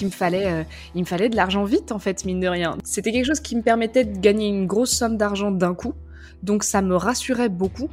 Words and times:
Il 0.00 0.06
me 0.08 0.10
fallait, 0.10 0.46
euh, 0.46 0.64
il 0.96 1.02
me 1.02 1.06
fallait 1.06 1.28
de 1.28 1.36
l'argent 1.36 1.62
vite 1.62 1.92
en 1.92 2.00
fait, 2.00 2.24
mine 2.24 2.40
de 2.40 2.48
rien. 2.48 2.76
C'était 2.82 3.12
quelque 3.12 3.26
chose 3.26 3.38
qui 3.38 3.54
me 3.54 3.62
permettait 3.62 4.04
de 4.04 4.18
gagner 4.18 4.48
une 4.48 4.66
grosse 4.66 4.90
somme 4.90 5.16
d'argent 5.16 5.52
d'un 5.52 5.72
coup, 5.72 5.94
donc 6.42 6.64
ça 6.64 6.82
me 6.82 6.96
rassurait 6.96 7.48
beaucoup. 7.48 7.88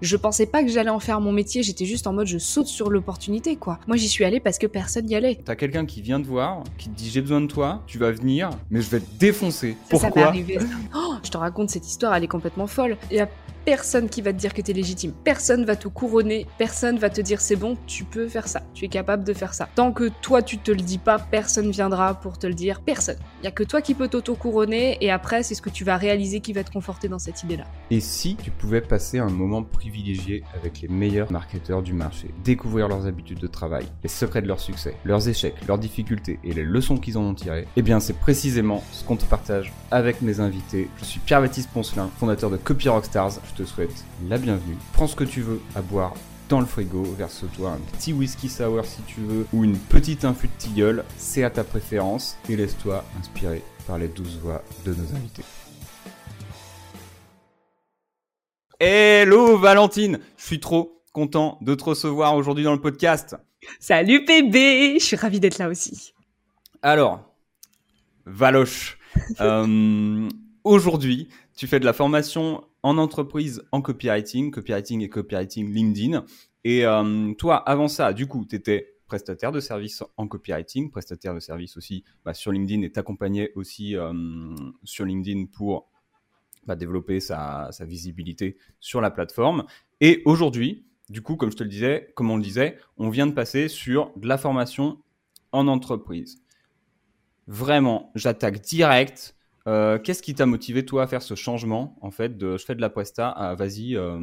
Je 0.00 0.16
pensais 0.16 0.46
pas 0.46 0.64
que 0.64 0.68
j'allais 0.68 0.90
en 0.90 0.98
faire 0.98 1.20
mon 1.20 1.30
métier, 1.30 1.62
j'étais 1.62 1.84
juste 1.84 2.08
en 2.08 2.12
mode 2.12 2.26
je 2.26 2.38
saute 2.38 2.66
sur 2.66 2.90
l'opportunité 2.90 3.54
quoi. 3.54 3.78
Moi 3.86 3.96
j'y 3.96 4.08
suis 4.08 4.24
allée 4.24 4.40
parce 4.40 4.58
que 4.58 4.66
personne 4.66 5.06
n'y 5.06 5.14
allait. 5.14 5.38
T'as 5.44 5.54
quelqu'un 5.54 5.86
qui 5.86 6.02
vient 6.02 6.20
te 6.20 6.26
voir, 6.26 6.64
qui 6.76 6.88
te 6.88 6.96
dit 6.96 7.08
j'ai 7.08 7.20
besoin 7.20 7.40
de 7.40 7.46
toi, 7.46 7.84
tu 7.86 7.98
vas 7.98 8.10
venir, 8.10 8.50
mais 8.70 8.80
je 8.80 8.90
vais 8.90 8.98
te 8.98 9.16
défoncer. 9.20 9.76
Ça, 9.88 9.96
ça 9.96 10.06
m'est 10.06 10.10
Pourquoi? 10.10 10.26
arrivé. 10.26 10.58
Oh, 10.96 11.14
je 11.22 11.30
te 11.30 11.36
raconte 11.36 11.70
cette 11.70 11.86
histoire, 11.86 12.16
elle 12.16 12.24
est 12.24 12.28
complètement 12.28 12.66
folle. 12.66 12.96
Il 13.12 13.16
y 13.16 13.20
a 13.20 13.28
personne 13.64 14.08
qui 14.08 14.22
va 14.22 14.32
te 14.32 14.38
dire 14.38 14.54
que 14.54 14.60
t'es 14.60 14.72
légitime. 14.72 15.12
Personne 15.24 15.64
va 15.64 15.76
te 15.76 15.88
couronner. 15.88 16.46
Personne 16.58 16.98
va 16.98 17.10
te 17.10 17.20
dire 17.20 17.40
c'est 17.40 17.56
bon, 17.56 17.76
tu 17.86 18.04
peux 18.04 18.28
faire 18.28 18.48
ça. 18.48 18.62
Tu 18.74 18.84
es 18.84 18.88
capable 18.88 19.24
de 19.24 19.32
faire 19.32 19.54
ça. 19.54 19.68
Tant 19.74 19.92
que 19.92 20.10
toi 20.22 20.42
tu 20.42 20.58
te 20.58 20.70
le 20.70 20.80
dis 20.80 20.98
pas, 20.98 21.18
personne 21.18 21.70
viendra 21.70 22.14
pour 22.14 22.38
te 22.38 22.46
le 22.46 22.54
dire. 22.54 22.80
Personne. 22.82 23.16
Il 23.42 23.44
y 23.44 23.48
a 23.48 23.50
que 23.50 23.64
toi 23.64 23.80
qui 23.80 23.94
peux 23.94 24.08
t'auto-couronner 24.08 24.98
et 25.00 25.10
après 25.10 25.42
c'est 25.42 25.54
ce 25.54 25.62
que 25.62 25.70
tu 25.70 25.84
vas 25.84 25.96
réaliser 25.96 26.40
qui 26.40 26.52
va 26.52 26.64
te 26.64 26.70
conforter 26.70 27.08
dans 27.08 27.18
cette 27.18 27.42
idée-là. 27.42 27.64
Et 27.90 28.00
si 28.00 28.36
tu 28.36 28.50
pouvais 28.50 28.80
passer 28.80 29.18
un 29.18 29.30
moment 29.30 29.62
privilégié 29.62 30.44
avec 30.54 30.80
les 30.80 30.88
meilleurs 30.88 31.32
marketeurs 31.32 31.82
du 31.82 31.92
marché, 31.92 32.30
découvrir 32.44 32.88
leurs 32.88 33.06
habitudes 33.06 33.40
de 33.40 33.46
travail, 33.46 33.86
les 34.02 34.08
secrets 34.08 34.42
de 34.42 34.48
leur 34.48 34.60
succès, 34.60 34.94
leurs 35.04 35.28
échecs, 35.28 35.56
leurs 35.66 35.78
difficultés 35.78 36.38
et 36.44 36.52
les 36.52 36.64
leçons 36.64 36.96
qu'ils 36.96 37.18
en 37.18 37.22
ont 37.22 37.34
tirées, 37.34 37.66
eh 37.76 37.82
bien 37.82 38.00
c'est 38.00 38.18
précisément 38.18 38.82
ce 38.92 39.04
qu'on 39.04 39.16
te 39.16 39.24
partage 39.24 39.72
avec 39.90 40.22
mes 40.22 40.40
invités. 40.40 40.88
Je 40.98 41.04
suis 41.04 41.20
Pierre-Baptiste 41.20 41.70
Poncelin, 41.70 42.10
fondateur 42.18 42.50
de 42.50 42.56
Copy 42.56 42.88
Rockstars. 42.88 43.32
Je 43.56 43.62
te 43.62 43.68
souhaite 43.68 44.04
la 44.28 44.36
bienvenue. 44.36 44.76
Prends 44.94 45.06
ce 45.06 45.14
que 45.14 45.22
tu 45.22 45.40
veux 45.40 45.60
à 45.76 45.80
boire 45.80 46.14
dans 46.48 46.58
le 46.58 46.66
frigo, 46.66 47.04
verse-toi 47.04 47.70
un 47.70 47.96
petit 47.96 48.12
whisky 48.12 48.48
sour 48.48 48.84
si 48.84 49.00
tu 49.02 49.20
veux, 49.20 49.46
ou 49.52 49.62
une 49.62 49.78
petite 49.78 50.24
infusion 50.24 50.50
de 50.56 50.62
tilleul, 50.62 51.04
c'est 51.16 51.44
à 51.44 51.50
ta 51.50 51.62
préférence, 51.62 52.36
et 52.48 52.56
laisse-toi 52.56 53.04
inspirer 53.20 53.62
par 53.86 53.98
les 53.98 54.08
douze 54.08 54.40
voix 54.42 54.64
de 54.84 54.92
nos 54.94 55.14
invités. 55.14 55.44
Hello 58.80 59.56
Valentine, 59.56 60.18
je 60.36 60.44
suis 60.44 60.58
trop 60.58 61.00
content 61.12 61.58
de 61.60 61.76
te 61.76 61.84
recevoir 61.84 62.34
aujourd'hui 62.34 62.64
dans 62.64 62.74
le 62.74 62.80
podcast. 62.80 63.36
Salut 63.78 64.24
PB 64.24 64.98
Je 64.98 65.04
suis 65.04 65.16
ravie 65.16 65.38
d'être 65.38 65.58
là 65.58 65.68
aussi. 65.68 66.12
Alors, 66.82 67.20
Valoche, 68.26 68.98
euh, 69.40 70.28
aujourd'hui, 70.64 71.28
tu 71.56 71.68
fais 71.68 71.78
de 71.78 71.84
la 71.84 71.92
formation 71.92 72.64
en 72.84 72.98
entreprise 72.98 73.62
en 73.72 73.80
copywriting, 73.80 74.50
copywriting 74.50 75.00
et 75.00 75.08
copywriting 75.08 75.72
LinkedIn. 75.72 76.24
Et 76.64 76.84
euh, 76.84 77.32
toi, 77.32 77.56
avant 77.56 77.88
ça, 77.88 78.12
du 78.12 78.26
coup, 78.26 78.44
tu 78.48 78.54
étais 78.54 78.98
prestataire 79.06 79.52
de 79.52 79.60
services 79.60 80.04
en 80.18 80.28
copywriting, 80.28 80.90
prestataire 80.90 81.34
de 81.34 81.40
services 81.40 81.78
aussi 81.78 82.04
bah, 82.24 82.34
sur 82.34 82.52
LinkedIn 82.52 82.82
et 82.82 82.92
t'accompagnais 82.92 83.52
aussi 83.54 83.96
euh, 83.96 84.12
sur 84.84 85.06
LinkedIn 85.06 85.46
pour 85.46 85.88
bah, 86.66 86.76
développer 86.76 87.20
sa, 87.20 87.70
sa 87.72 87.86
visibilité 87.86 88.58
sur 88.80 89.00
la 89.00 89.10
plateforme. 89.10 89.64
Et 90.02 90.20
aujourd'hui, 90.26 90.86
du 91.08 91.22
coup, 91.22 91.36
comme 91.36 91.50
je 91.50 91.56
te 91.56 91.62
le 91.62 91.70
disais, 91.70 92.12
comme 92.14 92.30
on 92.30 92.36
le 92.36 92.42
disait, 92.42 92.78
on 92.98 93.08
vient 93.08 93.26
de 93.26 93.32
passer 93.32 93.68
sur 93.68 94.12
de 94.16 94.28
la 94.28 94.36
formation 94.36 94.98
en 95.52 95.68
entreprise. 95.68 96.42
Vraiment, 97.46 98.10
j'attaque 98.14 98.60
direct. 98.60 99.36
Euh, 99.66 99.98
Qu'est-ce 99.98 100.22
qui 100.22 100.34
t'a 100.34 100.46
motivé 100.46 100.84
toi 100.84 101.04
à 101.04 101.06
faire 101.06 101.22
ce 101.22 101.34
changement 101.34 101.96
en 102.02 102.10
fait 102.10 102.36
de 102.36 102.58
je 102.58 102.64
fais 102.64 102.74
de 102.74 102.80
la 102.80 102.90
presta 102.90 103.30
à 103.30 103.54
vas-y, 103.54 103.96
euh, 103.96 104.18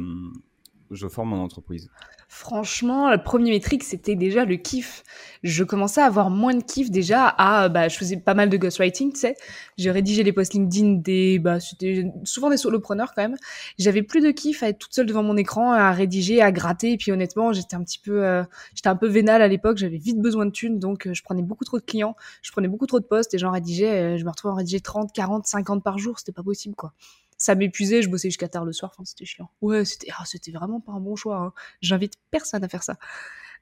je 0.90 1.08
forme 1.08 1.30
mon 1.30 1.40
entreprise? 1.40 1.90
Franchement, 2.34 3.10
le 3.10 3.22
premier 3.22 3.50
métrique, 3.50 3.84
c'était 3.84 4.14
déjà 4.14 4.46
le 4.46 4.56
kiff. 4.56 5.04
Je 5.42 5.64
commençais 5.64 6.00
à 6.00 6.06
avoir 6.06 6.30
moins 6.30 6.54
de 6.54 6.62
kiff 6.62 6.90
déjà 6.90 7.26
à, 7.28 7.68
bah, 7.68 7.88
je 7.88 7.96
faisais 7.98 8.16
pas 8.16 8.32
mal 8.32 8.48
de 8.48 8.56
ghostwriting, 8.56 9.12
tu 9.12 9.20
sais. 9.20 9.36
J'ai 9.76 9.90
rédigé 9.90 10.22
les 10.22 10.32
posts 10.32 10.54
LinkedIn 10.54 10.92
des, 11.02 11.38
bah, 11.38 11.60
c'était 11.60 12.10
souvent 12.24 12.48
des 12.48 12.56
solopreneurs 12.56 13.12
quand 13.14 13.20
même. 13.20 13.36
J'avais 13.78 14.02
plus 14.02 14.22
de 14.22 14.30
kiff 14.30 14.62
à 14.62 14.70
être 14.70 14.78
toute 14.78 14.94
seule 14.94 15.04
devant 15.04 15.22
mon 15.22 15.36
écran, 15.36 15.72
à 15.72 15.92
rédiger, 15.92 16.40
à 16.40 16.52
gratter. 16.52 16.92
Et 16.92 16.96
puis 16.96 17.12
honnêtement, 17.12 17.52
j'étais 17.52 17.76
un 17.76 17.84
petit 17.84 17.98
peu, 17.98 18.24
euh, 18.24 18.42
j'étais 18.74 18.88
un 18.88 18.96
peu 18.96 19.08
vénale 19.08 19.42
à 19.42 19.46
l'époque. 19.46 19.76
J'avais 19.76 19.98
vite 19.98 20.18
besoin 20.18 20.46
de 20.46 20.52
thunes, 20.52 20.78
donc 20.78 21.06
euh, 21.06 21.12
je 21.12 21.22
prenais 21.22 21.42
beaucoup 21.42 21.66
trop 21.66 21.78
de 21.78 21.84
clients, 21.84 22.16
je 22.40 22.50
prenais 22.50 22.68
beaucoup 22.68 22.86
trop 22.86 22.98
de 22.98 23.04
posts 23.04 23.34
et 23.34 23.38
j'en 23.38 23.50
rédigeais, 23.50 24.14
euh, 24.14 24.16
je 24.16 24.24
me 24.24 24.30
retrouvais 24.30 24.52
en 24.52 24.56
rédiger 24.56 24.80
30, 24.80 25.12
40, 25.12 25.46
50 25.46 25.84
par 25.84 25.98
jour. 25.98 26.18
C'était 26.18 26.32
pas 26.32 26.42
possible, 26.42 26.76
quoi 26.76 26.94
ça 27.42 27.54
m'épuisait, 27.54 28.02
je 28.02 28.08
bossais 28.08 28.28
jusqu'à 28.28 28.48
tard 28.48 28.64
le 28.64 28.72
soir, 28.72 28.94
c'était 29.04 29.24
chiant. 29.24 29.50
Ouais, 29.60 29.84
c'était 29.84 30.08
ah, 30.16 30.22
c'était 30.24 30.52
vraiment 30.52 30.80
pas 30.80 30.92
un 30.92 31.00
bon 31.00 31.16
choix. 31.16 31.36
Hein. 31.36 31.52
J'invite 31.80 32.14
personne 32.30 32.62
à 32.62 32.68
faire 32.68 32.82
ça. 32.82 32.96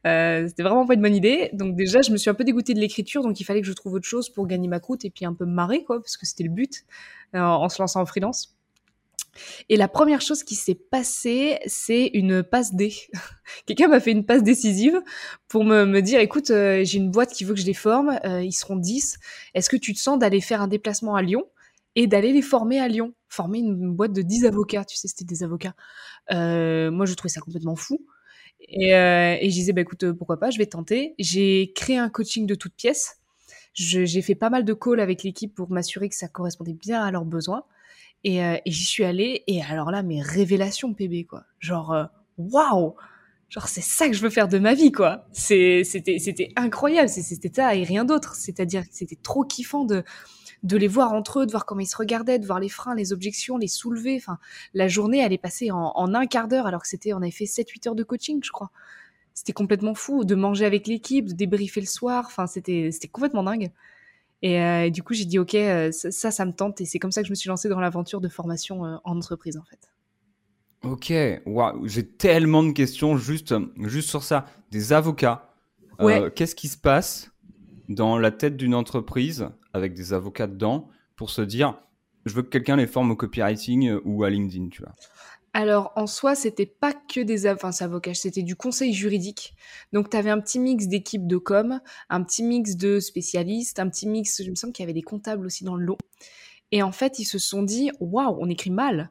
Euh, 0.07 0.49
c'était 0.49 0.63
vraiment 0.63 0.87
pas 0.87 0.95
une 0.95 1.03
bonne 1.03 1.15
idée. 1.15 1.51
Donc 1.53 1.77
déjà, 1.77 2.03
je 2.03 2.13
me 2.13 2.17
suis 2.17 2.31
un 2.31 2.35
peu 2.35 2.45
dégoûtée 2.45 2.75
de 2.75 2.81
l'écriture, 2.81 3.23
donc 3.23 3.41
il 3.41 3.45
fallait 3.45 3.61
que 3.61 3.67
je 3.67 3.73
trouve 3.73 3.95
autre 3.95 4.07
chose 4.07 4.29
pour 4.29 4.47
gagner 4.47 4.69
ma 4.69 4.81
croûte 4.81 5.05
et 5.05 5.11
puis 5.11 5.25
un 5.25 5.35
peu 5.35 5.45
me 5.45 5.53
marrer, 5.53 5.85
quoi, 5.85 6.01
parce 6.01 6.17
que 6.17 6.27
c'était 6.27 6.45
le 6.45 6.51
but 6.51 6.85
euh, 7.35 7.41
en 7.41 7.69
se 7.69 7.81
lançant 7.81 8.01
en 8.01 8.07
freelance. 8.07 8.57
Et 9.69 9.77
la 9.77 9.89
première 9.89 10.21
chose 10.21 10.43
qui 10.43 10.57
s'est 10.57 10.75
passée, 10.75 11.59
c'est 11.67 12.07
une 12.15 12.43
passe 12.43 12.75
D. 12.75 12.93
Quelqu'un 13.67 13.89
m'a 13.89 14.01
fait 14.01 14.11
une 14.11 14.27
passe 14.27 14.43
décisive 14.43 15.01
pour 15.49 15.65
me, 15.65 16.01
dire, 16.01 16.21
écoute, 16.21 16.51
euh, 16.51 16.85
j'ai 16.85 16.99
une 16.99 17.11
boîte 17.11 17.33
qui 17.33 17.45
veut 17.45 17.55
que 17.55 17.61
je 17.61 17.67
les 17.67 17.75
forme, 17.75 18.19
ils 18.25 18.53
seront 18.53 18.77
10. 18.77 19.19
Est-ce 19.55 19.71
que 19.71 19.77
tu 19.77 19.95
te 19.95 20.01
sens 20.01 20.19
d'aller 20.19 20.41
faire 20.41 20.61
un 20.61 20.69
déplacement 20.69 21.15
à 21.15 21.23
Lyon 21.23 21.45
et 21.95 22.07
d'aller 22.07 22.33
les 22.33 22.43
former 22.43 22.81
à 22.81 22.89
Lyon, 22.89 23.15
former 23.31 23.61
une 23.61 23.93
boîte 23.95 24.13
de 24.13 24.23
10 24.23 24.45
avocats, 24.45 24.85
tu 24.85 24.97
sais, 24.97 25.09
c'était 25.09 25.25
des 25.25 25.43
avocats. 25.43 25.75
Euh, 26.33 26.91
moi, 26.91 27.07
je 27.07 27.15
trouvais 27.15 27.33
ça 27.33 27.41
complètement 27.41 27.77
fou. 27.77 28.05
Et, 28.61 28.95
euh, 28.95 29.37
et 29.41 29.49
je 29.49 29.55
disais, 29.55 29.73
bah, 29.73 29.81
écoute, 29.81 30.13
pourquoi 30.13 30.39
pas, 30.39 30.51
je 30.51 30.59
vais 30.59 30.67
tenter. 30.67 31.15
J'ai 31.19 31.73
créé 31.75 31.97
un 31.97 32.11
coaching 32.11 32.47
de 32.47 32.55
toutes 32.55 32.75
pièces. 32.75 33.17
J'ai 33.73 34.21
fait 34.21 34.35
pas 34.35 34.51
mal 34.51 34.65
de 34.65 34.75
calls 34.75 35.01
avec 35.01 35.23
l'équipe 35.23 35.55
pour 35.55 35.71
m'assurer 35.71 36.09
que 36.09 36.17
ça 36.17 36.29
correspondait 36.29 36.75
bien 36.75 37.03
à 37.03 37.11
leurs 37.11 37.25
besoins. 37.25 37.65
Et, 38.25 38.45
euh, 38.45 38.57
et 38.67 38.71
j'y 38.71 38.85
suis 38.85 39.05
allée. 39.05 39.45
Et 39.47 39.63
alors 39.63 39.91
là, 39.91 40.03
mes 40.03 40.21
révélations, 40.21 40.93
PB, 40.93 41.27
quoi. 41.27 41.45
Genre, 41.61 41.93
euh, 41.93 42.05
waouh! 42.37 42.95
Genre, 43.49 43.67
c'est 43.69 43.81
ça 43.81 44.09
que 44.09 44.13
je 44.13 44.23
veux 44.23 44.31
faire 44.31 44.49
de 44.49 44.59
ma 44.59 44.75
vie, 44.75 44.93
quoi. 44.93 45.27
C'était 45.33 46.53
incroyable. 46.57 47.09
C'était 47.09 47.51
ça 47.55 47.75
et 47.75 47.85
rien 47.85 48.05
d'autre. 48.05 48.35
C'est-à-dire 48.35 48.83
que 48.83 48.93
c'était 48.93 49.17
trop 49.17 49.45
kiffant 49.45 49.85
de, 49.85 50.05
de 50.63 50.77
les 50.77 50.89
voir 50.89 51.13
entre 51.13 51.41
eux, 51.41 51.47
de 51.47 51.51
voir 51.51 51.65
comment 51.67 51.81
ils 51.81 51.87
se 51.87 51.97
regardaient, 51.97 52.39
de 52.39 52.47
voir 52.47 52.61
les 52.61 52.69
freins, 52.69 52.95
les 52.95 53.13
objections, 53.13 53.57
les 53.57 53.67
soulever. 53.69 54.17
Enfin, 54.17 54.39
la 54.75 54.89
journée, 54.89 55.19
elle 55.19 55.33
est 55.33 55.39
passée 55.39 55.71
en, 55.71 55.93
en 55.95 56.15
un 56.15 56.27
quart 56.27 56.49
d'heure, 56.49 56.67
alors 56.67 56.83
que 56.83 56.89
c'était, 56.89 57.13
on 57.15 57.19
avait 57.19 57.31
fait 57.31 57.47
7-8 57.47 57.89
heures 57.89 57.95
de 57.95 58.03
coaching, 58.05 58.41
je 58.45 58.51
crois. 58.51 58.71
C'était 59.33 59.53
complètement 59.55 59.95
fou 59.95 60.25
de 60.25 60.35
manger 60.35 60.67
avec 60.67 60.87
l'équipe, 60.87 61.27
de 61.29 61.33
débriefer 61.33 61.81
le 61.81 61.87
soir. 61.87 62.25
Enfin, 62.27 62.47
c'était, 62.47 62.91
c'était 62.93 63.09
complètement 63.09 63.43
dingue. 63.43 63.71
Et, 64.43 64.61
euh, 64.61 64.85
et 64.87 64.91
du 64.91 65.03
coup, 65.03 65.15
j'ai 65.15 65.25
dit, 65.25 65.39
OK, 65.39 65.55
euh, 65.55 65.91
ça, 65.93 66.31
ça 66.31 66.45
me 66.45 66.53
tente. 66.53 66.81
Et 66.81 66.85
c'est 66.85 66.99
comme 66.99 67.13
ça 67.13 67.23
que 67.23 67.27
je 67.29 67.33
me 67.33 67.37
suis 67.37 67.49
lancée 67.49 67.69
dans 67.69 67.81
l'aventure 67.81 68.21
de 68.21 68.29
formation 68.29 68.85
euh, 68.85 68.97
en 69.05 69.17
entreprise, 69.17 69.57
en 69.57 69.65
fait. 69.65 69.91
Ok, 70.83 71.13
waouh, 71.47 71.87
j'ai 71.87 72.07
tellement 72.07 72.63
de 72.63 72.73
questions 72.73 73.17
juste, 73.19 73.55
juste 73.77 74.09
sur 74.09 74.23
ça. 74.23 74.47
Des 74.71 74.93
avocats, 74.93 75.55
Ouais. 75.99 76.19
euh, 76.21 76.31
qu'est-ce 76.31 76.55
qui 76.55 76.69
se 76.69 76.79
passe 76.79 77.30
dans 77.91 78.19
la 78.19 78.31
tête 78.31 78.57
d'une 78.57 78.75
entreprise 78.75 79.49
avec 79.75 79.95
des 79.95 80.13
avocats 80.13 80.47
dedans 80.47 80.89
pour 81.17 81.29
se 81.29 81.43
dire 81.43 81.77
je 82.25 82.35
veux 82.35 82.43
que 82.43 82.49
quelqu'un 82.49 82.77
les 82.77 82.87
forme 82.87 83.11
au 83.11 83.17
copywriting 83.17 83.89
euh, 83.89 84.01
ou 84.05 84.23
à 84.25 84.31
LinkedIn, 84.31 84.69
tu 84.69 84.83
vois 84.83 84.95
Alors, 85.55 85.93
en 85.97 86.07
soi, 86.07 86.35
c'était 86.35 86.67
pas 86.67 86.93
que 86.93 87.21
des 87.21 87.47
avocats, 87.47 88.15
c'était 88.15 88.43
du 88.43 88.57
conseil 88.57 88.93
juridique. 88.93 89.55
Donc, 89.93 90.11
tu 90.11 90.17
avais 90.17 90.31
un 90.31 90.39
petit 90.39 90.59
mix 90.59 90.87
d'équipes 90.87 91.27
de 91.27 91.39
com, 91.39 91.81
un 92.11 92.23
petit 92.23 92.43
mix 92.43 92.77
de 92.77 93.01
spécialistes, 93.01 93.81
un 93.81 93.89
petit 93.89 94.07
mix, 94.07 94.43
je 94.45 94.51
me 94.51 94.55
sens 94.55 94.71
qu'il 94.73 94.83
y 94.83 94.87
avait 94.87 94.93
des 94.93 95.03
comptables 95.03 95.47
aussi 95.47 95.65
dans 95.65 95.77
le 95.77 95.85
lot. 95.85 95.99
Et 96.73 96.83
en 96.83 96.93
fait, 96.93 97.19
ils 97.19 97.25
se 97.25 97.39
sont 97.39 97.63
dit, 97.63 97.91
waouh, 97.99 98.37
on 98.39 98.49
écrit 98.49 98.71
mal. 98.71 99.11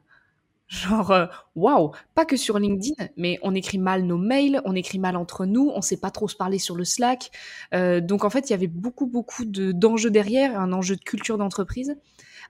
Genre, 0.70 1.10
euh, 1.10 1.26
waouh, 1.56 1.90
pas 2.14 2.24
que 2.24 2.36
sur 2.36 2.56
LinkedIn, 2.60 2.94
mais 3.16 3.40
on 3.42 3.56
écrit 3.56 3.78
mal 3.78 4.04
nos 4.04 4.18
mails, 4.18 4.62
on 4.64 4.76
écrit 4.76 5.00
mal 5.00 5.16
entre 5.16 5.44
nous, 5.44 5.72
on 5.74 5.82
sait 5.82 5.96
pas 5.96 6.12
trop 6.12 6.28
se 6.28 6.36
parler 6.36 6.60
sur 6.60 6.76
le 6.76 6.84
Slack. 6.84 7.32
Euh, 7.74 8.00
donc 8.00 8.24
en 8.24 8.30
fait, 8.30 8.48
il 8.48 8.52
y 8.52 8.54
avait 8.54 8.68
beaucoup, 8.68 9.06
beaucoup 9.06 9.44
de- 9.44 9.72
d'enjeux 9.72 10.10
derrière, 10.12 10.60
un 10.60 10.72
enjeu 10.72 10.94
de 10.94 11.00
culture 11.00 11.38
d'entreprise, 11.38 11.96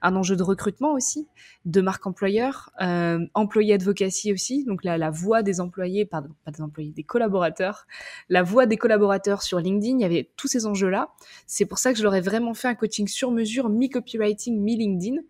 un 0.03 0.15
enjeu 0.15 0.35
de 0.35 0.43
recrutement 0.43 0.93
aussi, 0.93 1.27
de 1.65 1.81
marque 1.81 2.05
employeur, 2.05 2.69
euh, 2.79 3.25
employé 3.33 3.73
advocacy 3.73 4.31
aussi, 4.31 4.65
donc 4.65 4.83
la, 4.83 4.99
la 4.99 5.09
voix 5.09 5.41
des 5.41 5.59
employés, 5.59 6.05
pardon, 6.05 6.29
pas 6.45 6.51
des 6.51 6.61
employés, 6.61 6.91
des 6.91 7.03
collaborateurs, 7.03 7.87
la 8.29 8.43
voix 8.43 8.67
des 8.67 8.77
collaborateurs 8.77 9.41
sur 9.41 9.59
LinkedIn, 9.59 9.97
il 9.97 10.01
y 10.01 10.05
avait 10.05 10.29
tous 10.37 10.47
ces 10.47 10.67
enjeux-là. 10.67 11.09
C'est 11.47 11.65
pour 11.65 11.79
ça 11.79 11.91
que 11.91 11.97
je 11.97 12.03
leur 12.03 12.13
ai 12.13 12.21
vraiment 12.21 12.53
fait 12.53 12.67
un 12.67 12.75
coaching 12.75 13.07
sur 13.07 13.31
mesure, 13.31 13.67
mi-copywriting, 13.69 14.59
mi-LinkedIn. 14.59 15.21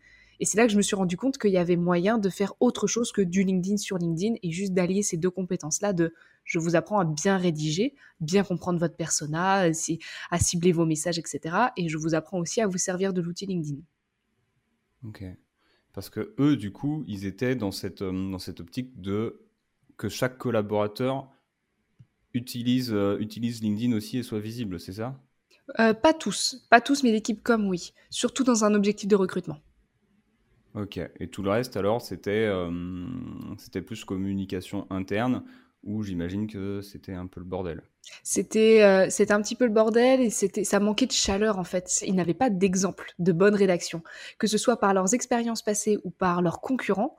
Et 0.41 0.45
c'est 0.45 0.57
là 0.57 0.65
que 0.65 0.71
je 0.71 0.77
me 0.77 0.81
suis 0.81 0.95
rendu 0.95 1.17
compte 1.17 1.37
qu'il 1.37 1.51
y 1.51 1.57
avait 1.57 1.75
moyen 1.75 2.17
de 2.17 2.27
faire 2.27 2.53
autre 2.59 2.87
chose 2.87 3.11
que 3.11 3.21
du 3.21 3.43
LinkedIn 3.43 3.77
sur 3.77 3.99
LinkedIn 3.99 4.35
et 4.41 4.49
juste 4.49 4.73
d'allier 4.73 5.03
ces 5.03 5.15
deux 5.15 5.29
compétences-là 5.29 5.93
de 5.93 6.15
je 6.45 6.57
vous 6.57 6.75
apprends 6.75 6.99
à 6.99 7.05
bien 7.05 7.37
rédiger, 7.37 7.93
bien 8.19 8.43
comprendre 8.43 8.79
votre 8.79 8.95
persona, 8.95 9.67
à 10.31 10.39
cibler 10.39 10.71
vos 10.71 10.87
messages, 10.87 11.19
etc. 11.19 11.55
Et 11.77 11.89
je 11.89 11.97
vous 11.99 12.15
apprends 12.15 12.39
aussi 12.39 12.59
à 12.59 12.65
vous 12.65 12.79
servir 12.79 13.13
de 13.13 13.21
l'outil 13.21 13.45
LinkedIn. 13.45 13.81
Ok. 15.05 15.23
Parce 15.93 16.09
que 16.09 16.33
eux, 16.39 16.57
du 16.57 16.71
coup, 16.71 17.03
ils 17.07 17.27
étaient 17.27 17.55
dans 17.55 17.71
cette, 17.71 18.01
euh, 18.01 18.31
dans 18.31 18.39
cette 18.39 18.61
optique 18.61 18.99
de 18.99 19.41
que 19.97 20.09
chaque 20.09 20.39
collaborateur 20.39 21.29
utilise, 22.33 22.91
euh, 22.91 23.19
utilise 23.19 23.61
LinkedIn 23.61 23.95
aussi 23.95 24.17
et 24.17 24.23
soit 24.23 24.39
visible, 24.39 24.79
c'est 24.79 24.93
ça? 24.93 25.21
Euh, 25.79 25.93
pas 25.93 26.15
tous, 26.15 26.65
pas 26.71 26.81
tous, 26.81 27.03
mais 27.03 27.11
l'équipe 27.11 27.43
comme 27.43 27.67
oui, 27.67 27.93
surtout 28.09 28.43
dans 28.43 28.65
un 28.65 28.73
objectif 28.73 29.07
de 29.07 29.15
recrutement. 29.15 29.59
Ok, 30.73 30.97
et 31.19 31.27
tout 31.29 31.43
le 31.43 31.49
reste 31.49 31.75
alors 31.75 32.01
c'était 32.01 32.45
euh, 32.47 32.71
c'était 33.57 33.81
plus 33.81 34.05
communication 34.05 34.87
interne 34.89 35.43
où 35.83 36.01
j'imagine 36.03 36.47
que 36.47 36.81
c'était 36.81 37.13
un 37.13 37.27
peu 37.27 37.41
le 37.41 37.45
bordel. 37.45 37.83
C'était 38.23 38.81
euh, 38.83 39.07
un 39.29 39.41
petit 39.41 39.55
peu 39.55 39.65
le 39.65 39.71
bordel 39.71 40.21
et 40.21 40.29
c'était 40.29 40.63
ça 40.63 40.79
manquait 40.79 41.05
de 41.05 41.11
chaleur 41.11 41.59
en 41.59 41.63
fait. 41.63 42.01
Ils 42.05 42.15
n'avaient 42.15 42.33
pas 42.33 42.49
d'exemple 42.49 43.13
de 43.19 43.31
bonne 43.31 43.55
rédaction, 43.55 44.03
que 44.37 44.47
ce 44.47 44.57
soit 44.57 44.77
par 44.79 44.93
leurs 44.93 45.13
expériences 45.13 45.61
passées 45.61 45.97
ou 46.03 46.11
par 46.11 46.41
leurs 46.41 46.61
concurrents. 46.61 47.15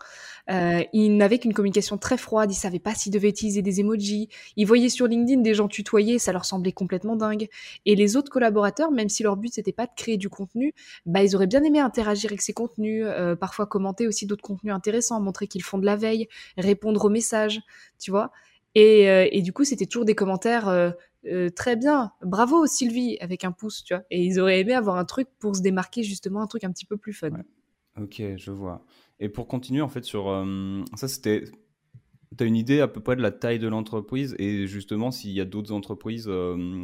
Euh, 0.51 0.83
ils 0.93 1.17
n'avaient 1.17 1.39
qu'une 1.39 1.55
communication 1.55 1.99
très 1.99 2.17
froide. 2.17 2.51
Ils 2.53 2.57
savaient 2.57 2.79
pas 2.79 2.95
s'ils 2.95 3.13
devaient 3.13 3.29
utiliser 3.29 3.63
des 3.63 3.81
emojis. 3.81 4.29
Ils 4.57 4.67
voyaient 4.67 4.89
sur 4.89 5.07
LinkedIn 5.07 5.41
des 5.43 5.55
gens 5.55 5.69
tutoyer, 5.69 6.19
ça 6.19 6.33
leur 6.33 6.45
semblait 6.45 6.73
complètement 6.73 7.17
dingue. 7.17 7.49
Et 7.87 7.95
les 7.95 8.17
autres 8.17 8.31
collaborateurs, 8.31 8.91
même 8.91 9.09
si 9.09 9.23
leur 9.23 9.37
but 9.37 9.53
c'était 9.55 9.73
pas 9.73 9.87
de 9.87 9.93
créer 9.97 10.17
du 10.17 10.29
contenu, 10.29 10.75
bah 11.07 11.23
ils 11.23 11.35
auraient 11.37 11.47
bien 11.47 11.63
aimé 11.63 11.79
interagir 11.79 12.31
avec 12.31 12.43
ces 12.43 12.53
contenus, 12.53 13.05
euh, 13.07 13.37
parfois 13.37 13.67
commenter 13.67 14.07
aussi 14.07 14.27
d'autres 14.27 14.43
contenus 14.43 14.75
intéressants, 14.75 15.21
montrer 15.21 15.47
qu'ils 15.47 15.63
font 15.63 15.79
de 15.79 15.87
la 15.87 15.97
veille, 15.97 16.29
répondre 16.57 17.05
aux 17.05 17.11
messages, 17.11 17.61
tu 17.99 18.11
vois. 18.11 18.33
Et, 18.75 19.09
euh, 19.09 19.29
et, 19.31 19.43
du 19.43 19.53
coup, 19.53 19.65
c'était 19.65 19.87
toujours 19.87 20.05
des 20.05 20.15
commentaires 20.15 20.69
euh, 20.69 20.91
euh, 21.27 21.51
très 21.51 21.77
bien, 21.77 22.13
bravo 22.23 22.67
Sylvie, 22.67 23.19
avec 23.21 23.45
un 23.45 23.53
pouce, 23.53 23.85
tu 23.85 23.95
vois. 23.95 24.03
Et 24.11 24.25
ils 24.25 24.41
auraient 24.41 24.61
aimé 24.61 24.73
avoir 24.73 24.97
un 24.97 25.05
truc 25.05 25.29
pour 25.39 25.55
se 25.57 25.63
démarquer, 25.63 26.03
justement, 26.03 26.43
un 26.43 26.47
truc 26.47 26.65
un 26.65 26.73
petit 26.73 26.87
peu 26.87 26.97
plus 26.97 27.13
fun. 27.13 27.31
Ok, 28.01 28.23
je 28.37 28.51
vois. 28.51 28.85
Et 29.21 29.29
pour 29.29 29.47
continuer, 29.47 29.83
en 29.83 29.89
fait, 29.89 30.05
sur 30.05 30.25
ça, 30.97 31.09
c'était. 31.09 31.45
Tu 32.39 32.45
as 32.45 32.47
une 32.47 32.57
idée 32.57 32.81
à 32.81 32.89
peu 32.89 33.03
près 33.03 33.15
de 33.15 33.21
la 33.21 33.31
taille 33.31 33.59
de 33.59 33.69
l'entreprise 33.69 34.35
et 34.39 34.67
justement, 34.67 35.11
s'il 35.11 35.33
y 35.33 35.41
a 35.43 35.45
d'autres 35.45 35.71
entreprises, 35.71 36.31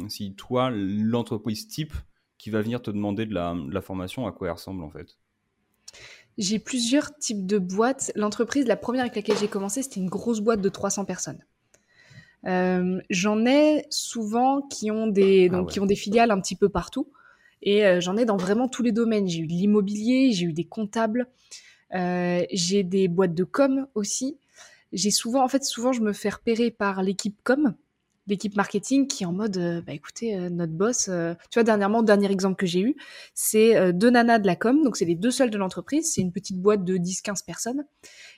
si 0.07 0.35
toi, 0.35 0.69
l'entreprise 0.71 1.67
type 1.67 1.93
qui 2.37 2.51
va 2.51 2.61
venir 2.61 2.83
te 2.83 2.91
demander 2.91 3.25
de 3.25 3.33
la, 3.33 3.55
de 3.55 3.73
la 3.73 3.81
formation, 3.81 4.27
à 4.27 4.31
quoi 4.31 4.47
elle 4.47 4.53
ressemble 4.53 4.83
en 4.83 4.91
fait? 4.91 5.17
J'ai 6.37 6.59
plusieurs 6.59 7.17
types 7.17 7.47
de 7.47 7.57
boîtes. 7.57 8.11
L'entreprise, 8.15 8.67
la 8.67 8.77
première 8.77 9.01
avec 9.01 9.15
laquelle 9.15 9.37
j'ai 9.37 9.47
commencé, 9.47 9.81
c'était 9.81 9.99
une 9.99 10.07
grosse 10.07 10.39
boîte 10.39 10.61
de 10.61 10.69
300 10.69 11.05
personnes. 11.05 11.43
Euh, 12.45 13.01
j'en 13.09 13.45
ai 13.45 13.85
souvent 13.89 14.61
qui 14.61 14.91
ont 14.91 15.07
des 15.07 15.49
ah 15.51 15.57
donc 15.57 15.71
qui 15.71 15.79
ont 15.79 15.85
des 15.85 15.95
filiales 15.95 16.31
un 16.31 16.39
petit 16.39 16.55
peu 16.55 16.69
partout. 16.69 17.07
Et 17.61 17.85
euh, 17.85 17.99
j'en 17.99 18.15
ai 18.15 18.25
dans 18.25 18.37
vraiment 18.37 18.67
tous 18.67 18.83
les 18.83 18.91
domaines. 18.91 19.27
J'ai 19.27 19.39
eu 19.39 19.47
de 19.47 19.53
l'immobilier, 19.53 20.31
j'ai 20.31 20.45
eu 20.45 20.53
des 20.53 20.63
comptables, 20.63 21.27
euh, 21.93 22.43
j'ai 22.51 22.83
des 22.83 23.07
boîtes 23.07 23.33
de 23.33 23.43
com 23.43 23.87
aussi. 23.95 24.37
J'ai 24.93 25.11
souvent 25.11 25.43
en 25.43 25.47
fait 25.47 25.63
souvent 25.63 25.91
je 25.91 26.01
me 26.01 26.13
fais 26.13 26.29
repérer 26.29 26.71
par 26.71 27.03
l'équipe 27.03 27.37
com, 27.43 27.75
l'équipe 28.25 28.55
marketing 28.55 29.07
qui 29.07 29.23
est 29.23 29.27
en 29.27 29.33
mode 29.33 29.83
bah 29.85 29.93
écoutez 29.93 30.35
notre 30.49 30.73
boss 30.73 31.11
tu 31.51 31.59
vois 31.59 31.63
dernièrement 31.63 32.01
dernier 32.01 32.31
exemple 32.31 32.55
que 32.55 32.65
j'ai 32.65 32.79
eu 32.79 32.95
c'est 33.35 33.93
deux 33.93 34.09
nanas 34.09 34.39
de 34.39 34.47
la 34.47 34.55
com. 34.55 34.81
Donc 34.83 34.97
c'est 34.97 35.05
les 35.05 35.15
deux 35.15 35.29
seuls 35.29 35.51
de 35.51 35.57
l'entreprise. 35.59 36.11
C'est 36.11 36.21
une 36.21 36.31
petite 36.31 36.59
boîte 36.59 36.83
de 36.85 36.97
10 36.97 37.21
15 37.21 37.43
personnes. 37.43 37.85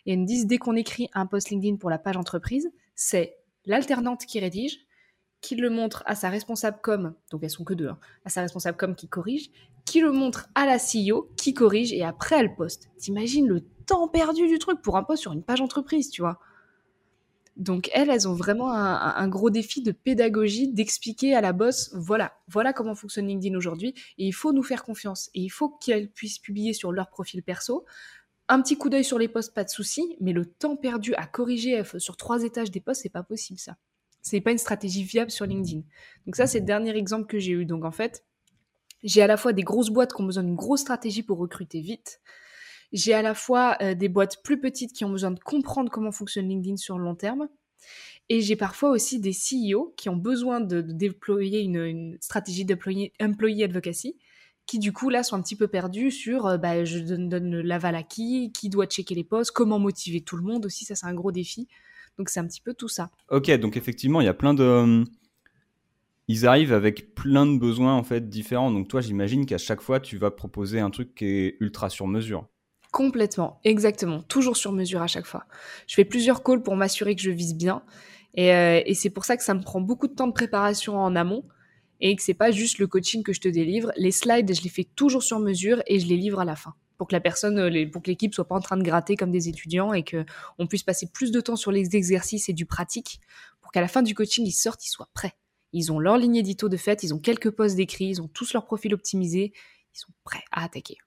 Et 0.06 0.13
elles 0.13 0.19
me 0.19 0.25
disent 0.25 0.48
dès 0.48 0.57
qu'on 0.57 0.75
écrit 0.75 1.09
un 1.13 1.25
post 1.25 1.51
LinkedIn 1.51 1.77
pour 1.77 1.89
la 1.89 2.00
page 2.00 2.18
entreprise 2.18 2.69
c'est 3.01 3.36
l'alternante 3.65 4.25
qui 4.25 4.39
rédige, 4.39 4.85
qui 5.41 5.55
le 5.55 5.69
montre 5.69 6.03
à 6.05 6.15
sa 6.15 6.29
responsable 6.29 6.79
com, 6.81 7.15
donc 7.31 7.43
elles 7.43 7.49
sont 7.49 7.63
que 7.63 7.73
deux, 7.73 7.87
hein, 7.87 7.99
à 8.25 8.29
sa 8.29 8.41
responsable 8.41 8.77
com 8.77 8.95
qui 8.95 9.07
corrige, 9.07 9.49
qui 9.85 9.99
le 9.99 10.11
montre 10.11 10.49
à 10.55 10.65
la 10.65 10.77
CEO 10.77 11.31
qui 11.35 11.53
corrige 11.53 11.91
et 11.93 12.03
après 12.03 12.37
elle 12.37 12.55
poste. 12.55 12.89
T'imagines 12.97 13.47
le 13.47 13.61
temps 13.87 14.07
perdu 14.07 14.47
du 14.47 14.59
truc 14.59 14.81
pour 14.81 14.97
un 14.97 15.03
post 15.03 15.21
sur 15.21 15.33
une 15.33 15.43
page 15.43 15.61
entreprise, 15.61 16.09
tu 16.11 16.21
vois. 16.21 16.39
Donc 17.57 17.89
elles, 17.93 18.09
elles 18.09 18.27
ont 18.27 18.33
vraiment 18.33 18.71
un, 18.71 19.27
gros 19.27 19.49
défi 19.49 19.81
de 19.81 19.91
pédagogie, 19.91 20.71
d'expliquer 20.71 21.35
à 21.35 21.41
la 21.41 21.51
boss, 21.53 21.91
voilà, 21.93 22.33
voilà 22.47 22.71
comment 22.71 22.95
fonctionne 22.95 23.27
LinkedIn 23.27 23.55
aujourd'hui, 23.57 23.93
et 24.17 24.25
il 24.25 24.31
faut 24.31 24.53
nous 24.53 24.63
faire 24.63 24.83
confiance, 24.83 25.29
et 25.33 25.41
il 25.41 25.49
faut 25.49 25.69
qu'elles 25.69 26.09
puissent 26.09 26.39
publier 26.39 26.73
sur 26.73 26.91
leur 26.91 27.09
profil 27.09 27.43
perso, 27.43 27.85
un 28.51 28.62
petit 28.62 28.77
coup 28.77 28.89
d'œil 28.89 29.06
sur 29.06 29.18
les 29.18 29.30
postes, 29.30 29.53
pas 29.53 29.63
de 29.63 29.69
souci, 29.69 30.18
mais 30.19 30.33
le 30.33 30.45
temps 30.45 30.75
perdu 30.75 31.15
à 31.15 31.25
corriger 31.25 31.83
sur 31.98 32.18
trois 32.18 32.44
étages 32.44 32.69
des 32.69 32.81
postes, 32.81 33.03
c'est 33.03 33.09
pas 33.09 33.24
possible 33.24 33.59
ça. 33.59 33.77
C'est 34.21 34.42
pas 34.42 34.51
une 34.51 34.57
stratégie 34.57 35.03
viable 35.03 35.31
sur 35.31 35.45
LinkedIn. 35.45 35.81
Donc 36.25 36.36
ça, 36.36 36.48
c'est 36.48 36.59
le 36.59 36.65
dernier 36.65 36.95
exemple 36.95 37.27
que 37.27 37.39
j'ai 37.39 37.53
eu. 37.53 37.65
Donc 37.65 37.86
en 37.86 37.92
fait, 37.92 38.25
j'ai 39.03 39.21
à 39.21 39.27
la 39.27 39.38
fois 39.38 39.53
des 39.53 39.63
grosses 39.63 39.89
boîtes 39.89 40.13
qui 40.13 40.21
ont 40.21 40.25
besoin 40.25 40.44
d'une 40.44 40.56
grosse 40.56 40.81
stratégie 40.81 41.24
pour 41.24 41.38
recruter 41.38 41.80
vite. 41.80 42.19
J'ai 42.92 43.13
à 43.13 43.21
la 43.21 43.33
fois 43.33 43.77
euh, 43.81 43.95
des 43.95 44.09
boîtes 44.09 44.44
plus 44.44 44.59
petites 44.59 44.92
qui 44.92 45.06
ont 45.06 45.09
besoin 45.09 45.31
de 45.31 45.39
comprendre 45.39 45.89
comment 45.89 46.12
fonctionne 46.12 46.50
LinkedIn 46.50 46.75
sur 46.75 46.98
le 46.98 47.06
long 47.06 47.15
terme. 47.15 47.48
Et 48.27 48.42
j'ai 48.42 48.57
parfois 48.57 48.89
aussi 48.89 49.19
des 49.19 49.31
CEO 49.31 49.94
qui 49.95 50.09
ont 50.09 50.18
besoin 50.18 50.59
de, 50.59 50.81
déployer 50.81 51.62
une, 51.62 51.77
une 51.77 52.18
stratégie 52.19 52.65
d'employee 52.65 53.63
advocacy 53.63 54.18
qui 54.65 54.79
du 54.79 54.93
coup 54.93 55.09
là 55.09 55.23
sont 55.23 55.35
un 55.35 55.41
petit 55.41 55.55
peu 55.55 55.67
perdus 55.67 56.11
sur 56.11 56.45
euh, 56.45 56.57
bah, 56.57 56.85
je 56.85 56.99
donne, 56.99 57.29
donne 57.29 57.61
l'aval 57.61 57.95
à 57.95 58.03
qui, 58.03 58.51
qui 58.53 58.69
doit 58.69 58.85
checker 58.85 59.15
les 59.15 59.23
postes, 59.23 59.51
comment 59.51 59.79
motiver 59.79 60.21
tout 60.21 60.37
le 60.37 60.43
monde 60.43 60.65
aussi, 60.65 60.85
ça 60.85 60.95
c'est 60.95 61.07
un 61.07 61.13
gros 61.13 61.31
défi. 61.31 61.67
Donc 62.17 62.29
c'est 62.29 62.39
un 62.39 62.47
petit 62.47 62.61
peu 62.61 62.73
tout 62.73 62.87
ça. 62.87 63.09
Ok, 63.29 63.49
donc 63.51 63.77
effectivement 63.77 64.21
il 64.21 64.25
y 64.25 64.29
a 64.29 64.33
plein 64.33 64.53
de... 64.53 64.63
Euh, 64.63 65.03
ils 66.27 66.45
arrivent 66.45 66.73
avec 66.73 67.15
plein 67.15 67.45
de 67.45 67.57
besoins 67.57 67.95
en 67.95 68.03
fait 68.03 68.29
différents. 68.29 68.71
Donc 68.71 68.87
toi 68.87 69.01
j'imagine 69.01 69.45
qu'à 69.45 69.57
chaque 69.57 69.81
fois 69.81 69.99
tu 69.99 70.17
vas 70.17 70.31
proposer 70.31 70.79
un 70.79 70.89
truc 70.89 71.15
qui 71.15 71.25
est 71.25 71.57
ultra 71.59 71.89
sur 71.89 72.07
mesure. 72.07 72.47
Complètement, 72.91 73.59
exactement, 73.63 74.21
toujours 74.23 74.57
sur 74.57 74.73
mesure 74.73 75.01
à 75.01 75.07
chaque 75.07 75.25
fois. 75.25 75.45
Je 75.87 75.95
fais 75.95 76.05
plusieurs 76.05 76.43
calls 76.43 76.61
pour 76.61 76.75
m'assurer 76.75 77.15
que 77.15 77.21
je 77.21 77.31
vise 77.31 77.55
bien. 77.55 77.83
Et, 78.33 78.53
euh, 78.53 78.81
et 78.85 78.93
c'est 78.93 79.09
pour 79.09 79.25
ça 79.25 79.35
que 79.35 79.43
ça 79.43 79.53
me 79.53 79.61
prend 79.61 79.81
beaucoup 79.81 80.07
de 80.07 80.13
temps 80.13 80.27
de 80.27 80.33
préparation 80.33 80.97
en 80.97 81.15
amont 81.15 81.45
et 82.01 82.15
que 82.15 82.21
c'est 82.21 82.33
pas 82.33 82.51
juste 82.51 82.80
le 82.80 82.88
coaching 82.88 83.24
que 83.24 83.33
je 83.33 83.39
te 83.39 83.48
délivre. 83.48 83.92
Les 83.95 84.12
slides, 84.12 84.53
je 84.53 84.62
les 84.62 84.69
fais 84.69 84.83
toujours 84.83 85.24
sur 85.24 85.39
mesure 85.39 85.81
et 85.88 86.00
je 86.00 86.07
les 86.07 86.18
livre 86.18 86.39
à 86.39 86.45
la 86.45 86.56
fin 86.56 86.74
pour 86.98 87.07
que 87.07 87.15
la 87.15 87.19
personne, 87.19 87.57
euh, 87.57 87.89
pour 87.89 88.03
que 88.03 88.12
l'équipe 88.12 88.31
soit 88.31 88.48
pas 88.48 88.53
en 88.53 88.59
train 88.59 88.77
de 88.77 88.83
gratter 88.83 89.15
comme 89.15 89.31
des 89.31 89.50
étudiants 89.50 89.92
et 89.92 90.03
que 90.03 90.24
on 90.59 90.68
puisse 90.68 90.83
passer 90.83 91.07
plus 91.12 91.31
de 91.31 91.42
temps 91.42 91.56
sur 91.56 91.71
les 91.71 91.95
exercices 91.95 92.48
et 92.48 92.53
du 92.53 92.68
pratique 92.68 93.19
pour 93.59 93.71
qu'à 93.71 93.81
la 93.81 93.88
fin 93.88 94.03
du 94.03 94.13
coaching, 94.13 94.45
ils 94.45 94.51
sortent, 94.51 94.86
ils 94.86 94.92
soient 94.92 95.09
prêts. 95.15 95.33
Ils 95.74 95.92
ont 95.92 95.98
leur 95.98 96.18
ligne 96.18 96.36
édito 96.36 96.69
de 96.69 96.77
fait, 96.77 97.01
ils 97.01 97.12
ont 97.13 97.18
quelques 97.18 97.50
posts 97.50 97.75
d'écrit, 97.75 98.06
ils 98.06 98.21
ont 98.21 98.27
tous 98.27 98.53
leur 98.53 98.65
profil 98.65 98.94
optimisé, 98.94 99.51
ils 99.95 99.98
sont 99.98 100.12
prêts 100.24 100.44
à 100.51 100.63
attaquer. 100.63 100.98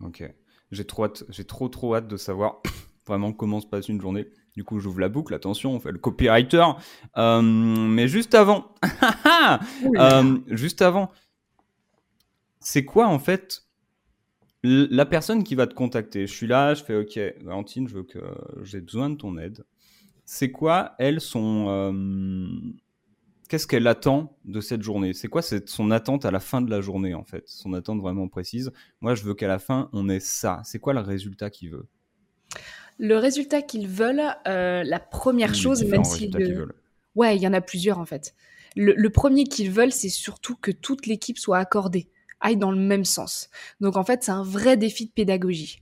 Ok. 0.00 0.24
J'ai 0.72 0.84
trop 0.84 1.06
j'ai 1.30 1.44
trop 1.44 1.70
trop 1.70 1.94
hâte 1.94 2.08
de 2.08 2.18
savoir 2.18 2.60
vraiment 3.06 3.32
comment 3.32 3.62
se 3.62 3.66
passe 3.66 3.88
une 3.88 4.02
journée. 4.02 4.28
Du 4.54 4.62
coup, 4.62 4.78
j'ouvre 4.78 5.00
la 5.00 5.08
boucle, 5.08 5.34
attention, 5.34 5.72
on 5.72 5.80
fait 5.80 5.90
le 5.90 5.98
copywriter. 5.98 6.64
Euh, 7.16 7.42
mais 7.42 8.06
juste 8.06 8.34
avant, 8.34 8.72
euh, 9.96 10.38
juste 10.48 10.80
avant, 10.80 11.10
c'est 12.60 12.84
quoi 12.84 13.08
en 13.08 13.18
fait 13.18 13.64
la 14.62 15.04
personne 15.04 15.44
qui 15.44 15.56
va 15.56 15.66
te 15.66 15.74
contacter? 15.74 16.26
Je 16.26 16.32
suis 16.32 16.46
là, 16.46 16.74
je 16.74 16.84
fais 16.84 16.96
OK, 16.96 17.18
Valentine, 17.42 17.88
je 17.88 17.96
veux 17.96 18.04
que 18.04 18.20
j'ai 18.62 18.80
besoin 18.80 19.10
de 19.10 19.16
ton 19.16 19.36
aide. 19.38 19.64
C'est 20.24 20.50
quoi, 20.50 20.94
elle, 20.98 21.20
son. 21.20 21.66
Euh, 21.68 21.92
qu'est-ce 23.48 23.66
qu'elle 23.66 23.86
attend 23.86 24.38
de 24.44 24.60
cette 24.60 24.82
journée? 24.82 25.12
C'est 25.12 25.28
quoi 25.28 25.42
son 25.42 25.90
attente 25.90 26.24
à 26.24 26.30
la 26.30 26.40
fin 26.40 26.62
de 26.62 26.70
la 26.70 26.80
journée, 26.80 27.12
en 27.12 27.24
fait? 27.24 27.44
Son 27.46 27.74
attente 27.74 28.00
vraiment 28.00 28.28
précise. 28.28 28.72
Moi, 29.00 29.14
je 29.14 29.24
veux 29.24 29.34
qu'à 29.34 29.48
la 29.48 29.58
fin, 29.58 29.90
on 29.92 30.08
ait 30.08 30.20
ça. 30.20 30.62
C'est 30.64 30.78
quoi 30.78 30.94
le 30.94 31.00
résultat 31.00 31.50
qu'il 31.50 31.70
veut? 31.70 31.86
Le 32.98 33.16
résultat 33.16 33.62
qu'ils 33.62 33.88
veulent, 33.88 34.22
euh, 34.46 34.82
la 34.84 35.00
première 35.00 35.54
chose, 35.54 35.84
même 35.84 36.04
si 36.04 36.30
ouais, 37.14 37.36
il 37.36 37.42
y 37.42 37.46
en 37.46 37.52
a 37.52 37.60
plusieurs 37.60 37.98
en 37.98 38.06
fait. 38.06 38.34
Le, 38.76 39.08
premier 39.08 39.44
qu'ils 39.44 39.70
veulent, 39.70 39.92
c'est 39.92 40.08
surtout 40.08 40.56
que 40.56 40.72
toute 40.72 41.06
l'équipe 41.06 41.38
soit 41.38 41.58
accordée, 41.58 42.08
aille 42.40 42.56
dans 42.56 42.72
le 42.72 42.78
même 42.78 43.04
sens. 43.04 43.48
Donc 43.80 43.96
en 43.96 44.04
fait, 44.04 44.24
c'est 44.24 44.32
un 44.32 44.42
vrai 44.42 44.76
défi 44.76 45.06
de 45.06 45.12
pédagogie, 45.12 45.80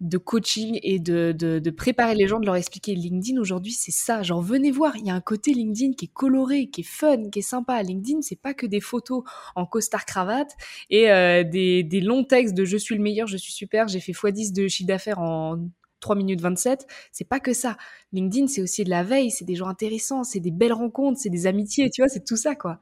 de 0.00 0.18
coaching 0.18 0.78
et 0.84 1.00
de, 1.00 1.32
de, 1.32 1.70
préparer 1.70 2.14
les 2.14 2.28
gens, 2.28 2.38
de 2.38 2.46
leur 2.46 2.54
expliquer 2.54 2.94
LinkedIn 2.94 3.40
aujourd'hui, 3.40 3.72
c'est 3.72 3.90
ça. 3.90 4.22
Genre 4.22 4.40
venez 4.40 4.70
voir, 4.70 4.96
il 4.96 5.06
y 5.06 5.10
a 5.10 5.14
un 5.14 5.20
côté 5.20 5.52
LinkedIn 5.52 5.94
qui 5.94 6.04
est 6.04 6.12
coloré, 6.12 6.68
qui 6.68 6.82
est 6.82 6.88
fun, 6.88 7.28
qui 7.28 7.40
est 7.40 7.42
sympa. 7.42 7.82
LinkedIn, 7.82 8.22
c'est 8.22 8.40
pas 8.40 8.54
que 8.54 8.66
des 8.66 8.80
photos 8.80 9.24
en 9.56 9.66
costard 9.66 10.06
cravate 10.06 10.52
et 10.90 11.10
euh, 11.10 11.42
des, 11.42 11.82
des 11.82 12.00
longs 12.00 12.22
textes 12.22 12.54
de 12.54 12.64
je 12.64 12.76
suis 12.76 12.94
le 12.94 13.02
meilleur, 13.02 13.26
je 13.26 13.36
suis 13.36 13.52
super, 13.52 13.88
j'ai 13.88 13.98
fait 13.98 14.12
x10 14.12 14.52
de 14.52 14.68
chiffre 14.68 14.86
d'affaires 14.86 15.18
en 15.18 15.68
3 16.00 16.16
minutes 16.16 16.40
27, 16.40 16.86
c'est 17.12 17.24
pas 17.24 17.40
que 17.40 17.52
ça. 17.52 17.76
LinkedIn, 18.12 18.46
c'est 18.46 18.62
aussi 18.62 18.84
de 18.84 18.90
la 18.90 19.02
veille, 19.04 19.30
c'est 19.30 19.44
des 19.44 19.54
gens 19.54 19.68
intéressants, 19.68 20.24
c'est 20.24 20.40
des 20.40 20.50
belles 20.50 20.72
rencontres, 20.72 21.20
c'est 21.20 21.30
des 21.30 21.46
amitiés, 21.46 21.90
tu 21.90 22.02
vois, 22.02 22.08
c'est 22.08 22.24
tout 22.24 22.36
ça, 22.36 22.54
quoi. 22.54 22.78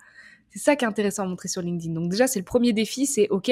C'est 0.50 0.58
ça 0.58 0.76
qui 0.76 0.84
est 0.84 0.88
intéressant 0.88 1.24
à 1.24 1.26
montrer 1.26 1.48
sur 1.48 1.60
LinkedIn. 1.62 1.92
Donc 1.92 2.10
déjà, 2.10 2.26
c'est 2.26 2.38
le 2.38 2.44
premier 2.44 2.72
défi, 2.72 3.06
c'est 3.06 3.28
OK, 3.28 3.50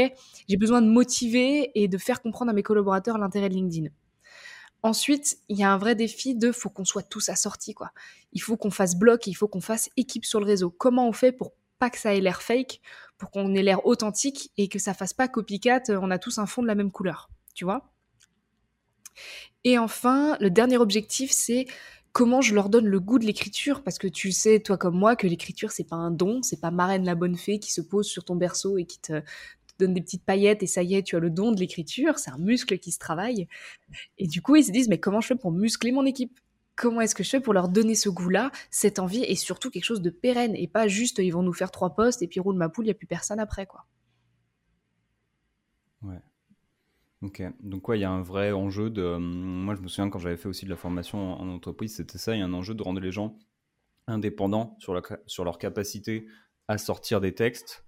j'ai 0.48 0.56
besoin 0.56 0.80
de 0.80 0.88
motiver 0.88 1.70
et 1.74 1.88
de 1.88 1.98
faire 1.98 2.22
comprendre 2.22 2.50
à 2.50 2.54
mes 2.54 2.62
collaborateurs 2.62 3.18
l'intérêt 3.18 3.48
de 3.48 3.54
LinkedIn. 3.54 3.88
Ensuite, 4.82 5.38
il 5.48 5.58
y 5.58 5.64
a 5.64 5.72
un 5.72 5.78
vrai 5.78 5.94
défi 5.94 6.34
de 6.34 6.52
faut 6.52 6.68
qu'on 6.68 6.84
soit 6.84 7.02
tous 7.02 7.30
assortis, 7.30 7.72
quoi. 7.74 7.90
Il 8.32 8.42
faut 8.42 8.56
qu'on 8.56 8.70
fasse 8.70 8.96
bloc, 8.96 9.26
il 9.26 9.34
faut 9.34 9.48
qu'on 9.48 9.62
fasse 9.62 9.88
équipe 9.96 10.26
sur 10.26 10.40
le 10.40 10.46
réseau. 10.46 10.70
Comment 10.70 11.08
on 11.08 11.12
fait 11.12 11.32
pour 11.32 11.54
pas 11.78 11.90
que 11.90 11.98
ça 11.98 12.14
ait 12.14 12.20
l'air 12.20 12.42
fake, 12.42 12.80
pour 13.16 13.30
qu'on 13.30 13.54
ait 13.54 13.62
l'air 13.62 13.86
authentique 13.86 14.52
et 14.58 14.68
que 14.68 14.78
ça 14.78 14.94
fasse 14.94 15.14
pas 15.14 15.26
copycat, 15.26 15.82
on 15.88 16.10
a 16.10 16.18
tous 16.18 16.38
un 16.38 16.46
fond 16.46 16.62
de 16.62 16.66
la 16.66 16.74
même 16.74 16.90
couleur, 16.92 17.30
tu 17.54 17.64
vois? 17.64 17.93
Et 19.64 19.78
enfin, 19.78 20.36
le 20.40 20.50
dernier 20.50 20.76
objectif, 20.76 21.30
c'est 21.30 21.66
comment 22.12 22.40
je 22.40 22.54
leur 22.54 22.68
donne 22.68 22.86
le 22.86 23.00
goût 23.00 23.18
de 23.18 23.26
l'écriture 23.26 23.82
parce 23.82 23.98
que 23.98 24.06
tu 24.06 24.30
sais 24.30 24.60
toi 24.60 24.78
comme 24.78 24.96
moi 24.96 25.16
que 25.16 25.26
l'écriture 25.26 25.72
c'est 25.72 25.88
pas 25.88 25.96
un 25.96 26.12
don, 26.12 26.42
c'est 26.42 26.60
pas 26.60 26.70
marraine 26.70 27.04
la 27.04 27.16
bonne 27.16 27.36
fée 27.36 27.58
qui 27.58 27.72
se 27.72 27.80
pose 27.80 28.06
sur 28.06 28.24
ton 28.24 28.36
berceau 28.36 28.78
et 28.78 28.84
qui 28.84 29.00
te, 29.00 29.20
donne 29.78 29.94
des 29.94 30.00
petites 30.00 30.24
paillettes 30.24 30.62
et 30.62 30.66
ça 30.66 30.82
y 30.82 30.94
est, 30.94 31.02
tu 31.02 31.16
as 31.16 31.18
le 31.18 31.30
don 31.30 31.52
de 31.52 31.60
l'écriture, 31.60 32.18
c'est 32.18 32.30
un 32.30 32.38
muscle 32.38 32.78
qui 32.78 32.92
se 32.92 32.98
travaille. 32.98 33.48
Et 34.18 34.26
du 34.26 34.42
coup, 34.42 34.56
ils 34.56 34.64
se 34.64 34.70
disent 34.70 34.88
mais 34.88 34.98
comment 34.98 35.20
je 35.20 35.28
fais 35.28 35.34
pour 35.34 35.52
muscler 35.52 35.92
mon 35.92 36.06
équipe? 36.06 36.38
Comment 36.76 37.00
est-ce 37.00 37.14
que 37.14 37.22
je 37.22 37.30
fais 37.30 37.40
pour 37.40 37.54
leur 37.54 37.68
donner 37.68 37.94
ce 37.94 38.08
goût-là, 38.08 38.50
cette 38.70 38.98
envie 38.98 39.22
et 39.22 39.36
surtout 39.36 39.70
quelque 39.70 39.84
chose 39.84 40.02
de 40.02 40.10
pérenne 40.10 40.54
et 40.56 40.66
pas 40.66 40.88
juste 40.88 41.18
ils 41.18 41.30
vont 41.30 41.42
nous 41.42 41.52
faire 41.52 41.70
trois 41.70 41.94
postes 41.94 42.22
et 42.22 42.28
puis 42.28 42.40
roule 42.40 42.56
ma 42.56 42.68
poule, 42.68 42.86
il 42.86 42.88
y 42.88 42.92
a 42.92 42.94
plus 42.94 43.06
personne 43.06 43.40
après 43.40 43.66
quoi. 43.66 43.86
Ouais. 46.02 46.20
Ok, 47.22 47.42
donc 47.60 47.88
ouais, 47.88 47.98
il 47.98 48.02
y 48.02 48.04
a 48.04 48.10
un 48.10 48.22
vrai 48.22 48.52
enjeu 48.52 48.90
de... 48.90 49.02
Hum, 49.02 49.24
moi, 49.24 49.74
je 49.74 49.80
me 49.80 49.88
souviens 49.88 50.10
quand 50.10 50.18
j'avais 50.18 50.36
fait 50.36 50.48
aussi 50.48 50.64
de 50.64 50.70
la 50.70 50.76
formation 50.76 51.34
en 51.34 51.48
entreprise, 51.48 51.96
c'était 51.96 52.18
ça, 52.18 52.34
il 52.34 52.40
y 52.40 52.42
a 52.42 52.44
un 52.44 52.52
enjeu 52.52 52.74
de 52.74 52.82
rendre 52.82 53.00
les 53.00 53.12
gens 53.12 53.38
indépendants 54.06 54.76
sur, 54.78 54.94
la, 54.94 55.00
sur 55.26 55.44
leur 55.44 55.58
capacité 55.58 56.26
à 56.68 56.78
sortir 56.78 57.20
des 57.20 57.34
textes 57.34 57.84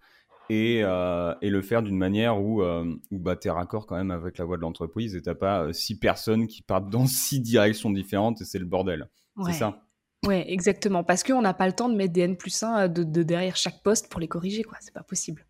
et, 0.48 0.80
euh, 0.82 1.34
et 1.42 1.50
le 1.50 1.60
faire 1.62 1.82
d'une 1.82 1.96
manière 1.96 2.40
où, 2.40 2.62
euh, 2.62 2.94
où 3.10 3.18
bah, 3.18 3.36
tu 3.36 3.48
es 3.48 3.50
raccord 3.50 3.86
quand 3.86 3.96
même 3.96 4.10
avec 4.10 4.38
la 4.38 4.44
voix 4.44 4.56
de 4.56 4.62
l'entreprise 4.62 5.16
et 5.16 5.22
t'as 5.22 5.34
pas 5.34 5.62
euh, 5.62 5.72
six 5.72 5.98
personnes 5.98 6.46
qui 6.46 6.62
partent 6.62 6.88
dans 6.88 7.06
six 7.06 7.40
directions 7.40 7.90
différentes 7.90 8.40
et 8.40 8.44
c'est 8.44 8.58
le 8.58 8.66
bordel. 8.66 9.08
C'est 9.44 9.52
ça 9.52 9.82
Ouais, 10.26 10.50
exactement. 10.50 11.04
Parce 11.04 11.22
qu'on 11.22 11.42
n'a 11.42 11.54
pas 11.54 11.66
le 11.66 11.72
temps 11.72 11.88
de 11.88 11.94
mettre 11.94 12.12
des 12.12 12.22
N 12.22 12.36
plus 12.36 12.62
1 12.62 12.88
de, 12.88 13.04
de 13.04 13.22
derrière 13.22 13.54
chaque 13.54 13.82
poste 13.82 14.10
pour 14.10 14.18
les 14.18 14.28
corriger, 14.28 14.64
quoi. 14.64 14.78
C'est 14.80 14.94
pas 14.94 15.02
possible. 15.02 15.46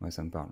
Ouais, 0.00 0.10
ça 0.10 0.24
me 0.24 0.30
parle. 0.30 0.50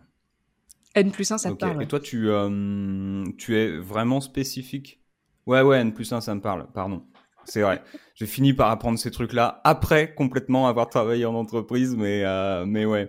N 0.95 1.11
plus 1.11 1.31
1, 1.31 1.39
ça 1.39 1.51
te 1.51 1.57
parle. 1.57 1.83
Et 1.83 1.87
toi, 1.87 2.01
tu, 2.01 2.29
euh, 2.29 3.25
tu 3.37 3.57
es 3.57 3.77
vraiment 3.77 4.21
spécifique? 4.21 5.01
Ouais, 5.47 5.63
ouais, 5.63 5.81
N 5.81 5.93
plus 5.95 6.13
1, 6.13 6.21
ça 6.21 6.35
me 6.35 6.41
parle, 6.41 6.71
pardon. 6.73 7.05
C'est 7.45 7.63
vrai. 7.63 7.83
J'ai 8.15 8.27
fini 8.27 8.53
par 8.53 8.71
apprendre 8.71 8.99
ces 8.99 9.11
trucs-là 9.11 9.61
après 9.65 10.15
complètement 10.15 10.69
avoir 10.69 10.89
travaillé 10.89 11.25
en 11.25 11.35
entreprise, 11.35 11.95
mais, 11.97 12.25
euh, 12.25 12.67
mais 12.67 12.85
ouais. 12.85 13.09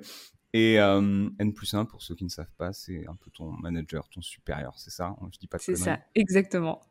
Et 0.53 0.79
euh, 0.79 1.29
N 1.39 1.53
plus 1.53 1.73
1, 1.73 1.85
pour 1.85 2.01
ceux 2.01 2.15
qui 2.15 2.23
ne 2.23 2.29
savent 2.29 2.51
pas, 2.57 2.73
c'est 2.73 3.05
un 3.07 3.15
peu 3.15 3.29
ton 3.31 3.51
manager, 3.51 4.07
ton 4.09 4.21
supérieur, 4.21 4.73
c'est 4.77 4.89
ça? 4.89 5.15
Je 5.31 5.37
dis 5.37 5.47
pas 5.47 5.59
C'est 5.59 5.75
ça, 5.75 5.99
exactement. 6.15 6.81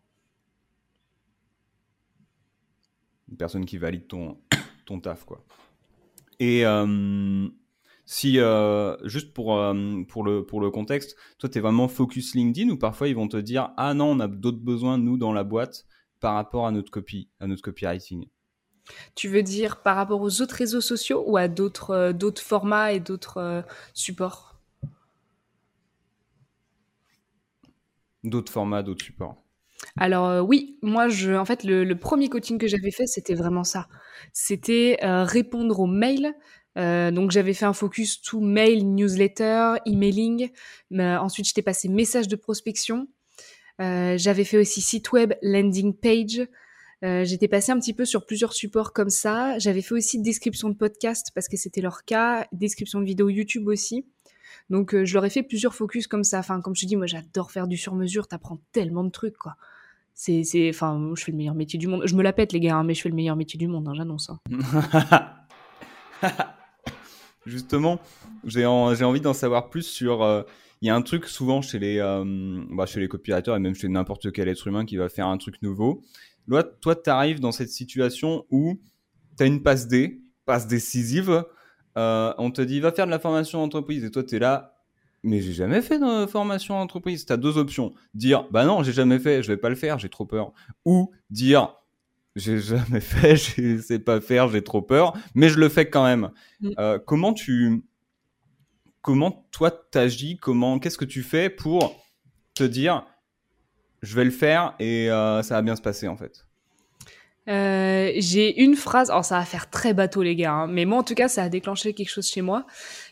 Une 3.30 3.36
personne 3.36 3.66
qui 3.66 3.78
valide 3.78 4.06
ton, 4.06 4.38
ton 4.86 5.00
taf, 5.00 5.24
quoi. 5.24 5.44
Et, 6.38 6.64
si, 8.10 8.38
euh, 8.38 8.96
juste 9.06 9.34
pour, 9.34 9.58
euh, 9.58 10.02
pour, 10.08 10.24
le, 10.24 10.42
pour 10.42 10.62
le 10.62 10.70
contexte, 10.70 11.14
toi, 11.36 11.50
tu 11.50 11.58
es 11.58 11.60
vraiment 11.60 11.88
focus 11.88 12.34
LinkedIn 12.34 12.70
ou 12.70 12.78
parfois 12.78 13.06
ils 13.06 13.14
vont 13.14 13.28
te 13.28 13.36
dire 13.36 13.74
Ah 13.76 13.92
non, 13.92 14.12
on 14.12 14.20
a 14.20 14.28
d'autres 14.28 14.62
besoins, 14.62 14.96
nous, 14.96 15.18
dans 15.18 15.34
la 15.34 15.44
boîte, 15.44 15.84
par 16.18 16.32
rapport 16.32 16.66
à 16.66 16.70
notre 16.70 16.90
copie, 16.90 17.28
à 17.38 17.46
notre 17.46 17.60
copywriting? 17.60 18.24
Tu 19.14 19.28
veux 19.28 19.42
dire 19.42 19.82
par 19.82 19.96
rapport 19.96 20.22
aux 20.22 20.40
autres 20.40 20.54
réseaux 20.54 20.80
sociaux 20.80 21.22
ou 21.26 21.36
à 21.36 21.48
d'autres 21.48 21.90
euh, 21.90 22.12
d'autres 22.14 22.40
formats 22.40 22.94
et 22.94 23.00
d'autres 23.00 23.62
supports? 23.92 24.58
D'autres 28.24 28.50
formats, 28.50 28.82
d'autres 28.82 29.04
supports. 29.04 29.36
Alors 29.98 30.48
oui, 30.48 30.78
moi 30.80 31.08
je, 31.08 31.34
en 31.34 31.44
fait, 31.44 31.62
le, 31.62 31.92
premier 31.94 32.30
coaching 32.30 32.56
que 32.56 32.68
j'avais 32.68 32.90
fait, 32.90 33.06
c'était 33.06 33.34
vraiment 33.34 33.64
ça. 33.64 33.86
C'était 34.32 34.98
répondre 35.02 35.78
aux 35.78 35.86
mails 35.86 36.34
euh, 36.76 37.10
donc 37.10 37.30
j'avais 37.30 37.54
fait 37.54 37.64
un 37.64 37.72
focus 37.72 38.20
tout 38.20 38.40
mail, 38.40 38.94
newsletter, 38.94 39.74
emailing. 39.86 40.50
Mais 40.90 41.16
ensuite 41.16 41.46
j'étais 41.46 41.62
passé 41.62 41.88
message 41.88 42.28
de 42.28 42.36
prospection. 42.36 43.08
Euh, 43.80 44.16
j'avais 44.18 44.44
fait 44.44 44.58
aussi 44.58 44.80
site 44.80 45.12
web, 45.12 45.34
landing 45.42 45.94
page. 45.94 46.46
Euh, 47.04 47.24
j'étais 47.24 47.46
passé 47.46 47.70
un 47.70 47.78
petit 47.78 47.94
peu 47.94 48.04
sur 48.04 48.26
plusieurs 48.26 48.52
supports 48.52 48.92
comme 48.92 49.10
ça. 49.10 49.58
J'avais 49.58 49.82
fait 49.82 49.94
aussi 49.94 50.20
description 50.20 50.68
de 50.68 50.74
podcast 50.74 51.30
parce 51.34 51.48
que 51.48 51.56
c'était 51.56 51.80
leur 51.80 52.04
cas, 52.04 52.46
description 52.52 53.00
de 53.00 53.04
vidéo 53.04 53.28
YouTube 53.28 53.68
aussi. 53.68 54.06
Donc 54.70 54.94
je 55.04 55.14
leur 55.14 55.24
ai 55.24 55.30
fait 55.30 55.42
plusieurs 55.42 55.74
focus 55.74 56.06
comme 56.06 56.24
ça. 56.24 56.40
Enfin 56.40 56.60
comme 56.60 56.74
je 56.74 56.82
te 56.82 56.86
dis, 56.86 56.96
moi 56.96 57.06
j'adore 57.06 57.50
faire 57.50 57.68
du 57.68 57.76
sur-mesure. 57.76 58.28
T'apprends 58.28 58.58
tellement 58.72 59.04
de 59.04 59.10
trucs 59.10 59.36
quoi. 59.36 59.56
C'est, 60.14 60.42
c'est, 60.42 60.68
enfin, 60.68 61.12
je 61.14 61.22
fais 61.22 61.30
le 61.30 61.36
meilleur 61.36 61.54
métier 61.54 61.78
du 61.78 61.86
monde. 61.86 62.02
Je 62.04 62.16
me 62.16 62.24
la 62.24 62.32
pète 62.32 62.52
les 62.52 62.58
gars, 62.58 62.74
hein, 62.74 62.82
mais 62.82 62.92
je 62.92 63.02
fais 63.02 63.08
le 63.08 63.14
meilleur 63.14 63.36
métier 63.36 63.56
du 63.56 63.68
monde, 63.68 63.86
hein, 63.86 63.94
j'annonce. 63.94 64.30
Hein. 64.30 64.40
Justement, 67.48 67.98
j'ai 68.44 68.64
envie 68.66 69.20
d'en 69.20 69.34
savoir 69.34 69.70
plus 69.70 69.82
sur. 69.82 70.22
Euh, 70.22 70.42
il 70.80 70.86
y 70.86 70.90
a 70.90 70.94
un 70.94 71.02
truc 71.02 71.26
souvent 71.26 71.60
chez 71.60 71.78
les, 71.78 71.98
euh, 71.98 72.24
bah, 72.70 72.86
chez 72.86 73.00
les 73.00 73.08
copywriters 73.08 73.56
et 73.56 73.58
même 73.58 73.74
chez 73.74 73.88
n'importe 73.88 74.30
quel 74.30 74.48
être 74.48 74.68
humain 74.68 74.84
qui 74.84 74.96
va 74.96 75.08
faire 75.08 75.26
un 75.26 75.36
truc 75.36 75.60
nouveau. 75.60 76.02
Là, 76.46 76.62
toi, 76.62 76.94
tu 76.94 77.10
arrives 77.10 77.40
dans 77.40 77.50
cette 77.50 77.70
situation 77.70 78.44
où 78.50 78.80
tu 79.36 79.42
as 79.42 79.46
une 79.46 79.62
passe 79.62 79.88
D, 79.88 80.22
passe 80.46 80.68
décisive. 80.68 81.44
Euh, 81.96 82.32
on 82.38 82.52
te 82.52 82.62
dit, 82.62 82.78
va 82.78 82.92
faire 82.92 83.06
de 83.06 83.10
la 83.10 83.18
formation 83.18 83.60
entreprise. 83.60 84.04
Et 84.04 84.10
toi, 84.10 84.22
tu 84.22 84.36
es 84.36 84.38
là, 84.38 84.76
mais 85.24 85.40
j'ai 85.40 85.52
jamais 85.52 85.82
fait 85.82 85.98
de 85.98 86.26
formation 86.26 86.76
entreprise. 86.76 87.26
Tu 87.26 87.32
as 87.32 87.36
deux 87.36 87.58
options. 87.58 87.92
Dire, 88.14 88.46
bah 88.52 88.64
non, 88.64 88.84
j'ai 88.84 88.92
jamais 88.92 89.18
fait, 89.18 89.42
je 89.42 89.48
vais 89.48 89.56
pas 89.56 89.68
le 89.68 89.74
faire, 89.74 89.98
j'ai 89.98 90.08
trop 90.08 90.26
peur. 90.26 90.52
Ou 90.84 91.10
dire, 91.28 91.74
j'ai 92.38 92.58
jamais 92.58 93.00
fait, 93.00 93.36
je 93.56 93.80
sais 93.80 93.98
pas 93.98 94.20
faire, 94.20 94.48
j'ai 94.48 94.62
trop 94.62 94.82
peur, 94.82 95.16
mais 95.34 95.48
je 95.48 95.58
le 95.58 95.68
fais 95.68 95.88
quand 95.88 96.04
même. 96.04 96.30
Mm. 96.60 96.70
Euh, 96.78 96.98
comment 96.98 97.32
tu, 97.32 97.82
comment 99.02 99.46
toi 99.52 99.70
t'agis, 99.70 100.36
comment, 100.38 100.78
qu'est-ce 100.78 100.98
que 100.98 101.04
tu 101.04 101.22
fais 101.22 101.50
pour 101.50 102.04
te 102.54 102.64
dire, 102.64 103.06
je 104.02 104.14
vais 104.14 104.24
le 104.24 104.30
faire 104.30 104.74
et 104.78 105.10
euh, 105.10 105.42
ça 105.42 105.54
va 105.54 105.62
bien 105.62 105.76
se 105.76 105.82
passer 105.82 106.08
en 106.08 106.16
fait? 106.16 106.47
Euh, 107.48 108.12
j'ai 108.16 108.62
une 108.62 108.76
phrase, 108.76 109.10
alors 109.10 109.24
ça 109.24 109.38
va 109.38 109.44
faire 109.44 109.70
très 109.70 109.94
bateau 109.94 110.22
les 110.22 110.36
gars, 110.36 110.52
hein, 110.52 110.66
mais 110.66 110.84
moi 110.84 110.98
en 110.98 111.02
tout 111.02 111.14
cas 111.14 111.28
ça 111.28 111.44
a 111.44 111.48
déclenché 111.48 111.94
quelque 111.94 112.10
chose 112.10 112.28
chez 112.28 112.42
moi. 112.42 112.66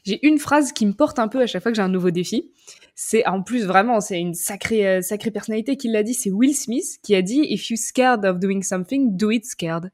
J'ai 0.05 0.25
une 0.27 0.39
phrase 0.39 0.73
qui 0.73 0.85
me 0.85 0.93
porte 0.93 1.19
un 1.19 1.29
peu 1.29 1.41
à 1.41 1.47
chaque 1.47 1.63
fois 1.63 1.73
que 1.73 1.77
j'ai 1.77 1.83
un 1.83 1.89
nouveau 1.89 2.11
défi. 2.11 2.51
C'est 2.95 3.27
en 3.27 3.43
plus 3.43 3.65
vraiment, 3.65 4.01
c'est 4.01 4.19
une 4.21 4.35
sacrée 4.35 4.87
euh, 4.87 5.01
sacrée 5.01 5.31
personnalité 5.31 5.77
qui 5.77 5.89
l'a 5.89 6.03
dit. 6.03 6.13
C'est 6.13 6.31
Will 6.31 6.55
Smith 6.55 6.99
qui 7.03 7.15
a 7.15 7.23
dit 7.23 7.47
If 7.49 7.71
you 7.71 7.77
scared 7.79 8.25
of 8.27 8.39
doing 8.39 8.63
something, 8.63 9.17
do 9.17 9.31
it 9.31 9.47
scared. 9.47 9.91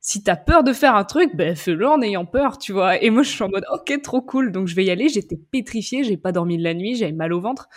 Si 0.00 0.22
t'as 0.22 0.36
peur 0.36 0.64
de 0.64 0.72
faire 0.72 0.96
un 0.96 1.04
truc, 1.04 1.30
ben 1.34 1.54
fais-le 1.56 1.86
en 1.86 2.02
ayant 2.02 2.26
peur, 2.26 2.58
tu 2.58 2.72
vois. 2.72 3.02
Et 3.02 3.10
moi 3.10 3.22
je 3.22 3.30
suis 3.30 3.42
en 3.42 3.48
mode 3.48 3.64
ok 3.72 4.00
trop 4.02 4.20
cool, 4.20 4.52
donc 4.52 4.68
je 4.68 4.76
vais 4.76 4.84
y 4.84 4.90
aller. 4.90 5.08
J'étais 5.08 5.36
pétrifiée, 5.36 6.04
j'ai 6.04 6.16
pas 6.16 6.32
dormi 6.32 6.56
de 6.56 6.62
la 6.62 6.74
nuit, 6.74 6.94
j'avais 6.96 7.12
mal 7.12 7.32
au 7.32 7.40
ventre, 7.40 7.68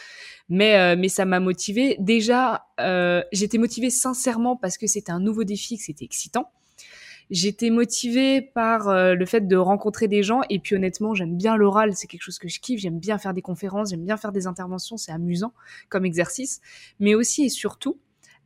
mais 0.50 0.78
euh, 0.78 0.96
mais 0.98 1.10
ça 1.10 1.26
m'a 1.26 1.40
motivée. 1.40 1.96
Déjà, 2.00 2.68
euh, 2.80 3.24
j'étais 3.32 3.58
motivée 3.58 3.90
sincèrement 3.90 4.56
parce 4.56 4.78
que 4.78 4.88
c'était 4.88 5.12
un 5.12 5.20
nouveau 5.20 5.44
défi, 5.44 5.78
que 5.78 5.84
c'était 5.84 6.06
excitant. 6.06 6.52
J'étais 7.32 7.72
motivée 7.72 8.42
par 8.42 8.88
euh, 8.88 9.16
le 9.16 9.26
fait 9.26 9.48
de 9.48 9.56
rencontrer 9.56 10.08
des 10.08 10.22
gens 10.22 10.42
et 10.50 10.60
puis 10.60 10.76
honnêtement, 10.76 11.16
j'aime 11.16 11.36
bien 11.36 11.58
l'oral, 11.58 11.96
c'est 11.96 12.06
quelque 12.06 12.22
chose 12.22 12.38
que 12.38 12.48
je 12.48 12.60
kiffe, 12.60 12.80
j'aime 12.80 13.00
bien 13.00 13.18
faire 13.18 13.34
des 13.34 13.42
conférences, 13.42 13.90
j'aime 13.90 14.06
bien 14.06 14.18
faire 14.18 14.32
des 14.32 14.46
interventions, 14.46 14.96
c'est 14.98 15.12
amusant 15.12 15.54
comme 15.90 16.06
exercice, 16.06 16.62
mais 17.00 17.16
aussi 17.16 17.46
et 17.46 17.50
surtout 17.50 17.98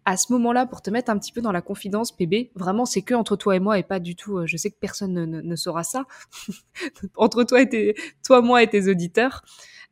à 0.06 0.18
ce 0.18 0.32
moment-là, 0.34 0.65
pour 0.65 0.82
te 0.82 0.89
mettre 0.89 1.12
un 1.12 1.20
petit 1.20 1.32
peu 1.32 1.41
dans 1.41 1.51
la 1.51 1.62
confidence, 1.62 2.12
PB, 2.15 2.51
vraiment, 2.56 2.86
c'est 2.86 3.03
que 3.03 3.13
entre 3.13 3.36
toi 3.36 3.56
et 3.56 3.60
moi 3.60 3.77
et 3.77 3.84
pas 3.84 4.00
du 4.00 4.15
tout. 4.15 4.39
Euh, 4.39 4.48
je 4.48 4.58
sais 4.58 4.72
que 4.72 4.77
personne 4.79 5.13
ne, 5.13 5.25
ne, 5.25 5.56
saura 5.56 5.84
ça. 5.84 6.06
entre 7.15 7.44
toi 7.44 7.62
et 7.62 7.70
tes, 7.70 7.96
toi, 8.25 8.41
moi 8.41 8.63
et 8.63 8.68
tes 8.68 8.89
auditeurs, 8.89 9.44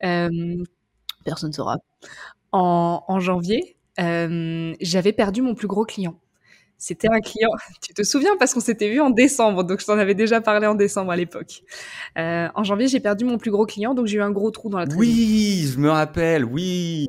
euh, 0.04 0.30
personne 1.28 1.50
ne 1.50 1.56
saura. 1.56 1.78
En, 2.52 3.04
en 3.08 3.20
janvier, 3.20 3.78
euh, 4.00 4.74
j'avais 4.80 5.14
perdu 5.14 5.42
mon 5.42 5.56
plus 5.56 5.68
gros 5.68 5.86
client. 5.86 6.20
C'était 6.78 7.10
un 7.10 7.20
client, 7.20 7.50
tu 7.82 7.94
te 7.94 8.04
souviens 8.04 8.38
parce 8.38 8.54
qu'on 8.54 8.60
s'était 8.60 8.90
vu 8.90 9.02
en 9.02 9.10
décembre, 9.10 9.64
donc 9.64 9.82
je 9.82 9.86
t'en 9.86 9.98
avais 9.98 10.14
déjà 10.14 10.42
parlé 10.42 10.68
en 10.68 10.76
décembre 10.76 11.12
à 11.12 11.16
l'époque. 11.16 11.64
Euh, 12.18 12.48
en 12.54 12.64
janvier, 12.64 12.88
j'ai 12.88 13.00
perdu 13.00 13.26
mon 13.26 13.38
plus 13.38 13.52
gros 13.52 13.66
client, 13.66 13.96
donc 13.96 14.06
j'ai 14.06 14.18
eu 14.18 14.22
un 14.22 14.32
gros 14.32 14.52
trou 14.52 14.70
dans 14.70 14.78
la 14.78 14.86
trésorerie. 14.86 15.10
Oui, 15.10 15.72
je 15.74 15.80
me 15.80 15.90
rappelle, 15.90 16.46
oui. 16.46 17.08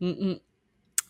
Mm, 0.00 0.08
mm. 0.08 0.36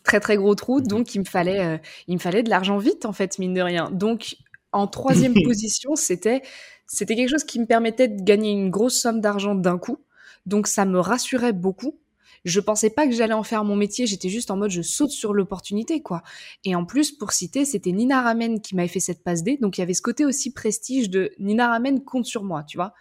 Très 0.03 0.19
très 0.19 0.35
gros 0.35 0.55
trou, 0.55 0.79
mhm. 0.79 0.87
donc 0.87 1.13
il 1.13 1.19
me 1.19 1.25
fallait, 1.25 1.63
euh, 1.63 1.77
il 2.07 2.15
me 2.15 2.19
fallait 2.19 2.41
de 2.41 2.49
l'argent 2.49 2.79
vite 2.79 3.05
en 3.05 3.13
fait, 3.13 3.37
mine 3.37 3.53
de 3.53 3.61
rien. 3.61 3.91
Donc 3.91 4.35
en 4.71 4.87
troisième 4.87 5.33
position, 5.45 5.95
c'était 5.95 6.41
c'était 6.87 7.15
quelque 7.15 7.29
chose 7.29 7.43
qui 7.43 7.59
me 7.59 7.65
permettait 7.65 8.07
de 8.07 8.21
gagner 8.23 8.51
une 8.51 8.71
grosse 8.71 8.99
somme 8.99 9.21
d'argent 9.21 9.53
d'un 9.53 9.77
coup. 9.77 9.99
Donc 10.47 10.65
ça 10.65 10.85
me 10.85 10.99
rassurait 10.99 11.53
beaucoup 11.53 12.00
je 12.43 12.59
pensais 12.59 12.89
pas 12.89 13.07
que 13.07 13.13
j'allais 13.13 13.33
en 13.33 13.43
faire 13.43 13.63
mon 13.63 13.75
métier, 13.75 14.07
j'étais 14.07 14.29
juste 14.29 14.51
en 14.51 14.57
mode 14.57 14.71
je 14.71 14.81
saute 14.81 15.11
sur 15.11 15.33
l'opportunité 15.33 16.01
quoi. 16.01 16.23
Et 16.63 16.75
en 16.75 16.85
plus 16.85 17.11
pour 17.11 17.31
citer, 17.31 17.65
c'était 17.65 17.91
Nina 17.91 18.21
Ramen 18.21 18.61
qui 18.61 18.75
m'avait 18.75 18.87
fait 18.87 18.99
cette 18.99 19.23
passe 19.23 19.43
D, 19.43 19.57
donc 19.57 19.77
il 19.77 19.81
y 19.81 19.83
avait 19.83 19.93
ce 19.93 20.01
côté 20.01 20.25
aussi 20.25 20.53
prestige 20.53 21.09
de 21.09 21.31
Nina 21.39 21.67
Ramen 21.67 22.03
compte 22.03 22.25
sur 22.25 22.43
moi, 22.43 22.63
tu 22.63 22.77
vois. 22.77 22.93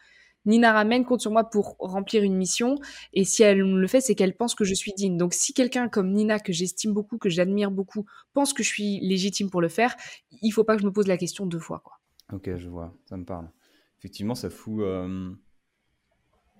Nina 0.47 0.73
Ramen 0.73 1.05
compte 1.05 1.21
sur 1.21 1.31
moi 1.31 1.45
pour 1.45 1.77
remplir 1.79 2.23
une 2.23 2.37
mission 2.37 2.77
et 3.13 3.25
si 3.25 3.43
elle 3.43 3.59
le 3.59 3.87
fait, 3.87 4.01
c'est 4.01 4.15
qu'elle 4.15 4.37
pense 4.37 4.55
que 4.55 4.65
je 4.65 4.75
suis 4.75 4.93
digne. 4.97 5.19
Donc 5.19 5.35
si 5.35 5.53
quelqu'un 5.53 5.89
comme 5.89 6.13
Nina 6.13 6.39
que 6.39 6.53
j'estime 6.53 6.95
beaucoup, 6.95 7.19
que 7.19 7.29
j'admire 7.29 7.71
beaucoup, 7.71 8.07
pense 8.33 8.53
que 8.53 8.63
je 8.63 8.69
suis 8.69 9.01
légitime 9.01 9.51
pour 9.51 9.61
le 9.61 9.69
faire, 9.69 9.95
il 10.43 10.51
faut 10.51 10.65
pas 10.65 10.77
que 10.77 10.83
je 10.83 10.87
me 10.87 10.93
pose 10.93 11.07
la 11.07 11.19
question 11.19 11.47
deux 11.47 11.59
fois 11.59 11.81
quoi. 11.81 11.99
Ok, 12.33 12.57
je 12.57 12.69
vois, 12.69 12.97
ça 13.07 13.17
me 13.17 13.25
parle. 13.25 13.51
Effectivement, 13.99 14.35
ça 14.35 14.49
fout, 14.49 14.81
euh, 14.81 15.31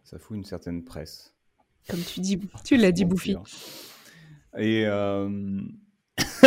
ça 0.05 0.19
fout 0.19 0.37
une 0.37 0.45
certaine 0.45 0.85
presse. 0.85 1.35
Comme 1.89 2.01
tu 2.01 2.21
dis, 2.21 2.41
tu 2.65 2.77
l'as 2.77 2.93
dit, 2.93 3.05
Bouffi. 3.05 3.37
Et 4.59 4.85
euh, 4.87 5.61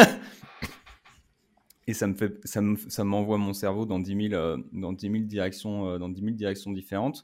et 1.87 1.93
ça 1.93 2.07
me 2.07 2.13
fait, 2.13 2.39
ça 2.43 2.61
ça 2.89 3.03
m'envoie 3.03 3.37
mon 3.37 3.53
cerveau 3.53 3.85
dans 3.85 3.99
10 3.99 4.29
000, 4.29 4.57
dans 4.73 4.93
10 4.93 5.11
000 5.11 5.23
directions, 5.23 5.97
dans 5.97 6.09
10 6.09 6.21
000 6.21 6.35
directions 6.35 6.71
différentes. 6.71 7.23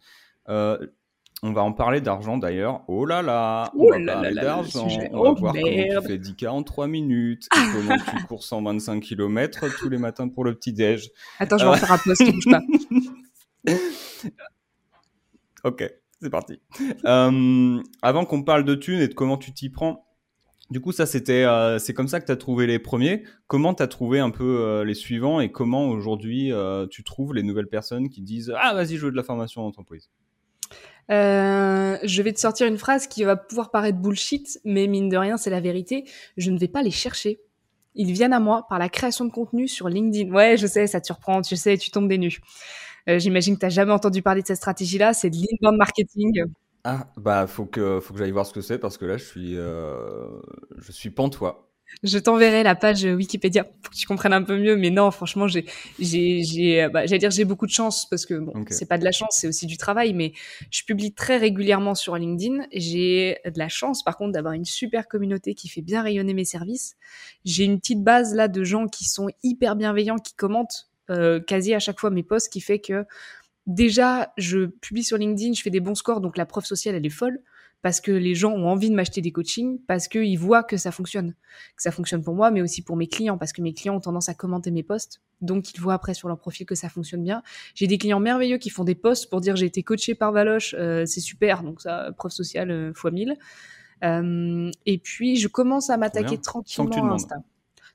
On 1.41 1.53
va 1.53 1.63
en 1.63 1.71
parler 1.71 2.01
d'argent 2.01 2.37
d'ailleurs. 2.37 2.81
Oh 2.87 3.05
là 3.05 3.21
là, 3.21 3.71
on 3.77 3.89
va 3.89 4.05
parler 4.05 4.33
d'argent. 4.33 4.89
On 5.11 5.23
va 5.23 5.29
oh 5.29 5.35
voir 5.35 5.53
comment 5.53 5.53
tu 5.53 6.07
fais 6.07 6.17
10K 6.17 6.49
en 6.49 6.63
3 6.63 6.87
minutes 6.87 7.47
et 7.55 7.59
comment 7.73 7.95
tu 7.97 8.25
cours 8.25 8.43
125 8.43 9.01
km 9.01 9.65
tous 9.77 9.87
les 9.89 9.97
matins 9.97 10.27
pour 10.27 10.43
le 10.43 10.53
petit-déj. 10.53 11.09
Attends, 11.39 11.57
je 11.57 11.63
vais 11.63 11.71
en 11.71 11.75
faire 11.75 11.93
un 11.93 11.97
post, 11.97 12.29
bouge 12.29 12.51
pas. 12.51 12.61
ok, 15.63 15.89
c'est 16.21 16.29
parti. 16.29 16.59
Euh, 17.05 17.81
avant 18.01 18.25
qu'on 18.25 18.43
parle 18.43 18.65
de 18.65 18.75
thunes 18.75 18.99
et 18.99 19.07
de 19.07 19.13
comment 19.13 19.37
tu 19.37 19.53
t'y 19.53 19.69
prends, 19.69 20.05
du 20.69 20.81
coup, 20.81 20.91
ça, 20.91 21.05
c'était, 21.05 21.45
euh, 21.45 21.79
c'est 21.79 21.93
comme 21.93 22.07
ça 22.07 22.19
que 22.19 22.25
tu 22.25 22.31
as 22.31 22.35
trouvé 22.35 22.67
les 22.67 22.77
premiers. 22.77 23.23
Comment 23.47 23.73
tu 23.73 23.81
as 23.81 23.87
trouvé 23.87 24.19
un 24.19 24.29
peu 24.29 24.59
euh, 24.59 24.85
les 24.85 24.93
suivants 24.93 25.39
et 25.39 25.51
comment 25.51 25.89
aujourd'hui 25.89 26.51
tu 26.91 27.03
trouves 27.03 27.33
les 27.33 27.43
nouvelles 27.43 27.69
personnes 27.69 28.09
qui 28.09 28.21
disent 28.21 28.53
Ah, 28.57 28.73
vas-y, 28.73 28.97
je 28.97 29.05
veux 29.05 29.11
de 29.11 29.17
la 29.17 29.23
formation 29.23 29.63
en 29.63 29.67
entreprise? 29.67 30.09
Je 31.09 32.21
vais 32.21 32.33
te 32.33 32.39
sortir 32.39 32.67
une 32.67 32.77
phrase 32.77 33.07
qui 33.07 33.23
va 33.23 33.35
pouvoir 33.35 33.71
paraître 33.71 33.97
bullshit, 33.97 34.59
mais 34.63 34.87
mine 34.87 35.09
de 35.09 35.17
rien, 35.17 35.37
c'est 35.37 35.49
la 35.49 35.59
vérité. 35.59 36.05
Je 36.37 36.51
ne 36.51 36.59
vais 36.59 36.67
pas 36.67 36.83
les 36.83 36.91
chercher. 36.91 37.39
Ils 37.95 38.11
viennent 38.11 38.33
à 38.33 38.39
moi 38.39 38.67
par 38.69 38.77
la 38.77 38.89
création 38.89 39.25
de 39.25 39.31
contenu 39.31 39.67
sur 39.67 39.89
LinkedIn. 39.89 40.31
Ouais, 40.31 40.55
je 40.57 40.67
sais, 40.67 40.85
ça 40.85 41.01
te 41.01 41.07
surprend, 41.07 41.41
tu 41.41 41.55
sais, 41.55 41.77
tu 41.77 41.89
tombes 41.89 42.07
des 42.07 42.19
nues. 42.19 42.39
Euh, 43.09 43.19
j'imagine 43.19 43.55
que 43.55 43.61
tu 43.61 43.65
n'as 43.65 43.71
jamais 43.71 43.91
entendu 43.91 44.21
parler 44.21 44.41
de 44.41 44.47
cette 44.47 44.57
stratégie-là, 44.57 45.13
c'est 45.13 45.29
de 45.29 45.37
l'inbound 45.37 45.77
marketing. 45.77 46.43
Ah, 46.83 47.07
bah, 47.17 47.47
faut 47.47 47.65
que, 47.65 47.99
faut 47.99 48.13
que 48.13 48.19
j'aille 48.19 48.31
voir 48.31 48.45
ce 48.45 48.53
que 48.53 48.61
c'est 48.61 48.77
parce 48.77 48.97
que 48.97 49.05
là, 49.05 49.17
je 49.17 49.25
suis, 49.25 49.57
euh, 49.57 50.27
je 50.77 50.91
suis 50.91 51.09
pantois. 51.09 51.65
Je 52.03 52.19
t'enverrai 52.19 52.61
la 52.61 52.75
page 52.75 53.03
Wikipédia 53.03 53.63
pour 53.63 53.91
que 53.91 53.97
tu 53.97 54.05
comprennes 54.05 54.33
un 54.33 54.43
peu 54.43 54.57
mieux. 54.59 54.75
Mais 54.77 54.91
non, 54.91 55.09
franchement, 55.09 55.47
j'ai, 55.47 55.65
j'ai, 55.99 56.43
j'ai, 56.43 56.87
bah, 56.87 57.07
j'allais 57.07 57.17
dire 57.17 57.31
j'ai 57.31 57.45
beaucoup 57.45 57.65
de 57.65 57.71
chance 57.71 58.07
parce 58.07 58.27
que 58.27 58.35
bon, 58.35 58.53
c'est 58.69 58.85
pas 58.85 58.99
de 58.99 59.03
la 59.03 59.11
chance, 59.11 59.37
c'est 59.41 59.47
aussi 59.47 59.65
du 59.65 59.75
travail. 59.75 60.13
Mais 60.13 60.33
je 60.69 60.83
publie 60.83 61.13
très 61.13 61.37
régulièrement 61.37 61.95
sur 61.95 62.15
LinkedIn. 62.15 62.67
J'ai 62.73 63.39
de 63.43 63.57
la 63.57 63.69
chance, 63.69 64.03
par 64.03 64.17
contre, 64.17 64.33
d'avoir 64.33 64.53
une 64.53 64.65
super 64.65 65.07
communauté 65.07 65.55
qui 65.55 65.67
fait 65.67 65.81
bien 65.81 66.03
rayonner 66.03 66.35
mes 66.35 66.45
services. 66.45 66.95
J'ai 67.43 67.63
une 67.63 67.79
petite 67.79 68.03
base 68.03 68.35
là 68.35 68.47
de 68.47 68.63
gens 68.63 68.85
qui 68.87 69.05
sont 69.05 69.29
hyper 69.41 69.75
bienveillants, 69.75 70.19
qui 70.19 70.35
commentent 70.35 70.88
euh, 71.09 71.39
quasi 71.39 71.73
à 71.73 71.79
chaque 71.79 71.99
fois 71.99 72.09
mes 72.09 72.23
posts, 72.23 72.51
qui 72.51 72.61
fait 72.61 72.79
que 72.79 73.05
déjà, 73.67 74.33
je 74.37 74.65
publie 74.65 75.03
sur 75.03 75.17
LinkedIn, 75.17 75.53
je 75.53 75.61
fais 75.61 75.69
des 75.69 75.79
bons 75.79 75.95
scores, 75.95 76.21
donc 76.21 76.37
la 76.37 76.45
preuve 76.45 76.65
sociale, 76.65 76.95
elle 76.95 77.05
est 77.05 77.09
folle 77.09 77.41
parce 77.81 78.01
que 78.01 78.11
les 78.11 78.35
gens 78.35 78.51
ont 78.51 78.67
envie 78.67 78.89
de 78.89 78.95
m'acheter 78.95 79.21
des 79.21 79.31
coachings, 79.31 79.79
parce 79.87 80.07
qu'ils 80.07 80.37
voient 80.37 80.63
que 80.63 80.75
ça 80.75 80.91
fonctionne. 80.91 81.33
Que 81.77 81.81
ça 81.81 81.91
fonctionne 81.91 82.23
pour 82.23 82.35
moi, 82.35 82.51
mais 82.51 82.61
aussi 82.61 82.81
pour 82.81 82.97
mes 82.97 83.07
clients, 83.07 83.37
parce 83.37 83.53
que 83.53 83.61
mes 83.61 83.73
clients 83.73 83.95
ont 83.95 84.01
tendance 84.01 84.27
à 84.27 84.33
commenter 84.33 84.71
mes 84.71 84.83
posts. 84.83 85.21
Donc, 85.41 85.73
ils 85.73 85.79
voient 85.79 85.93
après 85.93 86.13
sur 86.13 86.27
leur 86.27 86.39
profil 86.39 86.65
que 86.65 86.75
ça 86.75 86.89
fonctionne 86.89 87.23
bien. 87.23 87.41
J'ai 87.75 87.87
des 87.87 87.97
clients 87.97 88.19
merveilleux 88.19 88.57
qui 88.57 88.69
font 88.69 88.83
des 88.83 88.95
posts 88.95 89.29
pour 89.29 89.39
dire 89.39 89.55
j'ai 89.55 89.65
été 89.65 89.83
coaché 89.83 90.13
par 90.13 90.33
Valoche, 90.33 90.75
euh, 90.77 91.05
c'est 91.05 91.21
super. 91.21 91.63
Donc, 91.63 91.81
ça, 91.81 92.11
preuve 92.17 92.31
sociale 92.31 92.69
euh, 92.69 92.93
fois 92.93 93.11
1000. 93.11 93.37
Euh, 94.03 94.71
et 94.85 94.97
puis, 94.97 95.37
je 95.37 95.47
commence 95.47 95.89
à 95.89 95.97
m'attaquer 95.97 96.37
tranquillement 96.37 97.11
à 97.11 97.13
Insta. 97.13 97.35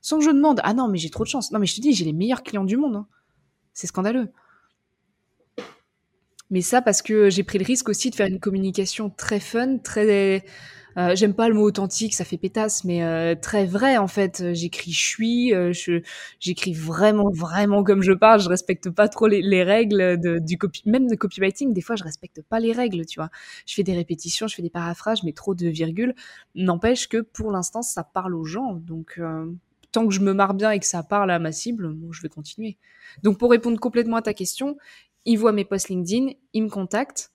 Sans 0.05 0.19
que 0.19 0.23
je 0.23 0.29
demande. 0.29 0.61
Ah 0.63 0.75
non, 0.75 0.87
mais 0.87 0.99
j'ai 0.99 1.09
trop 1.09 1.23
de 1.23 1.29
chance. 1.29 1.51
Non, 1.51 1.57
mais 1.57 1.65
je 1.65 1.77
te 1.77 1.81
dis, 1.81 1.91
j'ai 1.91 2.05
les 2.05 2.13
meilleurs 2.13 2.43
clients 2.43 2.63
du 2.63 2.77
monde. 2.77 2.95
Hein. 2.95 3.07
C'est 3.73 3.87
scandaleux. 3.87 4.29
Mais 6.51 6.61
ça 6.61 6.83
parce 6.83 7.01
que 7.01 7.31
j'ai 7.31 7.41
pris 7.41 7.57
le 7.57 7.65
risque 7.65 7.89
aussi 7.89 8.11
de 8.11 8.15
faire 8.15 8.27
une 8.27 8.39
communication 8.39 9.09
très 9.09 9.39
fun, 9.39 9.79
très 9.79 10.45
euh, 10.97 11.15
j'aime 11.15 11.33
pas 11.33 11.49
le 11.49 11.55
mot 11.55 11.63
authentique, 11.63 12.13
ça 12.13 12.23
fait 12.23 12.37
pétasse, 12.37 12.83
mais 12.83 13.03
euh, 13.03 13.33
très 13.33 13.65
vrai 13.65 13.97
en 13.97 14.07
fait. 14.07 14.53
J'écris 14.53 14.91
je 14.91 15.05
suis, 15.05 15.55
euh, 15.55 15.73
j'écris 16.39 16.73
vraiment 16.73 17.31
vraiment 17.31 17.83
comme 17.83 18.03
je 18.03 18.13
parle. 18.13 18.39
Je 18.41 18.47
respecte 18.47 18.91
pas 18.91 19.07
trop 19.07 19.25
les, 19.25 19.63
règles 19.63 20.19
de, 20.19 20.37
du 20.37 20.59
copy, 20.59 20.83
même 20.85 21.07
de 21.07 21.15
copywriting. 21.15 21.73
Des 21.73 21.81
fois, 21.81 21.95
je 21.95 22.03
respecte 22.03 22.43
pas 22.43 22.59
les 22.59 22.73
règles, 22.73 23.07
tu 23.07 23.19
vois. 23.19 23.31
Je 23.65 23.73
fais 23.73 23.83
des 23.83 23.95
répétitions, 23.95 24.47
je 24.47 24.53
fais 24.53 24.61
des 24.61 24.69
paraphrases, 24.69 25.23
mais 25.23 25.33
trop 25.33 25.55
de 25.55 25.67
virgules. 25.67 26.13
N'empêche 26.53 27.09
que 27.09 27.21
pour 27.21 27.51
l'instant, 27.51 27.81
ça 27.81 28.03
parle 28.03 28.35
aux 28.35 28.45
gens, 28.45 28.73
donc 28.73 29.19
tant 29.95 30.05
que 30.05 30.13
je 30.13 30.19
me 30.19 30.33
marre 30.33 30.53
bien 30.53 30.71
et 30.71 30.79
que 30.79 30.85
ça 30.85 31.03
parle 31.03 31.31
à 31.31 31.39
ma 31.39 31.53
cible, 31.53 31.87
bon, 31.93 32.11
je 32.11 32.21
vais 32.21 32.27
continuer. 32.27 32.77
Donc 33.23 33.37
pour 33.37 33.49
répondre 33.49 33.79
complètement 33.79 34.17
à 34.17 34.21
ta 34.21 34.33
question, 34.33 34.77
il 35.23 35.37
voit 35.37 35.53
mes 35.53 35.63
posts 35.63 35.87
LinkedIn, 35.87 36.33
il 36.51 36.63
me 36.63 36.69
contacte. 36.69 37.31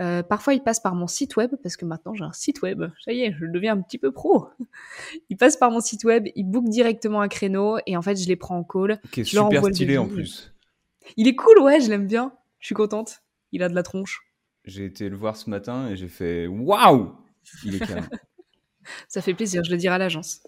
Euh, 0.00 0.22
parfois, 0.22 0.54
il 0.54 0.62
passe 0.62 0.80
par 0.80 0.94
mon 0.94 1.06
site 1.06 1.36
web, 1.36 1.50
parce 1.62 1.76
que 1.76 1.84
maintenant 1.84 2.14
j'ai 2.14 2.24
un 2.24 2.32
site 2.32 2.62
web. 2.62 2.82
Ça 3.04 3.12
y 3.12 3.24
est, 3.24 3.34
je 3.38 3.44
deviens 3.44 3.74
un 3.74 3.82
petit 3.82 3.98
peu 3.98 4.10
pro. 4.10 4.48
il 5.28 5.36
passe 5.36 5.58
par 5.58 5.70
mon 5.70 5.80
site 5.80 6.04
web, 6.04 6.28
il 6.34 6.44
book 6.44 6.64
directement 6.70 7.20
un 7.20 7.28
créneau, 7.28 7.76
et 7.86 7.94
en 7.94 8.00
fait, 8.00 8.16
je 8.16 8.26
les 8.26 8.36
prends 8.36 8.56
en 8.56 8.64
call. 8.64 8.98
Qui 9.12 9.20
est 9.20 9.24
super 9.24 9.66
stylé 9.66 9.98
en 9.98 10.08
plus. 10.08 10.54
Il 11.18 11.28
est 11.28 11.36
cool, 11.36 11.58
ouais, 11.58 11.78
je 11.78 11.90
l'aime 11.90 12.06
bien. 12.06 12.32
Je 12.58 12.66
suis 12.66 12.74
contente. 12.74 13.22
Il 13.50 13.62
a 13.62 13.68
de 13.68 13.74
la 13.74 13.82
tronche. 13.82 14.22
J'ai 14.64 14.86
été 14.86 15.10
le 15.10 15.16
voir 15.16 15.36
ce 15.36 15.50
matin 15.50 15.88
et 15.88 15.96
j'ai 15.96 16.08
fait 16.08 16.46
waouh 16.46 17.12
Il 17.64 17.74
est 17.74 17.86
calme. 17.86 18.08
Ça 19.08 19.20
fait 19.20 19.34
plaisir, 19.34 19.62
je 19.62 19.70
le 19.70 19.76
dirai 19.76 19.96
à 19.96 19.98
l'agence 19.98 20.40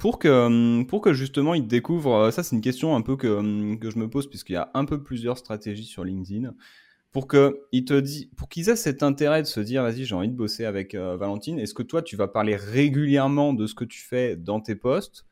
pour 0.00 0.18
que, 0.18 0.28
hum, 0.28 0.86
pour 0.86 1.02
que 1.02 1.12
justement 1.12 1.54
ils 1.54 1.66
découvrent, 1.66 2.14
euh, 2.14 2.30
ça 2.30 2.42
c'est 2.42 2.56
une 2.56 2.62
question 2.62 2.96
un 2.96 3.02
peu 3.02 3.16
que, 3.16 3.28
hum, 3.28 3.78
que 3.78 3.90
je 3.90 3.98
me 3.98 4.08
pose 4.08 4.28
puisqu'il 4.28 4.54
y 4.54 4.56
a 4.56 4.70
un 4.74 4.86
peu 4.86 5.02
plusieurs 5.02 5.38
stratégies 5.38 5.84
sur 5.84 6.04
LinkedIn. 6.04 6.54
Pour 7.12 7.26
que 7.26 7.66
te 7.72 8.00
dit, 8.00 8.30
pour 8.36 8.48
qu'ils 8.48 8.70
aient 8.70 8.76
cet 8.76 9.02
intérêt 9.02 9.42
de 9.42 9.46
se 9.46 9.60
dire, 9.60 9.82
vas-y, 9.82 10.04
j'ai 10.04 10.14
envie 10.14 10.28
de 10.28 10.36
bosser 10.36 10.64
avec 10.64 10.94
euh, 10.94 11.16
Valentine. 11.16 11.58
Est-ce 11.58 11.74
que 11.74 11.82
toi, 11.82 12.02
tu 12.02 12.16
vas 12.16 12.28
parler 12.28 12.56
régulièrement 12.56 13.52
de 13.52 13.66
ce 13.66 13.74
que 13.74 13.84
tu 13.84 14.00
fais 14.00 14.36
dans 14.36 14.60
tes 14.60 14.76
posts 14.76 15.26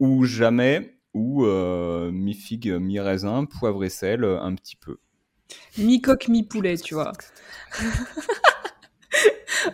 ou 0.00 0.24
jamais 0.24 0.98
ou 1.14 1.46
euh, 1.46 2.10
mi 2.12 2.34
figue, 2.34 2.72
mi 2.72 3.00
raisin, 3.00 3.46
poivre 3.46 3.84
et 3.84 3.88
sel, 3.88 4.24
un 4.24 4.54
petit 4.54 4.76
peu? 4.76 4.98
Mi 5.78 6.02
coque, 6.02 6.28
mi 6.28 6.42
poulet, 6.42 6.76
tu 6.76 6.94
vois. 6.94 7.12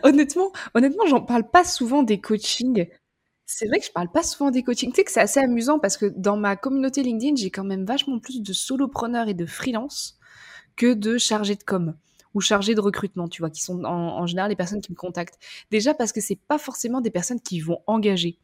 honnêtement, 0.03 0.53
honnêtement, 0.75 1.07
j'en 1.07 1.21
parle 1.21 1.51
pas 1.51 1.65
souvent 1.65 2.03
des 2.03 2.21
coachings 2.21 2.87
c'est 3.53 3.67
vrai 3.67 3.81
que 3.81 3.85
je 3.85 3.91
parle 3.91 4.11
pas 4.11 4.23
souvent 4.23 4.51
des 4.53 4.63
coachings. 4.63 4.91
Tu 4.91 4.97
sais 4.97 5.05
que 5.05 5.11
c'est 5.11 5.21
assez 5.21 5.41
amusant 5.41 5.81
parce 5.81 5.97
que 5.97 6.07
dans 6.07 6.37
ma 6.37 6.55
communauté 6.55 7.03
LinkedIn, 7.03 7.35
j'ai 7.35 7.51
quand 7.51 7.65
même 7.65 7.85
vachement 7.85 8.21
plus 8.21 8.43
de 8.43 8.53
solopreneurs 8.53 9.29
et 9.29 9.35
de 9.35 9.45
freelance 9.45 10.19
que 10.77 10.95
de 10.95 11.19
chargés 11.19 11.57
de 11.57 11.65
com 11.65 11.97
ou 12.33 12.41
chargés 12.41 12.77
de 12.77 12.81
recrutement, 12.81 13.27
tu 13.27 13.43
vois, 13.43 13.51
qui 13.51 13.61
sont 13.61 13.83
en, 13.85 14.25
général 14.27 14.51
les 14.51 14.57
personnes 14.57 14.81
qui 14.81 14.93
me 14.93 14.97
contactent. 14.97 15.37
Déjà 15.73 15.95
parce 15.95 16.13
que 16.13 16.21
c'est 16.21 16.39
pas 16.39 16.59
forcément 16.59 17.01
des 17.01 17.11
personnes 17.11 17.41
qui 17.41 17.59
vont 17.59 17.81
engager. 17.89 18.39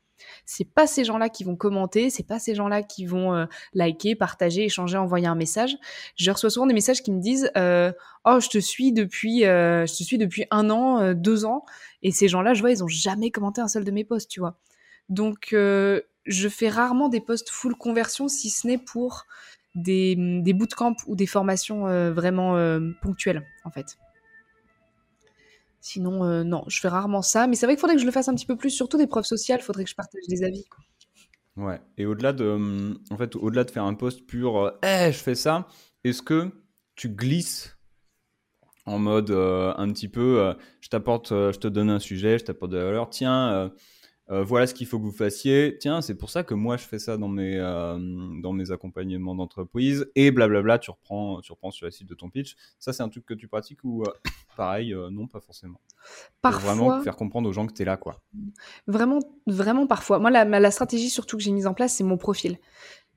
C'est 0.45 0.65
pas 0.65 0.89
ces 0.89 1.05
gens-là 1.05 1.29
qui 1.29 1.45
vont 1.45 1.55
commenter, 1.55 2.11
c'est 2.11 2.27
pas 2.27 2.41
ces 2.41 2.57
gens-là 2.57 2.83
qui 2.83 3.07
vont 3.07 3.33
euh, 3.33 3.47
liker, 3.75 4.17
partager, 4.17 4.65
échanger, 4.65 4.97
envoyer 4.97 5.29
un 5.29 5.35
message. 5.37 5.77
Je 6.17 6.31
reçois 6.33 6.51
souvent 6.51 6.67
des 6.67 6.75
messages 6.75 7.03
qui 7.03 7.13
me 7.13 7.21
disent 7.21 7.51
euh, 7.57 7.93
"Oh, 8.25 8.41
je 8.41 8.49
te 8.49 8.59
suis 8.59 8.93
depuis, 8.93 9.45
euh, 9.45 9.87
je 9.87 9.93
te 9.93 10.03
suis 10.03 10.19
depuis 10.19 10.47
un 10.51 10.69
an, 10.71 11.13
deux 11.15 11.45
ans", 11.45 11.65
et 12.03 12.11
ces 12.11 12.27
gens-là, 12.27 12.55
je 12.55 12.61
vois, 12.63 12.73
ils 12.73 12.83
ont 12.83 12.89
jamais 12.89 13.31
commenté 13.31 13.61
un 13.61 13.69
seul 13.69 13.85
de 13.85 13.91
mes 13.93 14.05
posts, 14.05 14.31
tu 14.31 14.41
vois. 14.41 14.59
Donc, 15.09 15.53
euh, 15.53 16.01
je 16.25 16.49
fais 16.49 16.69
rarement 16.69 17.09
des 17.09 17.21
posts 17.21 17.51
full 17.51 17.77
conversion, 17.77 18.29
si 18.29 18.51
ce 18.51 18.67
n'est 18.67 18.79
pour 18.79 19.27
des, 19.75 20.17
des 20.17 20.53
bootcamps 20.53 20.97
ou 21.07 21.15
des 21.15 21.27
formations 21.27 21.87
euh, 21.87 22.13
vraiment 22.13 22.57
euh, 22.57 22.81
ponctuelles, 23.03 23.47
en 23.65 23.71
fait. 23.71 23.99
Sinon, 25.81 26.43
non, 26.43 26.65
je 26.67 26.81
fais 26.81 26.89
rarement 26.89 27.23
ça. 27.23 27.47
Mais 27.47 27.55
c'est 27.55 27.65
vrai 27.65 27.77
qu'il 27.77 27.81
faudrait 27.81 27.95
que 27.95 28.01
je 28.01 28.07
le 28.07 28.13
fasse 28.13 28.29
un 28.29 28.35
petit 28.35 28.47
peu 28.47 28.57
plus, 28.57 28.71
surtout 28.71 28.99
des 28.99 29.07
preuves 29.07 29.25
sociales. 29.25 29.61
Il 29.61 29.63
faudrait 29.63 29.85
que 29.85 29.91
je 29.91 29.95
partage 29.95 30.23
des 30.29 30.43
avis. 30.43 30.65
Ouais. 31.57 31.81
Et 31.97 32.07
au-delà 32.07 32.33
de, 32.33 32.45
hum, 32.45 32.99
en 33.11 33.17
fait, 33.17 33.37
au-delà 33.37 33.63
de 33.63 33.71
faire 33.71 33.85
un 33.85 33.95
post 33.95 34.27
pur, 34.27 34.77
eh, 34.83 35.13
je 35.13 35.19
fais 35.19 35.37
ça. 35.37 35.69
Est-ce 36.03 36.23
que 36.23 36.51
tu 36.97 37.09
glisses 37.09 37.79
en 38.85 38.99
mode 38.99 39.31
un 39.31 39.93
petit 39.93 40.09
peu, 40.09 40.57
je 40.81 40.89
t'apporte, 40.89 41.29
je 41.31 41.59
te 41.59 41.69
donne 41.69 41.91
un 41.91 42.01
sujet, 42.01 42.39
je 42.41 42.47
t'apporte 42.47 42.73
de 42.73 42.79
la 42.79 42.85
valeur. 42.85 43.09
Tiens, 43.09 43.71
euh, 44.29 44.43
voilà 44.43 44.67
ce 44.67 44.75
qu'il 44.75 44.87
faut 44.87 44.99
que 44.99 45.05
vous 45.05 45.13
fassiez. 45.13 45.77
Tiens, 45.79 46.01
c'est 46.03 46.17
pour 46.17 46.31
ça 46.31 46.43
que 46.43 46.55
moi 46.55 46.77
je 46.77 46.85
fais 46.85 46.99
ça 46.99 47.17
dans 47.17 47.29
mes, 47.29 47.59
euh, 47.59 47.97
dans 48.43 48.53
mes 48.53 48.73
accompagnements 48.73 49.35
d'entreprise. 49.35 50.11
Et 50.17 50.31
blablabla, 50.31 50.79
tu 50.79 50.91
reprends, 50.91 51.41
tu 51.41 51.53
reprends 51.53 51.71
sur 51.71 51.87
la 51.87 51.93
suite 51.93 52.09
de 52.09 52.15
ton 52.15 52.29
pitch. 52.29 52.57
Ça, 52.79 52.93
c'est 52.93 53.03
un 53.03 53.09
truc 53.09 53.25
que 53.25 53.35
tu 53.35 53.47
pratiques 53.47 53.85
ou 53.85 54.03
euh, 54.03 54.13
pareil, 54.57 54.95
non, 55.13 55.29
pas 55.29 55.41
forcément? 55.41 55.81
Parfois. 56.43 56.73
Pour 56.73 56.87
vraiment 56.87 57.03
faire 57.03 57.17
comprendre 57.17 57.49
aux 57.49 57.53
gens 57.53 57.67
que 57.67 57.73
tu 57.73 57.83
es 57.83 57.85
là, 57.85 57.97
quoi. 57.97 58.21
Vraiment, 58.87 59.21
vraiment 59.47 59.87
parfois. 59.87 60.19
Moi, 60.19 60.31
la, 60.31 60.45
la 60.45 60.71
stratégie 60.71 61.11
surtout 61.11 61.37
que 61.37 61.43
j'ai 61.43 61.53
mise 61.53 61.67
en 61.67 61.75
place, 61.75 61.95
c'est 61.95 62.05
mon 62.05 62.17
profil. 62.17 62.59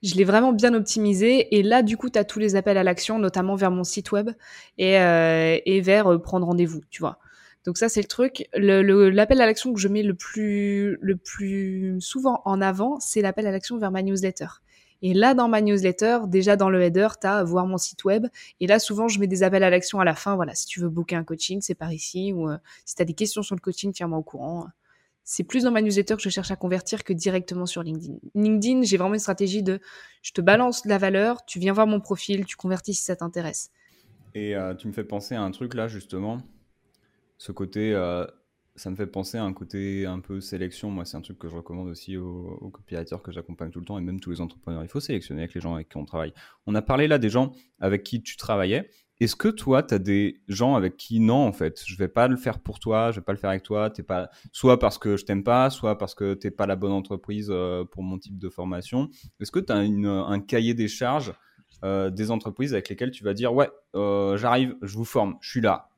Je 0.01 0.15
l'ai 0.15 0.23
vraiment 0.23 0.53
bien 0.53 0.73
optimisé 0.73 1.57
et 1.57 1.63
là, 1.63 1.81
du 1.81 1.97
coup, 1.97 2.09
tu 2.09 2.19
as 2.19 2.23
tous 2.23 2.39
les 2.39 2.55
appels 2.55 2.77
à 2.77 2.83
l'action, 2.83 3.19
notamment 3.19 3.55
vers 3.55 3.71
mon 3.71 3.83
site 3.83 4.11
web 4.13 4.29
et, 4.77 4.93
et 4.93 5.81
vers 5.81 6.21
prendre 6.21 6.45
rendez-vous, 6.45 6.81
tu 6.89 7.01
vois. 7.01 7.19
Donc 7.65 7.77
ça, 7.77 7.89
c'est 7.89 8.01
le 8.01 8.07
truc. 8.07 8.47
L'appel 8.53 9.41
à 9.41 9.45
l'action 9.45 9.73
que 9.73 9.79
je 9.79 9.87
mets 9.87 10.03
le 10.03 10.13
plus, 10.13 10.97
le 11.01 11.15
plus 11.17 11.97
souvent 11.99 12.41
en 12.45 12.61
avant, 12.61 12.99
c'est 12.99 13.21
l'appel 13.21 13.47
à 13.47 13.51
l'action 13.51 13.77
vers 13.77 13.91
ma 13.91 14.01
newsletter. 14.01 14.47
Et 15.01 15.13
là, 15.13 15.33
dans 15.33 15.47
ma 15.47 15.61
newsletter, 15.61 16.19
déjà 16.27 16.55
dans 16.55 16.69
le 16.69 16.81
header, 16.81 17.07
tu 17.21 17.27
as 17.27 17.43
voir 17.43 17.65
mon 17.65 17.77
site 17.77 18.03
web. 18.03 18.27
Et 18.59 18.67
là, 18.67 18.79
souvent, 18.79 19.07
je 19.07 19.19
mets 19.19 19.27
des 19.27 19.43
appels 19.43 19.63
à 19.63 19.69
l'action 19.69 19.99
à 19.99 20.05
la 20.05 20.13
fin. 20.13 20.35
Voilà, 20.35 20.55
si 20.55 20.65
tu 20.65 20.81
veux 20.81 20.89
booker 20.89 21.15
un 21.15 21.23
coaching, 21.23 21.61
c'est 21.61 21.75
par 21.75 21.93
ici. 21.93 22.33
Ou 22.33 22.49
euh, 22.49 22.57
si 22.85 22.95
tu 22.95 23.01
as 23.01 23.05
des 23.05 23.13
questions 23.13 23.41
sur 23.41 23.55
le 23.55 23.61
coaching, 23.61 23.93
tiens-moi 23.93 24.17
au 24.17 24.23
courant. 24.23 24.67
c'est 25.23 25.43
plus 25.43 25.63
dans 25.63 25.71
ma 25.71 25.81
newsletter 25.81 26.15
que 26.15 26.21
je 26.21 26.29
cherche 26.29 26.51
à 26.51 26.55
convertir 26.55 27.03
que 27.03 27.13
directement 27.13 27.65
sur 27.65 27.83
LinkedIn. 27.83 28.15
LinkedIn, 28.35 28.81
j'ai 28.81 28.97
vraiment 28.97 29.13
une 29.13 29.19
stratégie 29.19 29.63
de 29.63 29.79
je 30.21 30.31
te 30.31 30.41
balance 30.41 30.83
de 30.83 30.89
la 30.89 30.97
valeur, 30.97 31.45
tu 31.45 31.59
viens 31.59 31.71
voir 31.71 31.87
mon 31.87 32.01
profil, 32.01 32.45
tu 32.45 32.57
convertis 32.57 32.93
si 32.93 33.03
ça 33.03 33.15
t'intéresse. 33.15 33.71
Et 34.35 34.55
euh, 34.55 34.75
tu 34.75 34.87
me 34.87 34.93
fais 34.93 35.03
penser 35.03 35.35
à 35.35 35.41
un 35.41 35.51
truc 35.51 35.75
là, 35.75 35.87
justement, 35.87 36.41
ce 37.39 37.53
côté, 37.53 37.93
euh, 37.93 38.27
ça 38.75 38.91
me 38.91 38.95
fait 38.95 39.07
penser 39.07 39.37
à 39.37 39.43
un 39.43 39.53
côté 39.53 40.05
un 40.05 40.19
peu 40.19 40.41
sélection. 40.41 40.91
Moi, 40.91 41.05
c'est 41.05 41.17
un 41.17 41.21
truc 41.21 41.39
que 41.39 41.47
je 41.47 41.55
recommande 41.55 41.87
aussi 41.87 42.17
aux, 42.17 42.57
aux 42.61 42.69
copywriters 42.69 43.21
que 43.23 43.31
j'accompagne 43.31 43.71
tout 43.71 43.79
le 43.79 43.85
temps 43.85 43.97
et 43.97 44.01
même 44.01 44.19
tous 44.19 44.29
les 44.29 44.41
entrepreneurs. 44.41 44.83
Il 44.83 44.89
faut 44.89 44.99
sélectionner 44.99 45.43
avec 45.43 45.55
les 45.55 45.61
gens 45.61 45.73
avec 45.73 45.89
qui 45.89 45.97
on 45.97 46.05
travaille. 46.05 46.33
On 46.67 46.75
a 46.75 46.81
parlé 46.81 47.07
là 47.07 47.17
des 47.17 47.29
gens 47.29 47.53
avec 47.79 48.03
qui 48.03 48.21
tu 48.21 48.35
travaillais. 48.35 48.89
Est-ce 49.21 49.37
que 49.37 49.47
toi, 49.47 49.83
tu 49.83 49.93
as 49.93 49.99
des 49.99 50.41
gens 50.49 50.75
avec 50.75 50.97
qui 50.97 51.21
non, 51.21 51.47
en 51.47 51.53
fait, 51.53 51.81
je 51.85 51.95
vais 51.97 52.09
pas 52.09 52.27
le 52.27 52.35
faire 52.35 52.59
pour 52.59 52.79
toi, 52.79 53.11
je 53.11 53.19
vais 53.19 53.23
pas 53.23 53.33
le 53.33 53.37
faire 53.37 53.49
avec 53.49 53.63
toi, 53.63 53.89
pas, 54.05 54.29
soit 54.51 54.77
parce 54.77 54.97
que 54.97 55.15
je 55.15 55.25
t'aime 55.25 55.43
pas, 55.43 55.69
soit 55.69 55.97
parce 55.97 56.15
que 56.15 56.33
t'es 56.33 56.51
pas 56.51 56.65
la 56.65 56.75
bonne 56.75 56.91
entreprise 56.91 57.47
euh, 57.49 57.85
pour 57.85 58.03
mon 58.03 58.17
type 58.17 58.37
de 58.37 58.49
formation. 58.49 59.09
Est-ce 59.39 59.51
que 59.51 59.59
tu 59.59 59.71
as 59.71 59.77
un 59.77 60.39
cahier 60.41 60.73
des 60.73 60.89
charges 60.89 61.33
euh, 61.85 62.09
des 62.09 62.31
entreprises 62.31 62.73
avec 62.73 62.89
lesquelles 62.89 63.11
tu 63.11 63.23
vas 63.23 63.33
dire, 63.33 63.53
ouais, 63.53 63.69
j'arrive, 63.93 64.75
je 64.81 64.97
vous 64.97 65.05
forme, 65.05 65.37
je 65.39 65.49
suis 65.49 65.61
là. 65.61 65.89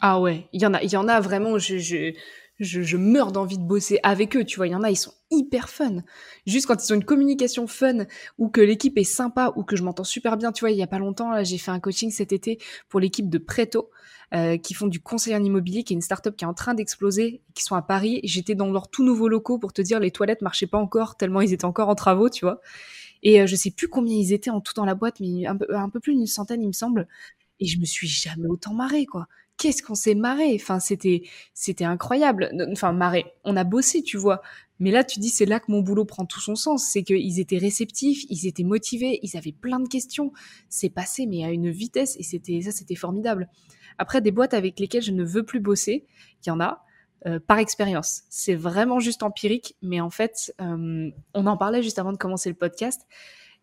Ah 0.00 0.20
ouais, 0.20 0.48
il 0.52 0.60
y 0.60 0.66
en 0.66 0.74
a, 0.74 0.82
il 0.82 0.92
y 0.92 0.96
en 0.96 1.08
a 1.08 1.20
vraiment, 1.20 1.58
je, 1.58 1.78
je, 1.78 2.12
je, 2.58 2.82
je 2.82 2.96
meurs 2.96 3.32
d'envie 3.32 3.58
de 3.58 3.62
bosser 3.62 3.98
avec 4.02 4.36
eux, 4.36 4.44
tu 4.44 4.56
vois, 4.56 4.66
il 4.66 4.72
y 4.72 4.74
en 4.74 4.82
a, 4.82 4.90
ils 4.90 4.96
sont 4.96 5.14
hyper 5.30 5.68
fun. 5.68 6.02
Juste 6.46 6.66
quand 6.66 6.84
ils 6.84 6.92
ont 6.92 6.96
une 6.96 7.04
communication 7.04 7.66
fun 7.66 8.04
ou 8.38 8.48
que 8.48 8.60
l'équipe 8.60 8.98
est 8.98 9.04
sympa 9.04 9.52
ou 9.56 9.64
que 9.64 9.76
je 9.76 9.82
m'entends 9.82 10.04
super 10.04 10.36
bien, 10.36 10.52
tu 10.52 10.60
vois, 10.60 10.70
il 10.70 10.76
y 10.76 10.82
a 10.82 10.86
pas 10.86 10.98
longtemps, 10.98 11.30
là, 11.30 11.42
j'ai 11.42 11.58
fait 11.58 11.70
un 11.70 11.80
coaching 11.80 12.10
cet 12.10 12.32
été 12.32 12.58
pour 12.88 13.00
l'équipe 13.00 13.28
de 13.28 13.38
Preto. 13.38 13.90
Euh, 14.34 14.56
qui 14.56 14.74
font 14.74 14.88
du 14.88 15.00
conseil 15.00 15.36
en 15.36 15.44
immobilier, 15.44 15.84
qui 15.84 15.92
est 15.92 15.96
une 15.96 16.00
startup 16.02 16.34
qui 16.34 16.44
est 16.44 16.48
en 16.48 16.54
train 16.54 16.74
d'exploser, 16.74 17.40
qui 17.54 17.62
sont 17.62 17.76
à 17.76 17.82
Paris. 17.82 18.20
J'étais 18.24 18.56
dans 18.56 18.66
leurs 18.72 18.90
tout 18.90 19.04
nouveaux 19.04 19.28
locaux 19.28 19.58
pour 19.58 19.72
te 19.72 19.80
dire 19.80 20.00
les 20.00 20.10
toilettes 20.10 20.42
marchaient 20.42 20.66
pas 20.66 20.78
encore 20.78 21.16
tellement 21.16 21.40
ils 21.40 21.52
étaient 21.52 21.66
encore 21.66 21.88
en 21.88 21.94
travaux, 21.94 22.28
tu 22.28 22.44
vois. 22.44 22.60
Et 23.22 23.40
euh, 23.40 23.46
je 23.46 23.54
sais 23.54 23.70
plus 23.70 23.86
combien 23.86 24.16
ils 24.16 24.32
étaient 24.32 24.50
en 24.50 24.60
tout 24.60 24.72
dans 24.74 24.86
la 24.86 24.96
boîte, 24.96 25.20
mais 25.20 25.46
un 25.46 25.56
peu, 25.56 26.00
plus 26.00 26.14
d'une 26.14 26.26
centaine, 26.26 26.62
il 26.62 26.68
me 26.68 26.72
semble. 26.72 27.06
Et 27.60 27.66
je 27.66 27.78
me 27.78 27.84
suis 27.84 28.08
jamais 28.08 28.48
autant 28.48 28.74
marré, 28.74 29.06
quoi 29.06 29.28
qu'est-ce 29.56 29.82
qu'on 29.82 29.94
s'est 29.94 30.14
marré? 30.14 30.52
Enfin, 30.54 30.80
c'était, 30.80 31.22
c'était 31.52 31.84
incroyable. 31.84 32.50
Enfin, 32.72 32.92
marré. 32.92 33.26
On 33.44 33.56
a 33.56 33.64
bossé, 33.64 34.02
tu 34.02 34.16
vois. 34.16 34.42
Mais 34.78 34.90
là, 34.90 35.04
tu 35.04 35.20
dis, 35.20 35.28
c'est 35.28 35.46
là 35.46 35.60
que 35.60 35.70
mon 35.70 35.80
boulot 35.80 36.04
prend 36.04 36.26
tout 36.26 36.40
son 36.40 36.56
sens. 36.56 36.86
C'est 36.86 37.02
qu'ils 37.02 37.40
étaient 37.40 37.58
réceptifs, 37.58 38.24
ils 38.28 38.46
étaient 38.46 38.64
motivés, 38.64 39.20
ils 39.22 39.36
avaient 39.36 39.52
plein 39.52 39.80
de 39.80 39.88
questions. 39.88 40.32
C'est 40.68 40.90
passé, 40.90 41.26
mais 41.26 41.44
à 41.44 41.50
une 41.50 41.70
vitesse, 41.70 42.16
et 42.18 42.22
c'était, 42.22 42.60
ça, 42.62 42.72
c'était 42.72 42.96
formidable. 42.96 43.48
Après, 43.98 44.20
des 44.20 44.32
boîtes 44.32 44.54
avec 44.54 44.80
lesquelles 44.80 45.02
je 45.02 45.12
ne 45.12 45.24
veux 45.24 45.44
plus 45.44 45.60
bosser, 45.60 46.06
il 46.44 46.48
y 46.48 46.50
en 46.50 46.60
a. 46.60 46.84
Euh, 47.26 47.40
par 47.40 47.58
expérience. 47.58 48.24
C'est 48.28 48.54
vraiment 48.54 49.00
juste 49.00 49.22
empirique, 49.22 49.76
mais 49.80 49.98
en 49.98 50.10
fait, 50.10 50.54
euh, 50.60 51.10
on 51.32 51.46
en 51.46 51.56
parlait 51.56 51.82
juste 51.82 51.98
avant 51.98 52.12
de 52.12 52.18
commencer 52.18 52.50
le 52.50 52.54
podcast. 52.54 53.06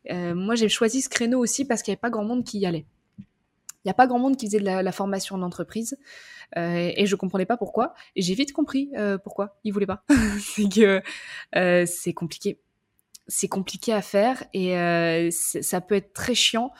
Euh, 0.09 0.33
moi, 0.33 0.55
j'ai 0.55 0.67
choisi 0.67 1.03
ce 1.03 1.09
créneau 1.09 1.37
aussi 1.37 1.65
parce 1.65 1.83
qu'il 1.83 1.91
n'y 1.91 1.93
avait 1.93 2.01
pas 2.01 2.09
grand 2.09 2.23
monde 2.23 2.43
qui 2.43 2.57
y 2.57 2.65
allait. 2.65 2.87
Il 3.83 3.87
n'y 3.87 3.91
a 3.91 3.95
pas 3.95 4.07
grand 4.07 4.19
monde 4.19 4.37
qui 4.37 4.45
faisait 4.45 4.59
de 4.59 4.65
la, 4.65 4.91
formation 4.91 5.35
en 5.35 5.41
entreprise 5.41 5.97
euh, 6.57 6.91
et 6.95 7.05
je 7.05 7.15
comprenais 7.15 7.45
pas 7.45 7.57
pourquoi. 7.57 7.93
Et 8.15 8.21
j'ai 8.21 8.35
vite 8.35 8.53
compris 8.53 8.91
euh, 8.95 9.17
pourquoi 9.17 9.59
ils 9.63 9.71
voulaient 9.71 9.87
pas. 9.87 10.03
c'est 10.39 10.69
que 10.69 11.01
euh, 11.55 11.85
c'est 11.87 12.13
compliqué. 12.13 12.59
C'est 13.27 13.47
compliqué 13.47 13.93
à 13.93 14.01
faire 14.01 14.43
et 14.53 15.29
ça 15.31 15.79
peut 15.79 15.95
être 15.95 16.13
très 16.13 16.35
chiant 16.35 16.71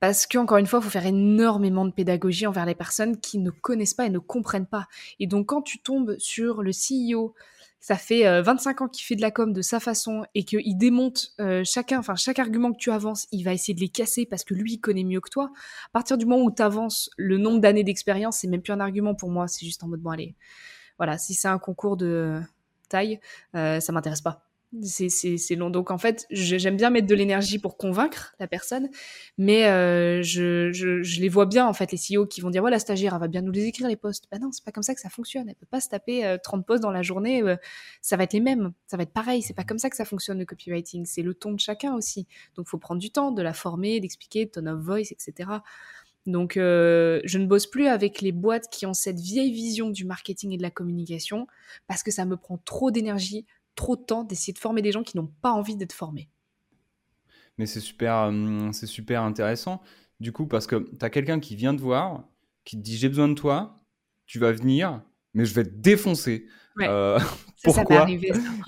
parce 0.00 0.26
qu'encore 0.26 0.58
une 0.58 0.66
fois, 0.66 0.78
il 0.80 0.84
faut 0.84 0.90
faire 0.90 1.06
énormément 1.06 1.84
de 1.84 1.90
pédagogie 1.90 2.46
envers 2.46 2.66
les 2.66 2.74
personnes 2.74 3.18
qui 3.18 3.38
ne 3.38 3.50
connaissent 3.50 3.94
pas 3.94 4.06
et 4.06 4.10
ne 4.10 4.18
comprennent 4.18 4.66
pas. 4.66 4.86
Et 5.18 5.26
donc, 5.26 5.46
quand 5.46 5.62
tu 5.62 5.80
tombes 5.80 6.16
sur 6.18 6.62
le 6.62 6.70
CEO 6.70 7.34
ça 7.80 7.96
fait 7.96 8.42
25 8.42 8.80
euh, 8.80 8.84
ans 8.84 8.88
qu'il 8.88 9.04
fait 9.04 9.16
de 9.16 9.20
la 9.20 9.30
com 9.30 9.52
de 9.52 9.62
sa 9.62 9.80
façon 9.80 10.24
et 10.34 10.44
qu'il 10.44 10.76
démonte 10.76 11.32
euh, 11.40 11.62
chacun, 11.64 11.98
enfin 11.98 12.16
chaque 12.16 12.38
argument 12.38 12.72
que 12.72 12.78
tu 12.78 12.90
avances, 12.90 13.26
il 13.30 13.44
va 13.44 13.52
essayer 13.52 13.74
de 13.74 13.80
les 13.80 13.88
casser 13.88 14.26
parce 14.26 14.44
que 14.44 14.54
lui 14.54 14.74
il 14.74 14.78
connaît 14.78 15.04
mieux 15.04 15.20
que 15.20 15.30
toi. 15.30 15.52
À 15.86 15.90
partir 15.92 16.18
du 16.18 16.26
moment 16.26 16.42
où 16.42 16.50
tu 16.50 16.62
avances 16.62 17.10
le 17.16 17.38
nombre 17.38 17.60
d'années 17.60 17.84
d'expérience, 17.84 18.38
c'est 18.38 18.48
même 18.48 18.62
plus 18.62 18.72
un 18.72 18.80
argument 18.80 19.14
pour 19.14 19.30
moi, 19.30 19.46
c'est 19.48 19.64
juste 19.64 19.82
en 19.84 19.88
mode 19.88 20.00
bon 20.00 20.10
allez, 20.10 20.34
voilà, 20.96 21.18
si 21.18 21.34
c'est 21.34 21.48
un 21.48 21.58
concours 21.58 21.96
de 21.96 22.40
taille, 22.88 23.20
euh, 23.54 23.80
ça 23.80 23.92
m'intéresse 23.92 24.22
pas 24.22 24.47
c'est 24.82 25.54
long. 25.54 25.70
Donc 25.70 25.90
en 25.90 25.98
fait, 25.98 26.26
j'aime 26.30 26.76
bien 26.76 26.90
mettre 26.90 27.06
de 27.06 27.14
l'énergie 27.14 27.58
pour 27.58 27.76
convaincre 27.76 28.34
la 28.38 28.46
personne, 28.46 28.88
mais 29.38 29.66
euh, 29.66 30.22
je, 30.22 30.70
je, 30.72 31.02
je, 31.02 31.20
les 31.20 31.28
vois 31.28 31.46
bien 31.46 31.66
en 31.66 31.72
fait 31.72 31.90
les 31.90 31.98
CEO 31.98 32.26
qui 32.26 32.40
vont 32.40 32.50
dire 32.50 32.60
voilà 32.60 32.76
la 32.76 32.80
stagiaire 32.80 33.14
elle 33.14 33.20
va 33.20 33.28
bien 33.28 33.40
nous 33.40 33.52
les 33.52 33.64
écrire 33.64 33.88
les 33.88 33.96
postes. 33.96 34.24
Bah 34.30 34.38
non, 34.38 34.52
c'est 34.52 34.64
pas 34.64 34.72
comme 34.72 34.82
ça 34.82 34.94
que 34.94 35.00
ça 35.00 35.08
fonctionne. 35.08 35.48
Elle 35.48 35.54
peut 35.54 35.66
pas 35.70 35.80
se 35.80 35.88
taper 35.88 36.36
30 36.42 36.60
euh, 36.60 36.64
postes 36.64 36.82
dans 36.82 36.90
la 36.90 37.02
journée. 37.02 37.42
Euh, 37.42 37.56
ça 38.02 38.16
va 38.16 38.24
être 38.24 38.34
les 38.34 38.40
mêmes, 38.40 38.72
ça 38.86 38.96
va 38.96 39.04
être 39.04 39.12
pareil. 39.12 39.42
C'est 39.42 39.54
pas 39.54 39.64
comme 39.64 39.78
ça 39.78 39.88
que 39.90 39.96
ça 39.96 40.04
fonctionne 40.04 40.38
le 40.38 40.44
copywriting. 40.44 41.06
C'est 41.06 41.22
le 41.22 41.34
ton 41.34 41.52
de 41.52 41.60
chacun 41.60 41.94
aussi. 41.94 42.26
Donc 42.54 42.68
faut 42.68 42.78
prendre 42.78 43.00
du 43.00 43.10
temps 43.10 43.32
de 43.32 43.42
la 43.42 43.54
former, 43.54 44.00
d'expliquer 44.00 44.48
ton 44.48 44.66
of 44.66 44.80
voice, 44.80 45.12
etc. 45.12 45.60
Donc, 46.28 46.58
euh, 46.58 47.20
je 47.24 47.38
ne 47.38 47.46
bosse 47.46 47.66
plus 47.66 47.86
avec 47.86 48.20
les 48.20 48.32
boîtes 48.32 48.68
qui 48.70 48.84
ont 48.84 48.92
cette 48.92 49.18
vieille 49.18 49.50
vision 49.50 49.88
du 49.88 50.04
marketing 50.04 50.52
et 50.52 50.58
de 50.58 50.62
la 50.62 50.70
communication 50.70 51.46
parce 51.86 52.02
que 52.02 52.10
ça 52.10 52.26
me 52.26 52.36
prend 52.36 52.58
trop 52.58 52.90
d'énergie, 52.90 53.46
trop 53.78 53.96
de 53.96 54.02
temps 54.02 54.24
d'essayer 54.24 54.52
de 54.52 54.58
former 54.58 54.82
des 54.82 54.90
gens 54.90 55.04
qui 55.04 55.16
n'ont 55.16 55.30
pas 55.40 55.52
envie 55.52 55.76
d'être 55.76 55.92
formés. 55.92 56.28
Mais 57.58 57.66
c'est 57.66 57.80
super, 57.80 58.28
euh, 58.32 58.72
c'est 58.72 58.86
super 58.86 59.22
intéressant, 59.22 59.80
du 60.18 60.32
coup, 60.32 60.46
parce 60.46 60.66
que 60.66 60.76
tu 60.76 61.04
as 61.04 61.10
quelqu'un 61.10 61.38
qui 61.38 61.54
vient 61.54 61.74
te 61.74 61.80
voir, 61.80 62.24
qui 62.64 62.76
te 62.76 62.82
dit 62.82 62.96
j'ai 62.96 63.08
besoin 63.08 63.28
de 63.28 63.34
toi, 63.34 63.76
tu 64.26 64.40
vas 64.40 64.50
venir, 64.52 65.00
mais 65.32 65.44
je 65.44 65.54
vais 65.54 65.64
te 65.64 65.74
défoncer. 65.74 66.46
Euh, 66.80 67.20
pourquoi, 67.64 68.06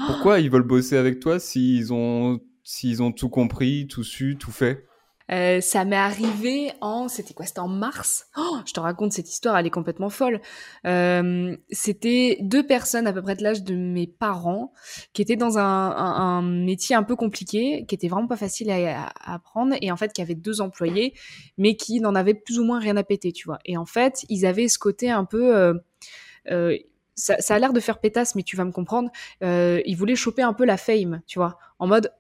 pourquoi 0.07 0.39
ils 0.39 0.51
veulent 0.51 0.63
bosser 0.63 0.97
avec 0.97 1.19
toi 1.19 1.41
s'ils 1.41 1.93
ont, 1.93 2.41
s'ils 2.63 3.03
ont 3.03 3.11
tout 3.11 3.29
compris, 3.29 3.89
tout 3.89 4.05
su, 4.05 4.37
tout 4.39 4.53
fait? 4.53 4.87
Euh, 5.33 5.61
ça 5.61 5.85
m'est 5.85 5.97
arrivé 5.97 6.73
en, 6.81 7.09
c'était 7.09 7.35
quoi 7.35 7.47
C'était 7.47 7.61
en 7.61 7.69
mars? 7.69 8.27
Oh, 8.37 8.59
je 8.67 8.73
te 8.73 8.81
raconte 8.81 9.13
cette 9.13 9.31
histoire, 9.31 9.57
elle 9.57 9.67
est 9.67 9.71
complètement 9.71 10.11
folle. 10.11 10.41
Euh, 10.87 11.57
c'était 11.71 12.39
deux 12.41 12.67
personnes 12.67 13.07
à 13.07 13.13
peu 13.13 13.23
près 13.23 13.37
de 13.37 13.43
l'âge 13.43 13.63
de 13.63 13.75
mes 13.75 14.07
parents 14.07 14.73
qui 15.13 15.23
étaient 15.23 15.37
dans 15.37 15.59
un, 15.59 15.63
un, 15.63 16.43
métier 16.43 16.97
un 16.97 17.03
peu 17.03 17.17
compliqué, 17.17 17.85
qui 17.87 17.95
était 17.95 18.09
vraiment 18.09 18.29
pas 18.29 18.37
facile 18.37 18.71
à, 18.71 19.13
apprendre 19.25 19.77
et 19.81 19.93
en 19.93 19.97
fait 19.97 20.13
qui 20.13 20.23
avaient 20.23 20.35
deux 20.35 20.61
employés, 20.61 21.15
mais 21.59 21.77
qui 21.77 22.01
n'en 22.01 22.15
avaient 22.15 22.35
plus 22.35 22.59
ou 22.59 22.65
moins 22.65 22.81
rien 22.81 22.97
à 22.97 23.05
péter, 23.05 23.33
tu 23.33 23.47
vois. 23.47 23.59
Et 23.65 23.77
en 23.77 23.87
fait, 23.87 24.25
ils 24.29 24.47
avaient 24.47 24.69
ce 24.69 24.79
côté 24.79 25.11
un 25.11 25.25
peu 25.25 25.57
euh, 25.57 25.75
euh 26.51 26.77
ça, 27.17 27.37
ça, 27.39 27.55
a 27.55 27.59
l'air 27.59 27.75
de 27.75 27.81
faire 27.81 28.01
pétasse, 28.01 28.35
mais 28.35 28.43
tu 28.43 28.57
vas 28.57 28.65
me 28.65 28.73
comprendre. 28.73 29.11
Euh, 29.43 29.83
ils 29.85 29.97
voulaient 29.97 30.17
choper 30.17 30.43
un 30.43 30.55
peu 30.55 30.65
la 30.65 30.79
fame, 30.79 31.21
tu 31.27 31.39
vois, 31.39 31.59
en 31.79 31.87
mode 31.87 32.13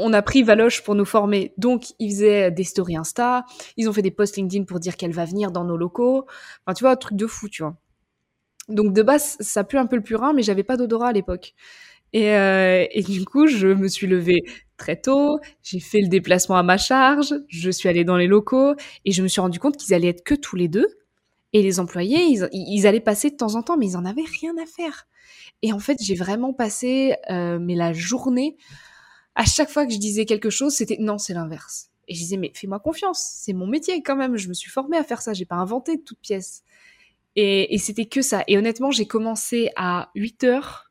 on 0.00 0.12
a 0.12 0.22
pris 0.22 0.42
Valoche 0.42 0.82
pour 0.82 0.94
nous 0.94 1.04
former. 1.04 1.52
Donc, 1.56 1.92
ils 1.98 2.10
faisaient 2.10 2.50
des 2.50 2.64
stories 2.64 2.96
Insta, 2.96 3.44
ils 3.76 3.88
ont 3.88 3.92
fait 3.92 4.02
des 4.02 4.10
posts 4.10 4.36
LinkedIn 4.36 4.64
pour 4.64 4.80
dire 4.80 4.96
qu'elle 4.96 5.12
va 5.12 5.24
venir 5.24 5.50
dans 5.50 5.64
nos 5.64 5.76
locaux. 5.76 6.26
Enfin, 6.64 6.74
tu 6.74 6.84
vois, 6.84 6.96
truc 6.96 7.16
de 7.16 7.26
fou, 7.26 7.48
tu 7.48 7.62
vois. 7.62 7.76
Donc, 8.68 8.92
de 8.92 9.02
base, 9.02 9.36
ça 9.40 9.64
pue 9.64 9.78
un 9.78 9.86
peu 9.86 9.96
le 9.96 10.02
purin, 10.02 10.32
mais 10.32 10.42
j'avais 10.42 10.62
pas 10.62 10.76
d'odorat 10.76 11.08
à 11.08 11.12
l'époque. 11.12 11.54
Et, 12.12 12.30
euh, 12.30 12.86
et, 12.90 13.02
du 13.02 13.24
coup, 13.24 13.46
je 13.46 13.68
me 13.68 13.88
suis 13.88 14.06
levée 14.06 14.42
très 14.76 14.96
tôt, 14.96 15.38
j'ai 15.62 15.78
fait 15.78 16.00
le 16.00 16.08
déplacement 16.08 16.56
à 16.56 16.62
ma 16.62 16.78
charge, 16.78 17.34
je 17.48 17.70
suis 17.70 17.88
allée 17.88 18.04
dans 18.04 18.16
les 18.16 18.26
locaux 18.26 18.74
et 19.04 19.12
je 19.12 19.22
me 19.22 19.28
suis 19.28 19.40
rendu 19.40 19.60
compte 19.60 19.76
qu'ils 19.76 19.94
allaient 19.94 20.08
être 20.08 20.24
que 20.24 20.34
tous 20.34 20.56
les 20.56 20.68
deux. 20.68 20.86
Et 21.52 21.62
les 21.62 21.80
employés, 21.80 22.24
ils, 22.24 22.48
ils 22.52 22.86
allaient 22.86 23.00
passer 23.00 23.30
de 23.30 23.36
temps 23.36 23.56
en 23.56 23.62
temps, 23.62 23.76
mais 23.76 23.86
ils 23.88 23.96
en 23.96 24.04
avaient 24.04 24.24
rien 24.40 24.54
à 24.62 24.66
faire. 24.66 25.06
Et 25.62 25.72
en 25.72 25.78
fait, 25.78 25.98
j'ai 26.00 26.14
vraiment 26.14 26.52
passé 26.52 27.14
euh, 27.30 27.58
mais 27.60 27.74
la 27.74 27.92
journée 27.92 28.56
à 29.34 29.44
chaque 29.44 29.70
fois 29.70 29.86
que 29.86 29.92
je 29.92 29.98
disais 29.98 30.24
quelque 30.24 30.50
chose, 30.50 30.74
c'était 30.74 30.96
non, 30.98 31.18
c'est 31.18 31.34
l'inverse. 31.34 31.90
Et 32.08 32.14
je 32.14 32.20
disais, 32.20 32.36
mais 32.36 32.52
fais-moi 32.54 32.80
confiance, 32.80 33.24
c'est 33.36 33.52
mon 33.52 33.66
métier 33.66 34.02
quand 34.02 34.16
même, 34.16 34.36
je 34.36 34.48
me 34.48 34.54
suis 34.54 34.70
formée 34.70 34.96
à 34.96 35.04
faire 35.04 35.22
ça, 35.22 35.32
j'ai 35.32 35.44
pas 35.44 35.56
inventé 35.56 35.96
de 35.96 36.02
toute 36.02 36.18
pièce. 36.20 36.62
Et, 37.36 37.78
c'était 37.78 38.06
que 38.06 38.22
ça. 38.22 38.42
Et 38.48 38.58
honnêtement, 38.58 38.90
j'ai 38.90 39.06
commencé 39.06 39.70
à 39.76 40.10
8 40.16 40.44
heures, 40.44 40.90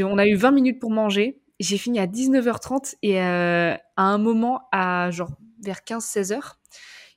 on 0.00 0.18
a 0.18 0.26
eu 0.26 0.34
20 0.34 0.50
minutes 0.50 0.80
pour 0.80 0.90
manger, 0.90 1.40
j'ai 1.60 1.78
fini 1.78 1.98
à 2.00 2.06
19h30 2.06 2.96
et 3.02 3.20
euh, 3.22 3.74
à 3.96 4.02
un 4.02 4.18
moment, 4.18 4.62
à 4.72 5.10
genre 5.10 5.30
vers 5.62 5.80
15-16 5.80 6.32
heures, 6.32 6.59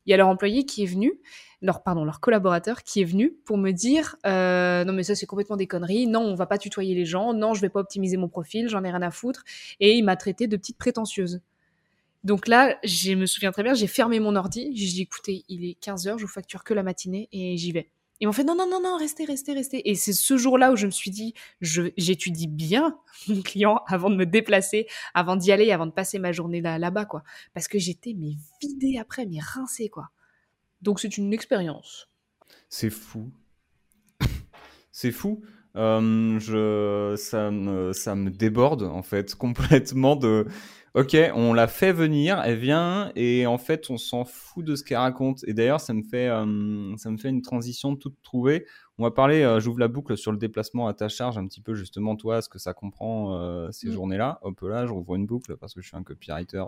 il 0.06 0.12
y 0.12 0.14
a 0.14 0.18
leur 0.18 0.28
employé 0.28 0.66
qui 0.66 0.84
est 0.84 0.88
venu 0.88 1.20
leur 1.64 1.82
pardon 1.82 2.04
leur 2.04 2.20
collaborateur 2.20 2.84
qui 2.84 3.02
est 3.02 3.06
venu 3.06 3.32
pour 3.46 3.58
me 3.58 3.72
dire 3.72 4.18
euh, 4.26 4.84
non 4.84 4.94
mais 4.94 5.04
ça 5.04 5.16
c'est 5.16 5.26
complètement 5.26 5.56
des 5.56 5.66
conneries. 5.66 6.06
Non 6.08 6.20
on 6.20 6.36
va 6.36 6.46
pas 6.46 6.58
tutoyer 6.58 6.94
les 6.94 7.06
gens. 7.06 7.34
Non 7.34 7.54
je 7.54 7.62
vais 7.62 7.70
pas 7.70 7.80
optimiser 7.80 8.18
mon 8.18 8.28
profil. 8.28 8.68
J'en 8.70 8.84
ai 8.84 8.90
rien 8.90 9.02
à 9.02 9.12
foutre. 9.12 9.44
Et 9.80 9.94
il 9.94 10.04
m'a 10.04 10.18
traité 10.18 10.48
de 10.48 10.58
petite 10.58 10.78
prétentieuse. 10.78 11.42
Donc 12.24 12.48
là 12.48 12.78
je 12.84 13.14
me 13.14 13.26
souviens 13.26 13.52
très 13.52 13.64
bien 13.64 13.74
j'ai 13.74 13.88
fermé 13.88 14.20
mon 14.20 14.36
ordi. 14.36 14.76
J'ai 14.76 14.88
dit 14.88 15.02
écoutez 15.04 15.46
il 15.48 15.66
est 15.66 15.76
15 15.76 16.08
heures 16.08 16.20
je 16.20 16.26
vous 16.26 16.32
facture 16.32 16.64
que 16.66 16.74
la 16.74 16.84
matinée 16.84 17.30
et 17.32 17.56
j'y 17.58 17.72
vais 17.72 17.90
ils 18.24 18.26
m'ont 18.26 18.34
fait 18.34 18.44
non 18.44 18.56
non 18.56 18.68
non 18.68 18.82
non 18.82 18.98
restez 18.98 19.26
restez 19.26 19.54
restez 19.54 19.90
et 19.90 19.96
c'est 19.96 20.14
ce 20.14 20.38
jour-là 20.38 20.72
où 20.72 20.76
je 20.76 20.86
me 20.86 20.92
suis 20.92 21.12
dit 21.12 21.34
j'étudie 21.62 22.48
bien 22.48 22.98
mon 23.28 23.42
client 23.42 23.82
avant 23.88 24.10
de 24.10 24.16
me 24.16 24.26
déplacer 24.26 24.88
avant 25.14 25.36
d'y 25.36 25.52
aller 25.52 25.72
avant 25.72 25.86
de 25.86 25.92
passer 25.92 26.20
ma 26.20 26.32
journée 26.32 26.62
là 26.62 26.80
là-bas 26.80 27.06
quoi 27.06 27.24
parce 27.54 27.68
que 27.68 27.78
j'étais 27.78 28.16
mais 28.18 28.34
vidée 28.62 28.98
après 28.98 29.26
mais 29.26 29.40
rincée 29.40 29.90
quoi 29.90 30.10
donc 30.84 31.00
c'est 31.00 31.18
une 31.18 31.34
expérience. 31.34 32.10
C'est 32.70 32.90
fou. 32.90 33.32
c'est 34.92 35.12
fou. 35.12 35.42
Je, 35.76 37.16
ça, 37.18 37.52
me, 37.52 37.94
ça 37.94 38.16
me 38.16 38.30
déborde 38.30 38.84
en 38.84 39.02
fait 39.02 39.36
complètement 39.36 40.16
de. 40.16 40.48
Ok, 40.96 41.18
on 41.34 41.54
l'a 41.54 41.68
fait 41.68 41.92
venir, 41.92 42.40
elle 42.46 42.60
vient 42.60 43.12
et 43.16 43.48
en 43.48 43.58
fait 43.58 43.90
on 43.90 43.98
s'en 43.98 44.26
fout 44.26 44.64
de 44.64 44.76
ce 44.76 44.84
qu'elle 44.84 45.00
raconte. 45.00 45.44
Et 45.48 45.56
d'ailleurs 45.56 45.80
ça 45.80 45.92
me 45.96 46.04
fait 46.04 46.28
ça 46.28 47.10
me 47.10 47.18
fait 47.18 47.30
une 47.30 47.42
transition 47.42 47.96
toute 47.96 48.16
trouvée. 48.22 48.68
On 49.00 49.04
va 49.04 49.10
parler, 49.10 49.58
j'ouvre 49.60 49.80
la 49.80 49.88
boucle 49.88 50.16
sur 50.16 50.32
le 50.32 50.38
déplacement 50.38 50.88
à 50.88 50.94
ta 50.94 51.08
charge 51.08 51.40
un 51.40 51.48
petit 51.48 51.62
peu 51.62 51.74
justement 51.74 52.16
toi 52.16 52.44
ce 52.44 52.50
que 52.50 52.60
ça 52.60 52.76
comprend 52.76 53.72
ces 53.72 53.88
mmh. 53.88 53.92
journées-là. 53.92 54.38
Hop 54.44 54.62
là, 54.62 54.86
je 54.86 54.92
rouvre 54.92 55.16
une 55.16 55.26
boucle 55.26 55.58
parce 55.58 55.74
que 55.74 55.82
je 55.82 55.88
suis 55.88 55.98
un 55.98 56.04
copywriter 56.04 56.66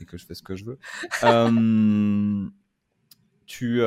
et 0.00 0.04
que 0.04 0.18
je 0.18 0.26
fais 0.26 0.34
ce 0.34 0.42
que 0.42 0.56
je 0.56 0.64
veux. 0.64 0.78
tu 3.46 3.80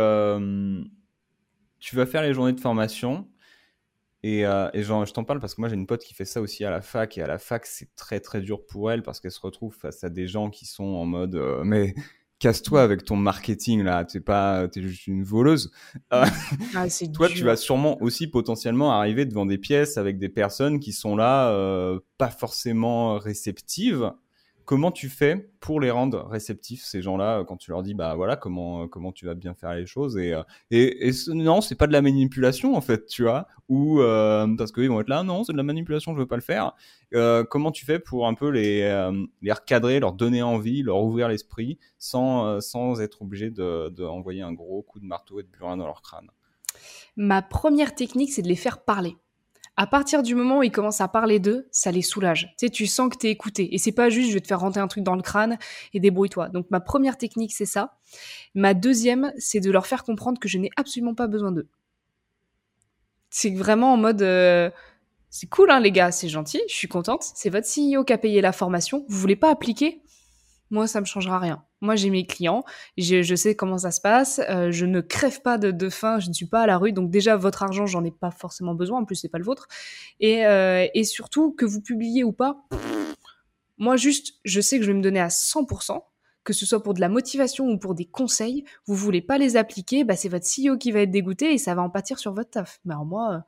tu 1.81 1.95
vas 1.95 2.05
faire 2.05 2.21
les 2.21 2.33
journées 2.33 2.53
de 2.53 2.61
formation. 2.61 3.27
Et, 4.23 4.45
euh, 4.45 4.69
et 4.73 4.83
genre, 4.83 5.05
je 5.05 5.13
t'en 5.13 5.23
parle 5.23 5.39
parce 5.39 5.55
que 5.55 5.61
moi 5.61 5.69
j'ai 5.69 5.75
une 5.75 5.87
pote 5.87 6.03
qui 6.03 6.13
fait 6.13 6.25
ça 6.25 6.41
aussi 6.41 6.63
à 6.63 6.69
la 6.69 6.81
fac 6.81 7.17
et 7.17 7.23
à 7.23 7.27
la 7.27 7.39
fac 7.39 7.65
c'est 7.65 7.93
très 7.95 8.19
très 8.19 8.41
dur 8.41 8.65
pour 8.67 8.91
elle 8.91 9.01
parce 9.01 9.19
qu'elle 9.19 9.31
se 9.31 9.39
retrouve 9.39 9.73
face 9.75 10.03
à 10.03 10.09
des 10.09 10.27
gens 10.27 10.51
qui 10.51 10.65
sont 10.65 10.83
en 10.83 11.05
mode 11.05 11.35
euh, 11.35 11.63
mais 11.63 11.95
casse-toi 12.37 12.83
avec 12.83 13.03
ton 13.03 13.15
marketing 13.15 13.83
là, 13.83 14.05
t'es 14.05 14.19
pas 14.19 14.67
t'es 14.67 14.83
juste 14.83 15.07
une 15.07 15.23
voleuse. 15.23 15.71
Euh, 16.13 16.25
ah, 16.75 16.85
toi 17.13 17.29
tu 17.29 17.43
vas 17.43 17.55
sûrement 17.55 17.99
aussi 18.01 18.27
potentiellement 18.27 18.91
arriver 18.91 19.25
devant 19.25 19.47
des 19.47 19.57
pièces 19.57 19.97
avec 19.97 20.19
des 20.19 20.29
personnes 20.29 20.79
qui 20.79 20.93
sont 20.93 21.15
là 21.15 21.51
pas 22.19 22.29
forcément 22.29 23.17
réceptives 23.17 24.11
Comment 24.71 24.93
tu 24.93 25.09
fais 25.09 25.51
pour 25.59 25.81
les 25.81 25.91
rendre 25.91 26.25
réceptifs 26.29 26.85
ces 26.85 27.01
gens-là 27.01 27.43
quand 27.43 27.57
tu 27.57 27.71
leur 27.71 27.83
dis 27.83 27.93
bah 27.93 28.15
voilà 28.15 28.37
comment 28.37 28.87
comment 28.87 29.11
tu 29.11 29.25
vas 29.25 29.33
bien 29.33 29.53
faire 29.53 29.75
les 29.75 29.85
choses 29.85 30.17
et 30.17 30.33
euh, 30.33 30.43
et, 30.69 31.09
et 31.09 31.11
non 31.27 31.59
c'est 31.59 31.75
pas 31.75 31.87
de 31.87 31.91
la 31.91 32.01
manipulation 32.01 32.73
en 32.73 32.79
fait 32.79 33.05
tu 33.05 33.23
vois 33.23 33.49
ou 33.67 33.99
euh, 33.99 34.47
parce 34.57 34.71
qu'ils 34.71 34.87
vont 34.87 35.01
être 35.01 35.09
là 35.09 35.23
non 35.23 35.43
c'est 35.43 35.51
de 35.51 35.57
la 35.57 35.63
manipulation 35.63 36.13
je 36.13 36.19
veux 36.19 36.25
pas 36.25 36.37
le 36.37 36.41
faire. 36.41 36.71
Euh, 37.13 37.43
comment 37.43 37.71
tu 37.71 37.83
fais 37.83 37.99
pour 37.99 38.25
un 38.29 38.33
peu 38.33 38.47
les 38.47 38.79
les 39.41 39.51
recadrer 39.51 39.99
leur 39.99 40.13
donner 40.13 40.41
envie 40.41 40.83
leur 40.83 41.03
ouvrir 41.03 41.27
l'esprit 41.27 41.77
sans 41.97 42.61
sans 42.61 43.01
être 43.01 43.23
obligé 43.23 43.49
de, 43.49 43.89
de 43.89 44.05
envoyer 44.05 44.41
un 44.41 44.53
gros 44.53 44.83
coup 44.83 45.01
de 45.01 45.05
marteau 45.05 45.41
et 45.41 45.43
de 45.43 45.49
burin 45.49 45.75
dans 45.75 45.85
leur 45.85 46.01
crâne? 46.01 46.31
Ma 47.17 47.41
première 47.41 47.93
technique 47.93 48.31
c'est 48.31 48.41
de 48.41 48.47
les 48.47 48.55
faire 48.55 48.85
parler 48.85 49.17
à 49.77 49.87
partir 49.87 50.21
du 50.21 50.35
moment 50.35 50.59
où 50.59 50.63
ils 50.63 50.71
commencent 50.71 51.01
à 51.01 51.07
parler 51.07 51.39
d'eux, 51.39 51.67
ça 51.71 51.91
les 51.91 52.01
soulage. 52.01 52.53
Tu 52.57 52.65
sais, 52.65 52.69
tu 52.69 52.85
sens 52.87 53.09
que 53.09 53.17
t'es 53.17 53.29
écouté. 53.29 53.73
Et 53.73 53.77
c'est 53.77 53.91
pas 53.91 54.09
juste, 54.09 54.29
je 54.29 54.33
vais 54.33 54.41
te 54.41 54.47
faire 54.47 54.59
rentrer 54.59 54.81
un 54.81 54.87
truc 54.87 55.03
dans 55.03 55.15
le 55.15 55.21
crâne 55.21 55.57
et 55.93 55.99
débrouille-toi. 55.99 56.49
Donc, 56.49 56.67
ma 56.69 56.79
première 56.79 57.17
technique, 57.17 57.53
c'est 57.53 57.65
ça. 57.65 57.97
Ma 58.53 58.73
deuxième, 58.73 59.31
c'est 59.37 59.59
de 59.59 59.71
leur 59.71 59.87
faire 59.87 60.03
comprendre 60.03 60.39
que 60.39 60.49
je 60.49 60.57
n'ai 60.57 60.69
absolument 60.75 61.15
pas 61.15 61.27
besoin 61.27 61.51
d'eux. 61.51 61.67
C'est 63.29 63.51
vraiment 63.51 63.93
en 63.93 63.97
mode, 63.97 64.21
euh, 64.21 64.69
c'est 65.29 65.47
cool, 65.47 65.71
hein, 65.71 65.79
les 65.79 65.91
gars, 65.91 66.11
c'est 66.11 66.27
gentil, 66.27 66.61
je 66.67 66.75
suis 66.75 66.89
contente. 66.89 67.23
C'est 67.33 67.49
votre 67.49 67.67
CEO 67.67 68.03
qui 68.03 68.11
a 68.11 68.17
payé 68.17 68.41
la 68.41 68.51
formation. 68.51 69.05
Vous 69.07 69.17
voulez 69.17 69.37
pas 69.37 69.49
appliquer? 69.49 70.01
Moi, 70.71 70.87
ça 70.87 71.01
me 71.01 71.05
changera 71.05 71.37
rien. 71.37 71.63
Moi, 71.81 71.95
j'ai 71.95 72.09
mes 72.09 72.25
clients, 72.25 72.63
je, 72.97 73.35
sais 73.35 73.55
comment 73.55 73.77
ça 73.77 73.91
se 73.91 73.99
passe, 73.99 74.39
euh, 74.49 74.71
je 74.71 74.85
ne 74.85 75.01
crève 75.01 75.41
pas 75.41 75.57
de, 75.57 75.89
faim, 75.89 76.19
je 76.19 76.29
ne 76.29 76.33
suis 76.33 76.45
pas 76.45 76.61
à 76.61 76.65
la 76.65 76.77
rue, 76.77 76.93
donc 76.93 77.11
déjà 77.11 77.35
votre 77.35 77.61
argent, 77.63 77.85
j'en 77.85 78.03
ai 78.05 78.11
pas 78.11 78.31
forcément 78.31 78.73
besoin, 78.73 79.01
en 79.01 79.05
plus 79.05 79.15
c'est 79.15 79.29
pas 79.29 79.37
le 79.37 79.43
vôtre. 79.43 79.67
Et, 80.19 80.45
euh, 80.45 80.87
surtout 81.03 81.51
que 81.51 81.65
vous 81.65 81.81
publiez 81.81 82.23
ou 82.23 82.31
pas, 82.31 82.63
moi 83.77 83.97
juste, 83.97 84.35
je 84.45 84.61
sais 84.61 84.77
que 84.77 84.85
je 84.85 84.91
vais 84.91 84.97
me 84.97 85.03
donner 85.03 85.19
à 85.19 85.29
100%, 85.29 86.01
que 86.43 86.53
ce 86.53 86.65
soit 86.65 86.81
pour 86.81 86.93
de 86.93 87.01
la 87.01 87.09
motivation 87.09 87.67
ou 87.67 87.77
pour 87.77 87.93
des 87.93 88.05
conseils, 88.05 88.63
vous 88.85 88.95
voulez 88.95 89.21
pas 89.21 89.37
les 89.37 89.57
appliquer, 89.57 90.03
bah 90.05 90.15
c'est 90.15 90.29
votre 90.29 90.45
CEO 90.45 90.77
qui 90.77 90.91
va 90.91 91.01
être 91.01 91.11
dégoûté 91.11 91.53
et 91.53 91.57
ça 91.57 91.75
va 91.75 91.81
en 91.81 91.89
pâtir 91.89 92.17
sur 92.17 92.33
votre 92.33 92.51
taf. 92.51 92.79
Mais 92.85 92.93
alors 92.93 93.05
moi, 93.05 93.43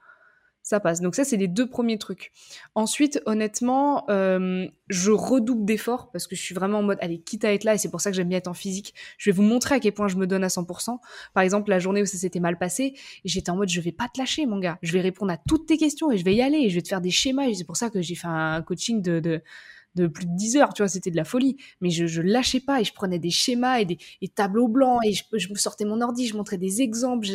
ça 0.63 0.79
passe. 0.79 1.01
Donc 1.01 1.13
ça, 1.13 1.23
c'est 1.25 1.37
les 1.37 1.49
deux 1.49 1.67
premiers 1.67 1.97
trucs. 1.97 2.31
Ensuite, 2.73 3.21
honnêtement, 3.25 4.09
euh, 4.09 4.65
je 4.87 5.11
redouble 5.11 5.65
d'efforts 5.65 6.09
parce 6.11 6.25
que 6.25 6.35
je 6.35 6.41
suis 6.41 6.55
vraiment 6.55 6.79
en 6.79 6.83
mode, 6.83 6.97
allez, 7.01 7.19
quitte 7.19 7.45
à 7.45 7.53
être 7.53 7.65
là, 7.65 7.75
et 7.75 7.77
c'est 7.77 7.91
pour 7.91 8.01
ça 8.01 8.09
que 8.09 8.15
j'aime 8.15 8.29
bien 8.29 8.37
être 8.37 8.47
en 8.47 8.53
physique, 8.53 8.95
je 9.17 9.29
vais 9.29 9.35
vous 9.35 9.43
montrer 9.43 9.75
à 9.75 9.79
quel 9.79 9.93
point 9.93 10.07
je 10.07 10.15
me 10.15 10.25
donne 10.25 10.43
à 10.43 10.47
100%. 10.47 10.97
Par 11.33 11.43
exemple, 11.43 11.69
la 11.69 11.79
journée 11.79 12.01
où 12.01 12.05
ça 12.05 12.17
s'était 12.17 12.39
mal 12.39 12.57
passé, 12.57 12.95
j'étais 13.25 13.49
en 13.49 13.57
mode, 13.57 13.69
je 13.69 13.81
vais 13.81 13.91
pas 13.91 14.07
te 14.07 14.19
lâcher, 14.19 14.45
mon 14.45 14.59
gars. 14.59 14.79
Je 14.81 14.93
vais 14.93 15.01
répondre 15.01 15.31
à 15.31 15.37
toutes 15.37 15.67
tes 15.67 15.77
questions 15.77 16.11
et 16.11 16.17
je 16.17 16.23
vais 16.23 16.33
y 16.33 16.41
aller 16.41 16.57
et 16.57 16.69
je 16.69 16.75
vais 16.75 16.81
te 16.81 16.87
faire 16.87 17.01
des 17.01 17.11
schémas. 17.11 17.47
Et 17.47 17.53
c'est 17.53 17.65
pour 17.65 17.77
ça 17.77 17.89
que 17.89 18.01
j'ai 18.01 18.15
fait 18.15 18.27
un 18.27 18.61
coaching 18.61 19.01
de, 19.01 19.19
de 19.19 19.41
de 19.95 20.07
plus 20.07 20.25
de 20.25 20.35
10 20.35 20.57
heures, 20.57 20.73
tu 20.73 20.81
vois, 20.81 20.87
c'était 20.87 21.11
de 21.11 21.15
la 21.15 21.23
folie. 21.23 21.57
Mais 21.81 21.89
je, 21.89 22.05
je 22.05 22.21
lâchais 22.21 22.59
pas 22.59 22.81
et 22.81 22.83
je 22.83 22.93
prenais 22.93 23.19
des 23.19 23.29
schémas 23.29 23.79
et 23.79 23.85
des 23.85 23.97
tableaux 24.35 24.67
blancs 24.67 24.99
et 25.05 25.13
je, 25.13 25.53
sortais 25.55 25.85
mon 25.85 26.01
ordi, 26.01 26.27
je 26.27 26.35
montrais 26.35 26.57
des 26.57 26.81
exemples, 26.81 27.27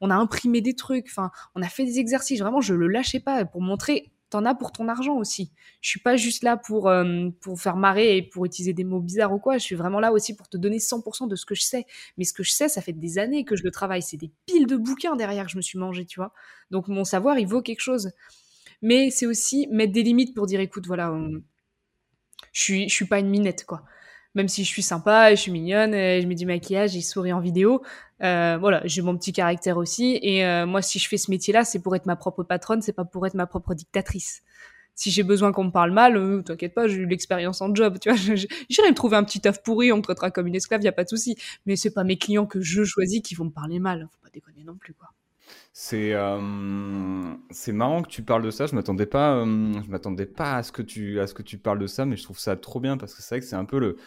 on 0.00 0.10
a 0.10 0.14
imprimé 0.14 0.60
des 0.60 0.74
trucs, 0.74 1.06
enfin, 1.08 1.30
on 1.54 1.62
a 1.62 1.68
fait 1.68 1.84
des 1.84 1.98
exercices. 1.98 2.40
Vraiment, 2.40 2.60
je 2.60 2.74
le 2.74 2.88
lâchais 2.88 3.20
pas 3.20 3.44
pour 3.44 3.60
montrer, 3.60 4.10
t'en 4.30 4.44
as 4.44 4.54
pour 4.54 4.72
ton 4.72 4.88
argent 4.88 5.16
aussi. 5.16 5.52
Je 5.80 5.90
suis 5.90 6.00
pas 6.00 6.16
juste 6.16 6.42
là 6.42 6.56
pour, 6.56 6.88
euh, 6.88 7.28
pour 7.40 7.60
faire 7.60 7.76
marrer 7.76 8.16
et 8.16 8.22
pour 8.22 8.44
utiliser 8.44 8.72
des 8.72 8.84
mots 8.84 9.00
bizarres 9.00 9.32
ou 9.32 9.38
quoi. 9.38 9.58
Je 9.58 9.64
suis 9.64 9.76
vraiment 9.76 10.00
là 10.00 10.12
aussi 10.12 10.34
pour 10.34 10.48
te 10.48 10.56
donner 10.56 10.78
100% 10.78 11.28
de 11.28 11.36
ce 11.36 11.46
que 11.46 11.54
je 11.54 11.62
sais. 11.62 11.86
Mais 12.16 12.24
ce 12.24 12.32
que 12.32 12.42
je 12.42 12.50
sais, 12.50 12.68
ça 12.68 12.80
fait 12.80 12.92
des 12.92 13.18
années 13.18 13.44
que 13.44 13.56
je 13.56 13.62
le 13.62 13.70
travaille. 13.70 14.02
C'est 14.02 14.16
des 14.16 14.30
piles 14.46 14.66
de 14.66 14.76
bouquins 14.76 15.16
derrière 15.16 15.44
que 15.46 15.52
je 15.52 15.56
me 15.56 15.62
suis 15.62 15.78
mangé, 15.78 16.04
tu 16.06 16.18
vois. 16.18 16.32
Donc 16.70 16.88
mon 16.88 17.04
savoir, 17.04 17.38
il 17.38 17.46
vaut 17.46 17.62
quelque 17.62 17.80
chose. 17.80 18.10
Mais 18.82 19.10
c'est 19.10 19.26
aussi 19.26 19.68
mettre 19.70 19.92
des 19.92 20.02
limites 20.02 20.34
pour 20.34 20.46
dire, 20.46 20.60
écoute, 20.60 20.86
voilà, 20.86 21.14
je 22.52 22.60
suis, 22.62 22.88
je 22.88 22.94
suis 22.94 23.06
pas 23.06 23.18
une 23.18 23.28
minette, 23.28 23.64
quoi. 23.64 23.82
Même 24.34 24.48
si 24.48 24.64
je 24.64 24.68
suis 24.68 24.82
sympa, 24.82 25.34
je 25.34 25.40
suis 25.40 25.50
mignonne, 25.50 25.92
je 25.92 26.26
mets 26.26 26.34
du 26.34 26.44
maquillage, 26.44 26.92
je 26.92 27.00
souris 27.00 27.32
en 27.32 27.40
vidéo. 27.40 27.82
Euh, 28.22 28.56
voilà, 28.58 28.80
j'ai 28.84 29.02
mon 29.02 29.16
petit 29.16 29.32
caractère 29.32 29.76
aussi. 29.76 30.18
Et 30.22 30.44
euh, 30.44 30.66
moi, 30.66 30.82
si 30.82 30.98
je 30.98 31.08
fais 31.08 31.16
ce 31.18 31.30
métier-là, 31.30 31.64
c'est 31.64 31.80
pour 31.80 31.94
être 31.96 32.06
ma 32.06 32.16
propre 32.16 32.42
patronne, 32.42 32.82
c'est 32.82 32.92
pas 32.92 33.04
pour 33.04 33.26
être 33.26 33.34
ma 33.34 33.46
propre 33.46 33.74
dictatrice. 33.74 34.42
Si 34.94 35.10
j'ai 35.10 35.22
besoin 35.22 35.52
qu'on 35.52 35.64
me 35.64 35.70
parle 35.70 35.92
mal, 35.92 36.16
euh, 36.16 36.42
t'inquiète 36.42 36.74
pas, 36.74 36.88
j'ai 36.88 36.96
eu 36.96 37.06
l'expérience 37.06 37.60
en 37.60 37.74
job, 37.74 37.98
tu 38.00 38.10
vois. 38.10 38.18
J'irai 38.70 38.90
me 38.90 38.94
trouver 38.94 39.16
un 39.16 39.24
petit 39.24 39.40
taf 39.40 39.62
pourri, 39.62 39.92
on 39.92 39.98
me 39.98 40.02
traitera 40.02 40.30
comme 40.30 40.46
une 40.46 40.54
esclave, 40.54 40.82
y 40.82 40.88
a 40.88 40.92
pas 40.92 41.04
de 41.04 41.08
souci. 41.10 41.36
Mais 41.66 41.76
c'est 41.76 41.92
pas 41.92 42.04
mes 42.04 42.16
clients 42.18 42.46
que 42.46 42.60
je 42.60 42.84
choisis 42.84 43.20
qui 43.22 43.34
vont 43.34 43.44
me 43.46 43.50
parler 43.50 43.78
mal. 43.78 44.08
Faut 44.10 44.20
pas 44.22 44.30
déconner 44.30 44.64
non 44.64 44.76
plus, 44.76 44.94
quoi. 44.94 45.08
C'est 45.78 46.14
euh, 46.14 46.40
c'est 47.50 47.72
marrant 47.72 48.00
que 48.00 48.08
tu 48.08 48.22
parles 48.22 48.42
de 48.42 48.50
ça. 48.50 48.64
Je 48.64 48.74
m'attendais 48.74 49.04
pas, 49.04 49.34
euh, 49.34 49.74
je 49.84 49.90
m'attendais 49.90 50.24
pas 50.24 50.56
à 50.56 50.62
ce 50.62 50.72
que 50.72 50.80
tu 50.80 51.20
à 51.20 51.26
ce 51.26 51.34
que 51.34 51.42
tu 51.42 51.58
parles 51.58 51.78
de 51.78 51.86
ça, 51.86 52.06
mais 52.06 52.16
je 52.16 52.22
trouve 52.22 52.38
ça 52.38 52.56
trop 52.56 52.80
bien 52.80 52.96
parce 52.96 53.14
que 53.14 53.20
c'est 53.20 53.34
vrai 53.34 53.40
que 53.40 53.46
c'est 53.46 53.56
un 53.56 53.66
peu 53.66 53.78
le 53.78 53.98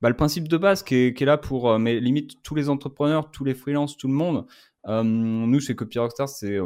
bah, 0.00 0.08
le 0.08 0.16
principe 0.16 0.48
de 0.48 0.56
base 0.56 0.82
qui 0.82 0.94
est, 0.94 1.14
qui 1.14 1.24
est 1.24 1.26
là 1.26 1.36
pour 1.36 1.70
euh, 1.70 1.78
mais 1.78 2.00
limite 2.00 2.42
tous 2.42 2.54
les 2.54 2.70
entrepreneurs, 2.70 3.30
tous 3.30 3.44
les 3.44 3.54
freelances, 3.54 3.98
tout 3.98 4.08
le 4.08 4.14
monde. 4.14 4.46
nous 4.86 5.60
chez 5.60 5.76
Copy 5.76 5.98
Rockstar, 5.98 6.26
c'est 6.26 6.58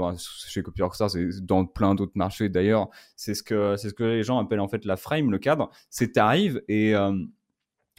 chez 0.47 0.62
Copy 0.62 0.83
Rockstar, 0.83 1.11
c'est 1.11 1.45
dans 1.45 1.67
plein 1.67 1.97
d'autres 1.97 2.12
marchés 2.14 2.49
d'ailleurs. 2.49 2.90
C'est 3.17 3.35
ce 3.35 3.43
que 3.43 3.75
c'est 3.77 3.88
ce 3.88 3.95
que 3.95 4.05
les 4.05 4.23
gens 4.23 4.38
appellent 4.38 4.61
en 4.61 4.69
fait 4.69 4.85
la 4.85 4.97
frame, 4.97 5.33
le 5.33 5.38
cadre. 5.38 5.71
C'est 5.90 6.12
t'arrives 6.12 6.62
et 6.69 6.95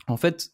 en 0.08 0.18
fait 0.18 0.52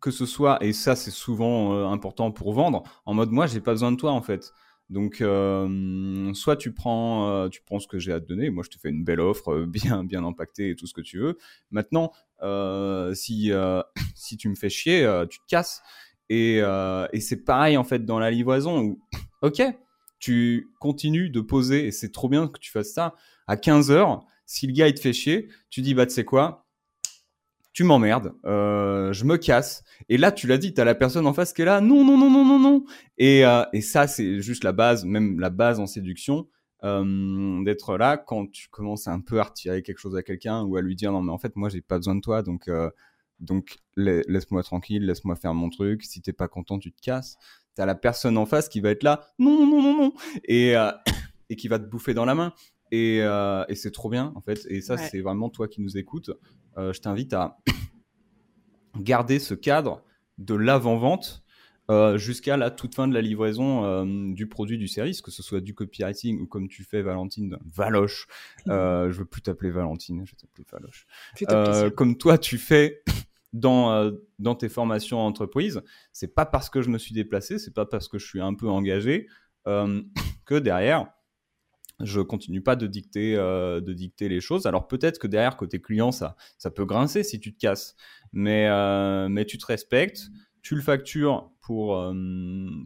que 0.00 0.10
ce 0.10 0.26
soit 0.26 0.58
et 0.64 0.72
ça 0.72 0.96
c'est 0.96 1.12
souvent 1.12 1.92
important 1.92 2.32
pour 2.32 2.52
vendre 2.54 2.82
en 3.06 3.14
mode 3.14 3.30
moi 3.30 3.46
j'ai 3.46 3.60
pas 3.60 3.70
besoin 3.70 3.92
de 3.92 3.96
toi 3.96 4.10
en 4.10 4.20
fait 4.20 4.52
donc, 4.90 5.20
euh, 5.22 6.32
soit 6.34 6.56
tu 6.56 6.72
prends, 6.72 7.30
euh, 7.30 7.48
tu 7.48 7.62
prends 7.62 7.78
ce 7.78 7.88
que 7.88 7.98
j'ai 7.98 8.12
à 8.12 8.20
te 8.20 8.26
donner. 8.26 8.50
Moi, 8.50 8.62
je 8.64 8.70
te 8.70 8.78
fais 8.78 8.90
une 8.90 9.04
belle 9.04 9.20
offre, 9.20 9.52
euh, 9.52 9.66
bien, 9.66 10.04
bien 10.04 10.24
impactée 10.24 10.70
et 10.70 10.76
tout 10.76 10.86
ce 10.86 10.94
que 10.94 11.00
tu 11.00 11.18
veux. 11.18 11.38
Maintenant, 11.70 12.12
si, 13.14 13.50
si 14.14 14.36
tu 14.36 14.48
me 14.48 14.54
fais 14.54 14.68
chier, 14.68 15.24
tu 15.30 15.38
te 15.38 15.44
casses. 15.48 15.82
Et, 16.28 16.60
c'est 17.20 17.44
pareil 17.44 17.76
en 17.76 17.84
fait 17.84 18.04
dans 18.04 18.18
la 18.18 18.30
livraison 18.30 18.80
où, 18.80 19.00
ok, 19.42 19.62
tu 20.18 20.68
continues 20.80 21.30
de 21.30 21.40
poser 21.40 21.86
et 21.86 21.90
c'est 21.90 22.12
trop 22.12 22.28
bien 22.28 22.48
que 22.48 22.58
tu 22.58 22.70
fasses 22.70 22.92
ça 22.92 23.14
à 23.46 23.56
15 23.56 23.90
heures. 23.90 24.24
Si 24.46 24.66
le 24.66 24.74
gars 24.74 24.88
il 24.88 24.94
te 24.94 25.00
fait 25.00 25.14
chier, 25.14 25.48
tu 25.70 25.80
dis 25.80 25.94
bah 25.94 26.04
tu 26.04 26.12
sais 26.12 26.24
quoi, 26.24 26.63
tu 27.74 27.84
m'emmerdes, 27.84 28.32
euh, 28.46 29.12
je 29.12 29.24
me 29.24 29.36
casse. 29.36 29.82
Et 30.08 30.16
là, 30.16 30.32
tu 30.32 30.46
l'as 30.46 30.58
dit, 30.58 30.72
tu 30.72 30.80
as 30.80 30.84
la 30.84 30.94
personne 30.94 31.26
en 31.26 31.34
face 31.34 31.52
qui 31.52 31.62
est 31.62 31.66
là, 31.66 31.80
non, 31.80 32.04
non, 32.04 32.16
non, 32.16 32.30
non, 32.30 32.44
non, 32.44 32.58
non. 32.58 32.84
Et, 33.18 33.44
euh, 33.44 33.64
et 33.74 33.82
ça, 33.82 34.06
c'est 34.06 34.40
juste 34.40 34.64
la 34.64 34.72
base, 34.72 35.04
même 35.04 35.40
la 35.40 35.50
base 35.50 35.80
en 35.80 35.86
séduction, 35.86 36.48
euh, 36.84 37.64
d'être 37.64 37.98
là 37.98 38.16
quand 38.16 38.50
tu 38.50 38.68
commences 38.68 39.08
un 39.08 39.20
peu 39.20 39.40
à 39.40 39.44
retirer 39.44 39.82
quelque 39.82 39.98
chose 39.98 40.16
à 40.16 40.22
quelqu'un 40.22 40.62
ou 40.62 40.76
à 40.76 40.82
lui 40.82 40.94
dire, 40.94 41.10
non, 41.10 41.20
mais 41.20 41.32
en 41.32 41.38
fait, 41.38 41.56
moi, 41.56 41.68
j'ai 41.68 41.80
pas 41.80 41.96
besoin 41.96 42.14
de 42.14 42.20
toi, 42.20 42.42
donc, 42.42 42.68
euh, 42.68 42.90
donc 43.40 43.78
laisse-moi 43.96 44.62
tranquille, 44.62 45.04
laisse-moi 45.04 45.34
faire 45.34 45.52
mon 45.52 45.68
truc. 45.68 46.04
Si 46.04 46.22
t'es 46.22 46.32
pas 46.32 46.46
content, 46.46 46.78
tu 46.78 46.92
te 46.92 47.00
casses. 47.02 47.36
T'as 47.74 47.86
la 47.86 47.96
personne 47.96 48.38
en 48.38 48.46
face 48.46 48.68
qui 48.68 48.80
va 48.80 48.90
être 48.90 49.02
là, 49.02 49.26
non, 49.40 49.66
non, 49.66 49.82
non, 49.82 49.96
non, 49.96 50.12
et, 50.44 50.76
euh, 50.76 50.92
et 51.50 51.56
qui 51.56 51.66
va 51.66 51.80
te 51.80 51.86
bouffer 51.86 52.14
dans 52.14 52.24
la 52.24 52.36
main. 52.36 52.52
Et, 52.94 53.22
euh, 53.22 53.64
et 53.68 53.74
c'est 53.74 53.90
trop 53.90 54.08
bien, 54.08 54.32
en 54.36 54.40
fait. 54.40 54.66
Et 54.68 54.80
ça, 54.80 54.96
c'est 54.96 55.20
vraiment 55.20 55.50
toi 55.50 55.66
qui 55.66 55.80
nous 55.80 55.98
écoutes. 55.98 56.30
Euh, 56.78 56.92
je 56.92 57.00
t'invite 57.00 57.32
à 57.32 57.58
garder 58.96 59.40
ce 59.40 59.54
cadre 59.54 60.00
de 60.38 60.54
l'avant-vente 60.54 61.44
euh, 61.90 62.16
jusqu'à 62.18 62.56
la 62.56 62.70
toute 62.70 62.94
fin 62.94 63.08
de 63.08 63.14
la 63.14 63.20
livraison 63.20 63.84
euh, 63.84 64.04
du 64.32 64.46
produit 64.46 64.78
du 64.78 64.86
service, 64.86 65.22
que 65.22 65.32
ce 65.32 65.42
soit 65.42 65.60
du 65.60 65.74
copywriting 65.74 66.40
ou 66.40 66.46
comme 66.46 66.68
tu 66.68 66.84
fais 66.84 67.02
Valentine, 67.02 67.58
Valoche. 67.66 68.28
Euh, 68.68 69.10
je 69.10 69.18
veux 69.18 69.24
plus 69.24 69.42
t'appeler 69.42 69.72
Valentine, 69.72 70.24
je 70.24 70.30
vais 70.30 70.36
t'appeler 70.36 70.64
Valoche. 70.70 71.94
Comme 71.96 72.16
toi 72.16 72.38
tu 72.38 72.58
fais 72.58 73.02
dans 73.52 74.12
dans 74.38 74.54
tes 74.54 74.68
formations 74.68 75.18
en 75.18 75.26
entreprise, 75.26 75.82
c'est 76.12 76.32
pas 76.32 76.46
parce 76.46 76.70
que 76.70 76.80
je 76.80 76.90
me 76.90 76.98
suis 76.98 77.12
déplacé, 77.12 77.58
c'est 77.58 77.74
pas 77.74 77.86
parce 77.86 78.06
que 78.06 78.18
je 78.18 78.26
suis 78.26 78.40
un 78.40 78.54
peu 78.54 78.68
engagé 78.68 79.26
que 79.66 80.58
derrière 80.58 81.08
je 82.00 82.20
continue 82.20 82.60
pas 82.60 82.76
de 82.76 82.86
dicter, 82.86 83.36
euh, 83.36 83.80
de 83.80 83.92
dicter 83.92 84.28
les 84.28 84.40
choses. 84.40 84.66
Alors 84.66 84.88
peut-être 84.88 85.18
que 85.18 85.26
derrière, 85.26 85.56
côté 85.56 85.80
client, 85.80 86.12
ça, 86.12 86.36
ça 86.58 86.70
peut 86.70 86.84
grincer 86.84 87.22
si 87.22 87.40
tu 87.40 87.54
te 87.54 87.58
casses, 87.58 87.96
mais, 88.32 88.66
euh, 88.68 89.28
mais 89.28 89.44
tu 89.44 89.58
te 89.58 89.66
respectes, 89.66 90.30
tu 90.62 90.74
le 90.74 90.82
factures 90.82 91.50
pour, 91.60 91.96
euh, 91.96 92.14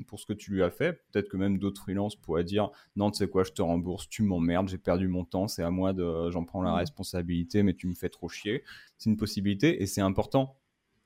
pour 0.07 0.21
ce 0.21 0.27
que 0.27 0.33
tu 0.33 0.53
lui 0.53 0.63
as 0.63 0.71
fait. 0.71 1.05
Peut-être 1.11 1.29
que 1.29 1.37
même 1.37 1.59
d'autres 1.59 1.81
freelances 1.81 2.17
pourraient 2.17 2.45
dire 2.45 2.71
non, 2.97 3.11
tu 3.11 3.19
sais 3.19 3.29
quoi, 3.29 3.45
je 3.45 3.53
te 3.53 3.63
rembourse, 3.63 4.09
tu 4.09 4.23
m'emmerdes, 4.23 4.69
j'ai 4.69 4.79
perdu 4.79 5.09
mon 5.09 5.25
temps, 5.25 5.49
c'est 5.49 5.63
à 5.63 5.71
moi 5.71 5.93
de, 5.93 6.31
j'en 6.31 6.45
prends 6.45 6.63
la 6.63 6.73
mmh. 6.73 6.77
responsabilité, 6.77 7.63
mais 7.63 7.75
tu 7.75 7.87
me 7.87 7.95
fais 7.95 8.09
trop 8.09 8.29
chier. 8.29 8.63
C'est 8.99 9.11
une 9.11 9.17
possibilité 9.17 9.83
et 9.83 9.87
c'est 9.87 10.01
important 10.01 10.57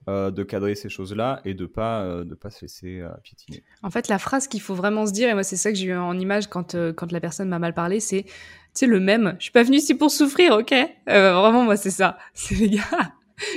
euh, 0.09 0.33
de 0.33 0.43
cadrer 0.43 0.75
ces 0.75 0.89
choses-là 0.89 1.41
et 1.45 1.55
de 1.55 1.65
pas 1.65 2.03
euh, 2.03 2.25
de 2.25 2.35
pas 2.35 2.51
se 2.51 2.63
laisser 2.63 3.01
euh, 3.01 3.09
piétiner. 3.23 3.63
En 3.85 3.91
fait, 3.91 4.09
la 4.09 4.19
phrase 4.19 4.49
qu'il 4.49 4.61
faut 4.61 4.75
vraiment 4.75 5.07
se 5.07 5.13
dire, 5.13 5.29
et 5.29 5.35
moi 5.35 5.45
c'est 5.45 5.57
ça 5.57 5.71
que 5.71 5.79
j'ai 5.79 5.87
eu 5.87 5.95
en 5.95 6.19
image 6.19 6.49
quand 6.49 6.77
quand 6.93 7.13
la 7.13 7.21
personne 7.21 7.49
m'a 7.49 7.61
mal 7.61 7.73
parlé, 7.73 8.01
c'est 8.01 8.25
tu 8.25 8.33
sais 8.75 8.87
le 8.87 8.99
même. 8.99 9.37
Je 9.39 9.45
suis 9.45 9.53
pas 9.53 9.63
venu 9.63 9.77
ici 9.77 9.95
pour 9.95 10.11
souffrir, 10.11 10.55
ok? 10.55 10.75
Vraiment, 11.07 11.63
moi 11.63 11.77
c'est 11.77 11.91
ça. 11.91 12.19
C'est 12.35 12.57
les 12.57 12.71
gars. 12.71 13.13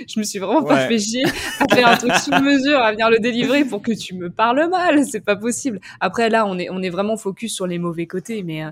Je 0.08 0.20
me 0.20 0.24
suis 0.24 0.40
vraiment 0.40 0.64
pas 0.64 0.88
fait 0.88 1.00
chier 1.00 1.24
à 1.60 1.74
faire 1.74 1.88
un 1.88 1.98
truc 1.98 2.14
sous 2.14 2.32
mesure, 2.32 2.80
à 2.80 2.92
venir 2.92 3.10
le 3.10 3.20
délivrer 3.20 3.66
pour 3.66 3.82
que 3.82 3.92
tu 3.92 4.16
me 4.16 4.30
parles 4.30 4.68
mal. 4.70 5.04
C'est 5.06 5.26
pas 5.26 5.36
possible. 5.36 5.80
Après 6.00 6.30
là, 6.30 6.46
on 6.46 6.58
est 6.58 6.70
on 6.70 6.82
est 6.82 6.90
vraiment 6.90 7.18
focus 7.18 7.54
sur 7.54 7.68
les 7.68 7.80
mauvais 7.80 8.08
côtés, 8.08 8.44
mais 8.44 8.64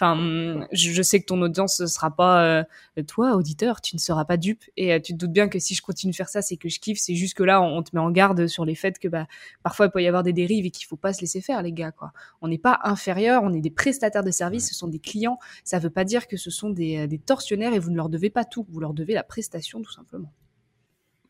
Enfin, 0.00 0.68
je, 0.70 1.02
sais 1.02 1.18
que 1.18 1.26
ton 1.26 1.42
audience 1.42 1.80
ne 1.80 1.86
sera 1.86 2.14
pas 2.14 2.44
euh, 2.44 2.64
toi, 3.08 3.34
auditeur, 3.34 3.80
tu 3.80 3.96
ne 3.96 4.00
seras 4.00 4.24
pas 4.24 4.36
dupe. 4.36 4.62
Et 4.76 4.92
euh, 4.92 5.00
tu 5.00 5.12
te 5.12 5.18
doutes 5.18 5.32
bien 5.32 5.48
que 5.48 5.58
si 5.58 5.74
je 5.74 5.82
continue 5.82 6.12
de 6.12 6.16
faire 6.16 6.28
ça, 6.28 6.40
c'est 6.40 6.56
que 6.56 6.68
je 6.68 6.78
kiffe. 6.78 7.00
C'est 7.00 7.16
juste 7.16 7.34
que 7.34 7.42
là, 7.42 7.60
on, 7.60 7.82
te 7.82 7.90
met 7.92 8.00
en 8.00 8.12
garde 8.12 8.46
sur 8.46 8.64
les 8.64 8.76
faits 8.76 9.00
que 9.00 9.08
bah, 9.08 9.26
parfois 9.64 9.86
il 9.86 9.90
peut 9.90 10.00
y 10.00 10.06
avoir 10.06 10.22
des 10.22 10.32
dérives 10.32 10.64
et 10.66 10.70
qu'il 10.70 10.86
faut 10.86 10.94
pas 10.96 11.12
se 11.12 11.20
laisser 11.20 11.40
faire, 11.40 11.62
les 11.62 11.72
gars. 11.72 11.90
Quoi. 11.90 12.12
On 12.40 12.46
n'est 12.46 12.58
pas 12.58 12.78
inférieur, 12.84 13.42
on 13.42 13.52
est 13.52 13.60
des 13.60 13.72
prestataires 13.72 14.22
de 14.22 14.30
services, 14.30 14.68
ce 14.68 14.74
sont 14.76 14.86
des 14.86 15.00
clients. 15.00 15.40
Ça 15.64 15.78
ne 15.78 15.82
veut 15.82 15.90
pas 15.90 16.04
dire 16.04 16.28
que 16.28 16.36
ce 16.36 16.52
sont 16.52 16.70
des, 16.70 16.98
euh, 16.98 17.06
des 17.08 17.18
tortionnaires 17.18 17.74
et 17.74 17.80
vous 17.80 17.90
ne 17.90 17.96
leur 17.96 18.08
devez 18.08 18.30
pas 18.30 18.44
tout. 18.44 18.64
Vous 18.70 18.78
leur 18.78 18.94
devez 18.94 19.14
la 19.14 19.24
prestation, 19.24 19.82
tout 19.82 19.90
simplement. 19.90 20.32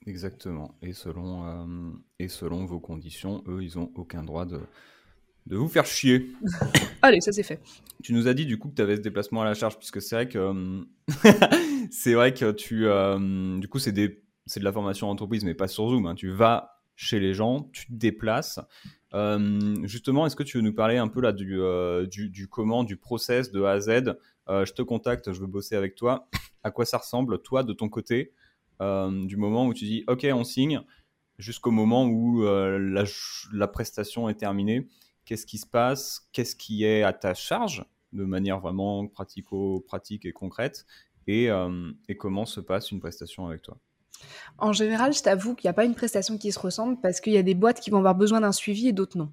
Exactement. 0.04 0.74
Et 0.83 0.92
selon, 0.92 1.94
et 2.18 2.28
selon 2.28 2.66
vos 2.66 2.81
conditions, 2.81 3.42
eux, 3.46 3.62
ils 3.62 3.78
n'ont 3.78 3.90
aucun 3.94 4.22
droit 4.22 4.44
de, 4.44 4.61
de 5.48 5.56
vous 5.56 5.68
faire 5.68 5.87
chier. 5.87 6.30
Allez, 7.02 7.20
ça 7.20 7.32
c'est 7.32 7.42
fait. 7.42 7.61
Tu 8.02 8.12
nous 8.12 8.28
as 8.28 8.34
dit 8.34 8.46
du 8.46 8.58
coup 8.58 8.68
que 8.68 8.74
tu 8.74 8.82
avais 8.82 8.96
ce 8.96 9.00
déplacement 9.00 9.42
à 9.42 9.44
la 9.44 9.54
charge, 9.54 9.78
puisque 9.78 10.00
c'est 10.00 10.14
vrai 10.14 10.28
que 10.28 10.38
euh, 10.38 10.82
c'est 11.90 12.14
vrai 12.14 12.34
que 12.34 12.52
tu, 12.52 12.87
euh, 12.87 13.58
du 13.58 13.66
coup, 13.66 13.78
c'est 13.78 13.92
de 13.92 14.14
la 14.61 14.72
formation 14.72 15.08
entreprise, 15.08 15.44
mais 15.44 15.54
pas 15.54 15.66
sur 15.66 15.88
Zoom. 15.88 16.06
Hein. 16.06 16.14
Tu 16.14 16.30
vas 16.30 16.82
chez 16.96 17.18
les 17.18 17.32
gens, 17.32 17.70
tu 17.72 17.87
te 17.87 17.92
déplaces. 17.92 18.61
Euh, 19.14 19.74
justement, 19.84 20.26
est-ce 20.26 20.37
que 20.37 20.42
tu 20.42 20.58
veux 20.58 20.62
nous 20.62 20.74
parler 20.74 20.98
un 20.98 21.08
peu 21.08 21.20
là 21.20 21.32
du, 21.32 21.58
du, 22.11 22.28
du, 22.28 22.48
comment, 22.48 22.84
du 22.84 22.96
process 22.96 23.50
de 23.50 23.62
A 23.62 23.72
à 23.72 23.80
Z? 23.80 24.16
Je 24.48 24.72
te 24.72 24.82
contacte, 24.82 25.32
je 25.32 25.40
veux 25.40 25.46
bosser 25.46 25.76
avec 25.76 25.94
toi. 25.94 26.28
À 26.64 26.70
quoi 26.70 26.84
ça 26.84 26.98
ressemble, 26.98 27.40
toi, 27.40 27.62
de 27.62 27.72
ton 27.72 27.88
côté, 27.88 28.32
du 28.80 29.37
moment 29.37 29.66
où 29.66 29.74
tu 29.74 29.84
dis 29.84 30.04
OK, 30.08 30.26
on 30.30 30.44
signe, 30.44 30.82
jusqu'au 31.38 31.70
moment 31.70 32.04
où 32.04 32.42
la, 32.42 33.04
la 33.52 33.68
prestation 33.68 34.28
est 34.28 34.34
terminée? 34.34 34.88
Qu'est-ce 35.28 35.44
qui 35.44 35.58
se 35.58 35.66
passe, 35.66 36.26
qu'est-ce 36.32 36.56
qui 36.56 36.84
est 36.84 37.02
à 37.02 37.12
ta 37.12 37.34
charge 37.34 37.84
de 38.14 38.24
manière 38.24 38.60
vraiment 38.60 39.06
pratico-pratique 39.06 40.24
et 40.24 40.32
concrète, 40.32 40.86
euh, 41.28 41.92
et, 42.08 42.16
comment 42.16 42.46
se 42.46 42.58
passe 42.58 42.90
une 42.90 43.00
prestation 43.00 43.46
avec 43.46 43.60
toi? 43.60 43.76
En 44.56 44.72
général, 44.72 45.12
je 45.12 45.22
t'avoue 45.22 45.54
qu'il 45.54 45.68
n'y 45.68 45.70
a 45.70 45.74
pas 45.74 45.84
une 45.84 45.94
prestation 45.94 46.38
qui 46.38 46.50
se 46.50 46.58
ressemble 46.58 46.98
parce 47.02 47.20
qu'il 47.20 47.34
y 47.34 47.36
a 47.36 47.42
des 47.42 47.54
boîtes 47.54 47.80
qui 47.80 47.90
vont 47.90 47.98
avoir 47.98 48.14
besoin 48.14 48.40
d'un 48.40 48.52
suivi 48.52 48.88
et 48.88 48.92
d'autres 48.92 49.18
non. 49.18 49.30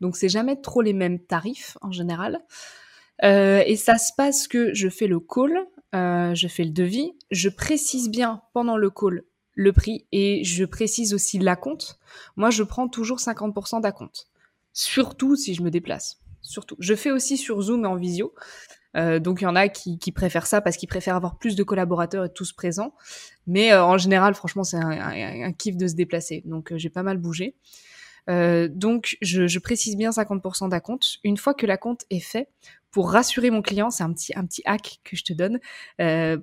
Donc 0.00 0.16
c'est 0.16 0.28
jamais 0.28 0.54
trop 0.54 0.82
les 0.82 0.92
mêmes 0.92 1.18
tarifs 1.18 1.76
en 1.80 1.90
général. 1.90 2.38
Euh, 3.24 3.64
et 3.66 3.74
ça 3.74 3.98
se 3.98 4.12
passe 4.16 4.46
que 4.46 4.72
je 4.72 4.88
fais 4.88 5.08
le 5.08 5.18
call, 5.18 5.58
euh, 5.96 6.32
je 6.36 6.46
fais 6.46 6.62
le 6.62 6.70
devis, 6.70 7.12
je 7.32 7.48
précise 7.48 8.08
bien 8.08 8.42
pendant 8.52 8.76
le 8.76 8.90
call 8.90 9.24
le 9.54 9.72
prix 9.72 10.06
et 10.12 10.44
je 10.44 10.64
précise 10.64 11.12
aussi 11.12 11.38
la 11.38 11.56
compte. 11.56 11.98
Moi, 12.36 12.50
je 12.50 12.62
prends 12.62 12.88
toujours 12.88 13.18
50% 13.18 13.82
d'acompte 13.82 14.28
surtout 14.72 15.36
si 15.36 15.54
je 15.54 15.62
me 15.62 15.70
déplace. 15.70 16.18
Surtout. 16.42 16.76
Je 16.80 16.94
fais 16.94 17.10
aussi 17.10 17.36
sur 17.36 17.60
Zoom 17.62 17.84
et 17.84 17.88
en 17.88 17.96
visio. 17.96 18.34
Euh, 18.96 19.18
donc 19.18 19.40
il 19.40 19.44
y 19.44 19.46
en 19.46 19.56
a 19.56 19.68
qui, 19.68 19.98
préfèrent 20.12 20.46
ça 20.46 20.60
parce 20.60 20.76
qu'ils 20.76 20.88
préfèrent 20.88 21.16
avoir 21.16 21.38
plus 21.38 21.56
de 21.56 21.62
collaborateurs 21.62 22.24
et 22.24 22.32
tous 22.32 22.52
présents. 22.52 22.94
Mais 23.46 23.72
euh, 23.72 23.84
en 23.84 23.98
général, 23.98 24.34
franchement, 24.34 24.64
c'est 24.64 24.76
un, 24.76 25.52
kiff 25.52 25.76
de 25.76 25.86
se 25.86 25.94
déplacer. 25.94 26.42
Donc 26.44 26.72
euh, 26.72 26.78
j'ai 26.78 26.90
pas 26.90 27.02
mal 27.02 27.18
bougé. 27.18 27.54
donc 28.28 29.16
je, 29.22 29.58
précise 29.58 29.96
bien 29.96 30.10
50% 30.10 30.68
d'acompte. 30.68 31.18
Une 31.24 31.36
fois 31.36 31.54
que 31.54 31.66
la 31.66 31.76
compte 31.76 32.04
est 32.10 32.20
fait, 32.20 32.48
pour 32.90 33.10
rassurer 33.10 33.50
mon 33.50 33.62
client, 33.62 33.90
c'est 33.90 34.02
un 34.02 34.12
petit, 34.12 34.32
un 34.36 34.44
petit 34.44 34.62
hack 34.66 35.00
que 35.02 35.16
je 35.16 35.24
te 35.24 35.32
donne. 35.32 35.58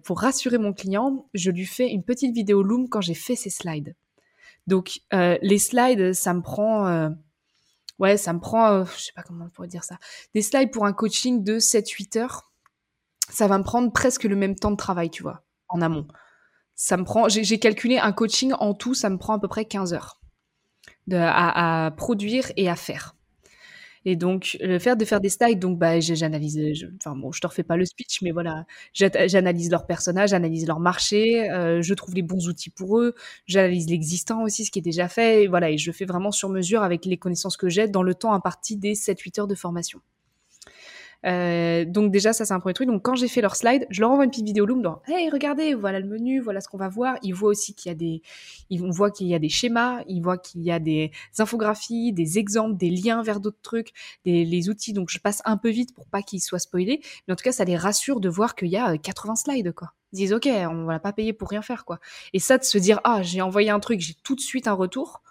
pour 0.04 0.20
rassurer 0.20 0.58
mon 0.58 0.74
client, 0.74 1.28
je 1.34 1.52
lui 1.52 1.66
fais 1.66 1.90
une 1.90 2.04
petite 2.04 2.34
vidéo 2.34 2.64
Loom 2.64 2.90
quand 2.90 3.02
j'ai 3.02 3.14
fait 3.14 3.36
ses 3.36 3.52
slides. 3.52 3.96
Donc 4.66 5.02
les 5.12 5.60
slides, 5.60 6.14
ça 6.14 6.34
me 6.34 6.42
prend 6.42 7.12
ouais, 8.00 8.18
ça 8.18 8.34
me 8.34 8.40
prend, 8.40 8.72
euh, 8.72 8.86
je 8.98 9.06
sais 9.06 9.12
pas 9.16 9.24
comment 9.24 9.46
on 9.46 9.50
pourrait 9.50 9.68
dire 9.68 9.84
ça, 9.84 9.98
des 10.34 10.42
slides 10.42 10.72
pour 10.72 10.86
un 10.86 10.94
coaching 10.94 11.44
de 11.44 11.60
7-8 11.60 12.18
heures. 12.18 12.52
Ça 13.30 13.48
va 13.48 13.58
me 13.58 13.64
prendre 13.64 13.92
presque 13.92 14.24
le 14.24 14.36
même 14.36 14.56
temps 14.56 14.72
de 14.72 14.78
travail, 14.78 15.12
tu 15.12 15.22
vois, 15.22 15.44
en 15.68 15.82
amont. 15.82 16.08
Ça 16.76 16.98
me 16.98 17.04
prend, 17.04 17.28
j'ai 17.30 17.60
calculé 17.60 17.98
un 18.00 18.14
coaching 18.14 18.54
en 18.60 18.74
tout, 18.74 18.94
ça 18.94 19.10
me 19.10 19.18
prend 19.18 19.34
à 19.36 19.40
peu 19.40 19.48
près 19.48 19.66
15 19.66 19.94
heures 19.94 20.20
à 21.12 21.92
produire 21.98 22.52
et 22.56 22.70
à 22.70 22.76
faire. 22.76 23.16
Et 24.06 24.16
donc, 24.16 24.58
le 24.62 24.80
fait 24.80 24.96
de 24.96 25.06
faire 25.06 25.20
des 25.20 25.30
slides, 25.30 25.60
donc 25.60 25.78
bah, 25.78 26.00
j'analyse, 26.00 26.88
enfin 26.98 27.16
bon, 27.16 27.32
je 27.32 27.42
te 27.42 27.48
refais 27.48 27.64
pas 27.64 27.78
le 27.78 27.86
speech, 27.86 28.22
mais 28.22 28.32
voilà, 28.32 28.66
j'analyse 28.94 29.70
leurs 29.72 29.86
personnages, 29.86 30.30
j'analyse 30.30 30.68
leur 30.68 30.80
marché, 30.80 31.50
euh, 31.52 31.82
je 31.82 31.94
trouve 31.94 32.16
les 32.16 32.22
bons 32.22 32.48
outils 32.48 32.70
pour 32.70 33.00
eux, 33.00 33.16
j'analyse 33.46 33.90
l'existant 33.90 34.44
aussi, 34.44 34.66
ce 34.66 34.72
qui 34.72 34.80
est 34.80 34.82
déjà 34.82 35.08
fait, 35.10 35.44
et 35.44 35.48
voilà, 35.48 35.70
et 35.70 35.78
je 35.78 35.92
fais 35.92 36.06
vraiment 36.06 36.32
sur 36.32 36.50
mesure 36.50 36.84
avec 36.84 37.06
les 37.06 37.18
connaissances 37.18 37.58
que 37.58 37.70
j'ai 37.70 37.88
dans 37.88 38.04
le 38.04 38.16
temps 38.16 38.34
imparti 38.34 38.78
des 38.78 38.96
7-8 38.96 39.40
heures 39.42 39.48
de 39.48 39.56
formation. 39.56 40.02
Euh, 41.26 41.84
donc 41.84 42.12
déjà 42.12 42.32
ça 42.32 42.46
c'est 42.46 42.54
un 42.54 42.60
premier 42.60 42.74
truc. 42.74 42.88
Donc 42.88 43.04
quand 43.04 43.16
j'ai 43.16 43.28
fait 43.28 43.42
leur 43.42 43.56
slide, 43.56 43.86
je 43.90 44.02
leur 44.02 44.12
envoie 44.12 44.24
une 44.24 44.30
petite 44.30 44.46
vidéo 44.46 44.66
Loom 44.66 44.82
dans 44.82 45.02
Hey 45.08 45.30
regardez, 45.30 45.74
voilà 45.74 46.00
le 46.00 46.08
menu, 46.08 46.40
voilà 46.40 46.62
ce 46.62 46.68
qu'on 46.68 46.78
va 46.78 46.90
voir. 46.90 47.18
Ils 47.24 47.34
voient 47.34 47.50
aussi 47.50 47.74
qu'il 47.74 47.90
y 47.90 47.92
a 47.92 47.96
des, 47.96 48.22
ils 48.70 48.82
voient 48.82 49.12
qu'il 49.12 49.28
y 49.28 49.36
a 49.36 49.40
des 49.40 49.50
schémas, 49.50 50.04
ils 50.08 50.22
voient 50.22 50.38
qu'il 50.38 50.62
y 50.62 50.72
a 50.72 50.80
des 50.80 51.12
infographies, 51.38 52.14
des 52.14 52.40
exemples, 52.40 52.78
des 52.78 52.90
liens 52.90 53.22
vers 53.22 53.40
d'autres 53.40 53.62
trucs, 53.62 53.92
des, 54.26 54.46
les 54.46 54.70
outils. 54.70 54.94
Donc 54.94 55.10
je 55.10 55.20
passe 55.20 55.42
un 55.46 55.58
peu 55.58 55.70
vite 55.70 55.94
pour 55.94 56.08
pas 56.08 56.22
qu'ils 56.22 56.42
soient 56.42 56.60
spoilés, 56.60 57.02
mais 57.28 57.34
en 57.34 57.36
tout 57.36 57.44
cas 57.44 57.52
ça 57.52 57.66
les 57.66 57.78
rassure 57.78 58.20
de 58.20 58.30
voir 58.30 58.56
qu'il 58.56 58.70
y 58.70 58.78
a 58.78 58.98
80 58.98 59.34
euh, 59.34 59.36
slides 59.36 59.72
quoi. 59.74 59.94
Ils 60.14 60.18
disent 60.18 60.34
ok, 60.34 60.48
on 60.48 60.86
va 60.86 61.00
pas 61.00 61.14
payer 61.14 61.34
pour 61.34 61.50
rien 61.50 61.62
faire 61.62 61.86
quoi. 61.86 62.00
Et 62.34 62.40
ça 62.40 62.58
de 62.58 62.64
se 62.64 62.78
dire 62.78 63.02
ah 63.04 63.22
j'ai 63.24 63.42
envoyé 63.42 63.70
un 63.70 63.80
truc, 63.80 64.00
j'ai 64.00 64.16
tout 64.24 64.36
de 64.36 64.42
suite 64.42 64.68
un 64.68 64.74
retour, 64.74 65.22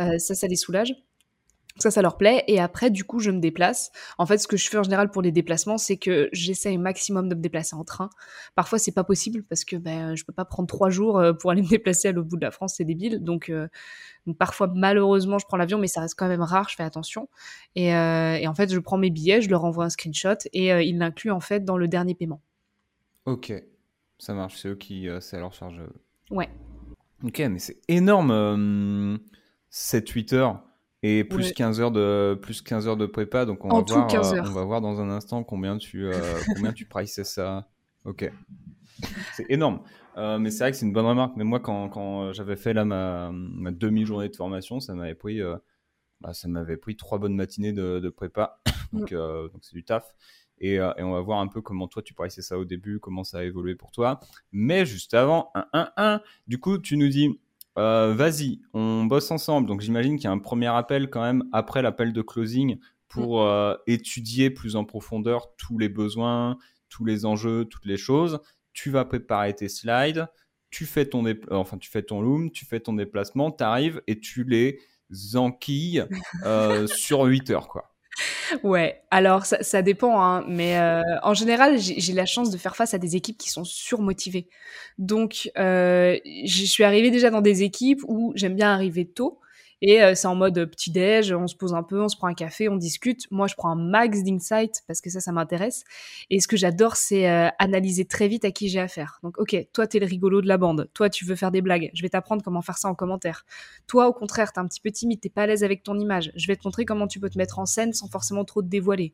euh, 0.00 0.18
ça 0.18 0.34
ça 0.34 0.46
les 0.46 0.56
soulage. 0.56 0.94
Ça, 1.78 1.90
ça 1.90 2.02
leur 2.02 2.16
plaît. 2.16 2.44
Et 2.48 2.58
après, 2.58 2.90
du 2.90 3.04
coup, 3.04 3.20
je 3.20 3.30
me 3.30 3.38
déplace. 3.38 3.92
En 4.18 4.26
fait, 4.26 4.38
ce 4.38 4.48
que 4.48 4.56
je 4.56 4.68
fais 4.68 4.78
en 4.78 4.82
général 4.82 5.10
pour 5.10 5.22
les 5.22 5.30
déplacements, 5.30 5.78
c'est 5.78 5.96
que 5.96 6.28
j'essaie 6.32 6.76
au 6.76 6.80
maximum 6.80 7.28
de 7.28 7.34
me 7.34 7.40
déplacer 7.40 7.76
en 7.76 7.84
train. 7.84 8.10
Parfois, 8.56 8.78
c'est 8.78 8.92
pas 8.92 9.04
possible 9.04 9.44
parce 9.44 9.64
que 9.64 9.76
ben, 9.76 10.16
je 10.16 10.24
peux 10.24 10.32
pas 10.32 10.44
prendre 10.44 10.68
trois 10.68 10.90
jours 10.90 11.18
euh, 11.18 11.32
pour 11.32 11.50
aller 11.50 11.62
me 11.62 11.68
déplacer 11.68 12.08
à 12.08 12.12
l'autre 12.12 12.28
bout 12.28 12.36
de 12.36 12.44
la 12.44 12.50
France, 12.50 12.74
c'est 12.76 12.84
débile. 12.84 13.22
Donc, 13.22 13.48
euh, 13.48 13.68
parfois, 14.38 14.70
malheureusement, 14.74 15.38
je 15.38 15.46
prends 15.46 15.56
l'avion, 15.56 15.78
mais 15.78 15.86
ça 15.86 16.00
reste 16.00 16.16
quand 16.16 16.28
même 16.28 16.42
rare. 16.42 16.68
Je 16.68 16.74
fais 16.74 16.82
attention. 16.82 17.28
Et, 17.76 17.94
euh, 17.94 18.36
et 18.36 18.48
en 18.48 18.54
fait, 18.54 18.72
je 18.72 18.78
prends 18.78 18.98
mes 18.98 19.10
billets, 19.10 19.40
je 19.40 19.48
leur 19.48 19.64
envoie 19.64 19.84
un 19.84 19.90
screenshot 19.90 20.38
et 20.52 20.70
il 20.86 20.98
l'inclut 20.98 21.30
en 21.30 21.40
fait 21.40 21.64
dans 21.64 21.78
le 21.78 21.86
dernier 21.86 22.14
paiement. 22.14 22.40
Ok, 23.24 23.52
ça 24.18 24.34
marche. 24.34 24.56
C'est 24.56 24.68
eux 24.68 24.74
qui, 24.74 25.08
c'est 25.20 25.36
à 25.36 25.40
leur 25.40 25.52
charge. 25.52 25.80
Ouais. 26.30 26.48
Ok, 27.22 27.38
mais 27.38 27.58
c'est 27.58 27.80
énorme. 27.88 29.20
7-8 29.70 30.34
heures 30.34 30.67
et 31.02 31.24
plus 31.24 31.52
15 31.52 31.80
heures 31.80 31.90
de 31.90 32.38
plus 32.40 32.60
15 32.60 32.88
heures 32.88 32.96
de 32.96 33.06
prépa 33.06 33.44
donc 33.44 33.64
on 33.64 33.68
va 33.68 33.80
voir 33.82 34.14
euh, 34.14 34.42
on 34.44 34.50
va 34.50 34.64
voir 34.64 34.80
dans 34.80 35.00
un 35.00 35.10
instant 35.10 35.44
combien 35.44 35.78
tu 35.78 36.06
euh, 36.06 36.12
combien 36.54 36.72
tu 36.72 36.86
prices 36.86 37.22
ça. 37.22 37.68
Ok. 38.04 38.30
C'est 39.34 39.46
énorme. 39.48 39.80
Euh, 40.16 40.38
mais 40.38 40.50
c'est 40.50 40.64
vrai 40.64 40.72
que 40.72 40.76
c'est 40.76 40.86
une 40.86 40.92
bonne 40.92 41.06
remarque. 41.06 41.36
Mais 41.36 41.44
moi 41.44 41.60
quand, 41.60 41.88
quand 41.88 42.32
j'avais 42.32 42.56
fait 42.56 42.72
là 42.72 42.84
ma, 42.84 43.30
ma 43.32 43.70
demi 43.70 44.04
journée 44.04 44.28
de 44.28 44.34
formation 44.34 44.80
ça 44.80 44.94
m'avait 44.94 45.14
pris 45.14 45.40
bah, 46.20 46.34
ça 46.34 46.48
m'avait 46.48 46.76
pris 46.76 46.96
trois 46.96 47.18
bonnes 47.18 47.36
matinées 47.36 47.72
de, 47.72 48.00
de 48.00 48.08
prépa. 48.08 48.60
Donc 48.92 49.12
mm. 49.12 49.50
donc 49.52 49.62
c'est 49.62 49.74
du 49.74 49.84
taf. 49.84 50.14
Et, 50.60 50.74
et, 50.74 51.02
on 51.02 51.12
va 51.12 51.20
voir 51.20 51.38
un 51.38 51.46
peu 51.46 51.60
comment 51.60 51.86
toi 51.86 52.02
tu 52.02 52.14
prices 52.14 52.40
ça 52.40 52.58
au 52.58 52.64
début 52.64 52.98
comment 52.98 53.22
ça 53.22 53.38
a 53.38 53.44
évolué 53.44 53.76
pour 53.76 53.92
toi. 53.92 54.18
Mais 54.50 54.84
juste 54.84 55.14
avant 55.14 55.52
1 55.54 55.66
1 55.72 55.90
1 55.96 56.20
du 56.48 56.58
coup 56.58 56.78
tu 56.78 56.96
nous 56.96 57.08
dis 57.08 57.38
euh, 57.78 58.12
vas-y, 58.12 58.60
on 58.74 59.04
bosse 59.04 59.30
ensemble. 59.30 59.68
Donc 59.68 59.80
j'imagine 59.80 60.16
qu'il 60.16 60.24
y 60.24 60.28
a 60.28 60.32
un 60.32 60.38
premier 60.38 60.66
appel 60.66 61.08
quand 61.08 61.22
même 61.22 61.44
après 61.52 61.80
l'appel 61.80 62.12
de 62.12 62.22
closing 62.22 62.78
pour 63.08 63.40
mm. 63.40 63.46
euh, 63.46 63.76
étudier 63.86 64.50
plus 64.50 64.76
en 64.76 64.84
profondeur 64.84 65.54
tous 65.56 65.78
les 65.78 65.88
besoins, 65.88 66.58
tous 66.88 67.04
les 67.04 67.24
enjeux, 67.24 67.64
toutes 67.64 67.86
les 67.86 67.96
choses. 67.96 68.40
Tu 68.72 68.90
vas 68.90 69.04
préparer 69.04 69.54
tes 69.54 69.68
slides, 69.68 70.26
tu 70.70 70.86
fais 70.86 71.06
ton, 71.06 71.24
enfin, 71.50 71.78
tu 71.78 71.90
fais 71.90 72.02
ton 72.02 72.20
loom, 72.20 72.50
tu 72.50 72.64
fais 72.66 72.80
ton 72.80 72.92
déplacement, 72.92 73.50
tu 73.52 73.64
arrives 73.64 74.02
et 74.06 74.18
tu 74.18 74.44
les 74.44 74.80
enquilles 75.34 76.04
euh, 76.44 76.86
sur 76.86 77.22
8 77.22 77.50
heures. 77.50 77.68
Quoi. 77.68 77.90
Ouais, 78.62 79.02
alors 79.10 79.44
ça, 79.46 79.62
ça 79.62 79.82
dépend, 79.82 80.22
hein, 80.22 80.44
mais 80.48 80.78
euh, 80.78 81.02
en 81.22 81.34
général, 81.34 81.78
j'ai 81.78 82.12
la 82.12 82.26
chance 82.26 82.50
de 82.50 82.56
faire 82.58 82.76
face 82.76 82.94
à 82.94 82.98
des 82.98 83.16
équipes 83.16 83.38
qui 83.38 83.50
sont 83.50 83.64
surmotivées. 83.64 84.48
Donc, 84.98 85.50
euh, 85.58 86.18
je 86.24 86.64
suis 86.64 86.84
arrivée 86.84 87.10
déjà 87.10 87.30
dans 87.30 87.40
des 87.40 87.62
équipes 87.62 88.00
où 88.08 88.32
j'aime 88.34 88.54
bien 88.54 88.72
arriver 88.72 89.06
tôt 89.06 89.40
et 89.80 90.02
euh, 90.02 90.14
c'est 90.14 90.26
en 90.26 90.34
mode 90.34 90.64
petit 90.70 90.90
déj, 90.90 91.32
on 91.32 91.46
se 91.46 91.54
pose 91.54 91.74
un 91.74 91.82
peu, 91.82 92.02
on 92.02 92.08
se 92.08 92.16
prend 92.16 92.26
un 92.26 92.34
café, 92.34 92.68
on 92.68 92.76
discute. 92.76 93.30
Moi, 93.30 93.46
je 93.46 93.54
prends 93.54 93.70
un 93.70 93.76
max 93.76 94.22
d'insight 94.24 94.82
parce 94.86 95.00
que 95.00 95.10
ça, 95.10 95.20
ça 95.20 95.32
m'intéresse. 95.32 95.84
Et 96.30 96.40
ce 96.40 96.48
que 96.48 96.56
j'adore, 96.56 96.96
c'est 96.96 97.30
euh, 97.30 97.48
analyser 97.58 98.04
très 98.04 98.28
vite 98.28 98.44
à 98.44 98.50
qui 98.50 98.68
j'ai 98.68 98.80
affaire. 98.80 99.20
Donc, 99.22 99.38
ok, 99.38 99.56
toi, 99.72 99.86
t'es 99.86 99.98
le 99.98 100.06
rigolo 100.06 100.40
de 100.40 100.48
la 100.48 100.58
bande. 100.58 100.88
Toi, 100.94 101.10
tu 101.10 101.24
veux 101.24 101.36
faire 101.36 101.50
des 101.50 101.62
blagues. 101.62 101.90
Je 101.94 102.02
vais 102.02 102.08
t'apprendre 102.08 102.42
comment 102.42 102.62
faire 102.62 102.78
ça 102.78 102.88
en 102.88 102.94
commentaire. 102.94 103.44
Toi, 103.86 104.08
au 104.08 104.12
contraire, 104.12 104.52
t'es 104.52 104.60
un 104.60 104.66
petit 104.66 104.80
peu 104.80 104.90
timide, 104.90 105.20
t'es 105.20 105.28
pas 105.28 105.42
à 105.42 105.46
l'aise 105.46 105.62
avec 105.64 105.82
ton 105.82 105.98
image. 105.98 106.32
Je 106.34 106.46
vais 106.48 106.56
te 106.56 106.62
montrer 106.64 106.84
comment 106.84 107.06
tu 107.06 107.20
peux 107.20 107.30
te 107.30 107.38
mettre 107.38 107.58
en 107.58 107.66
scène 107.66 107.92
sans 107.92 108.08
forcément 108.08 108.44
trop 108.44 108.62
te 108.62 108.68
dévoiler. 108.68 109.12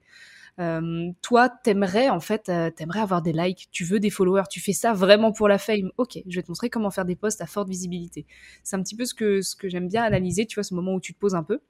Toi, 0.59 1.49
t'aimerais 1.49 2.09
en 2.11 2.21
fait, 2.21 2.49
euh, 2.49 2.71
t'aimerais 2.71 3.01
avoir 3.01 3.23
des 3.23 3.33
likes, 3.33 3.69
tu 3.73 3.85
veux 3.85 3.99
des 3.99 4.11
followers, 4.11 4.45
tu 4.49 4.61
fais 4.61 4.73
ça 4.73 4.93
vraiment 4.93 5.33
pour 5.33 5.49
la 5.49 5.59
fame. 5.59 5.91
Ok, 5.99 6.19
je 6.27 6.37
vais 6.37 6.43
te 6.43 6.51
montrer 6.51 6.71
comment 6.71 6.91
faire 6.91 7.05
des 7.05 7.17
posts 7.17 7.41
à 7.41 7.47
forte 7.47 7.69
visibilité. 7.69 8.27
C'est 8.63 8.77
un 8.77 8.83
petit 8.83 8.95
peu 8.95 9.05
ce 9.05 9.15
que 9.15 9.43
ce 9.43 9.57
que 9.57 9.69
j'aime 9.69 9.89
bien 9.89 10.05
analyser, 10.05 10.47
tu 10.47 10.55
vois, 10.55 10.63
ce 10.63 10.75
moment 10.75 10.95
où 10.95 11.01
tu 11.01 11.13
te 11.13 11.19
poses 11.19 11.35
un 11.35 11.43
peu. 11.43 11.61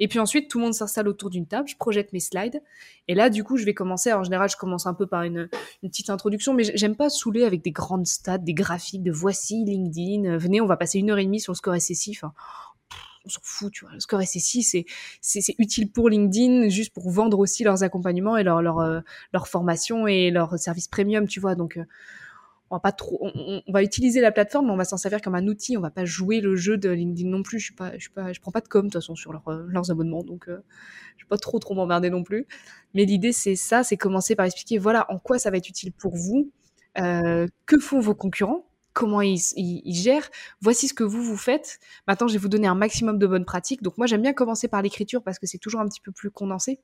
Et 0.00 0.08
puis 0.08 0.18
ensuite, 0.18 0.50
tout 0.50 0.58
le 0.58 0.64
monde 0.64 0.74
s'installe 0.74 1.06
autour 1.06 1.30
d'une 1.30 1.46
table, 1.46 1.68
je 1.68 1.76
projette 1.76 2.12
mes 2.12 2.20
slides. 2.20 2.62
Et 3.08 3.14
là, 3.14 3.30
du 3.30 3.44
coup, 3.44 3.56
je 3.56 3.64
vais 3.64 3.74
commencer. 3.74 4.12
En 4.12 4.24
général, 4.24 4.48
je 4.48 4.56
commence 4.56 4.86
un 4.86 4.94
peu 4.94 5.06
par 5.06 5.22
une, 5.22 5.48
une 5.82 5.90
petite 5.90 6.10
introduction, 6.10 6.54
mais 6.54 6.64
j'aime 6.74 6.96
pas 6.96 7.10
saouler 7.10 7.44
avec 7.44 7.62
des 7.62 7.70
grandes 7.70 8.06
stats, 8.06 8.38
des 8.38 8.54
graphiques 8.54 9.02
de 9.02 9.12
voici 9.12 9.64
LinkedIn. 9.64 10.38
Venez, 10.38 10.60
on 10.60 10.66
va 10.66 10.76
passer 10.76 10.98
une 10.98 11.10
heure 11.10 11.18
et 11.18 11.24
demie 11.24 11.40
sur 11.40 11.52
le 11.52 11.56
score 11.56 11.76
SSI. 11.78 12.16
Enfin, 12.16 12.32
on 13.24 13.28
s'en 13.28 13.40
fout, 13.42 13.72
tu 13.72 13.84
vois. 13.84 13.94
Le 13.94 14.00
score 14.00 14.22
SSI, 14.22 14.62
c'est, 14.62 14.84
c'est, 15.20 15.54
utile 15.58 15.90
pour 15.90 16.08
LinkedIn, 16.08 16.68
juste 16.68 16.92
pour 16.92 17.10
vendre 17.10 17.38
aussi 17.38 17.64
leurs 17.64 17.82
accompagnements 17.82 18.36
et 18.36 18.42
leur, 18.42 18.62
leur, 18.62 18.80
euh, 18.80 19.00
formation 19.44 20.06
et 20.06 20.30
leurs 20.30 20.58
services 20.58 20.88
premium, 20.88 21.26
tu 21.26 21.40
vois. 21.40 21.54
Donc, 21.54 21.76
euh, 21.76 21.84
on 22.70 22.76
va 22.76 22.80
pas 22.80 22.92
trop, 22.92 23.18
on, 23.22 23.72
va 23.72 23.82
utiliser 23.82 24.20
la 24.20 24.32
plateforme, 24.32 24.66
mais 24.66 24.72
on 24.72 24.76
va 24.76 24.84
s'en 24.84 24.96
servir 24.96 25.20
comme 25.20 25.34
un 25.34 25.46
outil. 25.46 25.76
On 25.76 25.80
va 25.80 25.90
pas 25.90 26.04
jouer 26.04 26.40
le 26.40 26.56
jeu 26.56 26.76
de 26.76 26.90
LinkedIn 26.90 27.28
non 27.28 27.42
plus. 27.42 27.58
Je 27.58 27.66
suis 27.66 27.74
pas, 27.74 27.92
je 27.94 28.00
suis 28.00 28.10
pas, 28.10 28.32
je 28.32 28.40
prends 28.40 28.52
pas 28.52 28.60
de 28.60 28.68
com 28.68 28.82
de 28.82 28.86
toute 28.86 29.00
façon 29.00 29.14
sur 29.14 29.32
euh, 29.48 29.64
leurs 29.68 29.90
abonnements, 29.90 30.22
donc 30.22 30.46
je 30.48 30.54
vais 31.24 31.28
pas 31.28 31.38
trop 31.38 31.58
trop 31.58 31.74
m'emmerder 31.74 32.10
non 32.10 32.24
plus. 32.24 32.46
Mais 32.94 33.04
l'idée 33.04 33.32
c'est 33.32 33.56
ça, 33.56 33.84
c'est 33.84 33.96
commencer 33.96 34.34
par 34.34 34.46
expliquer 34.46 34.78
voilà 34.78 35.06
en 35.10 35.18
quoi 35.18 35.38
ça 35.38 35.50
va 35.50 35.58
être 35.58 35.68
utile 35.68 35.92
pour 35.92 36.16
vous, 36.16 36.50
que 36.96 37.78
font 37.78 38.00
vos 38.00 38.14
concurrents 38.14 38.66
comment 38.94 39.20
ils, 39.20 39.38
gèrent. 39.86 40.30
Voici 40.62 40.88
ce 40.88 40.94
que 40.94 41.04
vous, 41.04 41.22
vous 41.22 41.36
faites. 41.36 41.78
Maintenant, 42.08 42.28
je 42.28 42.32
vais 42.32 42.38
vous 42.38 42.48
donner 42.48 42.68
un 42.68 42.74
maximum 42.74 43.18
de 43.18 43.26
bonnes 43.26 43.44
pratiques. 43.44 43.82
Donc 43.82 43.98
moi, 43.98 44.06
j'aime 44.06 44.22
bien 44.22 44.32
commencer 44.32 44.68
par 44.68 44.80
l'écriture 44.80 45.22
parce 45.22 45.38
que 45.38 45.46
c'est 45.46 45.58
toujours 45.58 45.80
un 45.80 45.88
petit 45.88 46.00
peu 46.00 46.12
plus 46.12 46.30
condensé. 46.30 46.80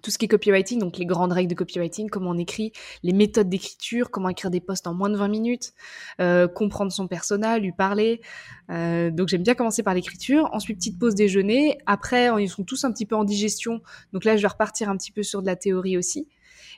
Tout 0.00 0.12
ce 0.12 0.18
qui 0.18 0.26
est 0.26 0.28
copywriting, 0.28 0.78
donc 0.78 0.96
les 0.96 1.06
grandes 1.06 1.32
règles 1.32 1.50
de 1.50 1.56
copywriting, 1.56 2.08
comment 2.08 2.30
on 2.30 2.38
écrit, 2.38 2.72
les 3.02 3.12
méthodes 3.12 3.48
d'écriture, 3.48 4.12
comment 4.12 4.28
écrire 4.28 4.50
des 4.50 4.60
posts 4.60 4.86
en 4.86 4.94
moins 4.94 5.10
de 5.10 5.16
20 5.16 5.26
minutes, 5.26 5.72
euh, 6.20 6.46
comprendre 6.46 6.92
son 6.92 7.08
persona, 7.08 7.58
lui 7.58 7.72
parler. 7.72 8.20
Euh, 8.70 9.10
donc 9.10 9.26
j'aime 9.26 9.42
bien 9.42 9.54
commencer 9.54 9.82
par 9.82 9.94
l'écriture. 9.94 10.48
Ensuite, 10.52 10.78
petite 10.78 11.00
pause 11.00 11.16
déjeuner. 11.16 11.78
Après, 11.86 12.30
ils 12.40 12.48
sont 12.48 12.62
tous 12.62 12.84
un 12.84 12.92
petit 12.92 13.06
peu 13.06 13.16
en 13.16 13.24
digestion. 13.24 13.80
Donc 14.12 14.24
là, 14.24 14.36
je 14.36 14.42
vais 14.42 14.48
repartir 14.48 14.88
un 14.88 14.96
petit 14.96 15.10
peu 15.10 15.24
sur 15.24 15.42
de 15.42 15.46
la 15.46 15.56
théorie 15.56 15.98
aussi. 15.98 16.28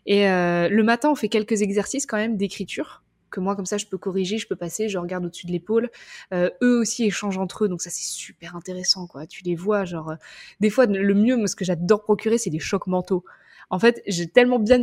Et 0.06 0.28
euh, 0.28 0.68
le 0.70 0.82
matin, 0.82 1.10
on 1.10 1.14
fait 1.14 1.28
quelques 1.28 1.60
exercices 1.60 2.06
quand 2.06 2.16
même 2.16 2.38
d'écriture 2.38 3.02
que 3.30 3.40
moi 3.40 3.56
comme 3.56 3.66
ça 3.66 3.78
je 3.78 3.86
peux 3.86 3.98
corriger, 3.98 4.38
je 4.38 4.46
peux 4.46 4.56
passer, 4.56 4.88
je 4.88 4.98
regarde 4.98 5.24
au-dessus 5.24 5.46
de 5.46 5.52
l'épaule. 5.52 5.90
Euh, 6.32 6.50
eux 6.62 6.80
aussi 6.80 7.04
échangent 7.04 7.38
entre 7.38 7.64
eux, 7.64 7.68
donc 7.68 7.82
ça 7.82 7.90
c'est 7.90 8.04
super 8.04 8.56
intéressant 8.56 9.06
quoi. 9.06 9.26
Tu 9.26 9.42
les 9.44 9.54
vois, 9.54 9.84
genre 9.84 10.10
euh, 10.10 10.16
des 10.60 10.70
fois 10.70 10.86
le 10.86 11.14
mieux, 11.14 11.36
moi 11.36 11.46
ce 11.46 11.56
que 11.56 11.64
j'adore 11.64 12.02
procurer, 12.02 12.38
c'est 12.38 12.50
des 12.50 12.58
chocs 12.58 12.86
mentaux. 12.86 13.24
En 13.72 13.78
fait, 13.78 14.02
j'ai 14.08 14.26
tellement 14.26 14.58
bien 14.58 14.82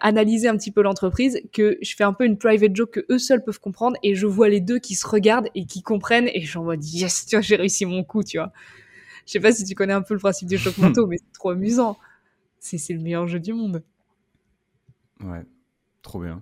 analysé 0.00 0.46
un 0.46 0.56
petit 0.56 0.70
peu 0.70 0.80
l'entreprise 0.80 1.40
que 1.52 1.76
je 1.82 1.96
fais 1.96 2.04
un 2.04 2.12
peu 2.12 2.24
une 2.24 2.38
private 2.38 2.74
joke 2.74 2.90
que 2.92 3.06
eux 3.10 3.18
seuls 3.18 3.42
peuvent 3.42 3.58
comprendre 3.58 3.96
et 4.04 4.14
je 4.14 4.28
vois 4.28 4.48
les 4.48 4.60
deux 4.60 4.78
qui 4.78 4.94
se 4.94 5.08
regardent 5.08 5.48
et 5.56 5.66
qui 5.66 5.82
comprennent 5.82 6.28
et 6.32 6.42
j'en 6.42 6.62
vois 6.62 6.76
yes, 6.76 7.26
tu 7.26 7.34
vois, 7.34 7.40
j'ai 7.40 7.56
réussi 7.56 7.84
mon 7.84 8.04
coup, 8.04 8.22
tu 8.22 8.38
vois. 8.38 8.52
Je 9.26 9.32
sais 9.32 9.40
pas 9.40 9.50
si 9.50 9.64
tu 9.64 9.74
connais 9.74 9.92
un 9.92 10.02
peu 10.02 10.14
le 10.14 10.20
principe 10.20 10.48
des 10.48 10.56
chocs 10.56 10.78
mentaux, 10.78 11.08
mais 11.08 11.18
c'est 11.18 11.32
trop 11.32 11.50
amusant. 11.50 11.98
C'est 12.60 12.92
le 12.92 13.00
meilleur 13.00 13.26
jeu 13.26 13.40
du 13.40 13.52
monde. 13.52 13.82
Ouais, 15.20 15.44
trop 16.02 16.20
bien. 16.20 16.40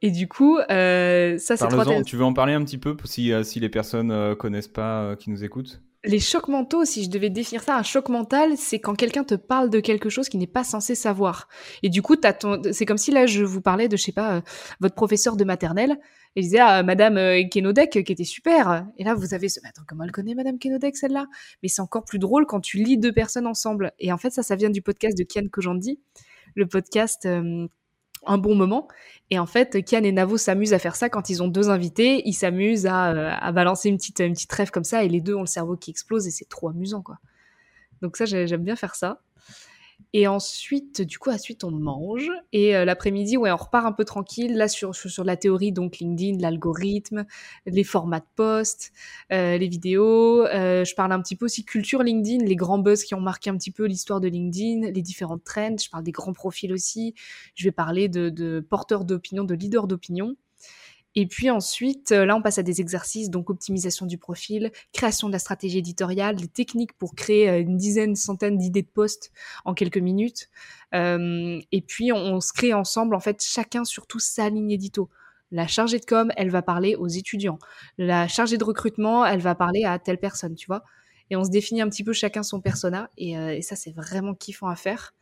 Et 0.00 0.10
du 0.10 0.28
coup, 0.28 0.58
euh, 0.58 1.38
ça 1.38 1.56
c'est 1.56 1.66
trois 1.66 2.02
Tu 2.02 2.16
veux 2.16 2.24
en 2.24 2.32
parler 2.32 2.52
un 2.52 2.62
petit 2.64 2.78
peu 2.78 2.96
si, 3.04 3.32
euh, 3.32 3.42
si 3.42 3.58
les 3.58 3.68
personnes 3.68 4.12
euh, 4.12 4.36
connaissent 4.36 4.68
pas, 4.68 5.02
euh, 5.02 5.16
qui 5.16 5.30
nous 5.30 5.42
écoutent? 5.42 5.82
Les 6.04 6.20
chocs 6.20 6.46
mentaux, 6.46 6.84
si 6.84 7.02
je 7.02 7.10
devais 7.10 7.30
définir 7.30 7.62
ça, 7.62 7.76
un 7.76 7.82
choc 7.82 8.08
mental, 8.08 8.56
c'est 8.56 8.78
quand 8.78 8.94
quelqu'un 8.94 9.24
te 9.24 9.34
parle 9.34 9.68
de 9.68 9.80
quelque 9.80 10.08
chose 10.08 10.28
qu'il 10.28 10.38
n'est 10.38 10.46
pas 10.46 10.62
censé 10.62 10.94
savoir. 10.94 11.48
Et 11.82 11.88
du 11.88 12.02
coup, 12.02 12.14
ton... 12.14 12.62
c'est 12.70 12.86
comme 12.86 12.98
si 12.98 13.10
là, 13.10 13.26
je 13.26 13.42
vous 13.42 13.60
parlais 13.60 13.88
de, 13.88 13.96
je 13.96 14.04
sais 14.04 14.12
pas, 14.12 14.42
votre 14.78 14.94
professeur 14.94 15.36
de 15.36 15.42
maternelle, 15.42 15.98
et 16.36 16.42
je 16.42 16.46
disais, 16.46 16.60
ah, 16.60 16.84
Madame 16.84 17.18
Kenodek, 17.50 18.04
qui 18.04 18.12
était 18.12 18.22
super. 18.22 18.86
Et 18.96 19.02
là, 19.02 19.14
vous 19.14 19.34
avez 19.34 19.48
ce, 19.48 19.58
attends, 19.64 19.82
comment 19.88 20.04
elle 20.04 20.12
connaît 20.12 20.36
Madame 20.36 20.60
Kenodek, 20.60 20.96
celle-là? 20.96 21.26
Mais 21.64 21.68
c'est 21.68 21.82
encore 21.82 22.04
plus 22.04 22.20
drôle 22.20 22.46
quand 22.46 22.60
tu 22.60 22.76
lis 22.76 22.96
deux 22.96 23.12
personnes 23.12 23.48
ensemble. 23.48 23.92
Et 23.98 24.12
en 24.12 24.18
fait, 24.18 24.30
ça, 24.30 24.44
ça 24.44 24.54
vient 24.54 24.70
du 24.70 24.82
podcast 24.82 25.18
de 25.18 25.24
Kian 25.24 25.48
Kojandi, 25.50 25.98
le 26.54 26.66
podcast 26.68 27.26
un 28.26 28.38
bon 28.38 28.54
moment. 28.54 28.88
Et 29.30 29.38
en 29.38 29.46
fait, 29.46 29.84
Kian 29.84 30.02
et 30.04 30.12
Navo 30.12 30.36
s'amusent 30.36 30.72
à 30.72 30.78
faire 30.78 30.96
ça 30.96 31.08
quand 31.08 31.28
ils 31.30 31.42
ont 31.42 31.48
deux 31.48 31.68
invités. 31.70 32.22
Ils 32.26 32.32
s'amusent 32.32 32.86
à, 32.86 33.12
euh, 33.12 33.30
à, 33.38 33.52
balancer 33.52 33.88
une 33.88 33.96
petite, 33.96 34.20
une 34.20 34.32
petite 34.32 34.52
rêve 34.52 34.70
comme 34.70 34.84
ça 34.84 35.04
et 35.04 35.08
les 35.08 35.20
deux 35.20 35.34
ont 35.34 35.42
le 35.42 35.46
cerveau 35.46 35.76
qui 35.76 35.90
explose 35.90 36.26
et 36.26 36.30
c'est 36.30 36.48
trop 36.48 36.68
amusant, 36.68 37.02
quoi. 37.02 37.18
Donc 38.00 38.16
ça, 38.16 38.24
j'aime 38.26 38.62
bien 38.62 38.76
faire 38.76 38.94
ça. 38.94 39.20
Et 40.14 40.26
ensuite, 40.26 41.02
du 41.02 41.18
coup, 41.18 41.30
ensuite, 41.30 41.64
on 41.64 41.70
mange. 41.70 42.30
Et 42.52 42.74
euh, 42.74 42.86
l'après-midi, 42.86 43.36
ouais, 43.36 43.50
on 43.52 43.56
repart 43.56 43.84
un 43.84 43.92
peu 43.92 44.06
tranquille, 44.06 44.56
là, 44.56 44.66
sur, 44.66 44.94
sur, 44.94 45.24
la 45.24 45.36
théorie, 45.36 45.70
donc 45.70 45.98
LinkedIn, 45.98 46.38
l'algorithme, 46.38 47.26
les 47.66 47.84
formats 47.84 48.20
de 48.20 48.26
posts, 48.34 48.92
euh, 49.32 49.58
les 49.58 49.68
vidéos. 49.68 50.46
Euh, 50.46 50.84
je 50.84 50.94
parle 50.94 51.12
un 51.12 51.20
petit 51.20 51.36
peu 51.36 51.44
aussi 51.44 51.64
culture 51.64 52.02
LinkedIn, 52.02 52.44
les 52.44 52.56
grands 52.56 52.78
buzz 52.78 53.04
qui 53.04 53.14
ont 53.14 53.20
marqué 53.20 53.50
un 53.50 53.56
petit 53.58 53.70
peu 53.70 53.84
l'histoire 53.84 54.20
de 54.20 54.28
LinkedIn, 54.28 54.90
les 54.90 55.02
différentes 55.02 55.44
trends. 55.44 55.76
Je 55.78 55.90
parle 55.90 56.04
des 56.04 56.12
grands 56.12 56.32
profils 56.32 56.72
aussi. 56.72 57.14
Je 57.54 57.64
vais 57.64 57.72
parler 57.72 58.08
de, 58.08 58.30
de 58.30 58.60
porteurs 58.60 59.04
d'opinion, 59.04 59.44
de 59.44 59.54
leaders 59.54 59.86
d'opinion. 59.86 60.36
Et 61.14 61.26
puis 61.26 61.50
ensuite, 61.50 62.12
euh, 62.12 62.24
là, 62.26 62.36
on 62.36 62.42
passe 62.42 62.58
à 62.58 62.62
des 62.62 62.80
exercices, 62.80 63.30
donc 63.30 63.50
optimisation 63.50 64.06
du 64.06 64.18
profil, 64.18 64.70
création 64.92 65.28
de 65.28 65.32
la 65.32 65.38
stratégie 65.38 65.78
éditoriale, 65.78 66.36
des 66.36 66.48
techniques 66.48 66.92
pour 66.92 67.14
créer 67.14 67.48
euh, 67.48 67.60
une 67.60 67.76
dizaine, 67.76 68.14
centaine 68.14 68.56
d'idées 68.58 68.82
de 68.82 68.88
posts 68.88 69.32
en 69.64 69.74
quelques 69.74 69.98
minutes. 69.98 70.48
Euh, 70.94 71.60
et 71.72 71.80
puis, 71.80 72.12
on, 72.12 72.40
se 72.40 72.52
crée 72.52 72.74
ensemble, 72.74 73.14
en 73.14 73.20
fait, 73.20 73.42
chacun 73.42 73.84
surtout 73.84 74.20
sa 74.20 74.48
ligne 74.48 74.70
édito. 74.70 75.08
La 75.50 75.66
chargée 75.66 75.98
de 75.98 76.04
com, 76.04 76.30
elle 76.36 76.50
va 76.50 76.62
parler 76.62 76.94
aux 76.94 77.08
étudiants. 77.08 77.58
La 77.96 78.28
chargée 78.28 78.58
de 78.58 78.64
recrutement, 78.64 79.24
elle 79.24 79.40
va 79.40 79.54
parler 79.54 79.84
à 79.84 79.98
telle 79.98 80.18
personne, 80.18 80.54
tu 80.54 80.66
vois. 80.66 80.84
Et 81.30 81.36
on 81.36 81.44
se 81.44 81.50
définit 81.50 81.82
un 81.82 81.88
petit 81.88 82.04
peu 82.04 82.12
chacun 82.12 82.42
son 82.42 82.60
persona. 82.60 83.10
Et, 83.16 83.32
et 83.32 83.62
ça, 83.62 83.76
c'est 83.76 83.92
vraiment 83.92 84.34
kiffant 84.34 84.68
à 84.68 84.76
faire 84.76 85.14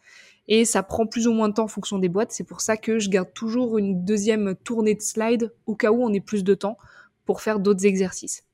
et 0.49 0.65
ça 0.65 0.83
prend 0.83 1.07
plus 1.07 1.27
ou 1.27 1.33
moins 1.33 1.49
de 1.49 1.55
temps 1.55 1.65
en 1.65 1.69
fonction 1.69 1.99
des 1.99 2.09
boîtes. 2.09 2.33
C'est 2.33 2.45
pour 2.45 2.61
ça 2.61 2.77
que 2.77 2.99
je 2.99 3.11
garde 3.11 3.33
toujours 3.35 3.79
une 3.79 4.05
deuxième 4.05 4.55
tournée 4.55 4.95
de 4.95 5.03
slides 5.03 5.53
au 5.67 5.75
cas 5.75 5.91
où 5.91 6.03
on 6.03 6.13
ait 6.13 6.21
plus 6.21 6.45
de 6.45 6.55
temps 6.55 6.79
pour 7.25 7.41
faire 7.41 7.59
d'autres 7.59 7.87
exercices. 7.87 8.45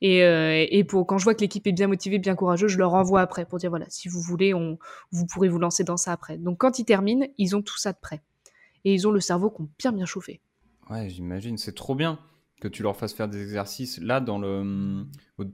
Et, 0.00 0.24
euh, 0.24 0.82
pour 0.88 1.06
quand 1.06 1.18
je 1.18 1.24
vois 1.24 1.34
que 1.34 1.42
l'équipe 1.42 1.66
est 1.66 1.72
bien 1.72 1.86
motivée, 1.86 2.18
bien 2.18 2.34
courageuse, 2.34 2.72
je 2.72 2.78
leur 2.78 2.94
envoie 2.94 3.20
après 3.20 3.44
pour 3.44 3.58
dire 3.58 3.70
voilà, 3.70 3.86
si 3.88 4.08
vous 4.08 4.20
voulez, 4.20 4.52
on, 4.52 4.78
vous 5.12 5.26
pourrez 5.26 5.48
vous 5.48 5.58
lancer 5.58 5.84
dans 5.84 5.96
ça 5.96 6.12
après. 6.12 6.38
Donc 6.38 6.58
quand 6.58 6.78
ils 6.78 6.84
terminent, 6.84 7.26
ils 7.38 7.54
ont 7.54 7.62
tout 7.62 7.78
ça 7.78 7.92
de 7.92 7.98
prêt. 8.00 8.20
Et 8.84 8.94
ils 8.94 9.06
ont 9.06 9.12
le 9.12 9.20
cerveau 9.20 9.48
qu'on 9.48 9.68
bien 9.78 9.92
bien 9.92 10.06
chauffé. 10.06 10.40
Ouais, 10.90 11.08
j'imagine, 11.08 11.56
c'est 11.56 11.74
trop 11.74 11.94
bien 11.94 12.18
que 12.62 12.68
tu 12.68 12.84
leur 12.84 12.96
fasses 12.96 13.12
faire 13.12 13.28
des 13.28 13.42
exercices. 13.42 13.98
Là, 14.00 14.20
dans 14.20 14.38
le 14.38 15.04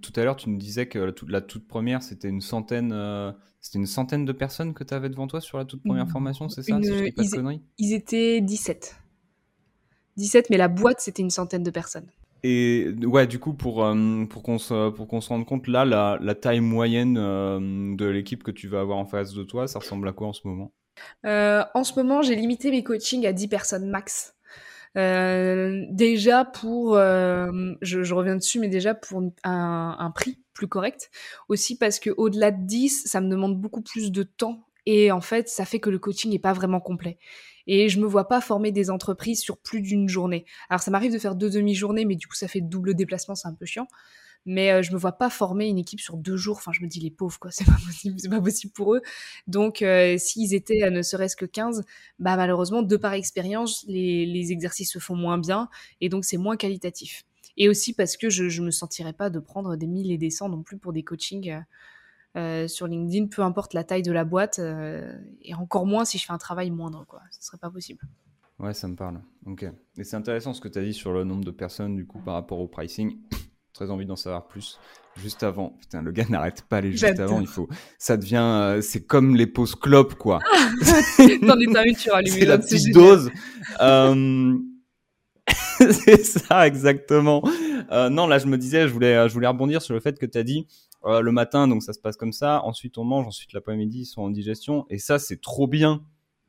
tout 0.03 0.13
à 0.17 0.25
l'heure, 0.25 0.37
tu 0.37 0.51
nous 0.51 0.59
disais 0.59 0.89
que 0.89 0.99
la 1.27 1.41
toute, 1.41 1.67
première, 1.67 2.03
c'était 2.03 2.29
une 2.29 2.43
centaine, 2.43 2.93
euh, 2.93 3.33
c'était 3.63 3.79
une 3.79 3.87
centaine 3.87 4.27
de 4.27 4.33
personnes 4.33 4.75
que 4.75 4.85
tu 4.85 4.93
avais 4.93 5.09
devant 5.09 5.27
toi 5.27 5.41
sur 5.41 5.57
la 5.57 5.65
toute 5.65 5.83
première 5.83 6.11
formation, 6.11 6.51
c'est 6.51 6.63
ça 6.63 6.79
ils, 6.79 7.15
ils, 7.79 7.95
étaient 7.95 8.43
17. 8.43 8.97
17, 10.19 10.51
mais 10.51 10.59
la 10.59 10.69
boîte, 10.69 11.01
c'était 11.01 11.23
une 11.23 11.31
centaine 11.31 11.63
de 11.63 11.71
personnes. 11.71 12.11
Et 12.43 12.95
ouais, 13.03 13.27
du 13.27 13.39
coup, 13.39 13.55
pour, 13.55 13.83
euh, 13.83 14.27
pour 14.27 14.43
qu'on 14.43 14.59
se, 14.59 14.91
pour 14.91 15.09
qu'on 15.09 15.23
se 15.23 15.31
rende 15.31 15.47
compte, 15.47 15.67
là, 15.67 15.87
la, 15.87 16.19
la 16.21 16.35
taille 16.35 16.61
moyenne 16.61 17.17
euh, 17.17 17.97
de 17.97 18.05
l'équipe 18.05 18.43
que 18.43 18.51
tu 18.51 18.69
vas 18.69 18.81
avoir 18.81 18.99
en 18.99 19.07
face 19.07 19.33
de 19.33 19.45
toi, 19.45 19.67
ça 19.67 19.79
ressemble 19.79 20.07
à 20.09 20.13
quoi 20.13 20.29
en 20.29 20.35
ce 20.35 20.47
moment? 20.47 20.73
En 21.25 21.85
ce 21.85 21.99
moment, 21.99 22.21
j'ai 22.21 22.37
limité 22.37 22.71
mes 22.71 22.83
coachings 22.83 23.27
à 23.27 23.33
10 23.33 23.49
personnes 23.49 23.89
max. 23.89 24.35
Euh, 24.99 25.85
déjà 25.91 26.45
pour, 26.45 26.97
euh, 26.97 27.75
je, 27.81 28.13
reviens 28.13 28.37
dessus, 28.37 28.59
mais 28.59 28.69
déjà 28.69 28.95
pour 28.95 29.23
un, 29.45 29.97
un 29.99 30.11
prix 30.11 30.39
plus 30.53 30.69
correct. 30.69 31.11
Aussi 31.49 31.79
parce 31.79 32.01
que 32.01 32.11
au-delà 32.17 32.51
de 32.51 32.67
10, 32.67 33.05
ça 33.07 33.21
me 33.21 33.29
demande 33.29 33.61
beaucoup 33.61 33.83
plus 33.83 34.11
de 34.11 34.25
temps 34.25 34.69
et 34.91 35.13
en 35.13 35.21
fait, 35.21 35.51
ça 35.51 35.67
fait 35.67 35.81
que 35.81 35.91
le 35.91 35.99
coaching 35.99 36.31
n'est 36.31 36.39
pas 36.39 36.55
vraiment 36.55 36.81
complet. 36.81 37.19
Et 37.67 37.91
je 37.91 38.01
me 38.01 38.07
vois 38.07 38.27
pas 38.27 38.41
former 38.41 38.73
des 38.73 38.89
entreprises 38.89 39.43
sur 39.43 39.59
plus 39.59 39.83
d'une 39.83 40.09
journée. 40.09 40.47
Alors 40.71 40.81
ça 40.81 40.91
m'arrive 40.91 41.13
de 41.13 41.19
faire 41.19 41.35
deux 41.35 41.51
demi-journées, 41.51 42.07
mais 42.07 42.17
du 42.17 42.27
coup 42.27 42.35
ça 42.35 42.49
fait 42.49 42.63
double 42.63 42.95
déplacement, 42.95 43.35
c'est 43.35 43.49
un 43.49 43.55
peu 43.55 43.67
chiant. 43.67 43.87
Mais 44.47 44.71
euh, 44.73 44.83
je 44.83 44.93
me 44.93 44.99
vois 44.99 45.13
pas 45.13 45.31
former 45.31 45.69
une 45.69 45.79
équipe 45.79 46.01
sur 46.01 46.17
deux 46.17 46.37
jours. 46.37 46.57
Enfin, 46.59 46.73
je 46.73 46.83
me 46.83 46.89
dis 46.89 47.01
les 47.01 47.11
pauvres, 47.11 47.39
quoi, 47.39 47.51
c'est 47.53 47.65
pas 47.65 47.79
possible, 47.85 48.19
c'est 48.19 48.29
pas 48.29 48.41
possible 48.41 48.73
pour 48.73 48.95
eux. 48.95 49.03
Donc, 49.47 49.83
euh, 49.83 50.17
s'ils 50.19 50.55
étaient 50.55 50.83
à 50.83 50.91
ne 50.91 51.03
serait-ce 51.03 51.37
que 51.37 51.47
15, 51.47 51.85
bah 52.19 52.37
malheureusement, 52.37 52.83
de 52.83 52.97
par 52.97 53.13
expérience, 53.13 53.85
les, 53.89 54.27
les 54.27 54.53
exercices 54.53 54.93
se 54.93 54.99
font 54.99 55.17
moins 55.17 55.39
bien 55.39 55.69
et 56.01 56.09
donc 56.09 56.25
c'est 56.25 56.39
moins 56.39 56.57
qualitatif. 56.57 57.25
Et 57.57 57.69
aussi 57.69 57.93
parce 57.93 58.17
que 58.17 58.31
je, 58.31 58.49
je 58.49 58.63
me 58.63 58.71
sentirais 58.71 59.13
pas 59.13 59.31
de 59.31 59.41
prendre 59.41 59.77
des 59.77 59.87
1000 59.87 60.13
et 60.13 60.19
des 60.19 60.31
100 60.31 60.49
non 60.51 60.63
plus 60.63 60.79
pour 60.79 60.93
des 60.93 61.03
coachings. 61.03 61.51
Euh, 61.51 61.61
euh, 62.37 62.69
sur 62.69 62.87
LinkedIn, 62.87 63.27
peu 63.27 63.43
importe 63.43 63.75
la 63.75 63.85
taille 63.85 64.03
de 64.03 64.13
la 64.13 64.25
boîte, 64.25 64.59
euh, 64.59 65.13
et 65.43 65.55
encore 65.55 65.87
moins 65.87 66.05
si 66.05 66.19
je 66.19 66.27
fais 66.27 66.33
un 66.33 66.39
travail 66.39 66.71
moindre, 66.71 67.05
quoi. 67.07 67.21
Ce 67.31 67.45
serait 67.45 67.59
pas 67.59 67.71
possible. 67.71 68.01
Ouais, 68.59 68.75
ça 68.75 68.87
me 68.87 68.97
parle. 68.97 69.21
Ok. 69.47 69.65
Et 69.97 70.05
c'est 70.05 70.17
intéressant 70.17 70.53
ce 70.53 70.61
que 70.61 70.69
tu 70.69 70.79
as 70.79 70.83
dit 70.83 70.93
sur 70.95 71.13
le 71.13 71.25
nombre 71.25 71.45
de 71.45 71.51
personnes, 71.51 71.97
du 71.97 72.07
coup, 72.07 72.21
par 72.21 72.35
rapport 72.35 72.61
au 72.61 72.69
pricing. 72.69 73.19
Très 73.79 73.93
envie 73.93 74.07
d'en 74.07 74.17
savoir 74.17 74.49
plus. 74.49 74.81
Juste 75.17 75.45
avant, 75.45 75.77
putain, 75.81 76.03
le 76.03 76.11
gars 76.11 76.25
n'arrête 76.29 76.63
pas 76.63 76.81
les 76.81 76.91
juste 76.91 77.21
avant. 77.21 77.41
Il 77.41 77.47
faut, 77.47 77.69
ça 77.97 78.17
devient, 78.17 78.37
euh, 78.39 78.81
c'est 78.81 79.07
comme 79.07 79.37
les 79.37 79.47
pauses 79.47 79.77
clopes, 79.77 80.15
quoi. 80.15 80.41
T'en 81.17 81.61
es 81.61 81.95
C'est 81.95 82.45
la 82.45 82.59
petite 82.59 82.93
dose. 82.93 83.31
c'est 85.79 86.25
ça, 86.25 86.67
exactement. 86.67 87.41
non, 87.91 88.27
là, 88.27 88.39
je 88.39 88.47
me 88.47 88.59
disais, 88.59 88.89
je 88.89 88.93
voulais, 88.93 89.29
je 89.29 89.33
voulais 89.33 89.47
rebondir 89.47 89.81
sur 89.81 89.95
le 89.95 90.01
fait 90.01 90.19
que 90.19 90.27
tu 90.27 90.39
as 90.39 90.43
dit, 90.43 90.67
euh, 91.05 91.21
le 91.21 91.31
matin, 91.31 91.69
donc 91.69 91.83
ça 91.83 91.93
se 91.93 92.01
passe 92.01 92.17
comme 92.17 92.33
ça. 92.33 92.63
Ensuite, 92.65 92.99
on 92.99 93.05
mange. 93.05 93.27
Ensuite, 93.27 93.53
l'après-midi, 93.53 94.01
ils 94.01 94.07
sont 94.07 94.23
en 94.23 94.31
digestion. 94.31 94.87
Et 94.91 94.99
ça, 94.99 95.19
c'est 95.19 95.41
trop 95.41 95.67
bien. 95.67 96.03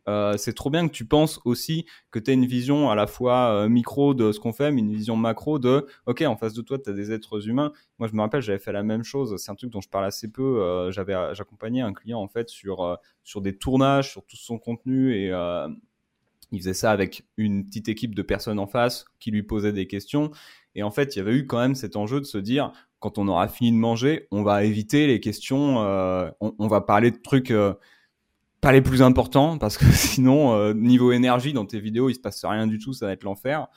Euh, 0.09 0.37
c'est 0.37 0.53
trop 0.53 0.69
bien 0.69 0.87
que 0.87 0.93
tu 0.93 1.05
penses 1.05 1.39
aussi 1.45 1.85
que 2.11 2.19
tu 2.19 2.31
as 2.31 2.33
une 2.33 2.45
vision 2.45 2.89
à 2.89 2.95
la 2.95 3.07
fois 3.07 3.51
euh, 3.51 3.69
micro 3.69 4.13
de 4.13 4.31
ce 4.31 4.39
qu'on 4.39 4.53
fait, 4.53 4.71
mais 4.71 4.81
une 4.81 4.91
vision 4.91 5.15
macro 5.15 5.59
de 5.59 5.85
OK, 6.07 6.21
en 6.21 6.35
face 6.35 6.53
de 6.53 6.61
toi, 6.61 6.79
tu 6.79 6.89
as 6.89 6.93
des 6.93 7.11
êtres 7.11 7.47
humains. 7.47 7.71
Moi, 7.99 8.07
je 8.07 8.15
me 8.15 8.21
rappelle, 8.21 8.41
j'avais 8.41 8.59
fait 8.59 8.71
la 8.71 8.83
même 8.83 9.03
chose. 9.03 9.35
C'est 9.37 9.51
un 9.51 9.55
truc 9.55 9.69
dont 9.69 9.81
je 9.81 9.89
parle 9.89 10.05
assez 10.05 10.31
peu. 10.31 10.89
j'avais, 10.91 11.15
j'accompagnais 11.33 11.81
un 11.81 11.93
client 11.93 12.19
en 12.19 12.27
fait 12.27 12.49
sur, 12.49 12.97
sur 13.23 13.41
des 13.41 13.57
tournages, 13.57 14.11
sur 14.11 14.25
tout 14.25 14.37
son 14.37 14.57
contenu 14.57 15.13
et 15.13 15.31
il 16.51 16.59
faisait 16.59 16.73
ça 16.73 16.91
avec 16.91 17.25
une 17.37 17.65
petite 17.65 17.89
équipe 17.89 18.15
de 18.15 18.21
personnes 18.21 18.59
en 18.59 18.67
face 18.67 19.05
qui 19.19 19.31
lui 19.31 19.43
posaient 19.43 19.73
des 19.73 19.87
questions. 19.87 20.31
Et 20.75 20.83
en 20.83 20.91
fait, 20.91 21.15
il 21.15 21.19
y 21.19 21.21
avait 21.21 21.35
eu 21.35 21.45
quand 21.45 21.59
même 21.59 21.75
cet 21.75 21.95
enjeu 21.95 22.19
de 22.19 22.25
se 22.25 22.37
dire, 22.37 22.71
quand 22.99 23.17
on 23.17 23.27
aura 23.27 23.47
fini 23.47 23.71
de 23.71 23.77
manger, 23.77 24.27
on 24.31 24.43
va 24.43 24.63
éviter 24.63 25.07
les 25.07 25.19
questions, 25.19 25.81
euh, 25.81 26.29
on, 26.39 26.67
va 26.67 26.81
parler 26.81 27.11
de 27.11 27.17
trucs 27.17 27.51
euh, 27.51 27.73
pas 28.61 28.71
les 28.71 28.81
plus 28.81 29.01
importants 29.01 29.57
parce 29.57 29.77
que 29.77 29.85
sinon, 29.91 30.53
euh, 30.53 30.73
niveau 30.73 31.11
énergie 31.11 31.53
dans 31.53 31.65
tes 31.65 31.79
vidéos, 31.79 32.09
il 32.09 32.15
se 32.15 32.19
passe 32.19 32.43
rien 32.45 32.67
du 32.67 32.79
tout, 32.79 32.93
ça 32.93 33.05
va 33.05 33.13
être 33.13 33.23
l'enfer. 33.23 33.67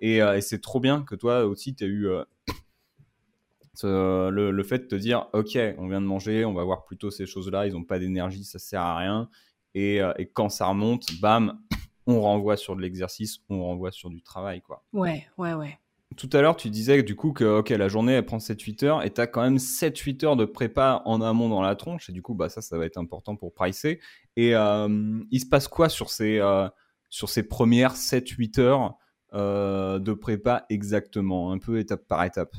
Et, 0.00 0.20
c'est 0.40 0.60
trop 0.60 0.80
bien 0.80 1.02
que 1.02 1.14
toi 1.14 1.44
aussi, 1.44 1.74
tu 1.74 1.84
as 1.84 1.86
eu 1.86 2.08
le, 3.82 4.62
fait 4.62 4.78
de 4.78 4.86
te 4.86 4.94
dire, 4.94 5.28
ok, 5.32 5.58
on 5.78 5.88
vient 5.88 6.00
de 6.00 6.06
manger, 6.06 6.44
on 6.44 6.54
va 6.54 6.64
voir 6.64 6.84
plutôt 6.84 7.10
ces 7.10 7.26
choses-là, 7.26 7.66
ils 7.66 7.72
n'ont 7.72 7.84
pas 7.84 7.98
d'énergie, 7.98 8.44
ça 8.44 8.58
sert 8.58 8.82
à 8.82 8.98
rien. 8.98 9.28
Et, 9.74 10.00
et, 10.18 10.26
quand 10.32 10.48
ça 10.48 10.66
remonte, 10.66 11.06
bam, 11.20 11.60
on 12.06 12.20
renvoie 12.20 12.56
sur 12.56 12.76
de 12.76 12.80
l'exercice, 12.80 13.38
on 13.48 13.62
renvoie 13.62 13.92
sur 13.92 14.10
du 14.10 14.22
travail, 14.22 14.60
quoi. 14.60 14.84
Ouais, 14.92 15.26
ouais, 15.38 15.54
ouais. 15.54 15.78
Tout 16.16 16.30
à 16.32 16.40
l'heure, 16.40 16.56
tu 16.56 16.70
disais 16.70 17.02
du 17.02 17.16
coup 17.16 17.32
que 17.32 17.74
la 17.74 17.88
journée 17.88 18.12
elle 18.12 18.24
prend 18.24 18.38
7-8 18.38 18.84
heures 18.84 19.04
et 19.04 19.10
tu 19.12 19.20
as 19.20 19.26
quand 19.26 19.42
même 19.42 19.56
7-8 19.56 20.24
heures 20.24 20.36
de 20.36 20.44
prépa 20.44 21.02
en 21.06 21.20
amont 21.20 21.48
dans 21.48 21.62
la 21.62 21.74
tronche. 21.74 22.08
Et 22.08 22.12
du 22.12 22.22
coup, 22.22 22.34
bah, 22.34 22.48
ça, 22.48 22.62
ça 22.62 22.78
va 22.78 22.86
être 22.86 22.98
important 22.98 23.34
pour 23.36 23.52
pricer. 23.52 24.00
Et 24.36 24.54
euh, 24.54 25.18
il 25.30 25.40
se 25.40 25.46
passe 25.46 25.66
quoi 25.66 25.88
sur 25.88 26.10
ces, 26.10 26.38
euh, 26.38 26.68
sur 27.10 27.28
ces 27.28 27.42
premières 27.42 27.94
7-8 27.94 28.60
heures 28.60 28.94
euh, 29.32 29.98
de 29.98 30.12
prépa 30.12 30.64
exactement, 30.70 31.50
un 31.50 31.58
peu 31.58 31.80
étape 31.80 32.06
par 32.06 32.22
étape 32.22 32.54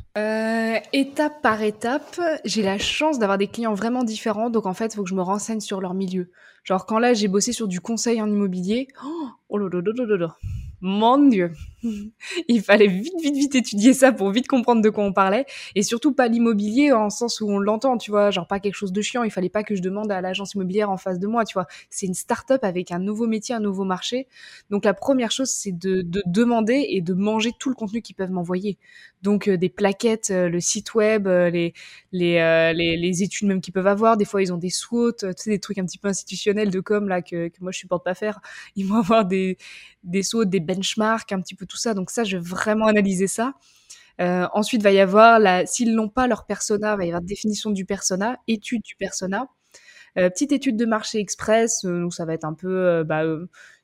Étape 0.91 1.41
par 1.41 1.61
étape, 1.61 2.19
j'ai 2.43 2.61
la 2.61 2.77
chance 2.77 3.17
d'avoir 3.17 3.37
des 3.37 3.47
clients 3.47 3.73
vraiment 3.73 4.03
différents, 4.03 4.49
donc 4.49 4.65
en 4.65 4.73
fait, 4.73 4.87
il 4.87 4.95
faut 4.97 5.03
que 5.03 5.09
je 5.09 5.15
me 5.15 5.21
renseigne 5.21 5.61
sur 5.61 5.79
leur 5.79 5.93
milieu. 5.93 6.31
Genre 6.65 6.85
quand 6.85 6.99
là, 6.99 7.13
j'ai 7.13 7.29
bossé 7.29 7.53
sur 7.53 7.69
du 7.69 7.79
conseil 7.79 8.21
en 8.21 8.27
immobilier, 8.27 8.89
oh, 9.05 9.27
oh 9.47 9.57
là 9.57 9.69
là 9.71 9.79
là 9.81 10.05
là 10.05 10.17
là 10.17 10.35
mon 10.81 11.17
Dieu, 11.17 11.51
il 12.47 12.61
fallait 12.61 12.87
vite, 12.87 13.13
vite, 13.21 13.35
vite 13.35 13.55
étudier 13.55 13.93
ça 13.93 14.11
pour 14.11 14.31
vite 14.31 14.47
comprendre 14.47 14.81
de 14.81 14.89
quoi 14.89 15.03
on 15.03 15.13
parlait. 15.13 15.45
Et 15.75 15.83
surtout 15.83 16.13
pas 16.13 16.27
l'immobilier 16.27 16.91
en 16.91 17.09
sens 17.09 17.41
où 17.41 17.49
on 17.49 17.59
l'entend, 17.59 17.97
tu 17.97 18.11
vois, 18.11 18.31
genre 18.31 18.47
pas 18.47 18.59
quelque 18.59 18.75
chose 18.75 18.91
de 18.91 19.01
chiant. 19.01 19.23
Il 19.23 19.31
fallait 19.31 19.49
pas 19.49 19.63
que 19.63 19.75
je 19.75 19.81
demande 19.81 20.11
à 20.11 20.21
l'agence 20.21 20.53
immobilière 20.53 20.89
en 20.89 20.97
face 20.97 21.19
de 21.19 21.27
moi, 21.27 21.45
tu 21.45 21.53
vois. 21.53 21.67
C'est 21.89 22.05
une 22.05 22.13
start-up 22.13 22.63
avec 22.63 22.91
un 22.91 22.99
nouveau 22.99 23.27
métier, 23.27 23.55
un 23.55 23.59
nouveau 23.59 23.83
marché. 23.83 24.27
Donc 24.69 24.85
la 24.85 24.93
première 24.93 25.31
chose, 25.31 25.49
c'est 25.49 25.71
de, 25.71 26.05
demander 26.25 26.85
et 26.89 27.01
de 27.01 27.13
manger 27.13 27.51
tout 27.57 27.69
le 27.69 27.75
contenu 27.75 28.01
qu'ils 28.01 28.15
peuvent 28.15 28.31
m'envoyer. 28.31 28.77
Donc 29.21 29.47
euh, 29.47 29.57
des 29.57 29.69
plaquettes, 29.69 30.29
euh, 30.31 30.49
le 30.49 30.59
site 30.59 30.93
web, 30.93 31.27
euh, 31.27 31.49
les, 31.49 31.73
les, 32.11 32.73
les, 32.73 33.23
études 33.23 33.47
même 33.47 33.61
qu'ils 33.61 33.73
peuvent 33.73 33.87
avoir. 33.87 34.17
Des 34.17 34.25
fois, 34.25 34.41
ils 34.41 34.53
ont 34.53 34.57
des 34.57 34.69
SWOT, 34.69 35.13
tu 35.13 35.27
sais, 35.35 35.49
des 35.49 35.59
trucs 35.59 35.77
un 35.77 35.85
petit 35.85 35.97
peu 35.97 36.07
institutionnels 36.07 36.69
de 36.69 36.79
com 36.79 37.07
là 37.07 37.21
que, 37.21 37.49
moi 37.59 37.71
je 37.71 37.79
supporte 37.79 38.03
pas 38.03 38.13
faire. 38.13 38.39
Ils 38.75 38.85
vont 38.87 38.97
avoir 38.97 39.25
des, 39.25 39.57
des 40.03 40.23
SWOT, 40.23 40.45
des 40.45 40.59
benchmarks, 40.59 41.31
un 41.31 41.41
petit 41.41 41.55
peu 41.55 41.65
tout 41.65 41.74
ça. 41.77 41.93
Donc 41.93 42.09
ça, 42.09 42.23
je 42.23 42.37
vais 42.37 42.43
vraiment 42.43 42.87
analyser 42.87 43.27
ça. 43.27 43.53
Euh, 44.21 44.47
ensuite, 44.53 44.81
va 44.81 44.91
y 44.91 44.99
avoir, 44.99 45.39
la, 45.39 45.65
s'ils 45.65 45.93
n'ont 45.93 46.09
pas 46.09 46.27
leur 46.27 46.45
persona, 46.45 46.95
va 46.95 47.05
y 47.05 47.09
avoir 47.09 47.21
définition 47.21 47.71
du 47.71 47.85
persona, 47.85 48.37
étude 48.47 48.81
du 48.81 48.95
persona. 48.95 49.47
Euh, 50.17 50.29
petite 50.29 50.53
étude 50.53 50.77
de 50.77 50.85
marché 50.85 51.19
express, 51.19 51.83
euh, 51.83 52.01
donc 52.01 52.13
ça 52.13 52.23
va 52.23 52.33
être 52.33 52.45
un 52.45 52.53
peu 52.53 53.03
bah, 53.03 53.23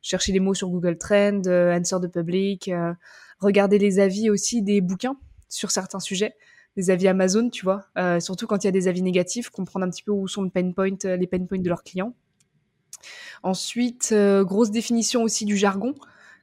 chercher 0.02 0.32
les 0.32 0.40
mots 0.40 0.54
sur 0.54 0.70
Google 0.70 0.98
Trend, 0.98 1.42
answer 1.46 2.00
de 2.02 2.08
public, 2.08 2.72
regarder 3.40 3.78
les 3.78 4.00
avis 4.00 4.30
aussi 4.30 4.62
des 4.62 4.80
bouquins 4.80 5.18
sur 5.50 5.72
certains 5.72 6.00
sujets, 6.00 6.36
des 6.78 6.90
avis 6.90 7.10
Amazon, 7.10 7.50
tu 7.50 7.66
vois, 7.66 7.86
surtout 8.22 8.48
quand 8.48 8.64
il 8.64 8.68
y 8.68 8.70
a 8.70 8.72
des 8.72 8.88
avis 8.88 9.02
négatifs, 9.02 9.50
comprendre 9.50 9.86
un 9.86 9.90
petit 9.90 10.04
peu 10.04 10.12
où 10.12 10.28
sont 10.30 10.44
le 10.44 10.50
pain 10.50 10.72
point, 10.72 10.96
les 11.04 11.28
pain 11.28 11.46
points 11.46 11.60
de 11.60 11.68
leurs 11.68 11.84
clients. 11.84 12.16
Ensuite, 13.44 14.14
grosse 14.42 14.72
définition 14.72 15.24
aussi 15.24 15.44
du 15.44 15.58
jargon 15.58 15.94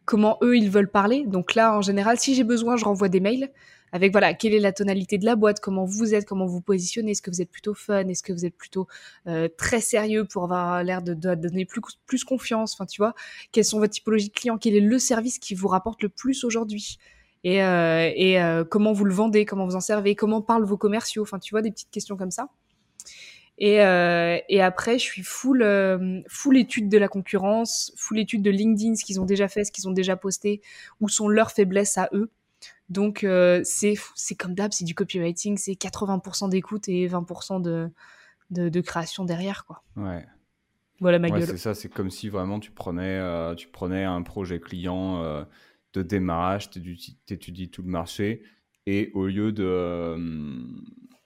comment 0.09 0.39
eux 0.43 0.57
ils 0.57 0.71
veulent 0.71 0.91
parler. 0.91 1.25
Donc 1.27 1.55
là, 1.55 1.77
en 1.77 1.83
général, 1.83 2.19
si 2.19 2.35
j'ai 2.35 2.43
besoin, 2.43 2.77
je 2.77 2.85
renvoie 2.87 3.11
des 3.11 3.21
mails 3.21 3.51
avec 3.93 4.11
voilà 4.13 4.33
quelle 4.33 4.55
est 4.55 4.59
la 4.59 4.73
tonalité 4.73 5.19
de 5.19 5.27
la 5.27 5.37
boîte, 5.37 5.61
comment 5.61 5.85
vous 5.85 6.15
êtes, 6.15 6.25
comment 6.27 6.47
vous 6.47 6.63
positionnez, 6.63 7.11
est-ce 7.11 7.21
que 7.21 7.31
vous 7.31 7.43
êtes 7.43 7.51
plutôt 7.51 7.75
fun, 7.75 8.09
est-ce 8.09 8.23
que 8.23 8.33
vous 8.33 8.47
êtes 8.47 8.57
plutôt 8.57 8.87
euh, 9.27 9.49
très 9.57 9.81
sérieux 9.81 10.25
pour 10.25 10.45
avoir 10.45 10.83
l'air 10.83 11.03
de, 11.03 11.13
donner 11.13 11.67
plus 11.67 11.83
plus 12.07 12.25
confiance, 12.25 12.73
enfin 12.75 12.87
tu 12.87 13.01
vois, 13.03 13.15
quelles 13.53 13.67
sont 13.67 13.79
votre 13.79 13.93
typologie 13.93 14.29
de 14.29 14.35
clients, 14.35 14.59
quel 14.59 14.75
est 14.75 14.81
le 14.81 14.99
service 14.99 15.39
qui 15.39 15.55
vous 15.55 15.69
rapporte 15.69 16.03
le 16.03 16.09
plus 16.09 16.43
aujourd'hui? 16.45 16.99
Et, 17.45 17.63
euh, 17.63 18.11
euh, 18.19 18.65
comment 18.65 18.93
vous 18.93 19.05
le 19.05 19.15
vendez, 19.15 19.45
comment 19.45 19.67
vous 19.67 19.77
en 19.77 19.81
servez, 19.81 20.15
comment 20.15 20.43
parlent 20.43 20.65
vos 20.65 20.79
commerciaux, 20.79 21.23
enfin 21.23 21.39
tu 21.39 21.53
vois 21.53 21.63
des 21.63 21.71
petites 21.71 21.91
questions 21.91 22.17
comme 22.17 22.31
ça. 22.31 22.49
Et, 23.61 23.83
euh, 23.83 24.39
et 24.49 24.63
après, 24.63 24.99
je 24.99 25.05
suis 25.05 25.23
full, 25.23 25.63
euh, 25.63 26.21
full 26.29 26.57
étude 26.57 26.89
de 26.89 26.97
la 26.97 27.09
concurrence, 27.09 27.93
full 27.97 28.21
étude 28.21 28.41
de 28.41 28.51
LinkedIn, 28.51 28.95
ce 28.95 29.05
qu'ils 29.05 29.21
ont 29.21 29.25
déjà 29.25 29.49
fait, 29.49 29.65
ce 29.65 29.73
qu'ils 29.73 29.89
ont 29.89 29.93
déjà 29.93 30.17
posté, 30.17 30.63
où 31.01 31.09
sont 31.09 31.29
leurs 31.29 31.51
faiblesses 31.51 31.99
à 31.99 32.09
eux. 32.13 32.31
Donc, 32.89 33.25
euh, 33.25 33.61
c'est, 33.65 33.95
c'est 34.15 34.37
comme 34.37 34.55
d'hab, 34.55 34.73
c'est 34.73 34.85
du 34.85 34.95
copywriting, 34.95 35.59
c'est 35.59 35.73
80% 35.73 36.49
d'écoute 36.51 36.89
et 36.89 37.09
20% 37.09 37.61
de, 37.61 37.91
de, 38.51 38.69
de, 38.69 38.81
création 38.81 39.25
derrière, 39.25 39.67
quoi. 39.67 39.83
Ouais. 39.97 40.25
Voilà 41.01 41.19
ma 41.19 41.29
ouais, 41.29 41.41
gueule. 41.41 41.49
C'est 41.49 41.59
ça, 41.59 41.75
c'est 41.75 41.89
comme 41.89 42.11
si 42.11 42.29
vraiment 42.29 42.61
tu 42.61 42.71
prenais, 42.71 43.21
tu 43.57 43.69
prenais 43.69 44.05
un 44.05 44.23
projet 44.23 44.59
client 44.59 45.47
de 45.93 46.03
démarrage, 46.03 46.71
tu 46.71 46.97
étudies 47.29 47.71
tout 47.71 47.83
le 47.83 47.89
marché, 47.89 48.43
et 48.87 49.11
au 49.15 49.27
lieu 49.27 49.53
de 49.53 50.17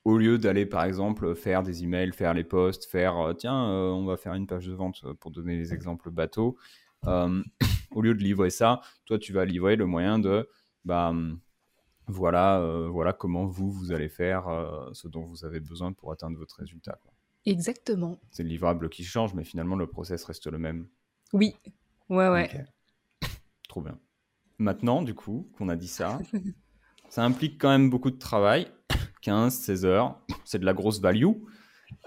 au 0.04 0.18
lieu 0.18 0.38
d'aller 0.38 0.66
par 0.66 0.84
exemple 0.84 1.34
faire 1.34 1.62
des 1.62 1.84
emails, 1.84 2.12
faire 2.12 2.34
les 2.34 2.44
posts, 2.44 2.86
faire 2.86 3.18
euh, 3.18 3.34
tiens, 3.34 3.68
euh, 3.70 3.90
on 3.90 4.04
va 4.04 4.16
faire 4.16 4.34
une 4.34 4.46
page 4.46 4.66
de 4.66 4.72
vente 4.72 5.00
euh, 5.04 5.14
pour 5.14 5.30
donner 5.30 5.56
les 5.56 5.72
exemples 5.72 6.10
bateaux, 6.10 6.56
au 7.06 8.00
lieu 8.00 8.14
de 8.14 8.22
livrer 8.22 8.50
ça, 8.50 8.80
toi 9.06 9.18
tu 9.18 9.32
vas 9.32 9.44
livrer 9.44 9.76
le 9.76 9.86
moyen 9.86 10.18
de 10.18 10.48
bah, 10.84 11.12
voilà, 12.06 12.60
voilà 12.90 13.12
comment 13.12 13.46
vous, 13.46 13.70
vous 13.70 13.92
allez 13.92 14.08
faire 14.08 14.44
ce 14.92 15.08
dont 15.08 15.24
vous 15.24 15.44
avez 15.44 15.60
besoin 15.60 15.92
pour 15.92 16.12
atteindre 16.12 16.38
votre 16.38 16.56
résultat. 16.56 16.98
Exactement. 17.44 18.18
C'est 18.30 18.44
le 18.44 18.48
livrable 18.48 18.88
qui 18.88 19.04
change, 19.04 19.34
mais 19.34 19.44
finalement 19.44 19.76
le 19.76 19.86
process 19.86 20.24
reste 20.24 20.46
le 20.46 20.58
même. 20.58 20.86
Oui, 21.32 21.56
ouais, 22.08 22.28
ouais. 22.28 22.66
Trop 23.68 23.80
bien. 23.80 23.98
Maintenant, 24.58 25.02
du 25.02 25.14
coup, 25.14 25.50
qu'on 25.56 25.68
a 25.68 25.76
dit 25.76 25.88
ça, 25.88 26.20
ça 27.08 27.24
implique 27.24 27.60
quand 27.60 27.70
même 27.70 27.90
beaucoup 27.90 28.10
de 28.10 28.18
travail. 28.18 28.68
15, 29.22 29.54
16 29.54 29.84
heures, 29.86 30.18
c'est 30.44 30.58
de 30.58 30.66
la 30.66 30.74
grosse 30.74 31.00
value. 31.00 31.26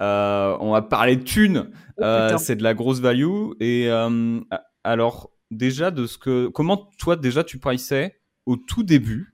Euh, 0.02 0.58
on 0.60 0.72
va 0.72 0.82
parler 0.82 1.16
de 1.16 1.24
thunes, 1.24 1.72
oh, 1.98 2.04
euh, 2.04 2.38
c'est 2.38 2.56
de 2.56 2.64
la 2.64 2.74
grosse 2.74 3.00
value. 3.00 3.52
Et 3.60 3.90
euh, 3.90 4.40
alors, 4.84 5.32
déjà, 5.52 5.92
de 5.92 6.06
ce 6.06 6.18
que, 6.18 6.48
comment 6.48 6.90
toi, 7.00 7.16
déjà, 7.16 7.44
tu 7.44 7.58
priceais 7.58 8.20
au 8.46 8.58
tout 8.58 8.84
début? 8.84 9.34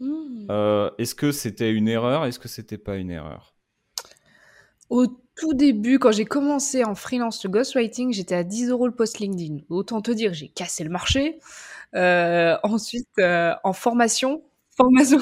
Hmm. 0.00 0.50
Est-ce 0.98 1.14
que 1.14 1.32
c'était 1.32 1.72
une 1.72 1.88
erreur? 1.88 2.26
Est-ce 2.26 2.38
que 2.38 2.48
c'était 2.48 2.78
pas 2.78 2.96
une 2.96 3.10
erreur? 3.10 3.54
Au 4.90 5.06
tout 5.06 5.54
début, 5.54 5.98
quand 5.98 6.12
j'ai 6.12 6.26
commencé 6.26 6.84
en 6.84 6.94
freelance 6.94 7.42
le 7.44 7.50
ghostwriting, 7.50 8.12
j'étais 8.12 8.34
à 8.34 8.44
10 8.44 8.68
euros 8.68 8.86
le 8.86 8.94
post 8.94 9.20
LinkedIn. 9.20 9.58
Autant 9.70 10.02
te 10.02 10.10
dire, 10.10 10.34
j'ai 10.34 10.48
cassé 10.48 10.84
le 10.84 10.90
marché. 10.90 11.38
ensuite, 11.94 13.08
en 13.18 13.72
formation, 13.72 14.42
formation 14.76 15.18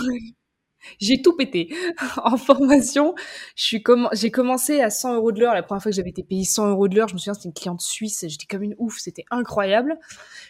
J'ai 0.98 1.22
tout 1.22 1.36
pété. 1.36 1.74
en 2.24 2.36
formation, 2.36 3.14
j'ai 3.54 3.82
commencé 3.82 4.80
à 4.80 4.90
100 4.90 5.16
euros 5.16 5.32
de 5.32 5.40
l'heure. 5.40 5.54
La 5.54 5.62
première 5.62 5.82
fois 5.82 5.90
que 5.90 5.96
j'avais 5.96 6.10
été 6.10 6.22
payé 6.22 6.44
100 6.44 6.70
euros 6.70 6.88
de 6.88 6.96
l'heure, 6.96 7.08
je 7.08 7.14
me 7.14 7.18
souviens, 7.18 7.34
c'était 7.34 7.48
une 7.48 7.54
cliente 7.54 7.80
suisse. 7.80 8.24
J'étais 8.28 8.46
comme 8.46 8.62
une 8.62 8.74
ouf. 8.78 8.98
C'était 8.98 9.24
incroyable. 9.30 9.98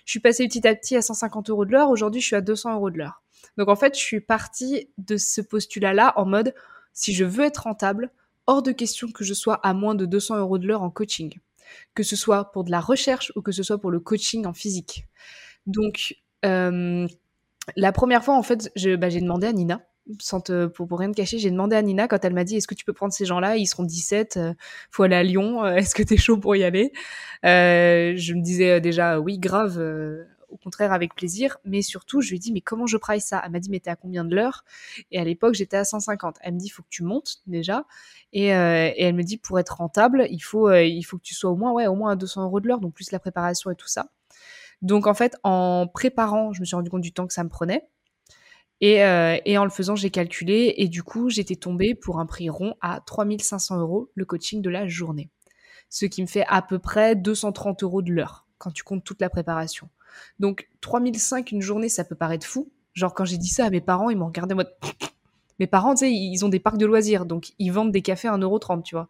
Je 0.04 0.10
suis 0.10 0.20
passée 0.20 0.46
petit 0.46 0.66
à 0.66 0.74
petit 0.74 0.96
à 0.96 1.02
150 1.02 1.50
euros 1.50 1.64
de 1.64 1.72
l'heure. 1.72 1.90
Aujourd'hui, 1.90 2.20
je 2.20 2.26
suis 2.26 2.36
à 2.36 2.40
200 2.40 2.74
euros 2.74 2.90
de 2.90 2.98
l'heure. 2.98 3.22
Donc, 3.56 3.68
en 3.68 3.76
fait, 3.76 3.94
je 3.96 4.02
suis 4.02 4.20
partie 4.20 4.88
de 4.98 5.16
ce 5.16 5.40
postulat-là 5.40 6.12
en 6.16 6.26
mode, 6.26 6.54
si 6.92 7.12
je 7.12 7.24
veux 7.24 7.44
être 7.44 7.64
rentable, 7.64 8.10
hors 8.46 8.62
de 8.62 8.72
question 8.72 9.10
que 9.10 9.24
je 9.24 9.34
sois 9.34 9.54
à 9.54 9.74
moins 9.74 9.94
de 9.94 10.06
200 10.06 10.38
euros 10.38 10.58
de 10.58 10.66
l'heure 10.66 10.82
en 10.82 10.90
coaching. 10.90 11.34
Que 11.94 12.02
ce 12.02 12.16
soit 12.16 12.50
pour 12.52 12.64
de 12.64 12.70
la 12.70 12.80
recherche 12.80 13.32
ou 13.36 13.42
que 13.42 13.52
ce 13.52 13.62
soit 13.62 13.78
pour 13.78 13.90
le 13.90 14.00
coaching 14.00 14.46
en 14.46 14.52
physique. 14.52 15.06
Donc, 15.66 16.16
euh, 16.44 17.06
la 17.76 17.92
première 17.92 18.24
fois, 18.24 18.36
en 18.36 18.42
fait, 18.42 18.70
bah, 18.98 19.08
j'ai 19.08 19.20
demandé 19.20 19.46
à 19.46 19.52
Nina, 19.52 19.80
pour, 20.74 20.98
rien 20.98 21.11
te 21.11 21.16
cacher, 21.16 21.38
j'ai 21.38 21.50
demandé 21.50 21.76
à 21.76 21.82
Nina 21.82 22.08
quand 22.08 22.24
elle 22.24 22.34
m'a 22.34 22.44
dit 22.44 22.56
est-ce 22.56 22.66
que 22.66 22.74
tu 22.74 22.84
peux 22.84 22.92
prendre 22.92 23.12
ces 23.12 23.24
gens-là? 23.24 23.56
Ils 23.56 23.66
seront 23.66 23.84
17, 23.84 24.36
euh, 24.36 24.54
faut 24.90 25.02
aller 25.02 25.16
à 25.16 25.22
Lyon, 25.22 25.64
euh, 25.64 25.74
est-ce 25.76 25.94
que 25.94 26.02
tu 26.02 26.14
es 26.14 26.16
chaud 26.16 26.38
pour 26.38 26.56
y 26.56 26.64
aller? 26.64 26.92
Euh, 27.44 28.14
Je 28.16 28.34
me 28.34 28.42
disais 28.42 28.80
déjà 28.80 29.20
oui, 29.20 29.38
grave, 29.38 29.78
au 30.48 30.56
contraire 30.56 30.92
avec 30.92 31.14
plaisir, 31.14 31.58
mais 31.64 31.82
surtout 31.82 32.20
je 32.20 32.30
lui 32.30 32.36
ai 32.36 32.38
dit 32.38 32.52
mais 32.52 32.61
comment 32.61 32.86
je 32.86 32.96
price 32.96 33.26
ça? 33.26 33.40
Elle 33.44 33.52
m'a 33.52 33.61
dit 33.61 33.70
mais 33.70 33.80
t'es 33.80 33.90
à 33.90 33.96
combien 33.96 34.24
de 34.24 34.34
l'heure? 34.34 34.64
Et 35.11 35.18
à 35.18 35.24
l'époque 35.24 35.54
j'étais 35.54 35.76
à 35.76 35.84
150. 35.84 36.36
Elle 36.42 36.54
me 36.54 36.58
dit 36.58 36.68
faut 36.68 36.82
que 36.82 36.88
tu 36.90 37.02
montes 37.02 37.38
déjà, 37.46 37.84
et, 38.32 38.46
et, 38.48 39.02
elle 39.02 39.14
me 39.14 39.22
dit 39.22 39.38
pour 39.38 39.58
être 39.58 39.76
rentable 39.76 40.26
il 40.30 40.40
faut 40.40 40.72
il 40.72 41.02
faut 41.02 41.18
que 41.18 41.22
tu 41.22 41.34
sois 41.34 41.50
au 41.50 41.56
moins 41.56 41.72
ouais 41.72 41.86
au 41.86 41.94
moins 41.94 42.12
à 42.12 42.16
200 42.16 42.44
euros 42.44 42.61
de 42.61 42.68
l'heure, 42.68 42.80
donc 42.80 42.94
plus 42.94 43.12
la 43.12 43.18
préparation 43.18 43.70
et 43.70 43.76
tout 43.76 43.88
ça. 43.88 44.11
Donc 44.82 45.06
en 45.06 45.14
fait 45.14 45.36
en 45.44 45.86
préparant, 45.86 46.52
je 46.52 46.61
me 46.61 46.64
suis 46.64 46.76
rendu 46.76 46.90
compte 46.90 47.02
du 47.02 47.12
temps 47.12 47.26
que 47.26 47.34
ça 47.34 47.44
me 47.44 47.48
prenait. 47.50 47.88
Et, 48.80 49.04
euh, 49.04 49.36
et, 49.44 49.58
en 49.58 49.64
le 49.64 49.70
faisant, 49.70 49.94
j'ai 49.94 50.10
calculé 50.10 50.74
et 50.78 50.88
du 50.88 51.02
coup, 51.02 51.28
j'étais 51.28 51.56
tombée 51.56 51.94
pour 51.94 52.18
un 52.18 52.26
prix 52.26 52.48
rond 52.48 52.74
à 52.80 53.00
3500 53.04 53.78
euros 53.78 54.10
le 54.14 54.24
coaching 54.24 54.62
de 54.62 54.70
la 54.70 54.86
journée. 54.86 55.28
Ce 55.90 56.06
qui 56.06 56.22
me 56.22 56.26
fait 56.26 56.44
à 56.48 56.62
peu 56.62 56.78
près 56.78 57.14
230 57.16 57.82
euros 57.82 58.00
de 58.00 58.12
l'heure 58.12 58.46
quand 58.58 58.70
tu 58.70 58.82
comptes 58.82 59.04
toute 59.04 59.20
la 59.20 59.28
préparation. 59.28 59.88
Donc 60.38 60.68
3005 60.80 61.52
une 61.52 61.60
journée, 61.62 61.88
ça 61.88 62.04
peut 62.04 62.14
paraître 62.14 62.46
fou. 62.46 62.70
Genre 62.94 63.14
quand 63.14 63.24
j'ai 63.24 63.38
dit 63.38 63.48
ça 63.48 63.66
à 63.66 63.70
mes 63.70 63.80
parents, 63.80 64.10
ils 64.10 64.16
m'ont 64.16 64.26
regardé 64.26 64.54
en 64.54 64.58
mode... 64.58 64.74
Mes 65.58 65.66
parents, 65.66 65.92
tu 65.92 66.06
sais, 66.06 66.10
ils 66.10 66.42
ont 66.42 66.48
des 66.48 66.58
parcs 66.58 66.78
de 66.78 66.86
loisirs, 66.86 67.26
donc 67.26 67.52
ils 67.58 67.68
vendent 67.68 67.92
des 67.92 68.00
cafés 68.00 68.28
à 68.28 68.32
1,30€, 68.38 68.82
tu 68.82 68.94
vois. 68.94 69.08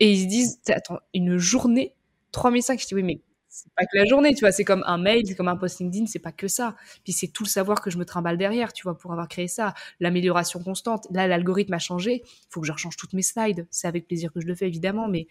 Et 0.00 0.12
ils 0.12 0.24
se 0.24 0.28
disent, 0.28 0.60
attends, 0.68 0.98
une 1.14 1.38
journée, 1.38 1.94
3005, 2.32 2.78
je 2.78 2.86
dis 2.86 2.94
oui, 2.94 3.02
mais 3.02 3.22
c'est 3.58 3.72
pas 3.74 3.84
que 3.84 3.96
la 3.96 4.04
journée, 4.04 4.34
tu 4.34 4.40
vois, 4.40 4.52
c'est 4.52 4.64
comme 4.64 4.84
un 4.86 4.98
mail, 4.98 5.26
c'est 5.26 5.34
comme 5.34 5.48
un 5.48 5.56
post 5.56 5.80
LinkedIn, 5.80 6.06
c'est 6.06 6.18
pas 6.18 6.32
que 6.32 6.46
ça. 6.46 6.76
Puis 7.02 7.12
c'est 7.12 7.28
tout 7.28 7.42
le 7.42 7.48
savoir 7.48 7.80
que 7.80 7.90
je 7.90 7.98
me 7.98 8.04
trimballe 8.04 8.38
derrière, 8.38 8.72
tu 8.72 8.84
vois, 8.84 8.96
pour 8.96 9.12
avoir 9.12 9.28
créé 9.28 9.48
ça. 9.48 9.74
L'amélioration 9.98 10.62
constante. 10.62 11.06
Là, 11.10 11.26
l'algorithme 11.26 11.74
a 11.74 11.78
changé. 11.78 12.22
Il 12.24 12.46
faut 12.50 12.60
que 12.60 12.66
je 12.66 12.72
rechange 12.72 12.96
toutes 12.96 13.14
mes 13.14 13.22
slides. 13.22 13.66
C'est 13.70 13.88
avec 13.88 14.06
plaisir 14.06 14.32
que 14.32 14.40
je 14.40 14.46
le 14.46 14.54
fais, 14.54 14.66
évidemment, 14.66 15.08
mais 15.08 15.26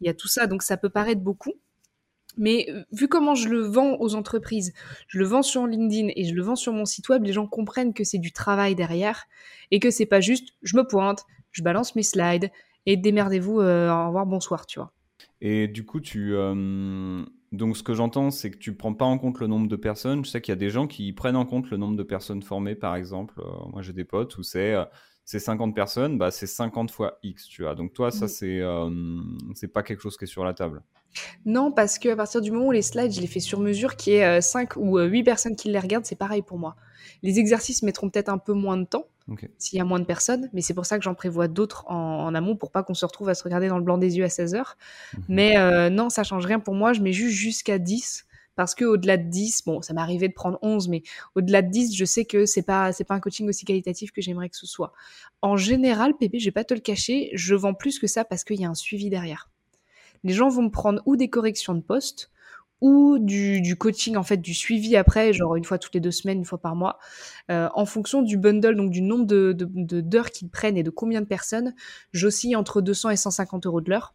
il 0.00 0.06
y 0.06 0.10
a 0.10 0.14
tout 0.14 0.28
ça. 0.28 0.46
Donc 0.46 0.62
ça 0.62 0.76
peut 0.76 0.88
paraître 0.88 1.20
beaucoup. 1.20 1.52
Mais 2.38 2.66
euh, 2.70 2.84
vu 2.92 3.08
comment 3.08 3.34
je 3.34 3.48
le 3.48 3.60
vends 3.60 3.96
aux 4.00 4.14
entreprises, 4.14 4.72
je 5.08 5.18
le 5.18 5.24
vends 5.24 5.42
sur 5.42 5.66
LinkedIn 5.66 6.08
et 6.16 6.24
je 6.24 6.34
le 6.34 6.42
vends 6.42 6.56
sur 6.56 6.72
mon 6.72 6.84
site 6.84 7.08
web, 7.08 7.24
les 7.24 7.32
gens 7.32 7.46
comprennent 7.46 7.94
que 7.94 8.04
c'est 8.04 8.18
du 8.18 8.30
travail 8.30 8.74
derrière 8.74 9.24
et 9.70 9.80
que 9.80 9.90
c'est 9.90 10.04
pas 10.04 10.20
juste 10.20 10.50
je 10.62 10.76
me 10.76 10.86
pointe, 10.86 11.24
je 11.52 11.62
balance 11.62 11.96
mes 11.96 12.02
slides 12.02 12.50
et 12.84 12.98
démerdez-vous, 12.98 13.60
euh, 13.60 13.90
au 13.90 14.06
revoir, 14.08 14.26
bonsoir, 14.26 14.66
tu 14.66 14.78
vois. 14.78 14.92
Et 15.40 15.68
du 15.68 15.84
coup, 15.84 16.00
tu, 16.00 16.34
euh, 16.34 17.24
donc, 17.52 17.76
ce 17.76 17.82
que 17.82 17.94
j'entends, 17.94 18.30
c'est 18.30 18.50
que 18.50 18.58
tu 18.58 18.74
prends 18.74 18.94
pas 18.94 19.04
en 19.04 19.18
compte 19.18 19.40
le 19.40 19.46
nombre 19.46 19.68
de 19.68 19.76
personnes. 19.76 20.24
Je 20.24 20.30
sais 20.30 20.40
qu'il 20.40 20.52
y 20.52 20.56
a 20.56 20.56
des 20.56 20.70
gens 20.70 20.86
qui 20.86 21.12
prennent 21.12 21.36
en 21.36 21.46
compte 21.46 21.70
le 21.70 21.76
nombre 21.76 21.96
de 21.96 22.02
personnes 22.02 22.42
formées, 22.42 22.74
par 22.74 22.96
exemple. 22.96 23.40
Euh, 23.40 23.68
moi, 23.72 23.82
j'ai 23.82 23.92
des 23.92 24.04
potes 24.04 24.36
où 24.38 24.42
c'est 24.42 24.74
euh, 25.34 25.38
50 25.38 25.74
personnes, 25.74 26.18
bah, 26.18 26.30
c'est 26.30 26.46
50 26.46 26.90
fois 26.90 27.18
X, 27.22 27.46
tu 27.46 27.62
vois. 27.62 27.74
Donc, 27.74 27.92
toi, 27.92 28.10
ça, 28.10 28.28
c'est 28.28 28.60
euh, 28.60 28.90
c'est 29.54 29.68
pas 29.68 29.82
quelque 29.82 30.00
chose 30.00 30.16
qui 30.16 30.24
est 30.24 30.28
sur 30.28 30.44
la 30.44 30.54
table. 30.54 30.82
Non, 31.46 31.72
parce 31.72 31.98
qu'à 31.98 32.14
partir 32.14 32.40
du 32.40 32.50
moment 32.50 32.66
où 32.66 32.72
les 32.72 32.82
slides, 32.82 33.12
je 33.12 33.20
les 33.20 33.26
fais 33.26 33.40
sur 33.40 33.60
mesure, 33.60 33.96
qu'il 33.96 34.14
y 34.14 34.16
ait 34.16 34.40
5 34.40 34.76
ou 34.76 34.98
8 34.98 35.22
personnes 35.22 35.56
qui 35.56 35.70
les 35.70 35.78
regardent, 35.78 36.04
c'est 36.04 36.14
pareil 36.14 36.42
pour 36.42 36.58
moi. 36.58 36.76
Les 37.22 37.38
exercices 37.38 37.82
mettront 37.82 38.10
peut-être 38.10 38.28
un 38.28 38.38
peu 38.38 38.52
moins 38.52 38.76
de 38.76 38.84
temps, 38.84 39.06
s'il 39.58 39.78
y 39.78 39.80
a 39.80 39.84
moins 39.84 39.98
de 39.98 40.04
personnes, 40.04 40.48
mais 40.52 40.60
c'est 40.60 40.74
pour 40.74 40.86
ça 40.86 40.98
que 40.98 41.04
j'en 41.04 41.14
prévois 41.14 41.48
d'autres 41.48 41.84
en, 41.88 42.34
amont 42.34 42.56
pour 42.56 42.70
pas 42.70 42.82
qu'on 42.82 42.94
se 42.94 43.04
retrouve 43.04 43.28
à 43.28 43.34
se 43.34 43.42
regarder 43.42 43.68
dans 43.68 43.78
le 43.78 43.84
blanc 43.84 43.98
des 43.98 44.18
yeux 44.18 44.24
à 44.24 44.28
16 44.28 44.54
heures. 44.54 44.76
Mhm. 45.14 45.24
Mais 45.28 45.56
euh, 45.58 45.90
non, 45.90 46.10
ça 46.10 46.22
change 46.22 46.46
rien 46.46 46.60
pour 46.60 46.74
moi. 46.74 46.92
Je 46.92 47.00
mets 47.00 47.12
juste 47.12 47.36
jusqu'à 47.36 47.78
10 47.78 48.25
parce 48.56 48.74
que 48.74 48.84
au-delà 48.84 49.16
de 49.16 49.28
10, 49.28 49.62
bon, 49.66 49.82
ça 49.82 49.94
m'est 49.94 50.00
arrivé 50.00 50.28
de 50.28 50.32
prendre 50.32 50.58
11, 50.62 50.88
mais 50.88 51.02
au-delà 51.34 51.62
de 51.62 51.70
10, 51.70 51.94
je 51.94 52.04
sais 52.04 52.24
que 52.24 52.46
c'est 52.46 52.62
pas 52.62 52.92
c'est 52.92 53.04
pas 53.04 53.14
un 53.14 53.20
coaching 53.20 53.48
aussi 53.48 53.64
qualitatif 53.64 54.10
que 54.10 54.20
j'aimerais 54.20 54.48
que 54.48 54.56
ce 54.56 54.66
soit. 54.66 54.92
En 55.42 55.56
général, 55.56 56.16
Pépé, 56.16 56.40
je 56.40 56.46
vais 56.46 56.52
pas 56.52 56.64
te 56.64 56.74
le 56.74 56.80
cacher, 56.80 57.30
je 57.34 57.54
vends 57.54 57.74
plus 57.74 57.98
que 57.98 58.06
ça 58.06 58.24
parce 58.24 58.42
qu'il 58.42 58.60
y 58.60 58.64
a 58.64 58.70
un 58.70 58.74
suivi 58.74 59.10
derrière. 59.10 59.50
Les 60.24 60.32
gens 60.32 60.48
vont 60.48 60.62
me 60.62 60.70
prendre 60.70 61.00
ou 61.06 61.16
des 61.16 61.28
corrections 61.28 61.74
de 61.74 61.82
poste, 61.82 62.30
ou 62.80 63.18
du, 63.18 63.76
coaching 63.78 64.16
en 64.16 64.22
fait 64.22 64.36
du 64.36 64.52
suivi 64.52 64.96
après 64.96 65.32
genre 65.32 65.56
une 65.56 65.64
fois 65.64 65.78
toutes 65.78 65.94
les 65.94 66.00
deux 66.00 66.10
semaines 66.10 66.38
une 66.38 66.44
fois 66.44 66.58
par 66.58 66.76
mois 66.76 66.98
euh, 67.50 67.68
en 67.74 67.86
fonction 67.86 68.20
du 68.20 68.36
bundle 68.36 68.76
donc 68.76 68.90
du 68.90 69.00
nombre 69.00 69.24
de 69.24 69.54
d'heures 69.54 70.30
qu'ils 70.30 70.50
prennent 70.50 70.76
et 70.76 70.82
de 70.82 70.90
combien 70.90 71.22
de 71.22 71.26
personnes 71.26 71.74
j'oscille 72.12 72.54
entre 72.54 72.82
200 72.82 73.10
et 73.10 73.16
150 73.16 73.64
euros 73.66 73.80
de 73.80 73.90
l'heure 73.90 74.14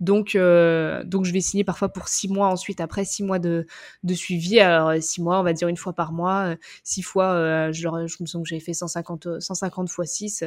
donc 0.00 0.34
euh, 0.34 1.04
donc 1.04 1.24
je 1.26 1.32
vais 1.32 1.40
signer 1.40 1.62
parfois 1.62 1.90
pour 1.90 2.08
six 2.08 2.28
mois 2.28 2.48
ensuite 2.48 2.80
après 2.80 3.04
six 3.04 3.22
mois 3.22 3.38
de, 3.38 3.66
de 4.02 4.14
suivi 4.14 4.58
alors 4.58 4.92
six 5.02 5.20
mois 5.22 5.38
on 5.38 5.42
va 5.42 5.52
dire 5.52 5.68
une 5.68 5.76
fois 5.76 5.92
par 5.92 6.12
mois 6.12 6.56
six 6.82 7.02
fois 7.02 7.32
euh, 7.32 7.72
je, 7.72 7.82
je 7.82 8.16
me 8.20 8.26
sens 8.26 8.42
que 8.42 8.48
j'avais 8.48 8.60
fait 8.60 8.72
150 8.72 9.40
150 9.40 9.88
fois 9.88 10.06
6 10.06 10.44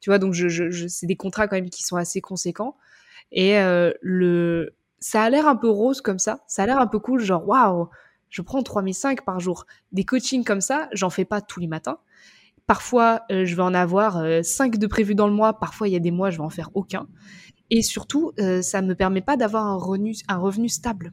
tu 0.00 0.10
vois 0.10 0.18
donc 0.18 0.34
je, 0.34 0.48
je, 0.48 0.86
c'est 0.86 1.06
des 1.06 1.16
contrats 1.16 1.48
quand 1.48 1.56
même 1.56 1.70
qui 1.70 1.82
sont 1.82 1.96
assez 1.96 2.20
conséquents 2.20 2.76
et 3.32 3.54
le 4.00 4.74
ça 5.02 5.24
a 5.24 5.30
l'air 5.30 5.46
un 5.48 5.56
peu 5.56 5.68
rose 5.68 6.00
comme 6.00 6.18
ça, 6.18 6.44
ça 6.46 6.62
a 6.62 6.66
l'air 6.66 6.78
un 6.78 6.86
peu 6.86 7.00
cool, 7.00 7.20
genre 7.20 7.46
waouh, 7.46 7.88
je 8.30 8.40
prends 8.40 8.62
3005 8.62 9.24
par 9.24 9.40
jour. 9.40 9.66
Des 9.90 10.04
coachings 10.04 10.44
comme 10.44 10.60
ça, 10.60 10.88
j'en 10.92 11.10
fais 11.10 11.24
pas 11.24 11.40
tous 11.40 11.60
les 11.60 11.66
matins. 11.66 11.98
Parfois, 12.66 13.22
euh, 13.30 13.44
je 13.44 13.56
vais 13.56 13.62
en 13.62 13.74
avoir 13.74 14.18
euh, 14.18 14.42
5 14.42 14.78
de 14.78 14.86
prévus 14.86 15.16
dans 15.16 15.26
le 15.26 15.34
mois, 15.34 15.58
parfois 15.58 15.88
il 15.88 15.92
y 15.92 15.96
a 15.96 16.00
des 16.00 16.12
mois, 16.12 16.30
je 16.30 16.38
vais 16.38 16.44
en 16.44 16.50
faire 16.50 16.70
aucun. 16.74 17.08
Et 17.74 17.80
surtout, 17.80 18.32
euh, 18.38 18.60
ça 18.60 18.82
me 18.82 18.94
permet 18.94 19.22
pas 19.22 19.38
d'avoir 19.38 19.64
un 19.64 19.76
revenu 19.76 20.68
stable 20.68 21.10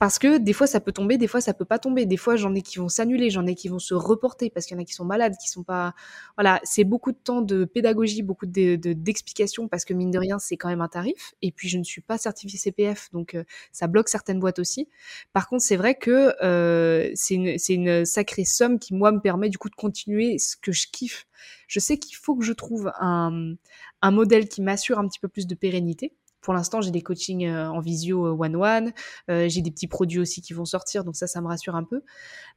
parce 0.00 0.18
que 0.18 0.38
des 0.38 0.54
fois 0.54 0.66
ça 0.66 0.80
peut 0.80 0.92
tomber, 0.92 1.18
des 1.18 1.26
fois 1.26 1.42
ça 1.42 1.52
peut 1.52 1.66
pas 1.66 1.78
tomber. 1.78 2.06
Des 2.06 2.16
fois 2.16 2.34
j'en 2.34 2.54
ai 2.54 2.62
qui 2.62 2.78
vont 2.78 2.88
s'annuler, 2.88 3.28
j'en 3.28 3.46
ai 3.46 3.54
qui 3.54 3.68
vont 3.68 3.78
se 3.78 3.92
reporter 3.92 4.48
parce 4.48 4.64
qu'il 4.64 4.74
y 4.74 4.80
en 4.80 4.82
a 4.82 4.86
qui 4.86 4.94
sont 4.94 5.04
malades, 5.04 5.34
qui 5.36 5.50
sont 5.50 5.62
pas. 5.62 5.92
Voilà, 6.38 6.58
c'est 6.64 6.84
beaucoup 6.84 7.12
de 7.12 7.18
temps 7.22 7.42
de 7.42 7.66
pédagogie, 7.66 8.22
beaucoup 8.22 8.46
de 8.46 8.76
d'explications 8.76 9.68
parce 9.68 9.84
que 9.84 9.92
mine 9.92 10.10
de 10.10 10.18
rien 10.18 10.38
c'est 10.38 10.56
quand 10.56 10.70
même 10.70 10.80
un 10.80 10.88
tarif. 10.88 11.34
Et 11.42 11.52
puis 11.52 11.68
je 11.68 11.76
ne 11.76 11.84
suis 11.84 12.00
pas 12.00 12.16
certifiée 12.16 12.58
CPF, 12.58 13.10
donc 13.12 13.34
euh, 13.34 13.44
ça 13.72 13.88
bloque 13.88 14.08
certaines 14.08 14.40
boîtes 14.40 14.58
aussi. 14.58 14.88
Par 15.34 15.48
contre 15.48 15.62
c'est 15.62 15.76
vrai 15.76 15.94
que 15.94 16.34
euh, 16.42 17.10
c'est 17.14 17.34
une, 17.34 17.56
une 17.68 18.06
sacrée 18.06 18.46
somme 18.46 18.78
qui 18.78 18.94
moi 18.94 19.12
me 19.12 19.20
permet 19.20 19.50
du 19.50 19.58
coup 19.58 19.68
de 19.68 19.74
continuer 19.74 20.38
ce 20.38 20.56
que 20.56 20.72
je 20.72 20.86
kiffe. 20.90 21.26
Je 21.68 21.78
sais 21.78 21.98
qu'il 21.98 22.16
faut 22.16 22.36
que 22.36 22.44
je 22.44 22.54
trouve 22.54 22.90
un, 23.00 23.52
un 24.00 24.10
modèle 24.10 24.48
qui 24.48 24.62
m'assure 24.62 24.98
un 24.98 25.06
petit 25.06 25.20
peu 25.20 25.28
plus 25.28 25.46
de 25.46 25.54
pérennité 25.54 26.14
pour 26.40 26.54
l'instant, 26.54 26.80
j'ai 26.80 26.90
des 26.90 27.02
coachings 27.02 27.46
euh, 27.46 27.68
en 27.68 27.80
visio 27.80 28.26
euh, 28.26 28.30
one-one. 28.30 28.92
Euh, 29.30 29.48
j'ai 29.48 29.62
des 29.62 29.70
petits 29.70 29.88
produits 29.88 30.18
aussi 30.18 30.40
qui 30.40 30.52
vont 30.52 30.64
sortir, 30.64 31.04
donc 31.04 31.16
ça, 31.16 31.26
ça 31.26 31.40
me 31.40 31.46
rassure 31.46 31.76
un 31.76 31.84
peu. 31.84 32.02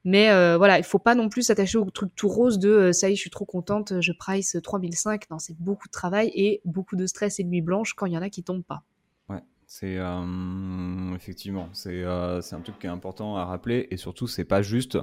Mais 0.06 0.28
voilà, 0.58 0.78
il 0.80 0.84
faut 0.84 1.00
pas 1.00 1.16
non 1.16 1.30
plus 1.30 1.44
s'attacher 1.44 1.78
au 1.78 1.90
truc 1.90 2.12
tout 2.16 2.28
rose 2.28 2.60
de 2.60 2.92
ça 2.92 3.10
y 3.10 3.14
est, 3.14 3.16
je 3.16 3.22
suis 3.22 3.30
trop 3.30 3.46
contente, 3.46 4.02
je 4.02 4.12
price 4.12 4.58
3005. 4.62 5.30
Non, 5.30 5.40
c'est 5.40 5.58
beaucoup 5.58 5.88
de 5.88 5.94
travail 5.94 6.30
et 6.36 6.62
beaucoup 6.66 6.98
de 6.98 7.06
stress 7.06 7.40
et 7.40 7.44
de 7.44 7.48
nuit 7.48 7.62
blanche 7.62 7.94
quand 7.94 8.06
il 8.06 8.12
y 8.12 8.18
en 8.18 8.22
a 8.22 8.30
qui 8.30 8.44
tombent 8.44 8.66
pas. 8.66 8.84
Ouais, 9.30 9.42
c'est 9.66 9.98
effectivement, 11.16 11.70
c'est 11.72 12.04
c'est 12.42 12.56
un 12.56 12.62
truc 12.62 12.80
qui 12.80 12.88
est 12.88 12.90
important 12.90 13.38
à 13.38 13.46
rappeler 13.46 13.88
et 13.92 13.98
surtout, 13.98 14.28
c'est 14.28 14.44
pas 14.44 14.62
juste, 14.62 14.98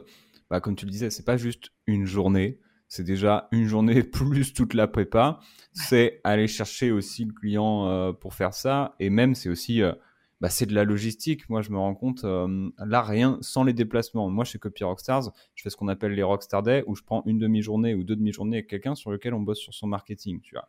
bah, 0.50 0.60
comme 0.60 0.76
tu 0.76 0.84
le 0.84 0.90
disais, 0.90 1.08
c'est 1.08 1.24
pas 1.24 1.38
juste 1.38 1.70
une 1.86 2.04
journée 2.04 2.58
c'est 2.90 3.04
déjà 3.04 3.48
une 3.52 3.66
journée 3.66 4.02
plus 4.02 4.52
toute 4.52 4.74
la 4.74 4.88
prépa. 4.88 5.38
C'est 5.72 6.20
aller 6.24 6.48
chercher 6.48 6.90
aussi 6.90 7.24
le 7.24 7.32
client 7.32 7.86
euh, 7.86 8.12
pour 8.12 8.34
faire 8.34 8.52
ça. 8.52 8.96
Et 8.98 9.10
même, 9.10 9.36
c'est 9.36 9.48
aussi, 9.48 9.80
euh, 9.80 9.92
bah, 10.40 10.50
c'est 10.50 10.66
de 10.66 10.74
la 10.74 10.82
logistique. 10.82 11.48
Moi, 11.48 11.62
je 11.62 11.70
me 11.70 11.78
rends 11.78 11.94
compte, 11.94 12.24
euh, 12.24 12.68
là, 12.78 13.00
rien 13.02 13.38
sans 13.42 13.62
les 13.62 13.72
déplacements. 13.72 14.28
Moi, 14.28 14.44
chez 14.44 14.58
Copy 14.58 14.82
Rockstars, 14.82 15.30
je 15.54 15.62
fais 15.62 15.70
ce 15.70 15.76
qu'on 15.76 15.86
appelle 15.86 16.12
les 16.12 16.24
Rockstar 16.24 16.64
Day, 16.64 16.82
où 16.88 16.96
je 16.96 17.04
prends 17.04 17.22
une 17.26 17.38
demi-journée 17.38 17.94
ou 17.94 18.02
deux 18.02 18.16
demi-journées 18.16 18.56
avec 18.56 18.66
quelqu'un 18.66 18.96
sur 18.96 19.12
lequel 19.12 19.34
on 19.34 19.40
bosse 19.40 19.60
sur 19.60 19.72
son 19.72 19.86
marketing, 19.86 20.40
tu 20.40 20.56
vois. 20.56 20.68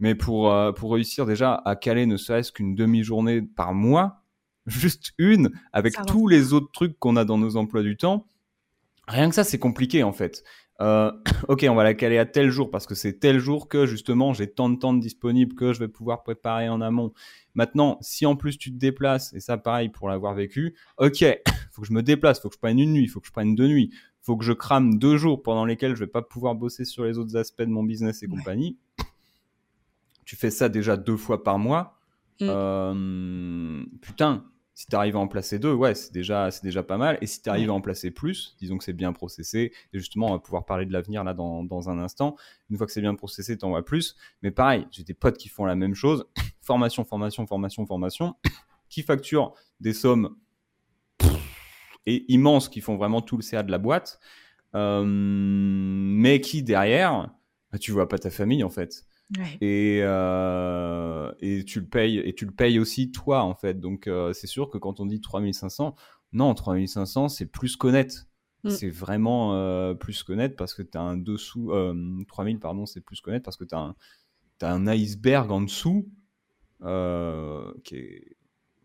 Mais 0.00 0.14
pour, 0.14 0.52
pour 0.74 0.92
réussir 0.92 1.24
déjà 1.24 1.54
à 1.64 1.76
caler 1.76 2.04
ne 2.04 2.16
serait-ce 2.18 2.52
qu'une 2.52 2.74
demi-journée 2.74 3.40
par 3.40 3.72
mois, 3.72 4.22
juste 4.66 5.12
une, 5.16 5.50
avec 5.72 5.94
tous 6.06 6.28
les 6.28 6.52
autres 6.52 6.70
trucs 6.72 6.98
qu'on 6.98 7.16
a 7.16 7.24
dans 7.24 7.38
nos 7.38 7.56
emplois 7.56 7.82
du 7.82 7.96
temps, 7.96 8.26
rien 9.08 9.30
que 9.30 9.34
ça, 9.34 9.44
c'est 9.44 9.58
compliqué 9.58 10.02
en 10.02 10.12
fait. 10.12 10.44
Euh, 10.80 11.12
ok, 11.48 11.66
on 11.68 11.74
va 11.74 11.84
la 11.84 11.94
caler 11.94 12.18
à 12.18 12.26
tel 12.26 12.50
jour 12.50 12.70
parce 12.70 12.86
que 12.86 12.94
c'est 12.94 13.20
tel 13.20 13.38
jour 13.38 13.68
que 13.68 13.86
justement 13.86 14.32
j'ai 14.32 14.50
tant 14.50 14.68
de 14.68 14.76
temps 14.76 14.94
disponible 14.94 15.54
que 15.54 15.72
je 15.72 15.78
vais 15.78 15.88
pouvoir 15.88 16.22
préparer 16.22 16.68
en 16.68 16.80
amont. 16.80 17.12
Maintenant, 17.54 17.98
si 18.00 18.26
en 18.26 18.36
plus 18.36 18.58
tu 18.58 18.72
te 18.72 18.78
déplaces, 18.78 19.32
et 19.34 19.40
ça 19.40 19.56
pareil 19.56 19.88
pour 19.88 20.08
l'avoir 20.08 20.34
vécu, 20.34 20.74
ok, 20.98 21.24
faut 21.72 21.82
que 21.82 21.88
je 21.88 21.92
me 21.92 22.02
déplace, 22.02 22.40
faut 22.40 22.48
que 22.48 22.54
je 22.54 22.60
prenne 22.60 22.78
une 22.78 22.92
nuit, 22.92 23.06
faut 23.06 23.20
que 23.20 23.26
je 23.26 23.32
prenne 23.32 23.54
deux 23.54 23.68
nuits, 23.68 23.92
faut 24.20 24.36
que 24.36 24.44
je 24.44 24.52
crame 24.52 24.98
deux 24.98 25.16
jours 25.16 25.42
pendant 25.42 25.64
lesquels 25.64 25.94
je 25.94 26.00
vais 26.00 26.10
pas 26.10 26.22
pouvoir 26.22 26.54
bosser 26.54 26.84
sur 26.84 27.04
les 27.04 27.18
autres 27.18 27.36
aspects 27.36 27.62
de 27.62 27.66
mon 27.66 27.84
business 27.84 28.22
et 28.22 28.26
compagnie. 28.26 28.78
Tu 30.24 30.36
fais 30.36 30.50
ça 30.50 30.68
déjà 30.68 30.96
deux 30.96 31.18
fois 31.18 31.44
par 31.44 31.58
mois. 31.58 31.98
Mm. 32.40 32.46
Euh, 32.48 33.84
putain, 34.00 34.44
si 34.74 34.86
tu 34.86 34.96
arrives 34.96 35.14
à 35.14 35.20
en 35.20 35.28
placer 35.28 35.60
deux, 35.60 35.72
ouais, 35.72 35.94
c'est 35.94 36.12
déjà, 36.12 36.50
c'est 36.50 36.64
déjà 36.64 36.82
pas 36.82 36.96
mal. 36.98 37.16
Et 37.20 37.26
si 37.26 37.40
tu 37.40 37.48
arrives 37.48 37.70
à 37.70 37.72
en 37.72 37.80
placer 37.80 38.10
plus, 38.10 38.56
disons 38.58 38.76
que 38.76 38.82
c'est 38.82 38.92
bien 38.92 39.12
processé, 39.12 39.72
et 39.92 39.98
justement, 39.98 40.28
on 40.28 40.32
va 40.32 40.38
pouvoir 40.40 40.66
parler 40.66 40.84
de 40.84 40.92
l'avenir 40.92 41.22
là 41.22 41.32
dans, 41.32 41.62
dans, 41.62 41.88
un 41.90 41.98
instant. 42.00 42.36
Une 42.70 42.76
fois 42.76 42.86
que 42.86 42.92
c'est 42.92 43.00
bien 43.00 43.14
processé, 43.14 43.56
t'en 43.56 43.68
vois 43.68 43.84
plus. 43.84 44.16
Mais 44.42 44.50
pareil, 44.50 44.86
j'ai 44.90 45.04
des 45.04 45.14
potes 45.14 45.38
qui 45.38 45.48
font 45.48 45.64
la 45.64 45.76
même 45.76 45.94
chose. 45.94 46.26
formation, 46.60 47.04
formation, 47.04 47.46
formation, 47.46 47.86
formation, 47.86 48.34
qui 48.88 49.02
facturent 49.02 49.54
des 49.80 49.92
sommes 49.92 50.36
et 52.06 52.24
immenses 52.32 52.68
qui 52.68 52.80
font 52.80 52.96
vraiment 52.96 53.22
tout 53.22 53.36
le 53.36 53.42
CA 53.42 53.62
de 53.62 53.70
la 53.70 53.78
boîte, 53.78 54.18
euh, 54.74 55.04
mais 55.06 56.40
qui 56.40 56.62
derrière, 56.62 57.30
bah, 57.70 57.78
tu 57.78 57.92
vois 57.92 58.08
pas 58.08 58.18
ta 58.18 58.30
famille 58.30 58.64
en 58.64 58.70
fait. 58.70 59.04
Et, 59.60 60.00
euh, 60.02 61.32
et 61.40 61.64
tu 61.64 61.80
le 61.80 61.86
payes 61.86 62.18
et 62.18 62.34
tu 62.34 62.44
le 62.44 62.52
payes 62.52 62.78
aussi 62.78 63.10
toi 63.10 63.42
en 63.42 63.54
fait. 63.54 63.80
Donc 63.80 64.06
euh, 64.06 64.32
c'est 64.32 64.46
sûr 64.46 64.70
que 64.70 64.78
quand 64.78 65.00
on 65.00 65.06
dit 65.06 65.20
3500, 65.20 65.94
non 66.32 66.54
3500 66.54 67.28
c'est 67.28 67.46
plus 67.46 67.76
qu'honnête. 67.76 68.26
Mm. 68.64 68.70
C'est 68.70 68.90
vraiment 68.90 69.54
euh, 69.54 69.94
plus 69.94 70.22
qu'honnête 70.22 70.56
parce 70.56 70.74
que 70.74 70.82
tu 70.82 70.96
as 70.96 71.02
un 71.02 71.16
dessous 71.16 71.72
3000 72.28 72.60
pardon, 72.60 72.86
c'est 72.86 73.00
plus 73.00 73.20
qu'honnête 73.20 73.42
parce 73.42 73.56
que 73.56 73.64
tu 73.64 73.74
as 73.74 73.80
un 73.80 73.96
as 74.62 74.72
un 74.72 74.86
iceberg 74.86 75.50
en 75.50 75.62
dessous 75.62 76.08
qui 76.80 77.96
est 77.96 78.33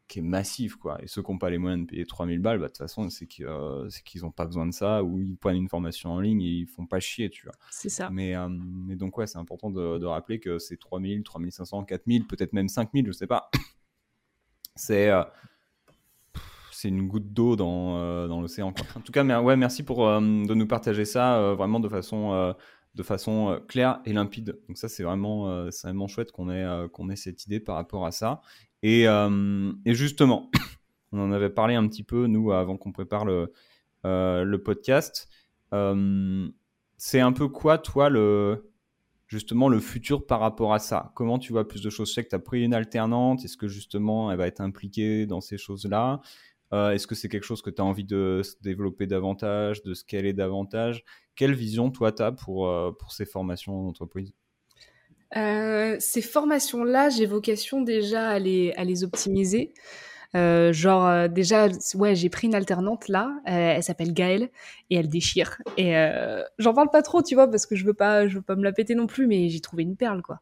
qui 0.10 0.20
est 0.20 0.24
massif, 0.24 0.76
quoi. 0.76 1.02
Et 1.04 1.08
ceux 1.08 1.22
qui 1.22 1.32
n'ont 1.32 1.38
pas 1.38 1.52
les 1.52 1.60
moyens 1.60 1.86
de 1.86 1.90
payer 1.90 2.06
3000 2.06 2.40
balles, 2.40 2.58
bah, 2.58 2.66
de 2.66 2.72
toute 2.72 2.80
façon, 2.80 3.10
c'est 3.10 3.28
qu'ils 3.28 3.46
n'ont 3.46 4.32
pas 4.32 4.46
besoin 4.46 4.66
de 4.66 4.74
ça, 4.74 5.04
ou 5.04 5.22
ils 5.22 5.38
prennent 5.38 5.56
une 5.56 5.70
formation 5.70 6.12
en 6.12 6.20
ligne 6.20 6.42
et 6.42 6.50
ils 6.50 6.66
font 6.68 6.88
pas 6.88 7.00
chier, 7.00 7.30
tu 7.30 7.46
vois. 7.46 7.54
C'est 7.70 7.90
ça. 7.90 8.10
Mais, 8.10 8.36
euh, 8.36 8.50
mais 8.50 8.96
donc, 8.96 9.18
ouais, 9.18 9.28
c'est 9.28 9.38
important 9.38 9.70
de, 9.70 10.06
rappeler 10.06 10.40
que 10.40 10.58
c'est 10.58 10.78
3000, 10.78 11.24
3500, 11.24 11.84
4000, 11.84 12.26
peut-être 12.26 12.54
même 12.54 12.68
5000, 12.68 13.06
je 13.06 13.12
sais 13.12 13.28
pas. 13.28 13.50
C'est. 14.76 15.10
Euh, 15.10 15.24
c'est 16.72 16.88
une 16.88 17.10
goutte 17.10 17.34
d'eau 17.34 17.58
dans, 17.58 17.98
euh, 17.98 18.30
dans 18.30 18.40
l'océan. 18.40 18.74
En 18.96 19.02
tout 19.02 19.12
cas, 19.12 19.26
mais, 19.26 19.36
ouais, 19.36 19.58
merci 19.58 19.84
pour 19.84 20.08
de 20.08 20.54
nous 20.54 20.68
partager 20.68 21.04
ça 21.04 21.54
vraiment 21.54 21.82
de 21.82 21.90
façon 21.90 22.56
de 22.96 23.04
façon 23.04 23.62
claire 23.68 24.02
et 24.06 24.14
limpide. 24.14 24.60
Donc 24.68 24.78
ça, 24.78 24.90
c'est 24.90 25.04
vraiment, 25.04 25.70
c'est 25.72 25.88
vraiment 25.88 26.08
chouette 26.08 26.32
qu'on 26.32 26.50
ait, 26.50 26.88
qu'on 26.92 27.10
ait 27.10 27.16
cette 27.16 27.46
idée 27.46 27.60
par 27.60 27.76
rapport 27.76 28.06
à 28.06 28.12
ça. 28.12 28.42
Euh, 28.86 29.74
et, 29.86 29.94
justement, 29.94 30.50
on 31.12 31.20
en 31.20 31.32
avait 31.32 31.50
parlé 31.50 31.76
un 31.76 31.88
petit 31.88 32.04
peu, 32.04 32.28
nous, 32.28 32.52
avant 32.52 32.78
qu'on 32.78 32.92
prépare 32.92 33.26
le, 33.26 33.52
euh, 34.06 34.58
podcast. 34.60 35.28
Euh, 35.74 36.48
c'est 36.98 37.20
un 37.20 37.32
peu 37.32 37.48
quoi, 37.48 37.78
toi, 37.78 38.10
le, 38.10 38.72
justement, 39.28 39.70
le 39.70 39.80
futur 39.80 40.26
par 40.26 40.40
rapport 40.40 40.74
à 40.74 40.80
ça? 40.80 41.12
Comment 41.16 41.40
tu 41.40 41.52
vois 41.52 41.68
plus 41.68 41.82
de 41.82 41.90
choses? 41.90 42.10
Je 42.10 42.14
sais 42.14 42.24
que 42.24 42.30
tu 42.30 42.36
as 42.36 42.40
pris 42.40 42.64
une 42.64 42.74
alternante. 42.74 43.44
Est-ce 43.44 43.58
que 43.58 43.68
justement, 43.68 44.32
elle 44.32 44.38
va 44.38 44.48
être 44.48 44.62
impliquée 44.62 45.26
dans 45.26 45.42
ces 45.42 45.58
choses-là? 45.58 46.22
Est-ce 46.72 47.08
que 47.08 47.16
c'est 47.16 47.30
quelque 47.30 47.46
chose 47.46 47.62
que 47.62 47.70
tu 47.70 47.82
as 47.82 47.86
envie 47.86 48.04
de 48.04 48.42
développer 48.62 49.08
davantage, 49.08 49.82
de 49.84 49.94
scaler 49.94 50.34
davantage? 50.34 51.04
Quelle 51.36 51.54
vision, 51.54 51.90
toi, 51.90 52.12
tu 52.12 52.22
as 52.22 52.32
pour, 52.32 52.72
pour 52.98 53.12
ces 53.12 53.26
formations 53.26 53.80
en 53.80 53.88
entreprise? 53.88 54.34
Euh, 55.36 55.96
ces 56.00 56.22
formations-là, 56.22 57.10
j'ai 57.10 57.26
vocation 57.26 57.82
déjà 57.82 58.30
à 58.30 58.40
les, 58.40 58.74
à 58.74 58.84
les 58.84 59.04
optimiser. 59.04 59.74
Euh, 60.36 60.72
genre 60.72 61.08
euh, 61.08 61.28
déjà, 61.28 61.68
ouais, 61.96 62.16
j'ai 62.16 62.30
pris 62.30 62.48
une 62.48 62.56
alternante 62.56 63.08
là, 63.08 63.40
elle 63.46 63.82
s'appelle 63.82 64.14
Gaëlle 64.14 64.50
et 64.90 64.96
elle 64.96 65.10
déchire. 65.10 65.58
Et 65.78 65.94
j'en 66.58 66.74
parle 66.74 66.90
pas 66.92 67.02
trop, 67.02 67.22
tu 67.22 67.36
vois, 67.36 67.50
parce 67.50 67.66
que 67.66 67.76
je 67.76 67.86
veux 67.86 67.94
pas, 67.94 68.28
je 68.28 68.36
veux 68.36 68.44
pas 68.44 68.56
me 68.56 68.64
la 68.64 68.72
péter 68.72 68.96
non 68.96 69.08
plus, 69.08 69.28
mais 69.28 69.50
j'ai 69.50 69.60
trouvé 69.60 69.84
une 69.84 69.96
perle 69.96 70.22
quoi 70.22 70.42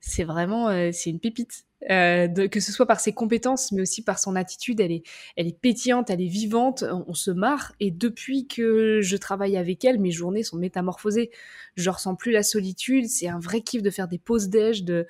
c'est 0.00 0.24
vraiment 0.24 0.68
euh, 0.68 0.90
c'est 0.92 1.10
une 1.10 1.20
pépite. 1.20 1.64
Euh, 1.88 2.48
que 2.48 2.60
ce 2.60 2.72
soit 2.72 2.84
par 2.84 3.00
ses 3.00 3.12
compétences, 3.12 3.72
mais 3.72 3.80
aussi 3.80 4.04
par 4.04 4.18
son 4.18 4.36
attitude, 4.36 4.80
elle 4.80 4.92
est, 4.92 5.02
elle 5.36 5.46
est 5.46 5.58
pétillante, 5.58 6.10
elle 6.10 6.20
est 6.20 6.28
vivante, 6.28 6.84
on, 7.06 7.14
se 7.14 7.30
marre. 7.30 7.72
Et 7.80 7.90
depuis 7.90 8.46
que 8.46 9.00
je 9.00 9.16
travaille 9.16 9.56
avec 9.56 9.84
elle, 9.84 9.98
mes 9.98 10.10
journées 10.10 10.42
sont 10.42 10.58
métamorphosées. 10.58 11.30
Je 11.76 11.88
ressens 11.88 12.16
plus 12.16 12.32
la 12.32 12.42
solitude. 12.42 13.08
C'est 13.08 13.28
un 13.28 13.38
vrai 13.38 13.62
kiff 13.62 13.82
de 13.82 13.90
faire 13.90 14.08
des 14.08 14.18
pauses 14.18 14.48
déj, 14.48 14.84
de, 14.84 15.06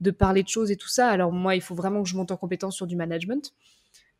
de 0.00 0.10
parler 0.12 0.44
de 0.44 0.48
choses 0.48 0.70
et 0.70 0.76
tout 0.76 0.88
ça. 0.88 1.08
Alors 1.08 1.32
moi, 1.32 1.56
il 1.56 1.60
faut 1.60 1.74
vraiment 1.74 2.02
que 2.02 2.08
je 2.08 2.16
monte 2.16 2.30
en 2.30 2.36
compétence 2.36 2.76
sur 2.76 2.86
du 2.86 2.94
management 2.94 3.52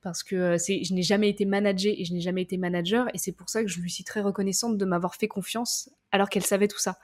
parce 0.03 0.25
que 0.25 0.35
euh, 0.35 0.59
je 0.59 0.93
n'ai 0.93 1.03
jamais 1.03 1.29
été 1.31 1.45
managée 1.45 2.01
et 2.01 2.05
je 2.05 2.13
n'ai 2.13 2.21
jamais 2.21 2.43
été 2.43 2.57
manager. 2.57 3.07
Et 3.15 3.19
c'est 3.19 3.33
pour 3.33 3.49
ça 3.49 3.63
que 3.63 3.69
je 3.69 3.81
lui 3.81 3.91
suis 3.91 4.05
très 4.05 4.21
reconnaissante 4.21 4.77
de 4.77 4.85
m'avoir 4.85 5.15
fait 5.15 5.29
confiance 5.29 5.89
alors 6.11 6.29
qu'elle 6.29 6.45
savait 6.45 6.69
tout 6.69 6.81
ça. 6.81 6.99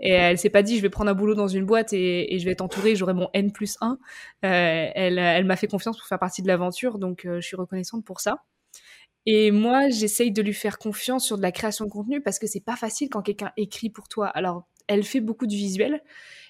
Et 0.00 0.10
elle 0.10 0.38
s'est 0.38 0.50
pas 0.50 0.62
dit, 0.62 0.76
je 0.76 0.82
vais 0.82 0.88
prendre 0.88 1.10
un 1.10 1.14
boulot 1.14 1.34
dans 1.34 1.48
une 1.48 1.66
boîte 1.66 1.92
et, 1.92 2.38
je 2.38 2.44
vais 2.44 2.52
être 2.52 2.62
entourée, 2.62 2.96
j'aurai 2.96 3.12
mon 3.12 3.28
N 3.34 3.52
plus 3.52 3.76
1. 3.80 3.90
Euh, 3.92 3.96
elle, 4.42 5.18
elle 5.18 5.44
m'a 5.44 5.56
fait 5.56 5.66
confiance 5.66 5.98
pour 5.98 6.06
faire 6.06 6.18
partie 6.18 6.42
de 6.42 6.48
l'aventure, 6.48 6.98
donc 6.98 7.26
euh, 7.26 7.40
je 7.40 7.46
suis 7.46 7.56
reconnaissante 7.56 8.04
pour 8.04 8.20
ça. 8.20 8.42
Et 9.26 9.50
moi, 9.50 9.90
j'essaye 9.90 10.32
de 10.32 10.40
lui 10.40 10.54
faire 10.54 10.78
confiance 10.78 11.26
sur 11.26 11.36
de 11.36 11.42
la 11.42 11.52
création 11.52 11.84
de 11.84 11.90
contenu 11.90 12.22
parce 12.22 12.38
que 12.38 12.46
c'est 12.46 12.64
pas 12.64 12.76
facile 12.76 13.10
quand 13.10 13.20
quelqu'un 13.20 13.52
écrit 13.58 13.90
pour 13.90 14.08
toi. 14.08 14.28
Alors, 14.28 14.66
elle 14.90 15.04
fait 15.04 15.20
beaucoup 15.20 15.46
de 15.46 15.54
visuels 15.54 16.02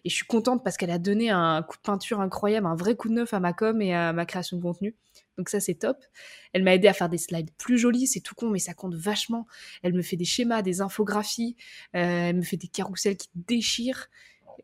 et 0.05 0.09
je 0.09 0.15
suis 0.15 0.25
contente 0.25 0.65
parce 0.65 0.79
qu'elle 0.79 0.91
a 0.91 0.99
donné 0.99 1.29
un 1.29 1.63
coup 1.63 1.77
de 1.77 1.83
peinture 1.83 2.21
incroyable, 2.21 2.67
un 2.67 2.75
vrai 2.75 2.97
coup 2.97 3.11
de 3.11 3.15
neuf 3.15 3.35
à 3.35 3.41
ma 3.41 3.53
com 3.53 3.83
et 3.83 3.95
à 3.95 4.15
ma 4.15 4.25
création 4.25 4.57
de 4.57 4.63
contenu. 4.63 4.97
Donc 5.37 5.51
ça, 5.51 5.61
c'est 5.61 5.75
top. 5.75 5.99
Elle 6.55 6.63
m'a 6.63 6.75
aidé 6.75 6.89
à 6.89 6.95
faire 6.95 7.11
des 7.11 7.19
slides 7.19 7.51
plus 7.59 7.77
jolis, 7.77 8.07
c'est 8.07 8.21
tout 8.21 8.35
con, 8.35 8.49
mais 8.49 8.59
ça 8.59 8.73
compte 8.73 8.95
vachement. 8.95 9.47
Elle 9.83 9.93
me 9.93 10.01
fait 10.01 10.17
des 10.17 10.25
schémas, 10.25 10.63
des 10.63 10.81
infographies, 10.81 11.55
euh, 11.95 12.31
elle 12.31 12.37
me 12.37 12.43
fait 12.43 12.57
des 12.57 12.69
carousels 12.69 13.19
qui 13.19 13.29
déchirent. 13.35 14.09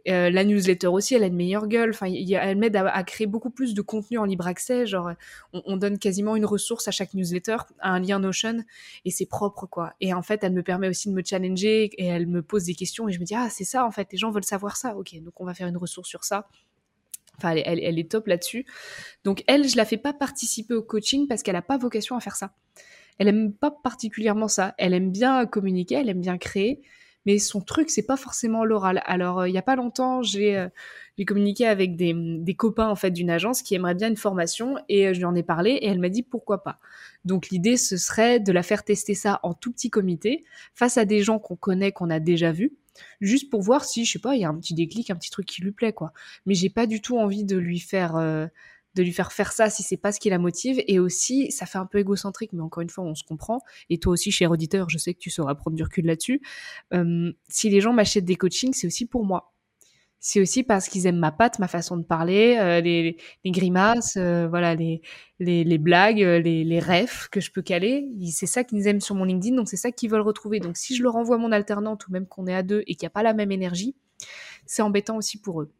Euh, 0.08 0.30
la 0.30 0.44
newsletter 0.44 0.88
aussi, 0.88 1.14
elle 1.14 1.22
a 1.22 1.26
une 1.26 1.36
meilleure 1.36 1.66
gueule. 1.68 1.90
Enfin, 1.90 2.06
elle 2.06 2.56
m'aide 2.56 2.76
à, 2.76 3.02
créer 3.04 3.26
beaucoup 3.26 3.50
plus 3.50 3.74
de 3.74 3.82
contenu 3.82 4.18
en 4.18 4.24
libre 4.24 4.46
accès. 4.46 4.86
Genre, 4.86 5.12
on, 5.52 5.76
donne 5.76 5.98
quasiment 5.98 6.36
une 6.36 6.44
ressource 6.44 6.88
à 6.88 6.90
chaque 6.90 7.14
newsletter, 7.14 7.56
un 7.80 8.00
lien 8.00 8.18
Notion, 8.18 8.64
et 9.04 9.10
c'est 9.10 9.26
propre, 9.26 9.66
quoi. 9.66 9.94
Et 10.00 10.14
en 10.14 10.22
fait, 10.22 10.42
elle 10.44 10.52
me 10.52 10.62
permet 10.62 10.88
aussi 10.88 11.08
de 11.08 11.14
me 11.14 11.22
challenger 11.24 11.90
et 11.96 12.06
elle 12.06 12.26
me 12.26 12.42
pose 12.42 12.64
des 12.64 12.74
questions 12.74 13.08
et 13.08 13.12
je 13.12 13.20
me 13.20 13.24
dis, 13.24 13.34
ah, 13.34 13.48
c'est 13.50 13.64
ça, 13.64 13.84
en 13.84 13.90
fait, 13.90 14.08
les 14.12 14.18
gens 14.18 14.30
veulent 14.30 14.44
savoir 14.44 14.76
ça. 14.76 14.96
Ok, 14.96 15.20
donc 15.22 15.40
on 15.40 15.44
va 15.44 15.54
faire 15.54 15.68
une 15.68 15.76
ressource 15.76 16.08
sur 16.08 16.24
ça. 16.24 16.48
Enfin, 17.38 17.50
elle, 17.50 17.80
elle, 17.82 17.98
est 17.98 18.10
top 18.10 18.26
là-dessus. 18.28 18.64
Donc, 19.24 19.44
elle, 19.46 19.68
je 19.68 19.76
la 19.76 19.84
fais 19.84 19.98
pas 19.98 20.12
participer 20.12 20.74
au 20.74 20.82
coaching 20.82 21.28
parce 21.28 21.42
qu'elle 21.42 21.54
n'a 21.54 21.62
pas 21.62 21.76
vocation 21.76 22.16
à 22.16 22.20
faire 22.20 22.36
ça. 22.36 22.52
Elle 23.18 23.28
aime 23.28 23.52
pas 23.52 23.70
particulièrement 23.70 24.48
ça. 24.48 24.74
Elle 24.78 24.94
aime 24.94 25.10
bien 25.10 25.46
communiquer, 25.46 25.96
elle 25.96 26.08
aime 26.08 26.20
bien 26.20 26.38
créer, 26.38 26.82
mais 27.26 27.38
son 27.38 27.60
truc, 27.60 27.90
c'est 27.90 28.06
pas 28.06 28.16
forcément 28.16 28.64
l'oral. 28.64 29.02
Alors, 29.04 29.40
euh, 29.40 29.48
il 29.48 29.54
y 29.54 29.58
a 29.58 29.62
pas 29.62 29.76
longtemps, 29.76 30.20
euh, 30.20 30.68
j'ai 31.18 31.24
communiqué 31.26 31.66
avec 31.66 31.96
des, 31.96 32.54
copains 32.56 32.88
en 32.88 32.94
fait 32.94 33.10
d'une 33.10 33.30
agence 33.30 33.62
qui 33.62 33.74
aimeraient 33.74 33.94
bien 33.94 34.08
une 34.08 34.16
formation 34.16 34.76
et 34.88 35.08
euh, 35.08 35.12
je 35.12 35.18
lui 35.18 35.24
en 35.24 35.34
ai 35.34 35.42
parlé 35.42 35.72
et 35.72 35.86
elle 35.86 36.00
m'a 36.00 36.08
dit 36.08 36.22
pourquoi 36.22 36.62
pas. 36.62 36.78
Donc, 37.24 37.50
l'idée, 37.50 37.76
ce 37.76 37.96
serait 37.96 38.40
de 38.40 38.52
la 38.52 38.62
faire 38.62 38.84
tester 38.84 39.14
ça 39.14 39.40
en 39.42 39.52
tout 39.52 39.72
petit 39.72 39.90
comité 39.90 40.44
face 40.74 40.96
à 40.96 41.04
des 41.04 41.22
gens 41.22 41.38
qu'on 41.38 41.56
connaît, 41.56 41.92
qu'on 41.92 42.10
a 42.10 42.20
déjà 42.20 42.52
vus 42.52 42.72
juste 43.20 43.50
pour 43.50 43.62
voir 43.62 43.84
si, 43.84 44.04
je 44.04 44.12
sais 44.12 44.18
pas, 44.18 44.34
il 44.34 44.40
y 44.40 44.44
a 44.44 44.48
un 44.48 44.58
petit 44.58 44.74
déclic, 44.74 45.10
un 45.10 45.16
petit 45.16 45.30
truc 45.30 45.46
qui 45.46 45.62
lui 45.62 45.72
plaît, 45.72 45.92
quoi. 45.92 46.12
Mais 46.46 46.54
j'ai 46.54 46.70
pas 46.70 46.86
du 46.86 47.00
tout 47.00 47.18
envie 47.18 47.44
de 47.44 47.56
lui 47.56 47.78
faire, 47.78 48.16
euh, 48.16 48.46
de 48.96 49.02
lui 49.02 49.12
faire 49.12 49.32
faire 49.32 49.52
ça 49.52 49.70
si 49.70 49.82
c'est 49.82 49.96
pas 49.96 50.10
ce 50.10 50.18
qui 50.18 50.30
la 50.30 50.38
motive. 50.38 50.82
Et 50.88 50.98
aussi, 50.98 51.52
ça 51.52 51.66
fait 51.66 51.78
un 51.78 51.86
peu 51.86 51.98
égocentrique, 51.98 52.52
mais 52.52 52.62
encore 52.62 52.82
une 52.82 52.90
fois, 52.90 53.04
on 53.04 53.14
se 53.14 53.22
comprend. 53.22 53.60
Et 53.90 53.98
toi 53.98 54.14
aussi, 54.14 54.32
cher 54.32 54.50
auditeur, 54.50 54.90
je 54.90 54.98
sais 54.98 55.14
que 55.14 55.20
tu 55.20 55.30
sauras 55.30 55.54
prendre 55.54 55.76
du 55.76 55.82
recul 55.82 56.06
là-dessus. 56.06 56.40
Euh, 56.94 57.32
si 57.48 57.70
les 57.70 57.80
gens 57.80 57.92
m'achètent 57.92 58.24
des 58.24 58.36
coachings, 58.36 58.72
c'est 58.72 58.86
aussi 58.86 59.06
pour 59.06 59.24
moi 59.24 59.52
c'est 60.18 60.40
aussi 60.40 60.64
parce 60.64 60.88
qu'ils 60.88 61.06
aiment 61.06 61.18
ma 61.18 61.30
patte, 61.30 61.60
ma 61.60 61.68
façon 61.68 61.96
de 61.96 62.02
parler, 62.02 62.56
euh, 62.58 62.80
les, 62.80 63.16
grimaces, 63.44 64.16
euh, 64.16 64.48
voilà, 64.48 64.74
les, 64.74 65.00
les, 65.38 65.78
blagues, 65.78 66.18
les, 66.18 66.64
les 66.64 66.80
refs 66.80 67.28
que 67.30 67.40
je 67.40 67.52
peux 67.52 67.62
caler. 67.62 68.08
C'est 68.32 68.46
ça 68.46 68.64
qu'ils 68.64 68.88
aiment 68.88 69.00
sur 69.00 69.14
mon 69.14 69.22
LinkedIn, 69.22 69.54
donc 69.54 69.68
c'est 69.68 69.76
ça 69.76 69.92
qu'ils 69.92 70.10
veulent 70.10 70.22
retrouver. 70.22 70.58
Donc 70.58 70.78
si 70.78 70.96
je 70.96 71.04
leur 71.04 71.14
envoie 71.14 71.38
mon 71.38 71.52
alternante 71.52 72.08
ou 72.08 72.12
même 72.12 72.26
qu'on 72.26 72.48
est 72.48 72.54
à 72.54 72.64
deux 72.64 72.82
et 72.88 72.96
qu'il 72.96 73.04
n'y 73.04 73.08
a 73.08 73.10
pas 73.10 73.22
la 73.22 73.34
même 73.34 73.52
énergie, 73.52 73.94
c'est 74.64 74.82
embêtant 74.82 75.16
aussi 75.16 75.40
pour 75.40 75.62
eux. 75.62 75.70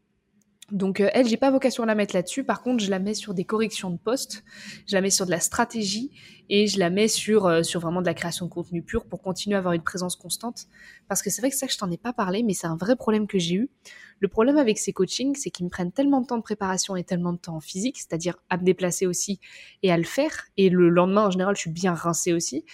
Donc 0.73 1.01
euh, 1.01 1.09
elle, 1.12 1.29
j'ai 1.29 1.37
pas 1.37 1.51
vocation 1.51 1.85
à 1.85 1.87
la 1.87 1.95
mettre 1.95 2.14
là-dessus. 2.14 2.43
Par 2.43 2.62
contre, 2.62 2.83
je 2.83 2.91
la 2.91 2.99
mets 2.99 3.14
sur 3.14 3.35
des 3.35 3.45
corrections 3.45 3.91
de 3.91 3.99
poste, 3.99 4.43
je 4.87 4.97
la 4.97 5.01
mets 5.01 5.11
sur 5.11 5.25
de 5.25 5.31
la 5.31 5.39
stratégie 5.39 6.11
et 6.49 6.67
je 6.67 6.79
la 6.81 6.91
mets 6.91 7.07
sur 7.07 7.47
euh, 7.47 7.62
sur 7.62 7.81
vraiment 7.81 8.01
de 8.01 8.07
la 8.07 8.14
création 8.14 8.47
de 8.47 8.51
contenu 8.51 8.83
pur 8.83 9.05
pour 9.05 9.23
continuer 9.23 9.55
à 9.55 9.59
avoir 9.59 9.75
une 9.75 9.83
présence 9.83 10.17
constante. 10.17 10.67
Parce 11.09 11.23
que 11.23 11.31
c'est 11.31 11.41
vrai 11.41 11.51
que 11.51 11.57
ça, 11.57 11.69
je 11.69 11.79
t'en 11.79 11.91
ai 11.91 11.97
pas 11.97 12.12
parlé, 12.12 12.43
mais 12.43 12.53
c'est 12.53 12.67
un 12.67 12.77
vrai 12.77 12.97
problème 12.97 13.29
que 13.29 13.39
j'ai 13.39 13.55
eu. 13.55 13.71
Le 14.19 14.27
problème 14.27 14.57
avec 14.57 14.79
ces 14.79 14.93
coachings, 14.93 15.37
c'est 15.37 15.51
qu'ils 15.51 15.67
me 15.67 15.71
prennent 15.71 15.93
tellement 15.93 16.21
de 16.21 16.27
temps 16.27 16.39
de 16.39 16.43
préparation 16.43 16.97
et 16.97 17.05
tellement 17.05 17.33
de 17.33 17.39
temps 17.39 17.57
en 17.57 17.61
physique, 17.61 17.99
c'est-à-dire 17.99 18.37
à 18.51 18.57
me 18.57 18.64
déplacer 18.64 19.07
aussi 19.07 19.39
et 19.85 19.93
à 19.93 19.97
le 19.97 20.05
faire. 20.05 20.47
Et 20.57 20.69
le 20.69 20.89
lendemain, 20.89 21.27
en 21.27 21.31
général, 21.31 21.55
je 21.55 21.61
suis 21.61 21.71
bien 21.71 21.95
rincée 21.95 22.33
aussi. 22.33 22.64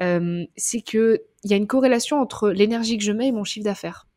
Euh, 0.00 0.44
c'est 0.56 0.80
que 0.80 1.22
il 1.44 1.50
y 1.50 1.54
a 1.54 1.56
une 1.56 1.68
corrélation 1.68 2.20
entre 2.20 2.50
l'énergie 2.50 2.98
que 2.98 3.04
je 3.04 3.12
mets 3.12 3.28
et 3.28 3.32
mon 3.32 3.44
chiffre 3.44 3.64
d'affaires. 3.64 4.08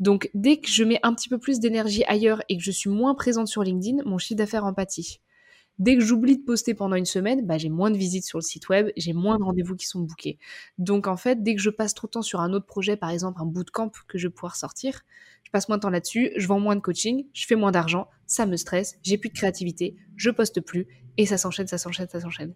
Donc 0.00 0.30
dès 0.34 0.58
que 0.58 0.68
je 0.68 0.84
mets 0.84 1.00
un 1.02 1.14
petit 1.14 1.28
peu 1.28 1.38
plus 1.38 1.60
d'énergie 1.60 2.04
ailleurs 2.04 2.42
et 2.48 2.56
que 2.56 2.62
je 2.62 2.70
suis 2.70 2.90
moins 2.90 3.14
présente 3.14 3.48
sur 3.48 3.62
LinkedIn, 3.62 4.02
mon 4.04 4.18
chiffre 4.18 4.38
d'affaires 4.38 4.64
en 4.64 4.74
pâtit. 4.74 5.20
Dès 5.78 5.96
que 5.96 6.04
j'oublie 6.04 6.38
de 6.38 6.44
poster 6.44 6.72
pendant 6.74 6.94
une 6.94 7.04
semaine, 7.04 7.44
bah, 7.46 7.58
j'ai 7.58 7.68
moins 7.68 7.90
de 7.90 7.96
visites 7.96 8.24
sur 8.24 8.38
le 8.38 8.42
site 8.42 8.68
web, 8.68 8.90
j'ai 8.96 9.12
moins 9.12 9.38
de 9.38 9.42
rendez-vous 9.42 9.74
qui 9.74 9.86
sont 9.86 10.00
bookés. 10.00 10.38
Donc 10.78 11.08
en 11.08 11.16
fait, 11.16 11.42
dès 11.42 11.56
que 11.56 11.60
je 11.60 11.70
passe 11.70 11.94
trop 11.94 12.06
de 12.06 12.12
temps 12.12 12.22
sur 12.22 12.40
un 12.40 12.52
autre 12.52 12.66
projet, 12.66 12.96
par 12.96 13.10
exemple 13.10 13.40
un 13.42 13.46
bootcamp 13.46 13.90
que 14.06 14.16
je 14.16 14.28
vais 14.28 14.32
pouvoir 14.32 14.54
sortir, 14.54 15.02
je 15.42 15.50
passe 15.50 15.68
moins 15.68 15.78
de 15.78 15.82
temps 15.82 15.90
là-dessus, 15.90 16.30
je 16.36 16.46
vends 16.46 16.60
moins 16.60 16.76
de 16.76 16.80
coaching, 16.80 17.26
je 17.32 17.46
fais 17.46 17.56
moins 17.56 17.72
d'argent, 17.72 18.08
ça 18.26 18.46
me 18.46 18.56
stresse, 18.56 18.98
j'ai 19.02 19.18
plus 19.18 19.30
de 19.30 19.34
créativité, 19.34 19.96
je 20.16 20.30
poste 20.30 20.60
plus, 20.60 20.86
et 21.16 21.26
ça 21.26 21.38
s'enchaîne, 21.38 21.66
ça 21.66 21.78
s'enchaîne, 21.78 22.08
ça 22.08 22.20
s'enchaîne. 22.20 22.54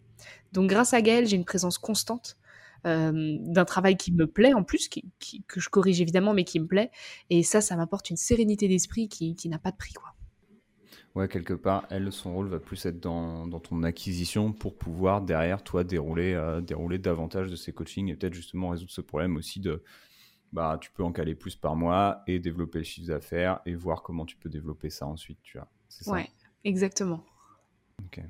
Donc 0.52 0.70
grâce 0.70 0.94
à 0.94 1.02
Gaël, 1.02 1.26
j'ai 1.26 1.36
une 1.36 1.44
présence 1.44 1.78
constante 1.78 2.36
euh, 2.86 3.36
d'un 3.40 3.64
travail 3.64 3.96
qui 3.96 4.12
me 4.12 4.26
plaît 4.26 4.54
en 4.54 4.62
plus, 4.62 4.88
qui, 4.88 5.04
que 5.46 5.60
je 5.60 5.68
corrige 5.68 6.00
évidemment, 6.00 6.34
mais 6.34 6.44
qui 6.44 6.60
me 6.60 6.66
plaît. 6.66 6.90
Et 7.30 7.42
ça, 7.42 7.60
ça 7.60 7.76
m'apporte 7.76 8.10
une 8.10 8.16
sérénité 8.16 8.68
d'esprit 8.68 9.08
qui, 9.08 9.34
qui 9.34 9.48
n'a 9.48 9.58
pas 9.58 9.70
de 9.70 9.76
prix. 9.76 9.94
Quoi. 9.94 10.14
Ouais, 11.14 11.26
quelque 11.26 11.54
part, 11.54 11.86
elle, 11.90 12.12
son 12.12 12.34
rôle 12.34 12.48
va 12.48 12.60
plus 12.60 12.84
être 12.86 13.00
dans, 13.00 13.46
dans 13.46 13.60
ton 13.60 13.82
acquisition 13.82 14.52
pour 14.52 14.76
pouvoir 14.76 15.22
derrière 15.22 15.64
toi 15.64 15.82
dérouler, 15.82 16.34
euh, 16.34 16.60
dérouler 16.60 16.98
davantage 16.98 17.50
de 17.50 17.56
ces 17.56 17.72
coachings 17.72 18.08
et 18.08 18.14
peut-être 18.14 18.34
justement 18.34 18.68
résoudre 18.68 18.92
ce 18.92 19.00
problème 19.00 19.36
aussi 19.36 19.60
de 19.60 19.82
bah 20.52 20.78
tu 20.80 20.90
peux 20.90 21.02
en 21.02 21.12
caler 21.12 21.34
plus 21.34 21.56
par 21.56 21.76
mois 21.76 22.22
et 22.26 22.38
développer 22.38 22.78
le 22.78 22.84
chiffre 22.84 23.08
d'affaires 23.08 23.60
et 23.66 23.74
voir 23.74 24.02
comment 24.02 24.24
tu 24.24 24.36
peux 24.36 24.48
développer 24.48 24.88
ça 24.90 25.06
ensuite, 25.06 25.38
tu 25.42 25.58
vois. 25.58 25.68
Ça? 25.88 26.10
Ouais, 26.10 26.30
exactement. 26.64 27.24
Ok. 28.04 28.22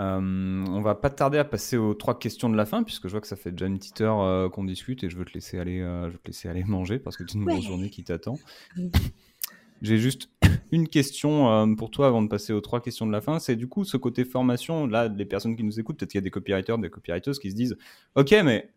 Euh, 0.00 0.64
on 0.66 0.80
va 0.80 0.96
pas 0.96 1.10
tarder 1.10 1.38
à 1.38 1.44
passer 1.44 1.76
aux 1.76 1.94
trois 1.94 2.18
questions 2.18 2.50
de 2.50 2.56
la 2.56 2.66
fin, 2.66 2.82
puisque 2.82 3.06
je 3.06 3.12
vois 3.12 3.20
que 3.20 3.28
ça 3.28 3.36
fait 3.36 3.52
déjà 3.52 3.66
une 3.66 3.78
petite 3.78 4.00
heure 4.00 4.20
euh, 4.20 4.48
qu'on 4.48 4.64
discute 4.64 5.04
et 5.04 5.10
je 5.10 5.16
veux 5.16 5.24
te 5.24 5.32
laisser 5.34 5.58
aller, 5.58 5.80
euh, 5.80 6.08
je 6.08 6.14
veux 6.14 6.18
te 6.18 6.26
laisser 6.26 6.48
aller 6.48 6.64
manger 6.64 6.98
parce 6.98 7.16
que 7.16 7.22
as 7.22 7.34
une 7.34 7.44
grosse 7.44 7.66
journée 7.66 7.90
qui 7.90 8.02
t'attend. 8.02 8.38
J'ai 9.82 9.98
juste 9.98 10.30
une 10.72 10.88
question 10.88 11.74
pour 11.76 11.90
toi 11.90 12.06
avant 12.06 12.22
de 12.22 12.28
passer 12.28 12.54
aux 12.54 12.62
trois 12.62 12.80
questions 12.80 13.06
de 13.06 13.12
la 13.12 13.20
fin. 13.20 13.38
C'est 13.38 13.56
du 13.56 13.68
coup 13.68 13.84
ce 13.84 13.98
côté 13.98 14.24
formation. 14.24 14.86
Là, 14.86 15.08
les 15.08 15.26
personnes 15.26 15.56
qui 15.56 15.62
nous 15.62 15.78
écoutent, 15.78 15.98
peut-être 15.98 16.12
qu'il 16.12 16.18
y 16.18 16.22
a 16.22 16.24
des 16.24 16.30
copywriters, 16.30 16.78
des 16.78 16.88
copywriters 16.88 17.34
qui 17.34 17.50
se 17.50 17.56
disent 17.56 17.76
Ok, 18.14 18.34
mais 18.44 18.70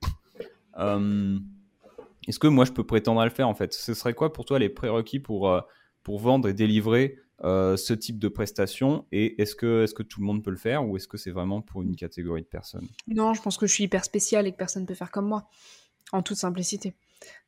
est-ce 2.27 2.39
que 2.39 2.47
moi 2.47 2.65
je 2.65 2.73
peux 2.73 2.83
prétendre 2.83 3.21
à 3.21 3.25
le 3.25 3.31
faire 3.31 3.47
en 3.47 3.53
fait? 3.53 3.73
Ce 3.73 3.93
serait 3.93 4.15
quoi 4.15 4.33
pour 4.33 4.43
toi 4.43 4.59
les 4.59 4.67
prérequis 4.67 5.19
pour, 5.19 5.63
pour 6.03 6.19
vendre 6.19 6.49
et 6.49 6.53
délivrer 6.53 7.19
euh, 7.43 7.77
ce 7.77 7.93
type 7.93 8.17
de 8.17 8.27
prestation 8.27 9.05
et 9.11 9.41
est-ce 9.41 9.55
que, 9.55 9.85
que 9.93 10.03
tout 10.03 10.21
le 10.21 10.25
monde 10.25 10.43
peut 10.43 10.51
le 10.51 10.57
faire 10.57 10.87
ou 10.87 10.97
est-ce 10.97 11.07
que 11.07 11.17
c'est 11.17 11.31
vraiment 11.31 11.61
pour 11.61 11.83
une 11.83 11.95
catégorie 11.95 12.41
de 12.41 12.47
personnes? 12.47 12.87
Non, 13.07 13.33
je 13.33 13.41
pense 13.41 13.57
que 13.57 13.67
je 13.67 13.73
suis 13.73 13.83
hyper 13.83 14.03
spécial 14.03 14.47
et 14.47 14.51
que 14.51 14.57
personne 14.57 14.83
ne 14.83 14.87
peut 14.87 14.95
faire 14.95 15.11
comme 15.11 15.27
moi, 15.27 15.47
en 16.11 16.23
toute 16.23 16.37
simplicité. 16.37 16.95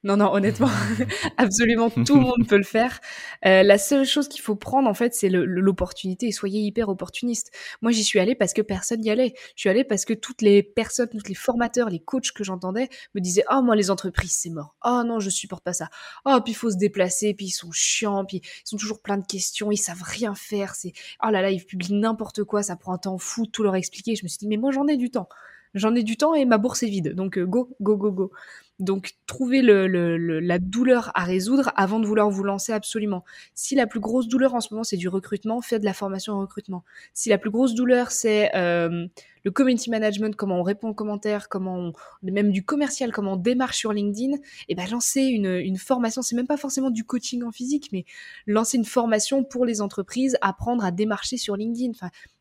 Non, 0.04 0.16
non, 0.16 0.32
honnêtement, 0.34 0.70
absolument 1.38 1.90
tout 1.90 2.16
le 2.16 2.22
monde 2.22 2.48
peut 2.48 2.58
le 2.58 2.64
faire. 2.64 3.02
Euh, 3.46 3.64
la 3.64 3.78
seule 3.78 4.06
chose 4.06 4.30
qu'il 4.30 4.42
faut 4.42 4.56
prendre, 4.56 4.88
en 4.88 4.94
fait, 4.94 5.14
c'est 5.14 5.28
l'opportunité. 5.30 6.32
Soyez 6.32 6.62
hyper 6.62 6.88
opportuniste. 6.88 7.52
Moi, 7.82 7.92
j'y 7.92 8.06
suis 8.06 8.18
allée 8.18 8.34
parce 8.34 8.54
que 8.54 8.62
personne 8.62 9.02
n'y 9.02 9.12
allait. 9.12 9.34
Je 9.56 9.62
suis 9.62 9.70
allée 9.70 9.84
parce 9.84 10.06
que 10.06 10.14
toutes 10.14 10.42
les 10.42 10.64
personnes, 10.64 11.10
tous 11.10 11.28
les 11.28 11.36
formateurs, 11.36 11.90
les 11.90 12.00
coachs 12.00 12.32
que 12.32 12.46
j'entendais 12.46 12.88
me 13.14 13.20
disaient 13.20 13.44
«Oh, 13.52 13.62
moi, 13.62 13.76
les 13.76 13.92
entreprises, 13.92 14.38
c'est 14.40 14.50
mort. 14.50 14.74
Oh 14.86 15.04
non, 15.06 15.20
je 15.20 15.30
supporte 15.30 15.66
pas 15.66 15.74
ça. 15.74 15.90
Oh, 16.26 16.40
puis 16.44 16.54
il 16.54 16.56
faut 16.56 16.72
se 16.72 16.78
déplacer, 16.78 17.34
puis 17.34 17.48
ils 17.48 17.52
sont 17.52 17.72
chiants, 17.74 18.24
puis 18.24 18.38
ils 18.38 18.70
sont 18.70 18.78
toujours 18.78 19.02
plein 19.02 19.18
de 19.18 19.26
questions, 19.26 19.70
ils 19.70 19.78
savent 19.78 20.04
rien 20.04 20.34
faire. 20.34 20.76
C'est 20.76 20.94
Oh 21.26 21.30
là 21.30 21.42
là, 21.42 21.52
ils 21.52 21.66
publient 21.66 21.96
n'importe 21.96 22.46
quoi, 22.46 22.64
ça 22.64 22.78
prend 22.78 22.94
un 22.94 22.98
temps 22.98 23.18
fou 23.18 23.46
de 23.46 23.52
tout 23.52 23.64
leur 23.64 23.76
expliquer.» 23.76 24.16
Je 24.18 24.24
me 24.24 24.30
suis 24.30 24.38
dit 24.38 24.48
«Mais 24.50 24.58
moi, 24.58 24.72
j'en 24.72 24.88
ai 24.88 24.96
du 24.96 25.12
temps. 25.12 25.28
J'en 25.74 25.96
ai 25.96 26.04
du 26.04 26.18
temps 26.18 26.34
et 26.34 26.46
ma 26.46 26.58
bourse 26.58 26.84
est 26.84 26.90
vide. 26.90 27.14
Donc, 27.14 27.38
euh, 27.38 27.46
go, 27.46 27.70
go, 27.82 27.98
go, 27.98 28.12
go.» 28.12 28.32
Donc, 28.80 29.12
trouvez 29.28 29.62
le, 29.62 30.40
la 30.40 30.58
douleur 30.58 31.12
à 31.14 31.26
résoudre 31.26 31.74
avant 31.76 32.00
de 32.00 32.06
vouloir 32.06 32.30
vous 32.30 32.44
lancer 32.44 32.72
absolument. 32.72 33.26
Si 33.54 33.76
la 33.76 33.88
plus 33.88 34.00
grosse 34.00 34.30
douleur 34.30 34.56
en 34.56 34.62
ce 34.62 34.74
moment, 34.74 34.86
c'est 34.86 34.96
du 34.96 35.10
recrutement, 35.10 35.62
faites 35.62 35.82
de 35.82 35.86
la 35.86 35.94
formation 35.94 36.34
en 36.34 36.40
recrutement. 36.40 36.86
Si 37.14 37.28
la 37.28 37.38
plus 37.38 37.50
grosse 37.50 37.74
douleur, 37.74 38.12
c'est 38.12 38.56
euh, 38.56 39.06
le 39.44 39.52
community 39.52 39.90
management, 39.90 40.34
comment 40.34 40.60
on 40.60 40.64
répond 40.64 40.90
aux 40.90 40.94
commentaires, 40.94 41.50
comment 41.50 41.92
même 42.24 42.52
du 42.52 42.64
commercial, 42.64 43.12
comment 43.12 43.34
on 43.34 43.38
démarche 43.38 43.78
sur 43.78 43.92
LinkedIn, 43.92 44.36
et 44.36 44.40
eh 44.70 44.76
ben 44.76 44.90
lancez 44.90 45.24
une, 45.24 45.78
formation. 45.78 46.22
C'est 46.22 46.36
même 46.38 46.48
pas 46.48 46.58
forcément 46.58 46.90
du 46.90 47.04
coaching 47.04 47.44
en 47.44 47.52
physique, 47.52 47.90
mais 47.92 48.06
lancer 48.48 48.78
une 48.78 48.86
formation 48.86 49.44
pour 49.44 49.66
les 49.66 49.82
entreprises, 49.82 50.38
apprendre 50.40 50.86
à 50.86 50.92
démarcher 50.92 51.36
sur 51.36 51.58
LinkedIn. 51.58 51.92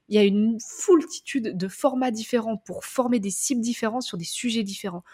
Il 0.09 0.17
y 0.17 0.19
a 0.19 0.25
une 0.25 0.59
foultitude 0.61 1.57
de 1.57 1.69
formats 1.69 2.11
différents 2.11 2.57
pour 2.57 2.85
former 2.85 3.21
des 3.21 3.31
cibles 3.31 3.61
différents 3.61 4.01
sur 4.01 4.17
des 4.17 4.25
sujets 4.25 4.63
différents 4.63 5.05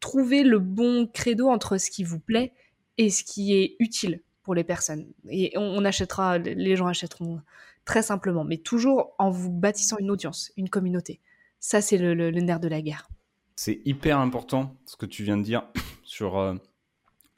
trouver 0.00 0.42
le 0.42 0.58
bon 0.58 1.06
credo 1.06 1.48
entre 1.48 1.78
ce 1.78 1.90
qui 1.90 2.04
vous 2.04 2.20
plaît 2.20 2.52
et 2.96 3.10
ce 3.10 3.24
qui 3.24 3.54
est 3.54 3.76
utile 3.78 4.22
pour 4.42 4.54
les 4.54 4.64
personnes. 4.64 5.06
Et 5.28 5.52
on, 5.56 5.84
achètera, 5.84 6.38
les 6.38 6.76
gens 6.76 6.86
achèteront 6.86 7.40
très 7.84 8.02
simplement, 8.02 8.44
mais 8.44 8.58
toujours 8.58 9.14
en 9.18 9.30
vous 9.30 9.50
bâtissant 9.50 9.98
une 9.98 10.10
audience, 10.10 10.52
une 10.56 10.68
communauté. 10.68 11.20
Ça, 11.60 11.80
c'est 11.80 11.98
le, 11.98 12.30
nerf 12.30 12.60
de 12.60 12.68
la 12.68 12.80
guerre. 12.80 13.08
C'est 13.56 13.80
hyper 13.84 14.18
important 14.18 14.76
ce 14.86 14.96
que 14.96 15.06
tu 15.06 15.24
viens 15.24 15.36
de 15.36 15.42
dire 15.42 15.66
sur, 16.04 16.38
euh, 16.38 16.54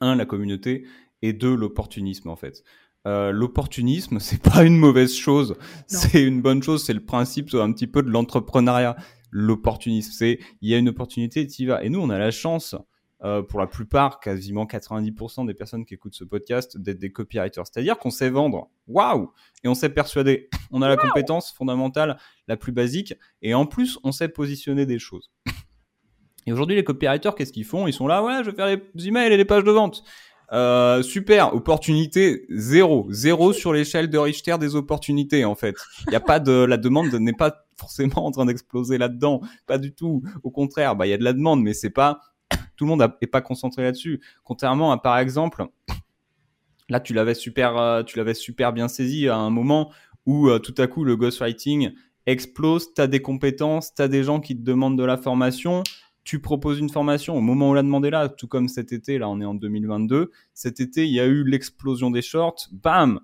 un, 0.00 0.14
la 0.14 0.26
communauté, 0.26 0.86
et 1.22 1.32
deux, 1.32 1.54
l'opportunisme, 1.54 2.28
en 2.30 2.36
fait. 2.36 2.62
Euh, 3.06 3.32
l'opportunisme, 3.32 4.18
c'est 4.20 4.42
pas 4.42 4.64
une 4.64 4.76
mauvaise 4.76 5.14
chose, 5.14 5.56
c'est 5.86 6.22
une 6.22 6.42
bonne 6.42 6.62
chose, 6.62 6.84
c'est 6.84 6.92
le 6.92 7.04
principe 7.04 7.54
un 7.54 7.72
petit 7.72 7.86
peu 7.86 8.02
de 8.02 8.10
l'entrepreneuriat 8.10 8.96
l'opportunisme. 9.30 10.12
C'est 10.12 10.38
il 10.60 10.70
y 10.70 10.74
a 10.74 10.78
une 10.78 10.88
opportunité, 10.88 11.46
tu 11.46 11.62
y 11.62 11.66
vas. 11.66 11.82
Et 11.84 11.88
nous, 11.88 12.00
on 12.00 12.10
a 12.10 12.18
la 12.18 12.30
chance, 12.30 12.74
euh, 13.22 13.42
pour 13.42 13.60
la 13.60 13.66
plupart, 13.66 14.20
quasiment 14.20 14.66
90% 14.66 15.46
des 15.46 15.54
personnes 15.54 15.84
qui 15.84 15.94
écoutent 15.94 16.14
ce 16.14 16.24
podcast, 16.24 16.78
d'être 16.78 16.98
des 16.98 17.12
copywriters. 17.12 17.66
C'est-à-dire 17.66 17.98
qu'on 17.98 18.10
sait 18.10 18.30
vendre. 18.30 18.70
Waouh 18.86 19.32
Et 19.64 19.68
on 19.68 19.74
sait 19.74 19.90
persuader. 19.90 20.48
On 20.72 20.82
a 20.82 20.88
la 20.88 20.96
compétence 20.96 21.50
fondamentale 21.52 22.16
la 22.46 22.56
plus 22.56 22.70
basique. 22.70 23.14
Et 23.42 23.54
en 23.54 23.66
plus, 23.66 23.98
on 24.04 24.12
sait 24.12 24.28
positionner 24.28 24.86
des 24.86 25.00
choses. 25.00 25.32
Et 26.46 26.52
aujourd'hui, 26.52 26.76
les 26.76 26.84
copywriters, 26.84 27.34
qu'est-ce 27.34 27.52
qu'ils 27.52 27.64
font? 27.64 27.88
Ils 27.88 27.92
sont 27.92 28.06
là, 28.06 28.22
ouais, 28.22 28.44
je 28.44 28.50
vais 28.50 28.56
faire 28.56 28.66
les 28.66 29.08
emails 29.08 29.32
et 29.32 29.36
les 29.36 29.44
pages 29.44 29.64
de 29.64 29.70
vente. 29.72 30.04
Euh, 30.52 31.02
super, 31.02 31.54
opportunité 31.54 32.44
zéro, 32.48 33.06
zéro 33.10 33.52
sur 33.52 33.72
l'échelle 33.72 34.10
de 34.10 34.18
Richter 34.18 34.56
des 34.58 34.74
opportunités 34.74 35.44
en 35.44 35.54
fait. 35.54 35.76
Il 36.08 36.12
y 36.12 36.16
a 36.16 36.20
pas 36.20 36.40
de 36.40 36.52
la 36.52 36.76
demande 36.76 37.14
n'est 37.14 37.32
pas 37.32 37.66
forcément 37.76 38.26
en 38.26 38.32
train 38.32 38.46
d'exploser 38.46 38.98
là-dedans, 38.98 39.40
pas 39.66 39.78
du 39.78 39.94
tout. 39.94 40.22
Au 40.42 40.50
contraire, 40.50 40.96
bah 40.96 41.06
il 41.06 41.10
y 41.10 41.12
a 41.12 41.18
de 41.18 41.24
la 41.24 41.32
demande, 41.32 41.62
mais 41.62 41.72
c'est 41.72 41.90
pas 41.90 42.20
tout 42.76 42.84
le 42.84 42.88
monde 42.88 43.08
n'est 43.20 43.28
pas 43.28 43.42
concentré 43.42 43.84
là-dessus. 43.84 44.20
Contrairement 44.42 44.90
à 44.90 44.98
par 44.98 45.18
exemple, 45.18 45.66
là 46.88 46.98
tu 46.98 47.14
l'avais 47.14 47.34
super, 47.34 47.76
euh, 47.76 48.02
tu 48.02 48.18
l'avais 48.18 48.34
super 48.34 48.72
bien 48.72 48.88
saisi 48.88 49.28
à 49.28 49.36
un 49.36 49.50
moment 49.50 49.92
où 50.26 50.48
euh, 50.48 50.58
tout 50.58 50.74
à 50.78 50.88
coup 50.88 51.04
le 51.04 51.16
ghostwriting 51.16 51.92
explose, 52.26 52.92
tu 52.92 53.00
as 53.00 53.06
des 53.06 53.22
compétences, 53.22 53.94
tu 53.94 54.02
as 54.02 54.08
des 54.08 54.24
gens 54.24 54.40
qui 54.40 54.56
te 54.56 54.62
demandent 54.62 54.98
de 54.98 55.04
la 55.04 55.16
formation, 55.16 55.84
tu 56.24 56.40
proposes 56.40 56.78
une 56.78 56.90
formation 56.90 57.36
au 57.36 57.40
moment 57.40 57.68
où 57.68 57.70
on 57.70 57.74
l'a 57.74 57.82
demandé 57.82 58.10
là, 58.10 58.28
tout 58.28 58.46
comme 58.46 58.68
cet 58.68 58.92
été, 58.92 59.18
là 59.18 59.28
on 59.28 59.40
est 59.40 59.44
en 59.44 59.54
2022, 59.54 60.30
cet 60.54 60.80
été 60.80 61.06
il 61.06 61.12
y 61.12 61.20
a 61.20 61.26
eu 61.26 61.44
l'explosion 61.44 62.10
des 62.10 62.22
shorts, 62.22 62.68
bam 62.72 63.20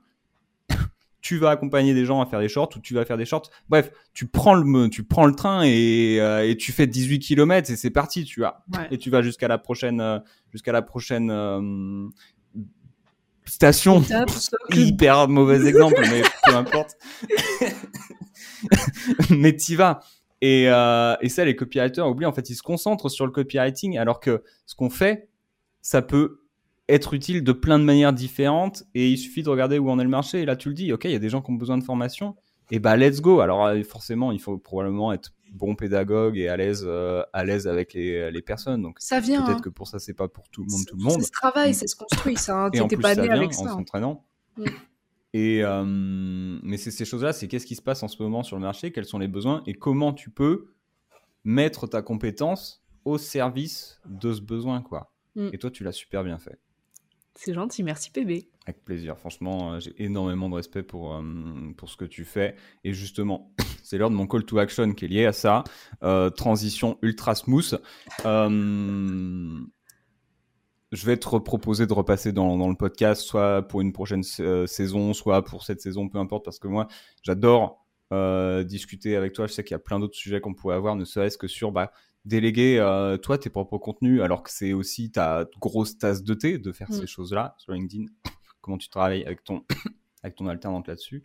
tu 1.20 1.38
vas 1.38 1.51
accompagner 1.51 1.94
des 1.94 2.05
gens 2.05 2.20
à 2.20 2.26
faire 2.26 2.40
des 2.40 2.49
shorts 2.49 2.70
ou 2.76 2.80
tu 2.80 2.94
vas 2.94 3.05
faire 3.05 3.16
des 3.16 3.24
shorts. 3.24 3.51
Bref, 3.68 3.90
tu 4.14 4.26
prends 4.26 4.55
le, 4.55 4.88
tu 4.88 5.03
prends 5.03 5.26
le 5.26 5.34
train 5.34 5.62
et, 5.64 6.18
euh, 6.20 6.49
et 6.49 6.57
tu 6.57 6.72
fais 6.72 6.86
18 6.86 7.18
km 7.18 7.70
et 7.70 7.76
c'est 7.76 7.90
parti, 7.90 8.24
tu 8.24 8.40
vois. 8.40 8.64
Et 8.90 8.99
tu 8.99 9.11
vas 9.11 9.22
jusqu'à 9.22 9.49
la 9.49 9.59
prochaine, 9.59 10.01
euh, 10.01 10.18
jusqu'à 10.53 10.72
la 10.72 10.82
prochaine 10.82 11.30
euh, 11.30 12.09
station. 13.44 14.03
Hyper 14.72 15.28
mauvais 15.28 15.66
exemple, 15.66 16.01
mais 16.11 16.22
peu 16.44 16.55
importe. 16.55 16.97
mais 19.30 19.55
t'y 19.55 19.74
vas. 19.74 20.01
Et, 20.41 20.68
euh, 20.68 21.16
et 21.20 21.28
ça, 21.28 21.45
les 21.45 21.57
copywriters 21.57 22.07
oublient. 22.07 22.26
En 22.26 22.32
fait, 22.32 22.51
ils 22.51 22.55
se 22.55 22.62
concentrent 22.62 23.09
sur 23.09 23.26
le 23.26 23.32
copywriting, 23.32 23.99
alors 23.99 24.20
que 24.20 24.43
ce 24.66 24.74
qu'on 24.74 24.91
fait, 24.91 25.28
ça 25.82 26.03
peut 26.03 26.43
être 26.89 27.14
utile 27.14 27.43
de 27.43 27.53
plein 27.53 27.78
de 27.78 27.84
manières 27.84 28.12
différentes. 28.12 28.84
Et 28.95 29.11
il 29.11 29.18
suffit 29.18 29.43
de 29.43 29.49
regarder 29.49 29.78
où 29.78 29.91
en 29.91 29.99
est 29.99 30.05
le 30.05 30.11
marché. 30.11 30.43
Et 30.43 30.45
là, 30.45 30.57
tu 30.57 30.68
le 30.68 30.74
dis, 30.74 30.93
ok, 30.93 31.05
il 31.05 31.12
y 31.12 31.16
a 31.16 31.18
des 31.18 31.28
gens 31.28 31.43
qui 31.43 31.51
ont 31.51 31.55
besoin 31.55 31.78
de 31.78 31.84
formation. 31.84 32.37
Et 32.70 32.78
bah, 32.78 32.97
let's 32.97 33.20
go. 33.20 33.41
Alors, 33.41 33.64
euh, 33.66 33.82
forcément, 33.82 34.32
il 34.32 34.41
faut 34.41 34.59
probablement 34.59 35.12
être 35.12 35.32
bon 35.53 35.74
pédagogue 35.74 36.37
et 36.37 36.49
à 36.49 36.57
l'aise, 36.57 36.84
euh, 36.87 37.22
à 37.32 37.45
l'aise 37.45 37.66
avec 37.68 37.95
les, 37.95 38.30
les, 38.30 38.43
personnes. 38.43 38.82
Donc, 38.82 38.97
ça 38.99 39.20
vient. 39.20 39.43
Peut-être 39.43 39.59
hein. 39.59 39.62
que 39.62 39.68
pour 39.68 39.87
ça, 39.89 39.99
c'est 39.99 40.14
pas 40.14 40.28
pour 40.28 40.49
tout 40.49 40.64
le 40.64 40.70
monde, 40.70 40.84
tout 40.87 40.97
le 40.97 41.03
monde. 41.03 41.20
Ça 41.20 41.26
se 41.26 41.32
travaille, 41.32 41.74
ça 41.74 41.87
se 41.87 41.97
construit, 41.97 42.37
ça. 42.37 42.64
Hein. 42.64 42.70
T'étais 42.70 42.97
pas 42.97 43.14
né 43.14 43.30
avec 43.30 43.55
ça. 43.55 43.62
En 43.62 43.66
hein. 43.66 43.70
s'entraînant. 43.70 44.24
Mm. 44.57 44.64
Et 45.37 45.62
euh, 45.62 45.84
mais 45.84 46.78
c'est 46.78 46.91
ces 46.91 47.05
choses-là, 47.05 47.34
c'est 47.34 47.47
qu'est-ce 47.47 47.66
qui 47.66 47.74
se 47.74 47.82
passe 47.82 48.03
en 48.03 48.09
ce 48.09 48.22
moment 48.22 48.43
sur 48.43 48.57
le 48.57 48.62
marché, 48.62 48.91
quels 48.91 49.05
sont 49.05 49.18
les 49.18 49.28
besoins 49.28 49.62
et 49.66 49.74
comment 49.74 50.14
tu 50.14 50.30
peux 50.30 50.72
mettre 51.45 51.87
ta 51.87 52.01
compétence 52.01 52.82
au 53.05 53.18
service 53.18 54.01
de 54.07 54.32
ce 54.32 54.41
besoin, 54.41 54.80
quoi. 54.80 55.12
Mm. 55.34 55.51
Et 55.53 55.59
toi, 55.59 55.70
tu 55.70 55.84
l'as 55.84 55.93
super 55.93 56.24
bien 56.24 56.39
fait. 56.39 56.59
C'est 57.34 57.53
gentil, 57.53 57.82
merci 57.82 58.11
PB. 58.11 58.49
Avec 58.64 58.82
plaisir, 58.82 59.18
franchement, 59.18 59.74
euh, 59.74 59.80
j'ai 59.80 59.93
énormément 60.03 60.49
de 60.49 60.55
respect 60.55 60.82
pour, 60.82 61.14
euh, 61.14 61.22
pour 61.76 61.91
ce 61.91 61.99
que 61.99 62.07
tu 62.07 62.24
fais. 62.24 62.57
Et 62.82 62.95
justement, 62.95 63.53
c'est 63.82 63.99
l'heure 63.99 64.09
de 64.09 64.14
mon 64.14 64.26
call 64.26 64.47
to 64.47 64.57
action 64.57 64.95
qui 64.95 65.05
est 65.05 65.09
lié 65.09 65.26
à 65.26 65.34
ça. 65.34 65.64
transition 66.34 66.97
ultra 67.03 67.34
smooth 67.34 67.78
je 70.93 71.07
vais 71.07 71.16
te 71.16 71.28
proposer 71.39 71.87
de 71.87 71.93
repasser 71.93 72.32
dans, 72.32 72.57
dans, 72.57 72.68
le 72.68 72.76
podcast, 72.76 73.22
soit 73.22 73.62
pour 73.62 73.80
une 73.80 73.93
prochaine 73.93 74.22
euh, 74.41 74.66
saison, 74.66 75.12
soit 75.12 75.45
pour 75.45 75.64
cette 75.64 75.80
saison, 75.80 76.09
peu 76.09 76.18
importe, 76.18 76.45
parce 76.45 76.59
que 76.59 76.68
moi, 76.68 76.87
j'adore 77.22 77.84
euh, 78.12 78.62
discuter 78.62 79.16
avec 79.16 79.32
toi. 79.32 79.47
Je 79.47 79.53
sais 79.53 79.64
qu'il 79.64 79.74
y 79.74 79.76
a 79.76 79.80
plein 79.80 79.99
d'autres 79.99 80.14
sujets 80.14 80.41
qu'on 80.41 80.55
pourrait 80.55 80.76
avoir, 80.76 80.95
ne 80.95 81.05
serait-ce 81.05 81.39
que 81.39 81.49
sur 81.49 81.72
bah, 81.72 81.91
déléguer 82.24 82.78
euh, 82.78 83.16
toi 83.16 83.39
tes 83.39 83.51
propres 83.51 83.78
contenus, 83.78 84.20
alors 84.20 84.43
que 84.43 84.51
c'est 84.51 84.72
aussi 84.72 85.11
ta 85.11 85.47
grosse 85.61 85.99
tasse 85.99 86.22
de 86.22 86.34
thé 86.34 86.59
de 86.59 86.72
faire 86.72 86.89
Mm. 86.91 86.95
ces 86.95 87.07
choses-là 87.07 87.55
sur 87.59 87.72
LinkedIn. 87.72 88.07
Comment 88.61 88.78
tu 88.78 88.89
travailles 88.89 89.24
avec 89.24 89.43
ton, 89.45 89.64
avec 90.22 90.37
ton 90.37 90.47
alternante 90.47 90.89
là-dessus. 90.89 91.24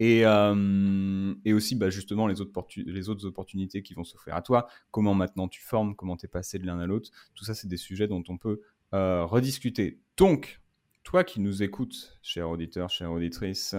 Et, 0.00 0.26
euh, 0.26 1.34
et 1.44 1.52
aussi, 1.52 1.76
bah, 1.76 1.88
justement, 1.88 2.26
les 2.26 2.40
autres, 2.40 2.66
les 2.76 3.08
autres 3.08 3.26
opportunités 3.26 3.82
qui 3.82 3.94
vont 3.94 4.04
s'offrir 4.04 4.34
à 4.34 4.42
toi. 4.42 4.66
Comment 4.90 5.14
maintenant 5.14 5.46
tu 5.46 5.62
formes, 5.62 5.94
comment 5.94 6.16
tu 6.16 6.26
es 6.26 6.28
passé 6.28 6.58
de 6.58 6.66
l'un 6.66 6.80
à 6.80 6.86
l'autre. 6.86 7.10
Tout 7.34 7.44
ça, 7.44 7.54
c'est 7.54 7.68
des 7.68 7.76
sujets 7.76 8.08
dont 8.08 8.24
on 8.28 8.36
peut 8.36 8.60
euh, 8.94 9.24
rediscuter. 9.24 10.00
Donc, 10.16 10.60
toi 11.02 11.24
qui 11.24 11.40
nous 11.40 11.62
écoutes, 11.62 12.16
cher 12.22 12.48
auditeur, 12.48 12.88
chère 12.88 13.12
auditrice, 13.12 13.74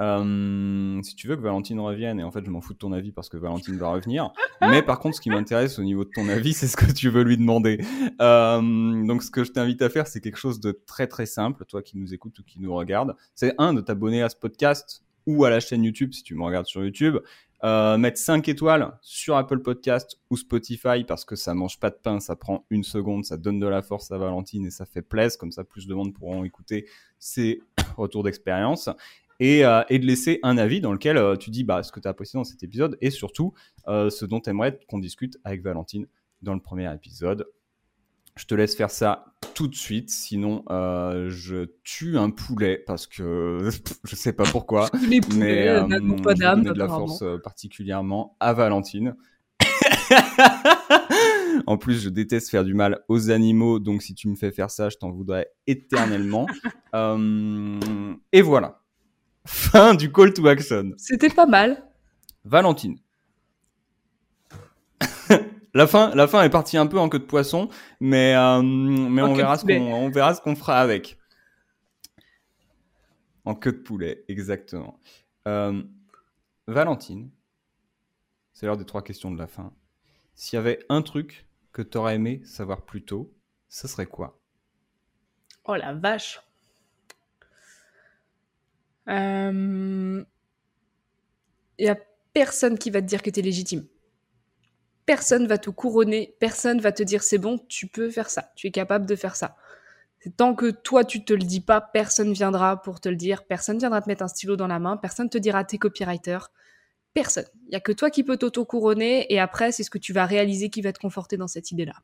euh, 0.00 1.00
si 1.02 1.16
tu 1.16 1.26
veux 1.26 1.36
que 1.36 1.40
Valentine 1.40 1.80
revienne, 1.80 2.20
et 2.20 2.22
en 2.22 2.30
fait 2.30 2.44
je 2.44 2.50
m'en 2.50 2.60
fous 2.60 2.74
de 2.74 2.78
ton 2.78 2.92
avis 2.92 3.12
parce 3.12 3.28
que 3.28 3.36
Valentine 3.36 3.76
va 3.76 3.88
revenir, 3.88 4.30
mais 4.60 4.82
par 4.82 4.98
contre 4.98 5.16
ce 5.16 5.20
qui 5.20 5.30
m'intéresse 5.30 5.78
au 5.78 5.82
niveau 5.82 6.04
de 6.04 6.10
ton 6.14 6.28
avis, 6.28 6.52
c'est 6.52 6.66
ce 6.68 6.76
que 6.76 6.90
tu 6.90 7.08
veux 7.08 7.22
lui 7.22 7.36
demander. 7.36 7.82
Euh, 8.20 8.60
donc 9.06 9.22
ce 9.22 9.30
que 9.30 9.42
je 9.42 9.52
t'invite 9.52 9.80
à 9.82 9.88
faire, 9.88 10.06
c'est 10.06 10.20
quelque 10.20 10.38
chose 10.38 10.60
de 10.60 10.72
très 10.86 11.06
très 11.06 11.26
simple, 11.26 11.64
toi 11.64 11.82
qui 11.82 11.98
nous 11.98 12.12
écoutes 12.12 12.38
ou 12.38 12.44
qui 12.44 12.60
nous 12.60 12.74
regarde, 12.74 13.14
c'est 13.34 13.54
un, 13.58 13.72
de 13.72 13.80
t'abonner 13.80 14.22
à 14.22 14.28
ce 14.28 14.36
podcast 14.36 15.02
ou 15.26 15.44
à 15.44 15.50
la 15.50 15.60
chaîne 15.60 15.82
YouTube 15.82 16.12
si 16.12 16.22
tu 16.22 16.34
me 16.34 16.44
regardes 16.44 16.66
sur 16.66 16.84
YouTube, 16.84 17.16
euh, 17.64 17.96
mettre 17.96 18.18
5 18.18 18.48
étoiles 18.48 18.98
sur 19.00 19.36
Apple 19.36 19.60
Podcast 19.60 20.20
ou 20.30 20.36
Spotify 20.36 21.04
parce 21.06 21.24
que 21.24 21.36
ça 21.36 21.54
mange 21.54 21.80
pas 21.80 21.90
de 21.90 21.96
pain, 21.96 22.20
ça 22.20 22.36
prend 22.36 22.66
une 22.70 22.84
seconde, 22.84 23.24
ça 23.24 23.36
donne 23.36 23.58
de 23.58 23.66
la 23.66 23.82
force 23.82 24.10
à 24.10 24.18
Valentine 24.18 24.66
et 24.66 24.70
ça 24.70 24.84
fait 24.84 25.02
plaisir, 25.02 25.38
comme 25.38 25.52
ça 25.52 25.64
plus 25.64 25.86
de 25.86 25.94
monde 25.94 26.12
pourront 26.12 26.44
écouter 26.44 26.86
ces 27.18 27.62
retours 27.96 28.22
d'expérience. 28.22 28.90
Et, 29.38 29.66
euh, 29.66 29.82
et 29.90 29.98
de 29.98 30.06
laisser 30.06 30.40
un 30.42 30.56
avis 30.56 30.80
dans 30.80 30.92
lequel 30.92 31.18
euh, 31.18 31.36
tu 31.36 31.50
dis 31.50 31.62
bah, 31.62 31.82
ce 31.82 31.92
que 31.92 32.00
tu 32.00 32.08
as 32.08 32.10
apprécié 32.10 32.38
dans 32.38 32.44
cet 32.44 32.62
épisode 32.62 32.96
et 33.02 33.10
surtout 33.10 33.52
ce 33.86 34.24
dont 34.24 34.40
tu 34.40 34.50
aimerais 34.50 34.78
qu'on 34.88 34.98
discute 34.98 35.38
avec 35.44 35.62
Valentine 35.62 36.06
dans 36.42 36.54
le 36.54 36.60
premier 36.60 36.92
épisode. 36.92 37.46
Je 38.36 38.44
te 38.44 38.54
laisse 38.54 38.76
faire 38.76 38.90
ça 38.90 39.32
tout 39.54 39.66
de 39.66 39.74
suite, 39.74 40.10
sinon 40.10 40.62
euh, 40.70 41.30
je 41.30 41.70
tue 41.82 42.18
un 42.18 42.30
poulet 42.30 42.82
parce 42.86 43.06
que 43.06 43.70
je 44.04 44.14
sais 44.14 44.34
pas 44.34 44.44
pourquoi. 44.44 44.90
Les 45.08 45.08
Mais 45.08 45.20
poulets 45.20 45.68
euh, 45.68 46.00
n'ont 46.00 46.18
pas 46.18 46.34
d'âme, 46.34 46.62
de 46.62 46.72
la 46.72 46.86
force 46.86 47.22
euh, 47.22 47.38
particulièrement 47.38 48.36
à 48.38 48.52
Valentine. 48.52 49.16
en 51.66 51.78
plus, 51.78 52.02
je 52.02 52.10
déteste 52.10 52.50
faire 52.50 52.64
du 52.64 52.74
mal 52.74 53.00
aux 53.08 53.30
animaux, 53.30 53.78
donc 53.78 54.02
si 54.02 54.14
tu 54.14 54.28
me 54.28 54.36
fais 54.36 54.52
faire 54.52 54.70
ça, 54.70 54.90
je 54.90 54.96
t'en 54.96 55.10
voudrais 55.10 55.50
éternellement. 55.66 56.46
Et 58.32 58.42
voilà. 58.42 58.82
Fin 59.46 59.94
du 59.94 60.12
call 60.12 60.34
to 60.34 60.46
action. 60.46 60.92
C'était 60.98 61.30
pas 61.30 61.46
mal. 61.46 61.84
Valentine. 62.44 62.98
La, 65.76 65.86
fin, 65.86 66.14
la 66.14 66.26
fin 66.26 66.42
est 66.42 66.50
partie 66.50 66.76
un 66.78 66.86
peu 66.86 66.98
en 66.98 67.08
queue 67.08 67.18
de 67.18 67.24
poisson, 67.24 67.68
mais, 68.00 68.34
euh, 68.34 68.62
mais 68.62 69.22
on, 69.22 69.34
verra 69.34 69.58
ce 69.58 69.66
qu'on, 69.66 69.92
on 69.92 70.10
verra 70.10 70.34
ce 70.34 70.40
qu'on 70.40 70.56
fera 70.56 70.80
avec. 70.80 71.18
En 73.44 73.54
queue 73.54 73.72
de 73.72 73.78
poulet, 73.78 74.24
exactement. 74.26 74.98
Euh, 75.46 75.82
Valentine, 76.66 77.30
c'est 78.54 78.64
l'heure 78.66 78.78
des 78.78 78.86
trois 78.86 79.02
questions 79.02 79.30
de 79.30 79.38
la 79.38 79.46
fin. 79.46 79.72
S'il 80.34 80.56
y 80.56 80.60
avait 80.60 80.78
un 80.88 81.02
truc 81.02 81.46
que 81.72 81.82
tu 81.82 81.98
aurais 81.98 82.14
aimé 82.14 82.40
savoir 82.44 82.80
plus 82.82 83.04
tôt, 83.04 83.32
ce 83.68 83.86
serait 83.86 84.06
quoi? 84.06 84.40
Oh 85.66 85.74
la 85.74 85.92
vache. 85.92 86.40
Il 89.08 90.24
y 91.78 91.88
a 91.88 91.98
personne 92.32 92.78
qui 92.78 92.90
va 92.90 93.02
te 93.02 93.06
dire 93.06 93.22
que 93.22 93.30
tu 93.30 93.40
es 93.40 93.42
légitime. 93.42 93.86
Personne 95.06 95.46
va 95.46 95.58
te 95.58 95.70
couronner, 95.70 96.34
personne 96.40 96.80
va 96.80 96.92
te 96.92 97.02
dire 97.02 97.22
c'est 97.22 97.38
bon, 97.38 97.58
tu 97.68 97.86
peux 97.86 98.10
faire 98.10 98.28
ça, 98.28 98.52
tu 98.56 98.66
es 98.66 98.70
capable 98.70 99.06
de 99.06 99.14
faire 99.14 99.36
ça. 99.36 99.56
Tant 100.36 100.54
que 100.54 100.70
toi 100.70 101.04
tu 101.04 101.24
te 101.24 101.32
le 101.32 101.44
dis 101.44 101.60
pas, 101.60 101.80
personne 101.80 102.32
viendra 102.32 102.82
pour 102.82 103.00
te 103.00 103.08
le 103.08 103.16
dire, 103.16 103.44
personne 103.44 103.78
viendra 103.78 104.02
te 104.02 104.08
mettre 104.08 104.22
un 104.22 104.28
stylo 104.28 104.56
dans 104.56 104.66
la 104.66 104.80
main, 104.80 104.96
personne 104.96 105.30
te 105.30 105.38
dira 105.38 105.64
t'es 105.64 105.78
copywriter. 105.78 106.38
Personne. 107.14 107.46
Il 107.68 107.72
y 107.72 107.76
a 107.76 107.80
que 107.80 107.92
toi 107.92 108.10
qui 108.10 108.24
peux 108.24 108.36
t'auto-couronner 108.36 109.32
et 109.32 109.38
après 109.38 109.72
c'est 109.72 109.84
ce 109.84 109.90
que 109.90 109.98
tu 109.98 110.12
vas 110.12 110.26
réaliser 110.26 110.68
qui 110.68 110.82
va 110.82 110.92
te 110.92 110.98
conforter 110.98 111.36
dans 111.36 111.48
cette 111.48 111.70
idée-là. 111.70 111.94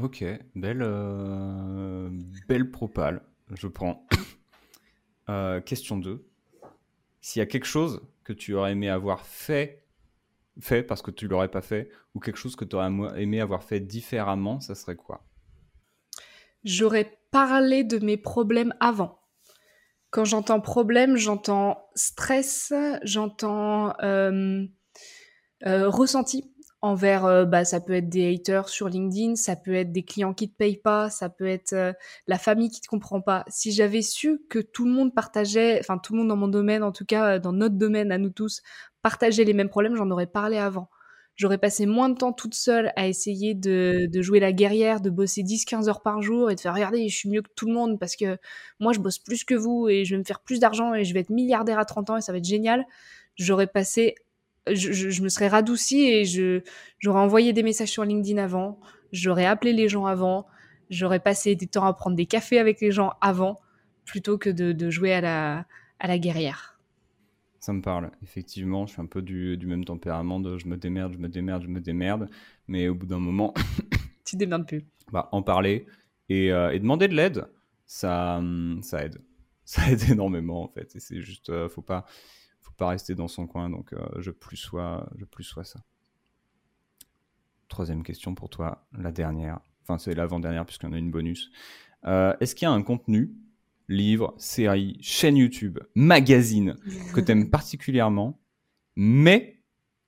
Ok, 0.00 0.24
belle, 0.56 0.82
euh, 0.82 2.10
belle 2.48 2.70
propale, 2.70 3.22
je 3.54 3.68
prends. 3.68 4.06
Euh, 5.30 5.62
question 5.62 5.96
2. 5.96 6.22
S'il 7.22 7.40
y 7.40 7.42
a 7.42 7.46
quelque 7.46 7.64
chose 7.64 8.02
que 8.24 8.34
tu 8.34 8.52
aurais 8.52 8.72
aimé 8.72 8.90
avoir 8.90 9.24
fait, 9.24 9.83
fait 10.60 10.82
parce 10.82 11.02
que 11.02 11.10
tu 11.10 11.28
l'aurais 11.28 11.50
pas 11.50 11.62
fait, 11.62 11.90
ou 12.14 12.20
quelque 12.20 12.36
chose 12.36 12.56
que 12.56 12.64
tu 12.64 12.76
aurais 12.76 12.90
aimé 13.20 13.40
avoir 13.40 13.62
fait 13.62 13.80
différemment, 13.80 14.60
ça 14.60 14.74
serait 14.74 14.96
quoi? 14.96 15.26
J'aurais 16.62 17.18
parlé 17.30 17.84
de 17.84 17.98
mes 17.98 18.16
problèmes 18.16 18.74
avant. 18.80 19.18
Quand 20.10 20.24
j'entends 20.24 20.60
problème, 20.60 21.16
j'entends 21.16 21.88
stress, 21.94 22.72
j'entends 23.02 23.94
euh, 24.00 24.64
euh, 25.66 25.88
ressenti 25.88 26.53
envers, 26.84 27.24
euh, 27.24 27.46
bah, 27.46 27.64
ça 27.64 27.80
peut 27.80 27.94
être 27.94 28.10
des 28.10 28.34
haters 28.34 28.68
sur 28.68 28.90
LinkedIn, 28.90 29.36
ça 29.36 29.56
peut 29.56 29.72
être 29.74 29.90
des 29.90 30.02
clients 30.02 30.34
qui 30.34 30.50
te 30.50 30.54
payent 30.54 30.76
pas, 30.76 31.08
ça 31.08 31.30
peut 31.30 31.46
être 31.46 31.72
euh, 31.72 31.94
la 32.26 32.36
famille 32.36 32.68
qui 32.68 32.82
te 32.82 32.86
comprend 32.88 33.22
pas. 33.22 33.42
Si 33.48 33.72
j'avais 33.72 34.02
su 34.02 34.42
que 34.50 34.58
tout 34.58 34.84
le 34.84 34.92
monde 34.92 35.14
partageait, 35.14 35.78
enfin 35.80 35.96
tout 35.96 36.12
le 36.12 36.18
monde 36.18 36.28
dans 36.28 36.36
mon 36.36 36.46
domaine, 36.46 36.82
en 36.82 36.92
tout 36.92 37.06
cas 37.06 37.36
euh, 37.36 37.38
dans 37.38 37.52
notre 37.54 37.76
domaine 37.76 38.12
à 38.12 38.18
nous 38.18 38.28
tous, 38.28 38.60
partageait 39.00 39.44
les 39.44 39.54
mêmes 39.54 39.70
problèmes, 39.70 39.96
j'en 39.96 40.10
aurais 40.10 40.26
parlé 40.26 40.58
avant. 40.58 40.90
J'aurais 41.36 41.56
passé 41.56 41.86
moins 41.86 42.10
de 42.10 42.16
temps 42.16 42.34
toute 42.34 42.54
seule 42.54 42.92
à 42.96 43.08
essayer 43.08 43.54
de, 43.54 44.06
de 44.12 44.22
jouer 44.22 44.38
la 44.38 44.52
guerrière, 44.52 45.00
de 45.00 45.08
bosser 45.08 45.42
10-15 45.42 45.88
heures 45.88 46.02
par 46.02 46.20
jour 46.20 46.50
et 46.50 46.54
de 46.54 46.60
faire 46.60 46.74
regarder, 46.74 47.08
je 47.08 47.16
suis 47.16 47.30
mieux 47.30 47.40
que 47.40 47.50
tout 47.56 47.66
le 47.66 47.72
monde 47.72 47.98
parce 47.98 48.14
que 48.14 48.36
moi 48.78 48.92
je 48.92 49.00
bosse 49.00 49.18
plus 49.18 49.44
que 49.44 49.54
vous 49.54 49.88
et 49.88 50.04
je 50.04 50.14
vais 50.14 50.18
me 50.18 50.24
faire 50.24 50.40
plus 50.40 50.60
d'argent 50.60 50.92
et 50.92 51.04
je 51.04 51.14
vais 51.14 51.20
être 51.20 51.30
milliardaire 51.30 51.78
à 51.78 51.86
30 51.86 52.10
ans 52.10 52.16
et 52.18 52.20
ça 52.20 52.30
va 52.30 52.38
être 52.38 52.44
génial. 52.44 52.84
J'aurais 53.36 53.66
passé, 53.66 54.14
je, 54.68 54.92
je, 54.92 55.10
je 55.10 55.22
me 55.22 55.28
serais 55.28 55.48
radoucie 55.48 56.06
et 56.08 56.24
je, 56.24 56.62
j'aurais 56.98 57.20
envoyé 57.20 57.52
des 57.52 57.62
messages 57.62 57.90
sur 57.90 58.04
LinkedIn 58.04 58.42
avant, 58.42 58.78
j'aurais 59.12 59.46
appelé 59.46 59.72
les 59.72 59.88
gens 59.88 60.06
avant, 60.06 60.46
j'aurais 60.90 61.20
passé 61.20 61.54
du 61.56 61.68
temps 61.68 61.84
à 61.84 61.92
prendre 61.92 62.16
des 62.16 62.26
cafés 62.26 62.58
avec 62.58 62.80
les 62.80 62.90
gens 62.92 63.12
avant 63.20 63.60
plutôt 64.04 64.38
que 64.38 64.50
de, 64.50 64.72
de 64.72 64.90
jouer 64.90 65.12
à 65.12 65.20
la, 65.20 65.66
à 65.98 66.06
la 66.08 66.18
guerrière. 66.18 66.78
Ça 67.60 67.72
me 67.72 67.80
parle, 67.80 68.10
effectivement, 68.22 68.86
je 68.86 68.92
suis 68.92 69.00
un 69.00 69.06
peu 69.06 69.22
du, 69.22 69.56
du 69.56 69.66
même 69.66 69.84
tempérament 69.86 70.38
de 70.38 70.58
je 70.58 70.66
me 70.66 70.76
démerde, 70.76 71.14
je 71.14 71.18
me 71.18 71.28
démerde, 71.30 71.62
je 71.62 71.68
me 71.68 71.80
démerde, 71.80 72.28
mais 72.68 72.88
au 72.88 72.94
bout 72.94 73.06
d'un 73.06 73.18
moment, 73.18 73.54
Tu 74.24 74.32
te 74.32 74.38
démerdes 74.38 74.66
plus. 74.66 74.84
bah, 75.12 75.28
en 75.32 75.42
parler 75.42 75.86
et, 76.28 76.52
euh, 76.52 76.70
et 76.72 76.78
demander 76.78 77.08
de 77.08 77.14
l'aide, 77.14 77.46
ça, 77.86 78.36
hum, 78.38 78.80
ça 78.82 79.04
aide. 79.04 79.20
Ça 79.64 79.90
aide 79.90 80.02
énormément 80.10 80.62
en 80.64 80.68
fait. 80.68 80.94
Et 80.96 81.00
c'est 81.00 81.22
juste, 81.22 81.48
euh, 81.50 81.68
faut 81.70 81.82
pas, 81.82 82.04
pas 82.74 82.88
rester 82.88 83.14
dans 83.14 83.28
son 83.28 83.46
coin. 83.46 83.70
Donc, 83.70 83.92
euh, 83.92 84.06
je 84.18 84.30
plus 84.30 84.56
sois, 84.56 85.08
je 85.16 85.24
plus 85.24 85.44
sois 85.44 85.64
ça. 85.64 85.80
Troisième 87.68 88.02
question 88.02 88.34
pour 88.34 88.50
toi, 88.50 88.86
la 88.92 89.12
dernière. 89.12 89.60
Enfin, 89.82 89.98
c'est 89.98 90.14
l'avant-dernière 90.14 90.64
puisqu'on 90.64 90.92
a 90.92 90.98
une 90.98 91.10
bonus. 91.10 91.50
Euh, 92.06 92.34
Est-ce 92.40 92.54
qu'il 92.54 92.66
y 92.66 92.68
a 92.68 92.72
un 92.72 92.82
contenu, 92.82 93.34
livre, 93.88 94.34
série, 94.38 94.98
chaîne 95.00 95.36
YouTube, 95.36 95.78
magazine 95.94 96.76
que 97.14 97.20
tu 97.22 97.32
aimes 97.32 97.50
particulièrement, 97.50 98.40
mais 98.96 99.62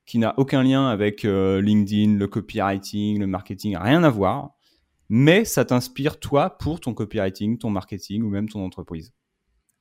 qui 0.05 0.19
n'a 0.19 0.35
aucun 0.39 0.63
lien 0.63 0.89
avec 0.89 1.25
euh, 1.25 1.61
LinkedIn, 1.61 2.17
le 2.17 2.29
copywriting, 2.29 3.19
le 3.19 3.27
marketing, 3.27 3.77
rien 3.77 4.05
à 4.05 4.11
voir, 4.11 4.57
mais 5.09 5.45
ça 5.45 5.65
t'inspire 5.65 6.21
toi 6.21 6.51
pour 6.59 6.81
ton 6.81 6.95
copywriting, 6.95 7.59
ton 7.59 7.71
marketing 7.71 8.23
ou 8.23 8.29
même 8.29 8.49
ton 8.49 8.65
entreprise? 8.65 9.13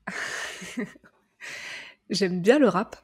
J'aime 2.09 2.41
bien 2.41 2.59
le 2.59 2.67
rap. 2.67 2.95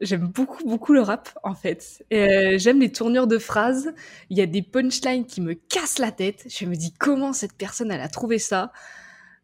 J'aime 0.00 0.26
beaucoup, 0.26 0.64
beaucoup 0.64 0.92
le 0.92 1.00
rap, 1.00 1.30
en 1.44 1.54
fait. 1.54 2.04
Euh, 2.12 2.58
J'aime 2.58 2.80
les 2.80 2.92
tournures 2.92 3.26
de 3.26 3.38
phrases. 3.38 3.92
Il 4.28 4.36
y 4.36 4.42
a 4.42 4.46
des 4.46 4.60
punchlines 4.62 5.24
qui 5.24 5.40
me 5.40 5.54
cassent 5.54 5.98
la 5.98 6.10
tête. 6.12 6.44
Je 6.48 6.66
me 6.66 6.74
dis 6.74 6.92
comment 6.92 7.32
cette 7.32 7.54
personne, 7.54 7.90
a 7.90 8.08
trouvé 8.08 8.38
ça? 8.38 8.72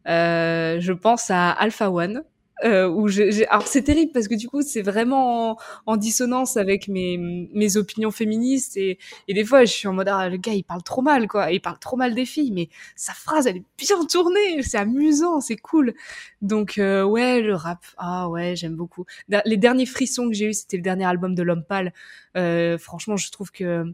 Euh, 0.08 0.80
je 0.80 0.92
pense 0.92 1.30
à 1.30 1.50
Alpha 1.50 1.90
One. 1.90 2.24
Euh, 2.62 2.88
où 2.88 3.08
j'ai- 3.08 3.46
alors 3.48 3.66
c'est 3.66 3.82
terrible 3.82 4.12
parce 4.12 4.28
que 4.28 4.34
du 4.34 4.46
coup 4.46 4.60
c'est 4.60 4.82
vraiment 4.82 5.52
en, 5.52 5.56
en 5.86 5.96
dissonance 5.96 6.58
avec 6.58 6.88
mes, 6.88 7.16
mes 7.18 7.76
opinions 7.78 8.10
féministes 8.10 8.76
et, 8.76 8.98
et 9.28 9.32
des 9.34 9.44
fois 9.46 9.64
je 9.64 9.72
suis 9.72 9.88
en 9.88 9.94
mode 9.94 10.08
ah 10.08 10.28
le 10.28 10.36
gars 10.36 10.52
il 10.52 10.62
parle 10.64 10.82
trop 10.82 11.00
mal 11.00 11.26
quoi. 11.26 11.50
Il 11.52 11.60
parle 11.62 11.78
trop 11.78 11.96
mal 11.96 12.14
des 12.14 12.26
filles 12.26 12.52
mais 12.52 12.68
sa 12.96 13.14
phrase 13.14 13.46
elle 13.46 13.56
est 13.58 13.64
bien 13.78 14.04
tournée. 14.04 14.62
C'est 14.62 14.76
amusant 14.78 15.40
c'est 15.40 15.56
cool. 15.56 15.94
Donc 16.42 16.76
euh, 16.78 17.02
ouais 17.04 17.40
le 17.40 17.54
rap. 17.54 17.84
Ah 17.96 18.28
ouais 18.28 18.56
j'aime 18.56 18.74
beaucoup. 18.76 19.06
Les 19.46 19.56
derniers 19.56 19.86
frissons 19.86 20.28
que 20.28 20.34
j'ai 20.34 20.46
eu 20.46 20.54
c'était 20.54 20.76
le 20.76 20.82
dernier 20.82 21.04
album 21.06 21.34
de 21.34 21.42
l'homme 21.42 21.64
pâle. 21.64 21.92
Euh, 22.36 22.76
franchement 22.78 23.16
je 23.16 23.30
trouve 23.30 23.50
que 23.52 23.84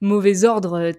mauvais 0.00 0.44
ordre. 0.44 0.92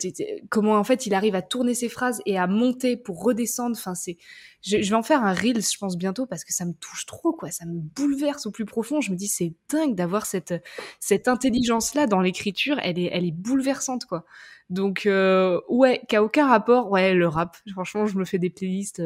Comment 0.50 0.76
en 0.76 0.84
fait 0.84 1.06
il 1.06 1.14
arrive 1.14 1.36
à 1.36 1.42
tourner 1.42 1.74
ses 1.74 1.90
phrases 1.90 2.22
et 2.26 2.38
à 2.38 2.48
monter 2.48 2.98
pour 2.98 3.24
redescendre. 3.24 3.76
Enfin, 3.78 3.96
c'est. 3.96 4.18
Je, 4.62 4.78
vais 4.78 4.94
en 4.94 5.02
faire 5.02 5.24
un 5.24 5.34
reels, 5.34 5.64
je 5.64 5.78
pense 5.78 5.98
bientôt 5.98 6.28
parce 6.28 6.44
que 6.44 6.54
ça 6.54 6.66
me 6.66 6.74
touche 6.74 7.08
trop, 7.08 7.34
quoi. 7.34 7.50
Ça 7.50 7.66
me 7.66 7.80
bouleverse 7.80 8.46
au 8.46 8.52
plus 8.52 8.66
profond. 8.66 9.02
Je 9.02 9.12
me 9.12 9.16
dis 9.16 9.28
c'est 9.28 9.54
dingue 9.70 9.96
d'avoir 9.96 10.26
cette 10.26 10.54
cette 11.00 11.28
intelligence 11.28 11.96
là 11.96 12.08
dans 12.08 12.22
l'écriture. 12.22 12.78
Elle 12.84 13.00
est 13.00 13.10
elle 13.12 13.26
est 13.26 13.32
bouleversante, 13.32 14.06
quoi. 14.06 14.26
Donc 14.70 15.04
ouais, 15.06 16.02
qui 16.08 16.16
a 16.16 16.24
aucun 16.24 16.48
rapport. 16.48 16.92
Ouais, 16.92 17.14
le 17.14 17.28
rap. 17.28 17.58
Franchement, 17.72 18.06
je 18.06 18.18
me 18.18 18.26
fais 18.26 18.40
des 18.40 18.50
playlists. 18.50 19.02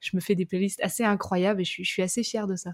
je 0.00 0.10
me 0.16 0.20
fais 0.20 0.34
des 0.34 0.46
playlists 0.46 0.80
assez 0.82 1.04
incroyables 1.04 1.60
et 1.60 1.64
je 1.64 1.70
suis, 1.70 1.84
je 1.84 1.90
suis 1.90 2.02
assez 2.02 2.22
fière 2.22 2.46
de 2.46 2.56
ça. 2.56 2.70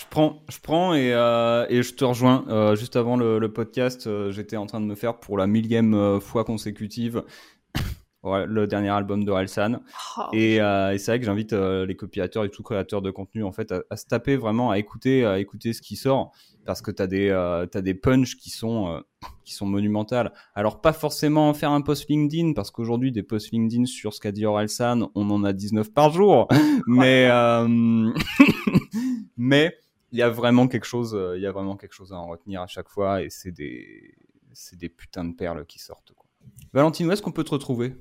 Je 0.00 0.06
prends, 0.08 0.40
je 0.48 0.56
prends 0.62 0.94
et, 0.94 1.12
euh, 1.12 1.66
et 1.68 1.82
je 1.82 1.92
te 1.92 2.06
rejoins. 2.06 2.46
Euh, 2.48 2.74
juste 2.74 2.96
avant 2.96 3.18
le, 3.18 3.52
podcast, 3.52 4.06
euh, 4.06 4.32
j'étais 4.32 4.56
en 4.56 4.64
train 4.64 4.80
de 4.80 4.86
me 4.86 4.94
faire 4.94 5.20
pour 5.20 5.36
la 5.36 5.46
millième 5.46 6.18
fois 6.22 6.44
consécutive 6.44 7.22
le 8.24 8.66
dernier 8.66 8.88
album 8.88 9.26
de 9.26 9.30
Relsan. 9.30 9.82
Oh. 10.16 10.22
Et, 10.32 10.54
et 10.54 10.98
c'est 10.98 11.10
vrai 11.10 11.20
que 11.20 11.26
j'invite 11.26 11.52
les 11.52 11.96
copywriters 11.96 12.44
et 12.44 12.48
tout 12.48 12.62
créateurs 12.62 13.02
de 13.02 13.10
contenu 13.10 13.44
en 13.44 13.52
fait 13.52 13.74
à, 13.90 13.96
se 13.98 14.06
taper 14.06 14.36
vraiment, 14.36 14.70
à 14.70 14.78
écouter, 14.78 15.26
à 15.26 15.38
écouter 15.38 15.74
ce 15.74 15.82
qui 15.82 15.96
sort 15.96 16.32
parce 16.64 16.80
que 16.80 16.90
tu 16.90 17.02
as 17.02 17.06
des, 17.06 17.30
as 17.30 17.82
des 17.82 17.94
punchs 17.94 18.36
qui 18.36 18.48
sont, 18.48 19.02
qui 19.44 19.52
sont 19.52 19.66
monumentales. 19.66 20.32
Alors 20.54 20.80
pas 20.80 20.94
forcément 20.94 21.52
faire 21.52 21.72
un 21.72 21.82
post 21.82 22.08
LinkedIn 22.08 22.54
parce 22.54 22.70
qu'aujourd'hui 22.70 23.12
des 23.12 23.22
posts 23.22 23.52
LinkedIn 23.52 23.84
sur 23.84 24.14
ce 24.14 24.20
qu'a 24.20 24.32
dit 24.32 24.46
Orelsan, 24.46 25.10
on 25.14 25.28
en 25.28 25.44
a 25.44 25.52
19 25.52 25.92
par 25.92 26.10
jour. 26.10 26.48
mais 26.86 27.28
mais 29.36 29.74
il 30.12 30.18
y 30.18 30.22
a 30.22 30.28
vraiment 30.28 30.68
quelque 30.68 30.86
chose, 30.86 31.14
euh, 31.14 31.36
il 31.36 31.42
y 31.42 31.46
a 31.46 31.52
vraiment 31.52 31.76
quelque 31.76 31.92
chose 31.92 32.12
à 32.12 32.16
en 32.16 32.26
retenir 32.26 32.62
à 32.62 32.66
chaque 32.66 32.88
fois 32.88 33.22
et 33.22 33.30
c'est 33.30 33.52
des, 33.52 34.14
c'est 34.52 34.78
des 34.78 34.88
putains 34.88 35.24
de 35.24 35.34
perles 35.34 35.64
qui 35.66 35.78
sortent. 35.78 36.12
Valentine, 36.72 37.06
où 37.06 37.12
est-ce 37.12 37.22
qu'on 37.22 37.32
peut 37.32 37.44
te 37.44 37.50
retrouver? 37.50 37.96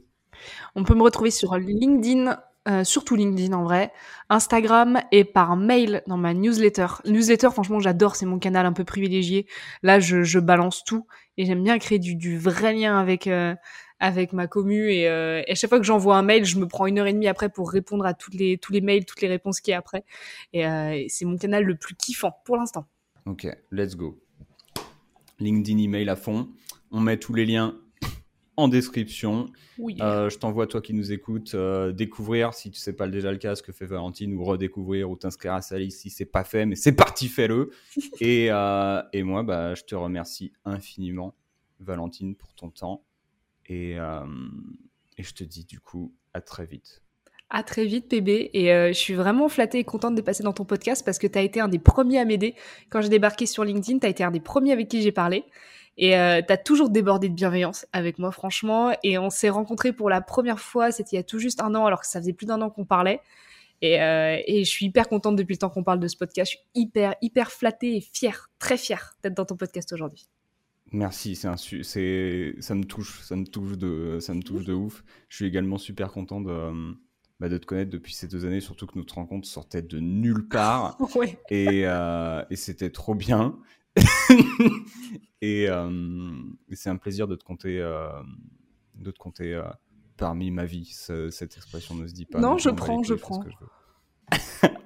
On 0.76 0.84
peut 0.84 0.96
me 0.96 1.04
retrouver 1.04 1.32
sur 1.32 1.56
LinkedIn, 1.56 2.40
euh, 2.68 2.84
surtout 2.84 3.16
LinkedIn 3.16 3.54
en 3.54 3.64
vrai, 3.64 3.92
Instagram 4.30 5.02
et 5.12 5.26
par 5.26 5.56
mail 5.56 6.04
dans 6.08 6.18
ma 6.18 6.34
newsletter. 6.34 6.88
Newsletter, 7.06 7.50
franchement, 7.52 7.80
j'adore, 7.80 8.16
c'est 8.16 8.26
mon 8.26 8.40
canal 8.40 8.66
un 8.66 8.74
peu 8.74 8.86
privilégié. 8.86 9.48
Là, 9.84 10.00
je, 10.00 10.24
je 10.24 10.40
balance 10.40 10.84
tout 10.84 11.06
et 11.38 11.46
j'aime 11.46 11.64
bien 11.64 11.78
créer 11.80 12.00
du, 12.00 12.16
du 12.16 12.38
vrai 12.38 12.74
lien 12.74 12.98
avec, 12.98 13.28
euh, 13.28 13.56
avec 14.00 14.34
ma 14.34 14.48
commu 14.48 14.92
et, 14.92 15.08
euh, 15.08 15.42
et, 15.46 15.52
à 15.52 15.56
chaque 15.56 15.70
fois 15.70 15.80
que 15.80 15.86
j'envoie 15.86 16.18
un 16.18 16.22
mail, 16.22 16.46
je 16.46 16.58
me 16.58 16.68
prends 16.68 16.88
une 16.88 17.00
heure 17.00 17.08
et 17.08 17.14
demie 17.14 17.28
après 17.28 17.50
pour 17.50 17.70
répondre 17.70 18.06
à 18.06 18.14
toutes 18.14 18.34
les, 18.34 18.58
tous 18.58 18.72
les 18.72 18.82
mails, 18.82 19.06
toutes 19.06 19.22
les 19.22 19.28
réponses 19.28 19.60
qu'il 19.60 19.72
y 19.72 19.76
a 19.76 19.80
après. 19.80 20.04
Et 20.54 20.66
euh, 20.66 21.04
c'est 21.08 21.26
mon 21.26 21.38
canal 21.38 21.64
le 21.64 21.76
plus 21.76 21.96
kiffant 21.96 22.34
pour 22.46 22.58
l'instant. 22.58 22.86
Ok, 23.26 23.48
let's 23.72 23.96
go. 23.96 24.20
LinkedIn 25.40 25.78
email 25.80 26.10
à 26.10 26.16
fond. 26.16 26.50
On 26.92 27.00
met 27.00 27.18
tous 27.18 27.34
les 27.34 27.46
liens 27.46 27.76
en 28.60 28.68
description. 28.68 29.50
Oui. 29.78 29.98
Euh, 30.02 30.30
je 30.30 30.38
t'envoie, 30.38 30.68
toi 30.68 30.82
qui 30.82 30.94
nous 30.94 31.14
écoutes, 31.14 31.56
euh, 31.56 31.94
découvrir, 31.94 32.54
si 32.54 32.70
tu 32.70 32.80
sais 32.80 32.94
pas 32.94 33.08
déjà 33.08 33.32
le 33.32 33.38
cas, 33.38 33.56
ce 33.56 33.64
que 33.64 33.72
fait 33.72 33.86
Valentine, 33.86 34.34
ou 34.34 34.44
redécouvrir, 34.44 35.10
ou 35.10 35.16
t'inscrire 35.16 35.54
à 35.54 35.78
liste 35.78 36.02
si 36.02 36.10
c'est 36.10 36.26
pas 36.26 36.44
fait, 36.44 36.66
mais 36.66 36.76
c'est 36.76 36.92
parti, 36.92 37.30
fais-le. 37.30 37.72
et, 38.20 38.48
euh, 38.50 39.02
et 39.14 39.24
moi, 39.24 39.44
bah, 39.44 39.76
je 39.76 39.84
te 39.84 39.96
remercie 39.96 40.52
infiniment, 40.66 41.36
Valentine, 41.80 42.36
pour 42.36 42.54
ton 42.54 42.70
temps 42.70 43.06
euh, 43.72 44.26
et, 45.18 45.24
je 45.24 45.34
te 45.34 45.44
dis 45.44 45.66
du 45.66 45.80
coup 45.80 46.14
à 46.34 46.42
très 46.42 46.66
vite. 46.66 47.02
À 47.50 47.64
très 47.64 47.86
vite, 47.86 48.08
PB. 48.10 48.52
Et 48.54 48.72
euh, 48.72 48.90
je 48.90 48.98
suis 48.98 49.16
vraiment 49.16 49.50
flattée 49.50 49.80
et 49.80 49.84
contente 49.84 50.16
de 50.16 50.22
passer 50.22 50.44
dans 50.44 50.54
ton 50.54 50.66
podcast 50.66 51.04
parce 51.04 51.18
que 51.18 51.28
tu 51.28 51.38
as 51.38 51.42
été 51.42 51.60
un 51.60 51.68
des 51.68 51.80
premiers 51.80 52.20
à 52.20 52.26
m'aider. 52.26 52.56
Quand 52.90 53.02
j'ai 53.02 53.10
débarqué 53.10 53.46
sur 53.46 53.64
LinkedIn, 53.64 54.00
tu 54.00 54.06
as 54.06 54.10
été 54.10 54.24
un 54.24 54.32
des 54.32 54.40
premiers 54.40 54.72
avec 54.72 54.88
qui 54.88 55.02
j'ai 55.02 55.12
parlé. 55.12 55.46
Et 55.98 56.18
euh, 56.18 56.42
tu 56.46 56.54
as 56.54 56.58
toujours 56.58 56.90
débordé 56.90 57.28
de 57.28 57.34
bienveillance 57.34 57.86
avec 57.92 58.20
moi, 58.20 58.32
franchement. 58.32 58.92
Et 59.04 59.18
on 59.18 59.30
s'est 59.30 59.50
rencontrés 59.50 59.94
pour 59.94 60.10
la 60.10 60.22
première 60.22 60.60
fois, 60.60 60.92
c'était 60.92 61.12
il 61.14 61.16
y 61.16 61.20
a 61.20 61.24
tout 61.24 61.40
juste 61.40 61.62
un 61.62 61.74
an, 61.76 61.86
alors 61.86 62.02
que 62.02 62.08
ça 62.08 62.20
faisait 62.20 62.34
plus 62.34 62.46
d'un 62.46 62.62
an 62.62 62.70
qu'on 62.70 62.86
parlait. 62.86 63.20
Et, 63.82 63.94
et, 63.94 64.66
je 64.66 64.70
suis 64.70 64.88
hyper 64.88 65.08
contente 65.08 65.38
depuis 65.38 65.54
le 65.54 65.60
temps 65.60 65.70
qu'on 65.70 65.84
parle 65.84 66.02
de 66.02 66.08
ce 66.08 66.18
podcast. 66.18 66.52
Je 66.52 66.58
suis 66.58 66.66
hyper, 66.76 67.16
hyper 67.22 67.50
flattée 67.50 67.96
et 67.96 68.02
fière, 68.02 68.50
très 68.60 68.78
fière 68.78 69.16
d'être 69.24 69.36
dans 69.36 69.46
ton 69.46 69.56
podcast 69.56 69.94
aujourd'hui. 69.94 70.28
Merci, 70.92 71.36
c'est 71.36 71.48
un 71.48 71.58
c'est 71.58 72.56
ça 72.60 72.74
me 72.76 72.84
touche, 72.84 73.22
ça 73.22 73.36
me 73.36 73.46
touche 73.46 73.78
de 73.78 74.18
ça 74.20 74.34
me 74.34 74.42
touche 74.42 74.66
de 74.66 74.74
ouf. 74.74 75.04
Je 75.28 75.36
suis 75.36 75.46
également 75.46 75.78
super 75.78 76.12
content 76.12 76.42
de 76.42 76.96
bah, 77.40 77.48
de 77.48 77.58
te 77.58 77.66
connaître 77.66 77.92
depuis 77.92 78.14
ces 78.14 78.28
deux 78.28 78.46
années, 78.46 78.60
surtout 78.60 78.86
que 78.86 78.98
notre 78.98 79.16
rencontre 79.16 79.48
sortait 79.48 79.82
de 79.82 80.00
nulle 80.00 80.48
part 80.48 80.98
et, 81.50 81.86
euh, 81.86 82.44
et 82.50 82.56
c'était 82.56 82.90
trop 82.90 83.16
bien. 83.16 83.58
et, 85.42 85.70
euh, 85.70 86.32
et 86.70 86.76
c'est 86.76 86.90
un 86.90 86.98
plaisir 86.98 87.28
de 87.28 87.36
te 87.36 87.44
compter 87.44 87.80
euh, 87.80 88.10
de 88.96 89.12
te 89.12 89.18
compter 89.18 89.62
parmi 90.18 90.52
ma 90.52 90.66
vie. 90.66 90.86
cette 90.86 91.56
expression 91.56 91.96
ne 91.96 92.08
se 92.08 92.14
dit 92.14 92.26
pas. 92.26 92.40
Non, 92.40 92.58
je 92.58 92.70
prends, 92.70 93.04
je 93.04 93.14
prends. 93.14 93.44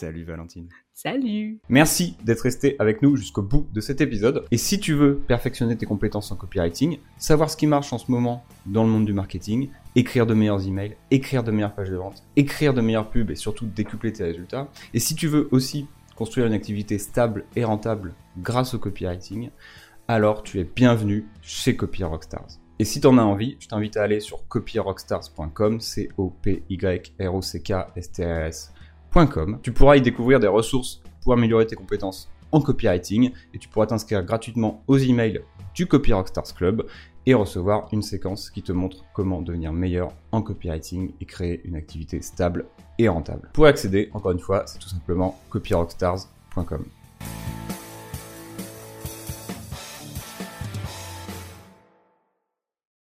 Salut 0.00 0.24
Valentine. 0.24 0.66
Salut 0.94 1.58
Merci 1.68 2.16
d'être 2.24 2.40
resté 2.40 2.74
avec 2.78 3.02
nous 3.02 3.16
jusqu'au 3.16 3.42
bout 3.42 3.66
de 3.74 3.82
cet 3.82 4.00
épisode. 4.00 4.46
Et 4.50 4.56
si 4.56 4.80
tu 4.80 4.94
veux 4.94 5.16
perfectionner 5.18 5.76
tes 5.76 5.84
compétences 5.84 6.32
en 6.32 6.36
copywriting, 6.36 6.96
savoir 7.18 7.50
ce 7.50 7.58
qui 7.58 7.66
marche 7.66 7.92
en 7.92 7.98
ce 7.98 8.10
moment 8.10 8.42
dans 8.64 8.82
le 8.82 8.88
monde 8.88 9.04
du 9.04 9.12
marketing, 9.12 9.68
écrire 9.96 10.24
de 10.24 10.32
meilleurs 10.32 10.66
emails, 10.66 10.96
écrire 11.10 11.44
de 11.44 11.50
meilleures 11.50 11.74
pages 11.74 11.90
de 11.90 11.96
vente, 11.96 12.22
écrire 12.34 12.72
de 12.72 12.80
meilleures 12.80 13.10
pubs 13.10 13.30
et 13.30 13.34
surtout 13.34 13.66
décupler 13.66 14.10
tes 14.10 14.24
résultats. 14.24 14.70
Et 14.94 15.00
si 15.00 15.14
tu 15.14 15.28
veux 15.28 15.48
aussi 15.50 15.86
construire 16.16 16.46
une 16.46 16.54
activité 16.54 16.96
stable 16.98 17.44
et 17.54 17.64
rentable 17.64 18.14
grâce 18.38 18.72
au 18.72 18.78
copywriting, 18.78 19.50
alors 20.08 20.42
tu 20.42 20.60
es 20.60 20.64
bienvenu 20.64 21.26
chez 21.42 21.76
Copy 21.76 22.04
Rockstars. 22.04 22.58
Et 22.78 22.86
si 22.86 23.02
tu 23.02 23.06
en 23.06 23.18
as 23.18 23.22
envie, 23.22 23.58
je 23.60 23.68
t'invite 23.68 23.98
à 23.98 24.02
aller 24.02 24.20
sur 24.20 24.48
copyrockstars.com, 24.48 25.78
c 25.80 26.08
tu 29.62 29.72
pourras 29.72 29.96
y 29.96 30.00
découvrir 30.00 30.40
des 30.40 30.46
ressources 30.46 31.02
pour 31.22 31.32
améliorer 31.32 31.66
tes 31.66 31.76
compétences 31.76 32.30
en 32.52 32.60
copywriting 32.60 33.32
et 33.54 33.58
tu 33.58 33.68
pourras 33.68 33.86
t'inscrire 33.86 34.24
gratuitement 34.24 34.82
aux 34.86 34.98
emails 34.98 35.42
du 35.74 35.86
Copy 35.86 36.12
Rockstars 36.12 36.54
Club 36.54 36.86
et 37.26 37.34
recevoir 37.34 37.88
une 37.92 38.02
séquence 38.02 38.50
qui 38.50 38.62
te 38.62 38.72
montre 38.72 39.04
comment 39.14 39.42
devenir 39.42 39.72
meilleur 39.72 40.08
en 40.32 40.42
copywriting 40.42 41.12
et 41.20 41.26
créer 41.26 41.60
une 41.64 41.76
activité 41.76 42.22
stable 42.22 42.66
et 42.98 43.08
rentable. 43.08 43.50
Pour 43.52 43.66
accéder, 43.66 44.10
encore 44.12 44.32
une 44.32 44.38
fois, 44.38 44.64
c'est 44.66 44.78
tout 44.78 44.88
simplement 44.88 45.38
copyrockstars.com. 45.50 46.84